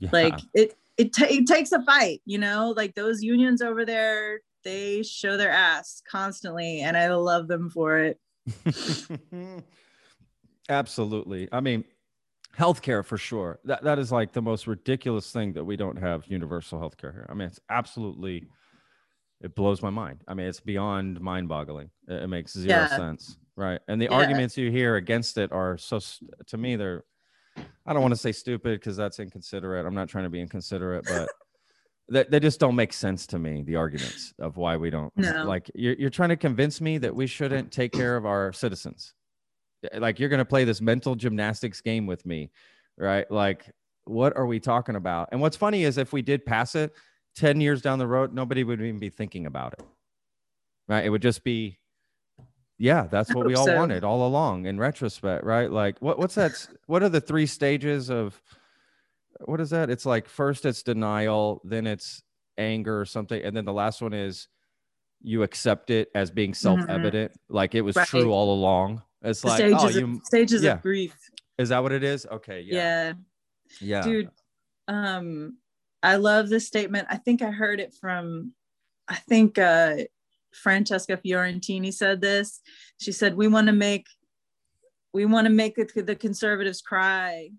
Yeah. 0.00 0.08
Like 0.10 0.40
it 0.54 0.74
it, 1.02 1.12
t- 1.12 1.38
it 1.38 1.46
takes 1.46 1.72
a 1.72 1.82
fight, 1.82 2.22
you 2.24 2.38
know, 2.38 2.72
like 2.76 2.94
those 2.94 3.22
unions 3.22 3.60
over 3.60 3.84
there, 3.84 4.40
they 4.64 5.02
show 5.02 5.36
their 5.36 5.50
ass 5.50 6.00
constantly, 6.08 6.80
and 6.80 6.96
I 6.96 7.12
love 7.14 7.48
them 7.48 7.68
for 7.70 7.98
it. 7.98 8.20
Absolutely. 10.68 11.48
I 11.50 11.60
mean, 11.60 11.84
healthcare 12.56 13.04
for 13.04 13.18
sure. 13.18 13.58
That 13.64 13.82
that 13.82 13.98
is 13.98 14.12
like 14.12 14.32
the 14.32 14.42
most 14.42 14.68
ridiculous 14.68 15.32
thing 15.32 15.52
that 15.54 15.64
we 15.64 15.76
don't 15.76 15.98
have 15.98 16.24
universal 16.26 16.78
healthcare 16.78 17.12
here. 17.12 17.26
I 17.28 17.34
mean, 17.34 17.48
it's 17.48 17.60
absolutely 17.68 18.46
it 19.40 19.56
blows 19.56 19.82
my 19.82 19.90
mind. 19.90 20.22
I 20.28 20.34
mean, 20.34 20.46
it's 20.46 20.60
beyond 20.60 21.20
mind-boggling. 21.20 21.90
It, 22.06 22.22
it 22.22 22.28
makes 22.28 22.52
zero 22.52 22.68
yeah. 22.68 22.96
sense, 22.96 23.38
right? 23.56 23.80
And 23.88 24.00
the 24.00 24.06
yeah. 24.06 24.16
arguments 24.16 24.56
you 24.56 24.70
hear 24.70 24.94
against 24.94 25.36
it 25.36 25.50
are 25.50 25.76
so 25.76 25.98
to 26.46 26.56
me 26.56 26.76
they're 26.76 27.02
I 27.86 27.92
don't 27.92 28.02
want 28.02 28.12
to 28.12 28.20
say 28.20 28.32
stupid 28.32 28.78
because 28.78 28.96
that's 28.96 29.18
inconsiderate. 29.18 29.86
I'm 29.86 29.94
not 29.94 30.08
trying 30.08 30.24
to 30.24 30.30
be 30.30 30.40
inconsiderate, 30.40 31.04
but 31.04 31.28
they, 32.08 32.24
they 32.24 32.40
just 32.40 32.60
don't 32.60 32.76
make 32.76 32.92
sense 32.92 33.26
to 33.28 33.38
me. 33.38 33.62
The 33.62 33.76
arguments 33.76 34.32
of 34.38 34.56
why 34.56 34.76
we 34.76 34.90
don't 34.90 35.12
no. 35.16 35.44
like 35.44 35.70
you're, 35.74 35.94
you're 35.94 36.10
trying 36.10 36.28
to 36.28 36.36
convince 36.36 36.80
me 36.80 36.98
that 36.98 37.14
we 37.14 37.26
shouldn't 37.26 37.72
take 37.72 37.92
care 37.92 38.16
of 38.16 38.26
our 38.26 38.52
citizens. 38.52 39.14
Eh, 39.90 39.98
like 39.98 40.20
you're 40.20 40.28
going 40.28 40.38
to 40.38 40.44
play 40.44 40.64
this 40.64 40.80
mental 40.80 41.14
gymnastics 41.14 41.80
game 41.80 42.06
with 42.06 42.24
me, 42.24 42.50
right? 42.96 43.28
Like, 43.30 43.70
what 44.04 44.36
are 44.36 44.46
we 44.46 44.60
talking 44.60 44.96
about? 44.96 45.28
And 45.32 45.40
what's 45.40 45.56
funny 45.56 45.84
is 45.84 45.98
if 45.98 46.12
we 46.12 46.22
did 46.22 46.44
pass 46.44 46.74
it 46.74 46.92
10 47.36 47.60
years 47.60 47.82
down 47.82 47.98
the 47.98 48.06
road, 48.06 48.32
nobody 48.32 48.62
would 48.64 48.80
even 48.80 48.98
be 48.98 49.10
thinking 49.10 49.46
about 49.46 49.74
it, 49.74 49.84
right? 50.88 51.04
It 51.04 51.10
would 51.10 51.22
just 51.22 51.44
be 51.44 51.78
yeah, 52.82 53.06
that's 53.08 53.32
what 53.32 53.46
we 53.46 53.54
all 53.54 53.66
so. 53.66 53.76
wanted 53.76 54.02
all 54.02 54.26
along 54.26 54.66
in 54.66 54.76
retrospect, 54.76 55.44
right? 55.44 55.70
Like 55.70 56.00
what 56.00 56.18
what's 56.18 56.34
that 56.34 56.66
what 56.86 57.00
are 57.04 57.08
the 57.08 57.20
three 57.20 57.46
stages 57.46 58.10
of 58.10 58.42
what 59.44 59.60
is 59.60 59.70
that? 59.70 59.88
It's 59.88 60.04
like 60.04 60.28
first 60.28 60.66
it's 60.66 60.82
denial, 60.82 61.60
then 61.62 61.86
it's 61.86 62.24
anger 62.58 63.00
or 63.00 63.04
something, 63.04 63.40
and 63.40 63.56
then 63.56 63.64
the 63.64 63.72
last 63.72 64.02
one 64.02 64.12
is 64.12 64.48
you 65.22 65.44
accept 65.44 65.90
it 65.90 66.10
as 66.16 66.32
being 66.32 66.50
mm-hmm. 66.50 66.80
self-evident, 66.80 67.30
mm-hmm. 67.30 67.54
like 67.54 67.76
it 67.76 67.82
was 67.82 67.94
right. 67.94 68.08
true 68.08 68.32
all 68.32 68.52
along. 68.52 69.00
It's 69.22 69.42
the 69.42 69.46
like 69.46 69.58
stages 69.58 69.84
oh, 69.84 69.86
of, 69.86 69.94
you 69.94 70.20
stages 70.24 70.62
yeah. 70.64 70.72
of 70.72 70.82
grief. 70.82 71.14
Is 71.58 71.68
that 71.68 71.84
what 71.84 71.92
it 71.92 72.02
is? 72.02 72.26
Okay, 72.26 72.62
yeah. 72.62 72.74
Yeah. 72.74 73.12
Yeah. 73.80 74.02
Dude, 74.02 74.30
um 74.88 75.56
I 76.02 76.16
love 76.16 76.48
this 76.48 76.66
statement. 76.66 77.06
I 77.08 77.16
think 77.16 77.42
I 77.42 77.52
heard 77.52 77.78
it 77.78 77.94
from 77.94 78.54
I 79.06 79.14
think 79.14 79.56
uh 79.56 79.98
Francesca 80.52 81.16
Fiorentini 81.16 81.92
said 81.92 82.20
this. 82.20 82.60
She 82.98 83.12
said, 83.12 83.36
"We 83.36 83.48
want 83.48 83.66
to 83.68 83.72
make, 83.72 84.06
we 85.12 85.24
want 85.24 85.46
to 85.46 85.52
make 85.52 85.76
the 85.76 86.16
conservatives 86.16 86.80
cry, 86.80 87.50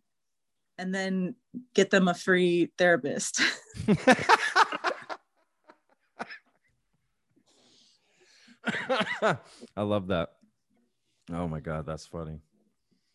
and 0.78 0.94
then 0.94 1.36
get 1.74 1.90
them 1.90 2.08
a 2.08 2.14
free 2.14 2.72
therapist." 2.78 3.42
I 9.76 9.82
love 9.82 10.08
that. 10.08 10.30
Oh 11.32 11.48
my 11.48 11.60
god, 11.60 11.86
that's 11.86 12.06
funny. 12.06 12.40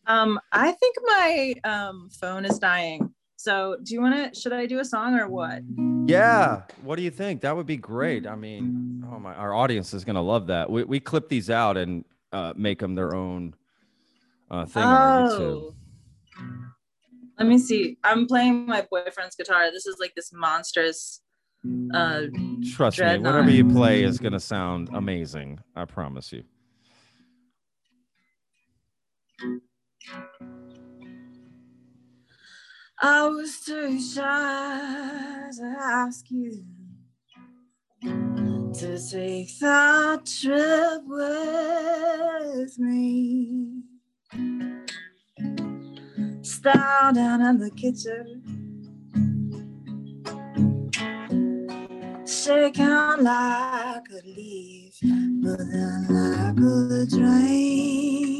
Um, 0.07 0.39
I 0.51 0.71
think 0.71 0.95
my 1.03 1.53
um, 1.63 2.09
phone 2.09 2.45
is 2.45 2.59
dying. 2.59 3.13
So, 3.39 3.77
do 3.81 3.93
you 3.93 4.01
want 4.01 4.33
to? 4.33 4.37
Should 4.37 4.51
I 4.51 4.65
do 4.65 4.79
a 4.79 4.85
song 4.85 5.17
or 5.17 5.29
what? 5.29 5.61
Yeah. 6.07 6.63
What 6.83 6.97
do 6.97 7.03
you 7.03 7.09
think? 7.09 7.39
That 7.39 7.55
would 7.55 7.65
be 7.65 7.77
great. 7.77 8.27
I 8.27 8.35
mean, 8.35 9.01
oh 9.09 9.17
my, 9.17 9.33
our 9.33 9.53
audience 9.53 9.93
is 9.93 10.03
gonna 10.03 10.21
love 10.21 10.47
that. 10.47 10.69
We 10.69 10.83
we 10.83 10.99
clip 10.99 11.29
these 11.29 11.49
out 11.49 11.77
and 11.77 12.03
uh, 12.33 12.51
make 12.57 12.79
them 12.79 12.95
their 12.95 13.15
own 13.15 13.55
uh, 14.51 14.65
thing 14.65 14.83
oh. 14.85 15.73
Let 17.39 17.47
me 17.47 17.57
see. 17.57 17.97
I'm 18.03 18.27
playing 18.27 18.65
my 18.65 18.85
boyfriend's 18.91 19.37
guitar. 19.37 19.71
This 19.71 19.85
is 19.85 19.95
like 20.01 20.13
this 20.15 20.33
monstrous. 20.33 21.21
Uh, 21.93 22.23
Trust 22.75 22.99
me, 22.99 23.19
whatever 23.19 23.49
you 23.49 23.63
play 23.63 24.03
is 24.03 24.19
gonna 24.19 24.41
sound 24.41 24.89
amazing. 24.91 25.61
I 25.77 25.85
promise 25.85 26.33
you. 26.33 26.43
I 33.01 33.29
was 33.29 33.61
too 33.61 34.01
shy 34.01 35.49
to 35.57 35.75
ask 35.79 36.29
you 36.29 36.65
to 38.01 39.09
take 39.09 39.57
that 39.59 40.25
trip 40.25 41.03
with 41.05 42.77
me. 42.77 43.83
Style 46.41 47.13
down 47.13 47.41
in 47.41 47.59
the 47.59 47.71
kitchen, 47.71 48.43
shaking 52.27 53.23
like 53.23 54.09
a 54.09 54.21
leaf, 54.25 54.97
moving 55.03 56.05
like 56.09 56.57
a 56.57 57.05
dream 57.09 58.38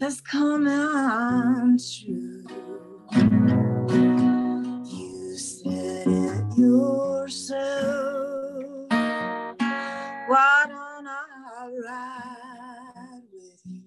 has 0.00 0.20
come 0.22 0.66
true. 1.78 2.44
You 4.86 5.36
said 5.36 6.06
it 6.06 6.58
yourself. 6.58 7.66
Why 10.28 10.64
don't 10.68 11.06
I 11.06 11.68
ride 11.86 13.22
with 13.32 13.62
you? 13.66 13.82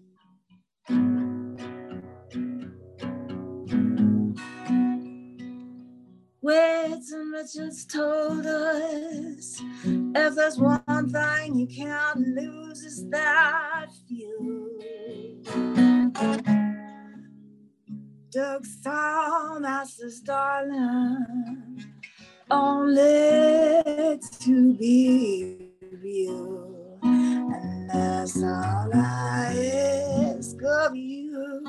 Waits 6.41 7.11
and 7.11 7.33
Richards 7.33 7.85
told 7.85 8.45
us 8.45 9.61
if 9.85 10.35
there's 10.35 10.57
one 10.59 11.09
thing 11.09 11.57
you 11.59 11.67
can't 11.67 12.19
lose 12.19 12.83
is 12.83 13.09
that 13.09 13.87
view. 14.07 14.71
Doug 16.13 16.45
Sahm 18.65 19.87
says, 19.87 20.19
darling, 20.21 21.85
only 22.51 24.19
to 24.41 24.73
be 24.75 25.69
real, 26.03 26.99
and 27.03 27.89
that's 27.89 28.37
all 28.43 28.91
I 28.93 30.35
ask 30.37 30.57
of 30.63 30.95
you. 30.95 31.65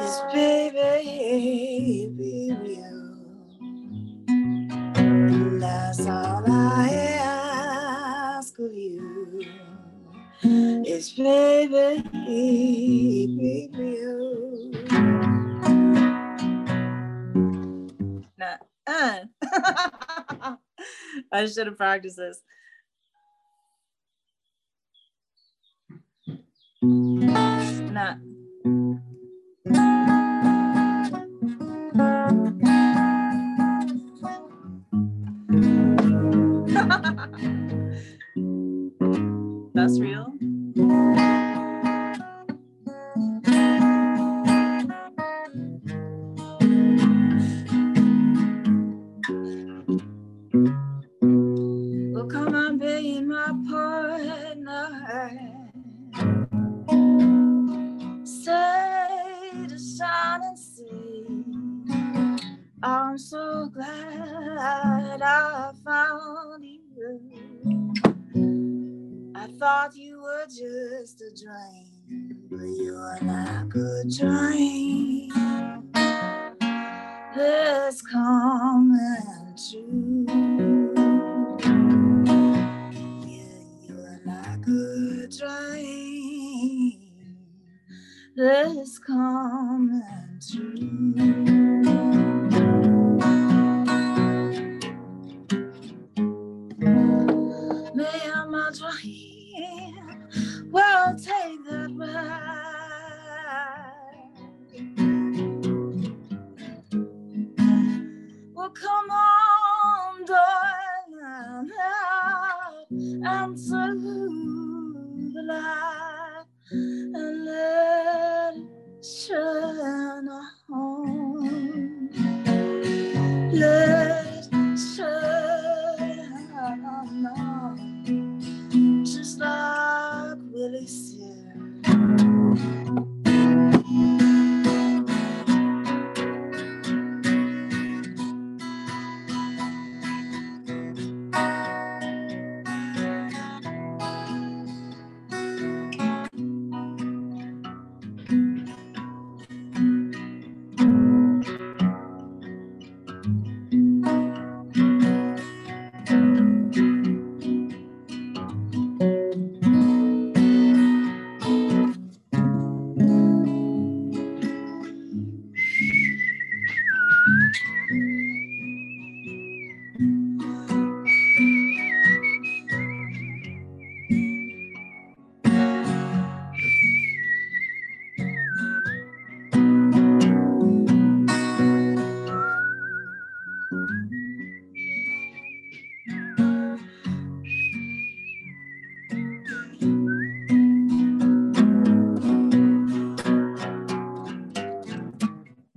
Is 0.00 0.20
baby, 0.32 2.10
be 2.16 2.56
real. 2.60 3.12
And 4.98 5.62
that's 5.62 6.04
all 6.06 6.42
I 6.48 6.88
ask 7.20 8.58
of 8.58 8.72
you. 8.74 9.05
Is 10.86 11.12
baby, 11.12 12.02
be 12.12 13.70
real. 13.74 14.72
Nah, 18.38 18.56
uh. 18.86 19.18
I 21.32 21.46
should 21.46 21.66
have 21.66 21.76
practiced 21.76 22.16
this. 22.16 22.40
Nah. 26.82 28.16
But 72.50 72.64
you're 72.78 73.18
like 73.22 73.74
a 73.74 74.04
dream 74.08 75.75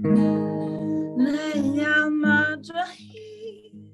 May 0.02 1.86
I 1.86 2.10
my 2.10 2.58
dream 2.66 3.92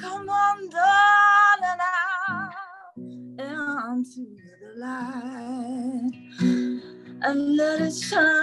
Come 0.00 0.28
on, 0.28 0.70
darling, 0.70 1.80
out 3.40 3.92
into 3.92 4.26
the 4.62 4.80
light. 4.80 6.12
And 7.22 7.56
let 7.56 7.82
it 7.82 7.94
shine 7.96 8.37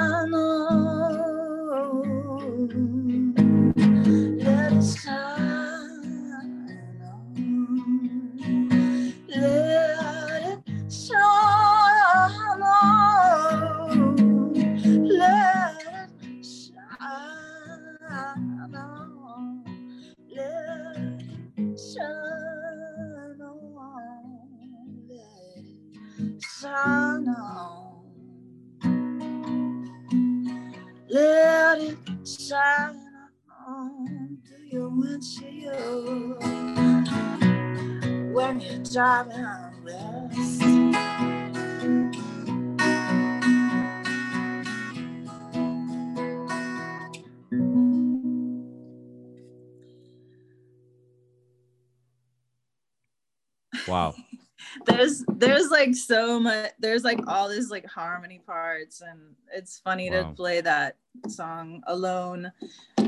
like 55.95 56.01
so 56.01 56.39
much 56.39 56.71
there's 56.79 57.03
like 57.03 57.19
all 57.27 57.49
these 57.49 57.71
like 57.71 57.85
harmony 57.85 58.39
parts 58.45 59.01
and 59.01 59.19
it's 59.53 59.79
funny 59.79 60.09
wow. 60.09 60.23
to 60.23 60.29
play 60.33 60.61
that 60.61 60.97
song 61.27 61.81
alone 61.87 62.51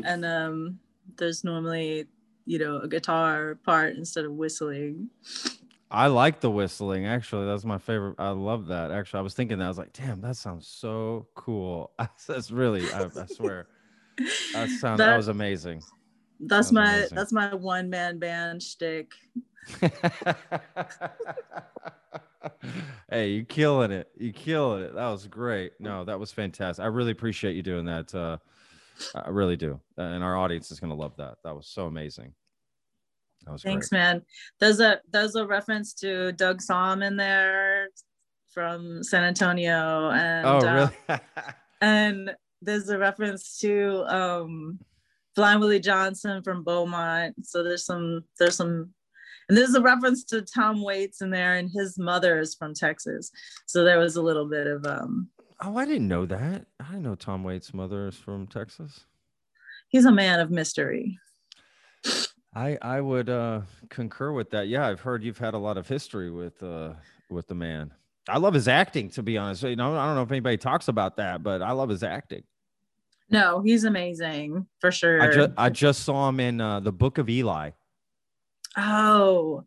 and 0.04 0.26
um 0.26 0.80
there's 1.18 1.44
normally 1.44 2.06
you 2.46 2.58
know 2.60 2.80
a 2.80 2.88
guitar 2.88 3.60
part 3.66 3.96
instead 3.96 4.26
of 4.26 4.32
whistling 4.32 5.10
I 5.90 6.08
like 6.08 6.42
the 6.42 6.52
whistling. 6.52 7.06
Actually, 7.06 7.46
that's 7.46 7.64
my 7.64 7.78
favorite. 7.78 8.16
I 8.20 8.32
love 8.32 8.68
that. 8.68 8.92
Actually, 8.92 9.20
I 9.20 9.22
was 9.22 9.34
thinking 9.34 9.60
that. 9.60 9.64
I 9.64 9.70
was 9.70 9.78
like, 9.78 9.94
damn, 9.94 10.20
that 10.20 10.36
sounds 10.36 10.68
so 10.68 11.28
cool. 11.34 11.92
that's 12.28 12.52
really, 12.52 12.84
I, 12.92 13.06
I 13.06 13.26
swear, 13.26 13.68
that 14.18 14.70
sounds. 14.70 14.98
That, 14.98 14.98
that 14.98 15.16
was 15.16 15.30
amazing. 15.30 15.82
That's 16.42 16.68
that 16.70 16.74
my 16.74 16.94
amazing. 16.94 17.16
that's 17.16 17.32
my 17.32 17.56
one 17.56 17.90
man 17.90 18.20
band 18.20 18.62
shtick. 18.62 19.12
hey, 23.10 23.30
you 23.30 23.46
killing 23.46 23.92
it. 23.92 24.10
You 24.18 24.32
killing 24.34 24.84
it. 24.84 24.96
That 24.96 25.10
was 25.10 25.28
great. 25.28 25.74
No, 25.80 26.04
that 26.06 26.20
was 26.20 26.32
fantastic. 26.32 26.84
I 26.84 26.88
really 26.88 27.12
appreciate 27.12 27.56
you 27.56 27.64
doing 27.64 27.86
that. 27.86 28.14
Uh, 28.14 28.38
I 29.16 29.30
really 29.30 29.58
do. 29.58 29.80
And 29.98 30.24
our 30.24 30.38
audience 30.38 30.72
is 30.72 30.80
going 30.80 30.92
to 30.92 30.96
love 30.96 31.16
that. 31.18 31.38
That 31.44 31.56
was 31.56 31.68
so 31.68 31.86
amazing. 31.86 32.34
That 33.46 33.52
was 33.54 33.64
Thanks, 33.64 33.90
great. 33.90 34.00
man. 34.00 34.22
There's 34.60 34.80
a 34.80 35.00
there's 35.12 35.36
a 35.36 35.46
reference 35.46 35.94
to 35.96 36.32
Doug 36.34 36.62
Sahm 36.62 37.06
in 37.06 37.16
there 37.16 37.90
from 38.54 39.04
San 39.04 39.24
Antonio, 39.24 40.10
and 40.10 40.46
oh 40.46 40.60
really? 40.60 40.90
Uh, 41.08 41.18
and 41.82 42.36
there's 42.62 42.90
a 42.90 42.98
reference 42.98 43.60
to 43.60 44.04
um, 44.08 44.80
Blind 45.36 45.60
Willie 45.60 45.80
Johnson 45.80 46.42
from 46.44 46.64
Beaumont. 46.64 47.36
So 47.44 47.64
there's 47.64 47.86
some 47.86 48.24
there's 48.40 48.56
some 48.56 48.90
and 49.50 49.58
there's 49.58 49.76
a 49.76 49.82
reference 49.82 50.24
to 50.26 50.42
Tom 50.42 50.82
Waits 50.82 51.22
in 51.22 51.30
there, 51.30 51.56
and 51.56 51.70
his 51.72 51.98
mother 51.98 52.40
is 52.40 52.56
from 52.56 52.74
Texas. 52.74 53.32
So 53.66 53.84
there 53.84 54.00
was 54.00 54.16
a 54.16 54.22
little 54.22 54.48
bit 54.48 54.68
of 54.68 54.86
um. 54.86 55.30
Oh, 55.62 55.78
I 55.78 55.86
didn't 55.86 56.08
know 56.08 56.26
that. 56.26 56.66
I 56.80 56.98
know 56.98 57.16
Tom 57.16 57.44
Waits' 57.44 57.74
mother 57.74 58.08
is 58.08 58.16
from 58.16 58.48
Texas. 58.48 59.06
He's 59.90 60.06
a 60.06 60.12
man 60.12 60.40
of 60.40 60.52
mystery. 60.52 61.18
I 62.54 62.78
I 62.82 63.02
would 63.02 63.30
uh, 63.30 63.62
concur 63.90 64.32
with 64.32 64.50
that. 64.52 64.68
Yeah, 64.68 64.88
I've 64.88 65.02
heard 65.02 65.24
you've 65.24 65.38
had 65.38 65.54
a 65.54 65.60
lot 65.60 65.78
of 65.78 65.88
history 65.88 66.32
with 66.32 66.62
uh, 66.62 66.94
with 67.30 67.48
the 67.48 67.56
man. 67.56 67.94
I 68.30 68.40
love 68.40 68.54
his 68.54 68.68
acting, 68.68 69.10
to 69.12 69.24
be 69.24 69.38
honest. 69.38 69.64
You 69.64 69.76
know, 69.76 69.96
I 69.96 70.06
don't 70.08 70.16
know 70.16 70.24
if 70.24 70.32
anybody 70.32 70.58
talks 70.58 70.90
about 70.90 71.18
that, 71.18 71.44
but 71.44 71.62
I 71.62 71.72
love 71.72 71.90
his 71.90 72.04
acting. 72.04 72.44
No, 73.30 73.62
he's 73.62 73.84
amazing 73.84 74.68
for 74.80 74.92
sure. 74.92 75.22
I 75.22 75.34
just 75.34 75.52
I 75.58 75.70
just 75.70 76.04
saw 76.04 76.30
him 76.30 76.40
in 76.40 76.62
uh, 76.62 76.80
the 76.80 76.92
Book 76.92 77.18
of 77.18 77.30
Eli. 77.30 77.72
Oh, 78.78 79.64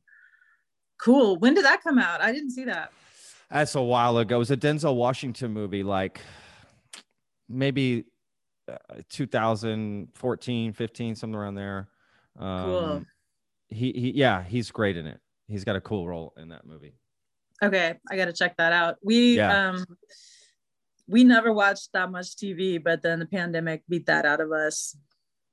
cool! 1.01 1.37
When 1.37 1.55
did 1.55 1.65
that 1.65 1.83
come 1.83 1.99
out? 1.99 2.21
I 2.21 2.33
didn't 2.33 2.53
see 2.53 2.65
that. 2.65 2.93
That's 3.51 3.75
a 3.75 3.83
while 3.83 4.17
ago. 4.19 4.37
It 4.37 4.39
was 4.39 4.51
a 4.53 4.57
Denzel 4.57 4.95
Washington 4.95 5.53
movie, 5.53 5.83
like 5.83 6.21
maybe 7.49 8.05
uh, 8.69 9.03
2014, 9.09 10.73
15, 10.73 11.17
something 11.17 11.35
around 11.35 11.57
there. 11.57 11.89
Um, 12.39 12.65
cool. 12.65 13.05
He, 13.69 13.93
he, 13.93 14.13
yeah, 14.13 14.43
he's 14.43 14.71
great 14.71 14.97
in 14.97 15.07
it. 15.07 15.19
He's 15.49 15.65
got 15.65 15.77
a 15.77 15.81
cool 15.81 16.07
role 16.07 16.33
in 16.37 16.51
that 16.51 16.65
movie. 16.65 16.95
Okay, 17.63 17.99
I 18.11 18.17
got 18.17 18.27
to 18.27 18.33
check 18.33 18.57
that 18.57 18.73
out. 18.73 18.97
We, 19.03 19.37
yeah. 19.37 19.71
um, 19.71 19.85
we 21.09 21.25
never 21.25 21.53
watched 21.53 21.91
that 21.93 22.11
much 22.11 22.37
TV, 22.37 22.83
but 22.83 23.03
then 23.03 23.19
the 23.19 23.27
pandemic 23.27 23.83
beat 23.89 24.07
that 24.07 24.25
out 24.25 24.41
of 24.41 24.53
us. 24.53 24.97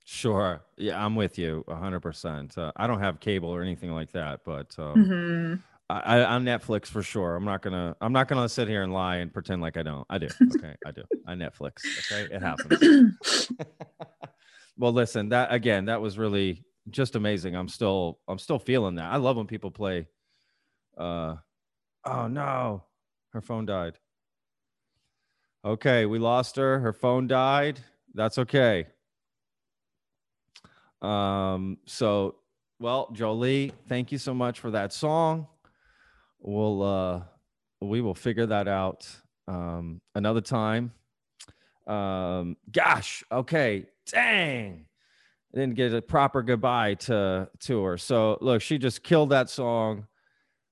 Sure. 0.09 0.61
Yeah, 0.77 1.05
I'm 1.05 1.17
with 1.17 1.37
you 1.37 1.65
100%. 1.67 2.57
Uh, 2.57 2.71
I 2.77 2.87
don't 2.87 3.01
have 3.01 3.19
cable 3.19 3.49
or 3.49 3.61
anything 3.61 3.91
like 3.91 4.09
that, 4.13 4.39
but 4.45 4.73
um, 4.79 4.95
mm-hmm. 4.95 5.55
I, 5.89 6.23
on 6.23 6.45
Netflix 6.45 6.85
for 6.85 7.03
sure. 7.03 7.35
I'm 7.35 7.43
not 7.43 7.61
gonna. 7.61 7.93
I'm 7.99 8.13
not 8.13 8.29
gonna 8.29 8.47
sit 8.47 8.69
here 8.69 8.83
and 8.83 8.93
lie 8.93 9.17
and 9.17 9.33
pretend 9.33 9.61
like 9.61 9.75
I 9.75 9.83
don't. 9.83 10.05
I 10.09 10.17
do. 10.17 10.29
Okay, 10.55 10.75
I 10.85 10.91
do. 10.91 11.03
I 11.25 11.33
Netflix. 11.33 11.83
Okay, 12.09 12.33
it 12.33 12.41
happens. 12.41 13.49
well, 14.77 14.93
listen. 14.93 15.27
That 15.29 15.51
again. 15.51 15.85
That 15.85 15.99
was 15.99 16.17
really 16.17 16.63
just 16.89 17.17
amazing. 17.17 17.57
I'm 17.57 17.67
still 17.67 18.19
I'm 18.29 18.39
still 18.39 18.59
feeling 18.59 18.95
that. 18.95 19.11
I 19.11 19.17
love 19.17 19.35
when 19.35 19.47
people 19.47 19.71
play 19.71 20.07
uh 20.97 21.35
oh 22.05 22.27
no, 22.27 22.83
her 23.33 23.41
phone 23.41 23.65
died. 23.65 23.97
Okay, 25.65 26.05
we 26.05 26.17
lost 26.17 26.55
her. 26.55 26.79
Her 26.79 26.93
phone 26.93 27.27
died. 27.27 27.81
That's 28.13 28.37
okay. 28.37 28.87
Um 31.01 31.77
so 31.85 32.35
well, 32.79 33.09
Jolie, 33.11 33.71
thank 33.87 34.11
you 34.11 34.17
so 34.17 34.33
much 34.33 34.59
for 34.59 34.71
that 34.71 34.93
song. 34.93 35.47
We'll 36.39 36.83
uh 36.83 37.21
we 37.81 38.01
will 38.01 38.15
figure 38.15 38.45
that 38.47 38.67
out 38.67 39.07
um 39.47 40.01
another 40.15 40.41
time. 40.41 40.91
Um 41.87 42.57
gosh, 42.71 43.23
okay. 43.31 43.85
Dang 44.11 44.87
didn't 45.57 45.75
get 45.75 45.93
a 45.93 46.01
proper 46.01 46.41
goodbye 46.43 46.93
to 46.95 47.49
to 47.59 47.83
her. 47.83 47.97
So 47.97 48.37
look, 48.41 48.61
she 48.61 48.77
just 48.77 49.03
killed 49.03 49.31
that 49.31 49.49
song. 49.49 50.07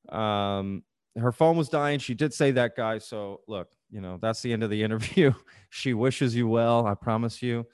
Um, 0.09 0.83
her 1.17 1.31
phone 1.31 1.57
was 1.57 1.69
dying. 1.69 1.99
She 1.99 2.13
did 2.13 2.33
say 2.33 2.51
that, 2.51 2.75
guy. 2.75 2.99
So 2.99 3.41
look, 3.47 3.69
you 3.89 4.01
know 4.01 4.17
that's 4.21 4.41
the 4.41 4.53
end 4.53 4.63
of 4.63 4.69
the 4.69 4.83
interview. 4.87 5.33
she 5.69 5.93
wishes 5.93 6.35
you 6.35 6.47
well. 6.47 6.85
I 6.85 6.93
promise 6.93 7.41
you. 7.41 7.65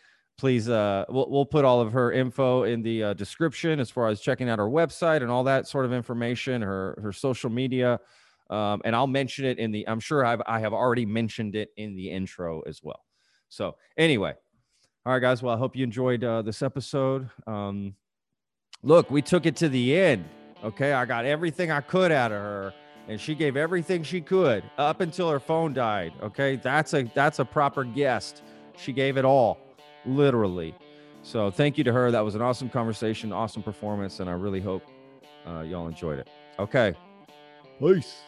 Please, 0.41 0.67
uh, 0.67 1.05
we'll 1.07 1.29
we'll 1.29 1.45
put 1.45 1.65
all 1.65 1.81
of 1.81 1.93
her 1.93 2.11
info 2.11 2.63
in 2.63 2.81
the 2.81 3.03
uh, 3.03 3.13
description 3.13 3.79
as 3.79 3.91
far 3.91 4.07
as 4.07 4.19
checking 4.19 4.49
out 4.49 4.57
her 4.57 4.65
website 4.65 5.21
and 5.21 5.29
all 5.29 5.43
that 5.43 5.67
sort 5.67 5.85
of 5.85 5.93
information, 5.93 6.63
her 6.63 6.97
her 6.99 7.13
social 7.13 7.51
media. 7.51 7.99
Um, 8.49 8.81
and 8.83 8.95
I'll 8.95 9.05
mention 9.05 9.45
it 9.45 9.59
in 9.59 9.71
the. 9.71 9.87
I'm 9.87 9.99
sure 9.99 10.25
I've 10.25 10.41
I 10.47 10.59
have 10.61 10.73
already 10.73 11.05
mentioned 11.05 11.55
it 11.55 11.69
in 11.77 11.95
the 11.95 12.09
intro 12.09 12.61
as 12.61 12.81
well. 12.81 13.05
So 13.49 13.75
anyway, 13.99 14.33
all 15.05 15.13
right, 15.13 15.19
guys. 15.19 15.43
Well, 15.43 15.53
I 15.53 15.59
hope 15.59 15.75
you 15.75 15.83
enjoyed 15.83 16.23
uh, 16.23 16.41
this 16.41 16.63
episode. 16.63 17.29
Um, 17.45 17.93
look, 18.81 19.11
we 19.11 19.21
took 19.21 19.45
it 19.45 19.55
to 19.57 19.69
the 19.69 19.95
end. 19.95 20.25
Okay, 20.63 20.91
I 20.91 21.05
got 21.05 21.25
everything 21.25 21.69
I 21.69 21.81
could 21.81 22.11
out 22.11 22.31
of 22.31 22.41
her, 22.41 22.73
and 23.07 23.21
she 23.21 23.35
gave 23.35 23.57
everything 23.57 24.01
she 24.01 24.21
could 24.21 24.63
up 24.79 25.01
until 25.01 25.29
her 25.29 25.39
phone 25.39 25.75
died. 25.75 26.13
Okay, 26.19 26.55
that's 26.55 26.95
a 26.95 27.03
that's 27.13 27.37
a 27.37 27.45
proper 27.45 27.83
guest. 27.83 28.41
She 28.75 28.91
gave 28.91 29.17
it 29.17 29.25
all, 29.25 29.59
literally. 30.05 30.75
So 31.23 31.51
thank 31.51 31.77
you 31.77 31.83
to 31.83 31.93
her. 31.93 32.11
That 32.11 32.21
was 32.21 32.35
an 32.35 32.41
awesome 32.41 32.69
conversation, 32.69 33.31
awesome 33.31 33.63
performance, 33.63 34.19
and 34.19 34.29
I 34.29 34.33
really 34.33 34.61
hope 34.61 34.83
uh, 35.47 35.61
y'all 35.61 35.87
enjoyed 35.87 36.19
it. 36.19 36.29
Okay, 36.59 36.93
peace. 37.79 38.21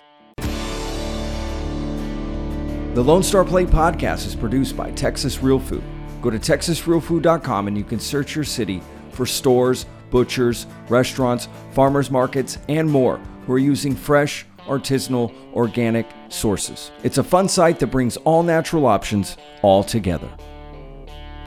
The 2.94 3.04
Lone 3.04 3.24
Star 3.24 3.44
Plate 3.44 3.70
podcast 3.70 4.28
is 4.28 4.36
produced 4.36 4.78
by 4.78 4.92
Texas 4.92 5.42
Real 5.42 5.60
Food. 5.60 5.84
Go 6.22 6.30
to 6.30 6.38
texasrealfood.com 6.38 7.68
and 7.68 7.78
you 7.78 7.84
can 7.84 8.00
search 8.00 8.36
your 8.36 8.46
city 8.46 8.82
for 9.10 9.26
stores, 9.26 9.88
butchers, 10.12 10.68
restaurants, 10.90 11.50
farmers 11.72 12.12
markets, 12.12 12.60
and 12.70 12.90
more 12.90 13.18
who 13.46 13.54
are 13.54 13.60
using 13.60 13.96
fresh, 13.96 14.46
artisanal, 14.68 15.34
organic 15.54 16.06
sources. 16.30 16.92
It's 17.04 17.18
a 17.18 17.24
fun 17.24 17.50
site 17.50 17.80
that 17.80 17.88
brings 17.88 18.16
all 18.18 18.44
natural 18.44 18.86
options 18.86 19.38
all 19.64 19.84
together. 19.84 20.30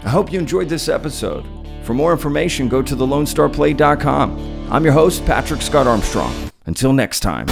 I 0.04 0.08
hope 0.08 0.32
you 0.32 0.38
enjoyed 0.38 0.68
this 0.68 0.88
episode. 0.88 1.46
For 1.82 1.94
more 1.94 2.12
information, 2.12 2.68
go 2.68 2.82
to 2.82 2.96
thelonestarplate.com. 2.96 4.68
I'm 4.70 4.84
your 4.84 4.92
host, 4.92 5.24
Patrick 5.24 5.62
Scott 5.62 5.86
Armstrong. 5.86 6.32
Until 6.66 6.92
next 6.92 7.20
time. 7.20 7.46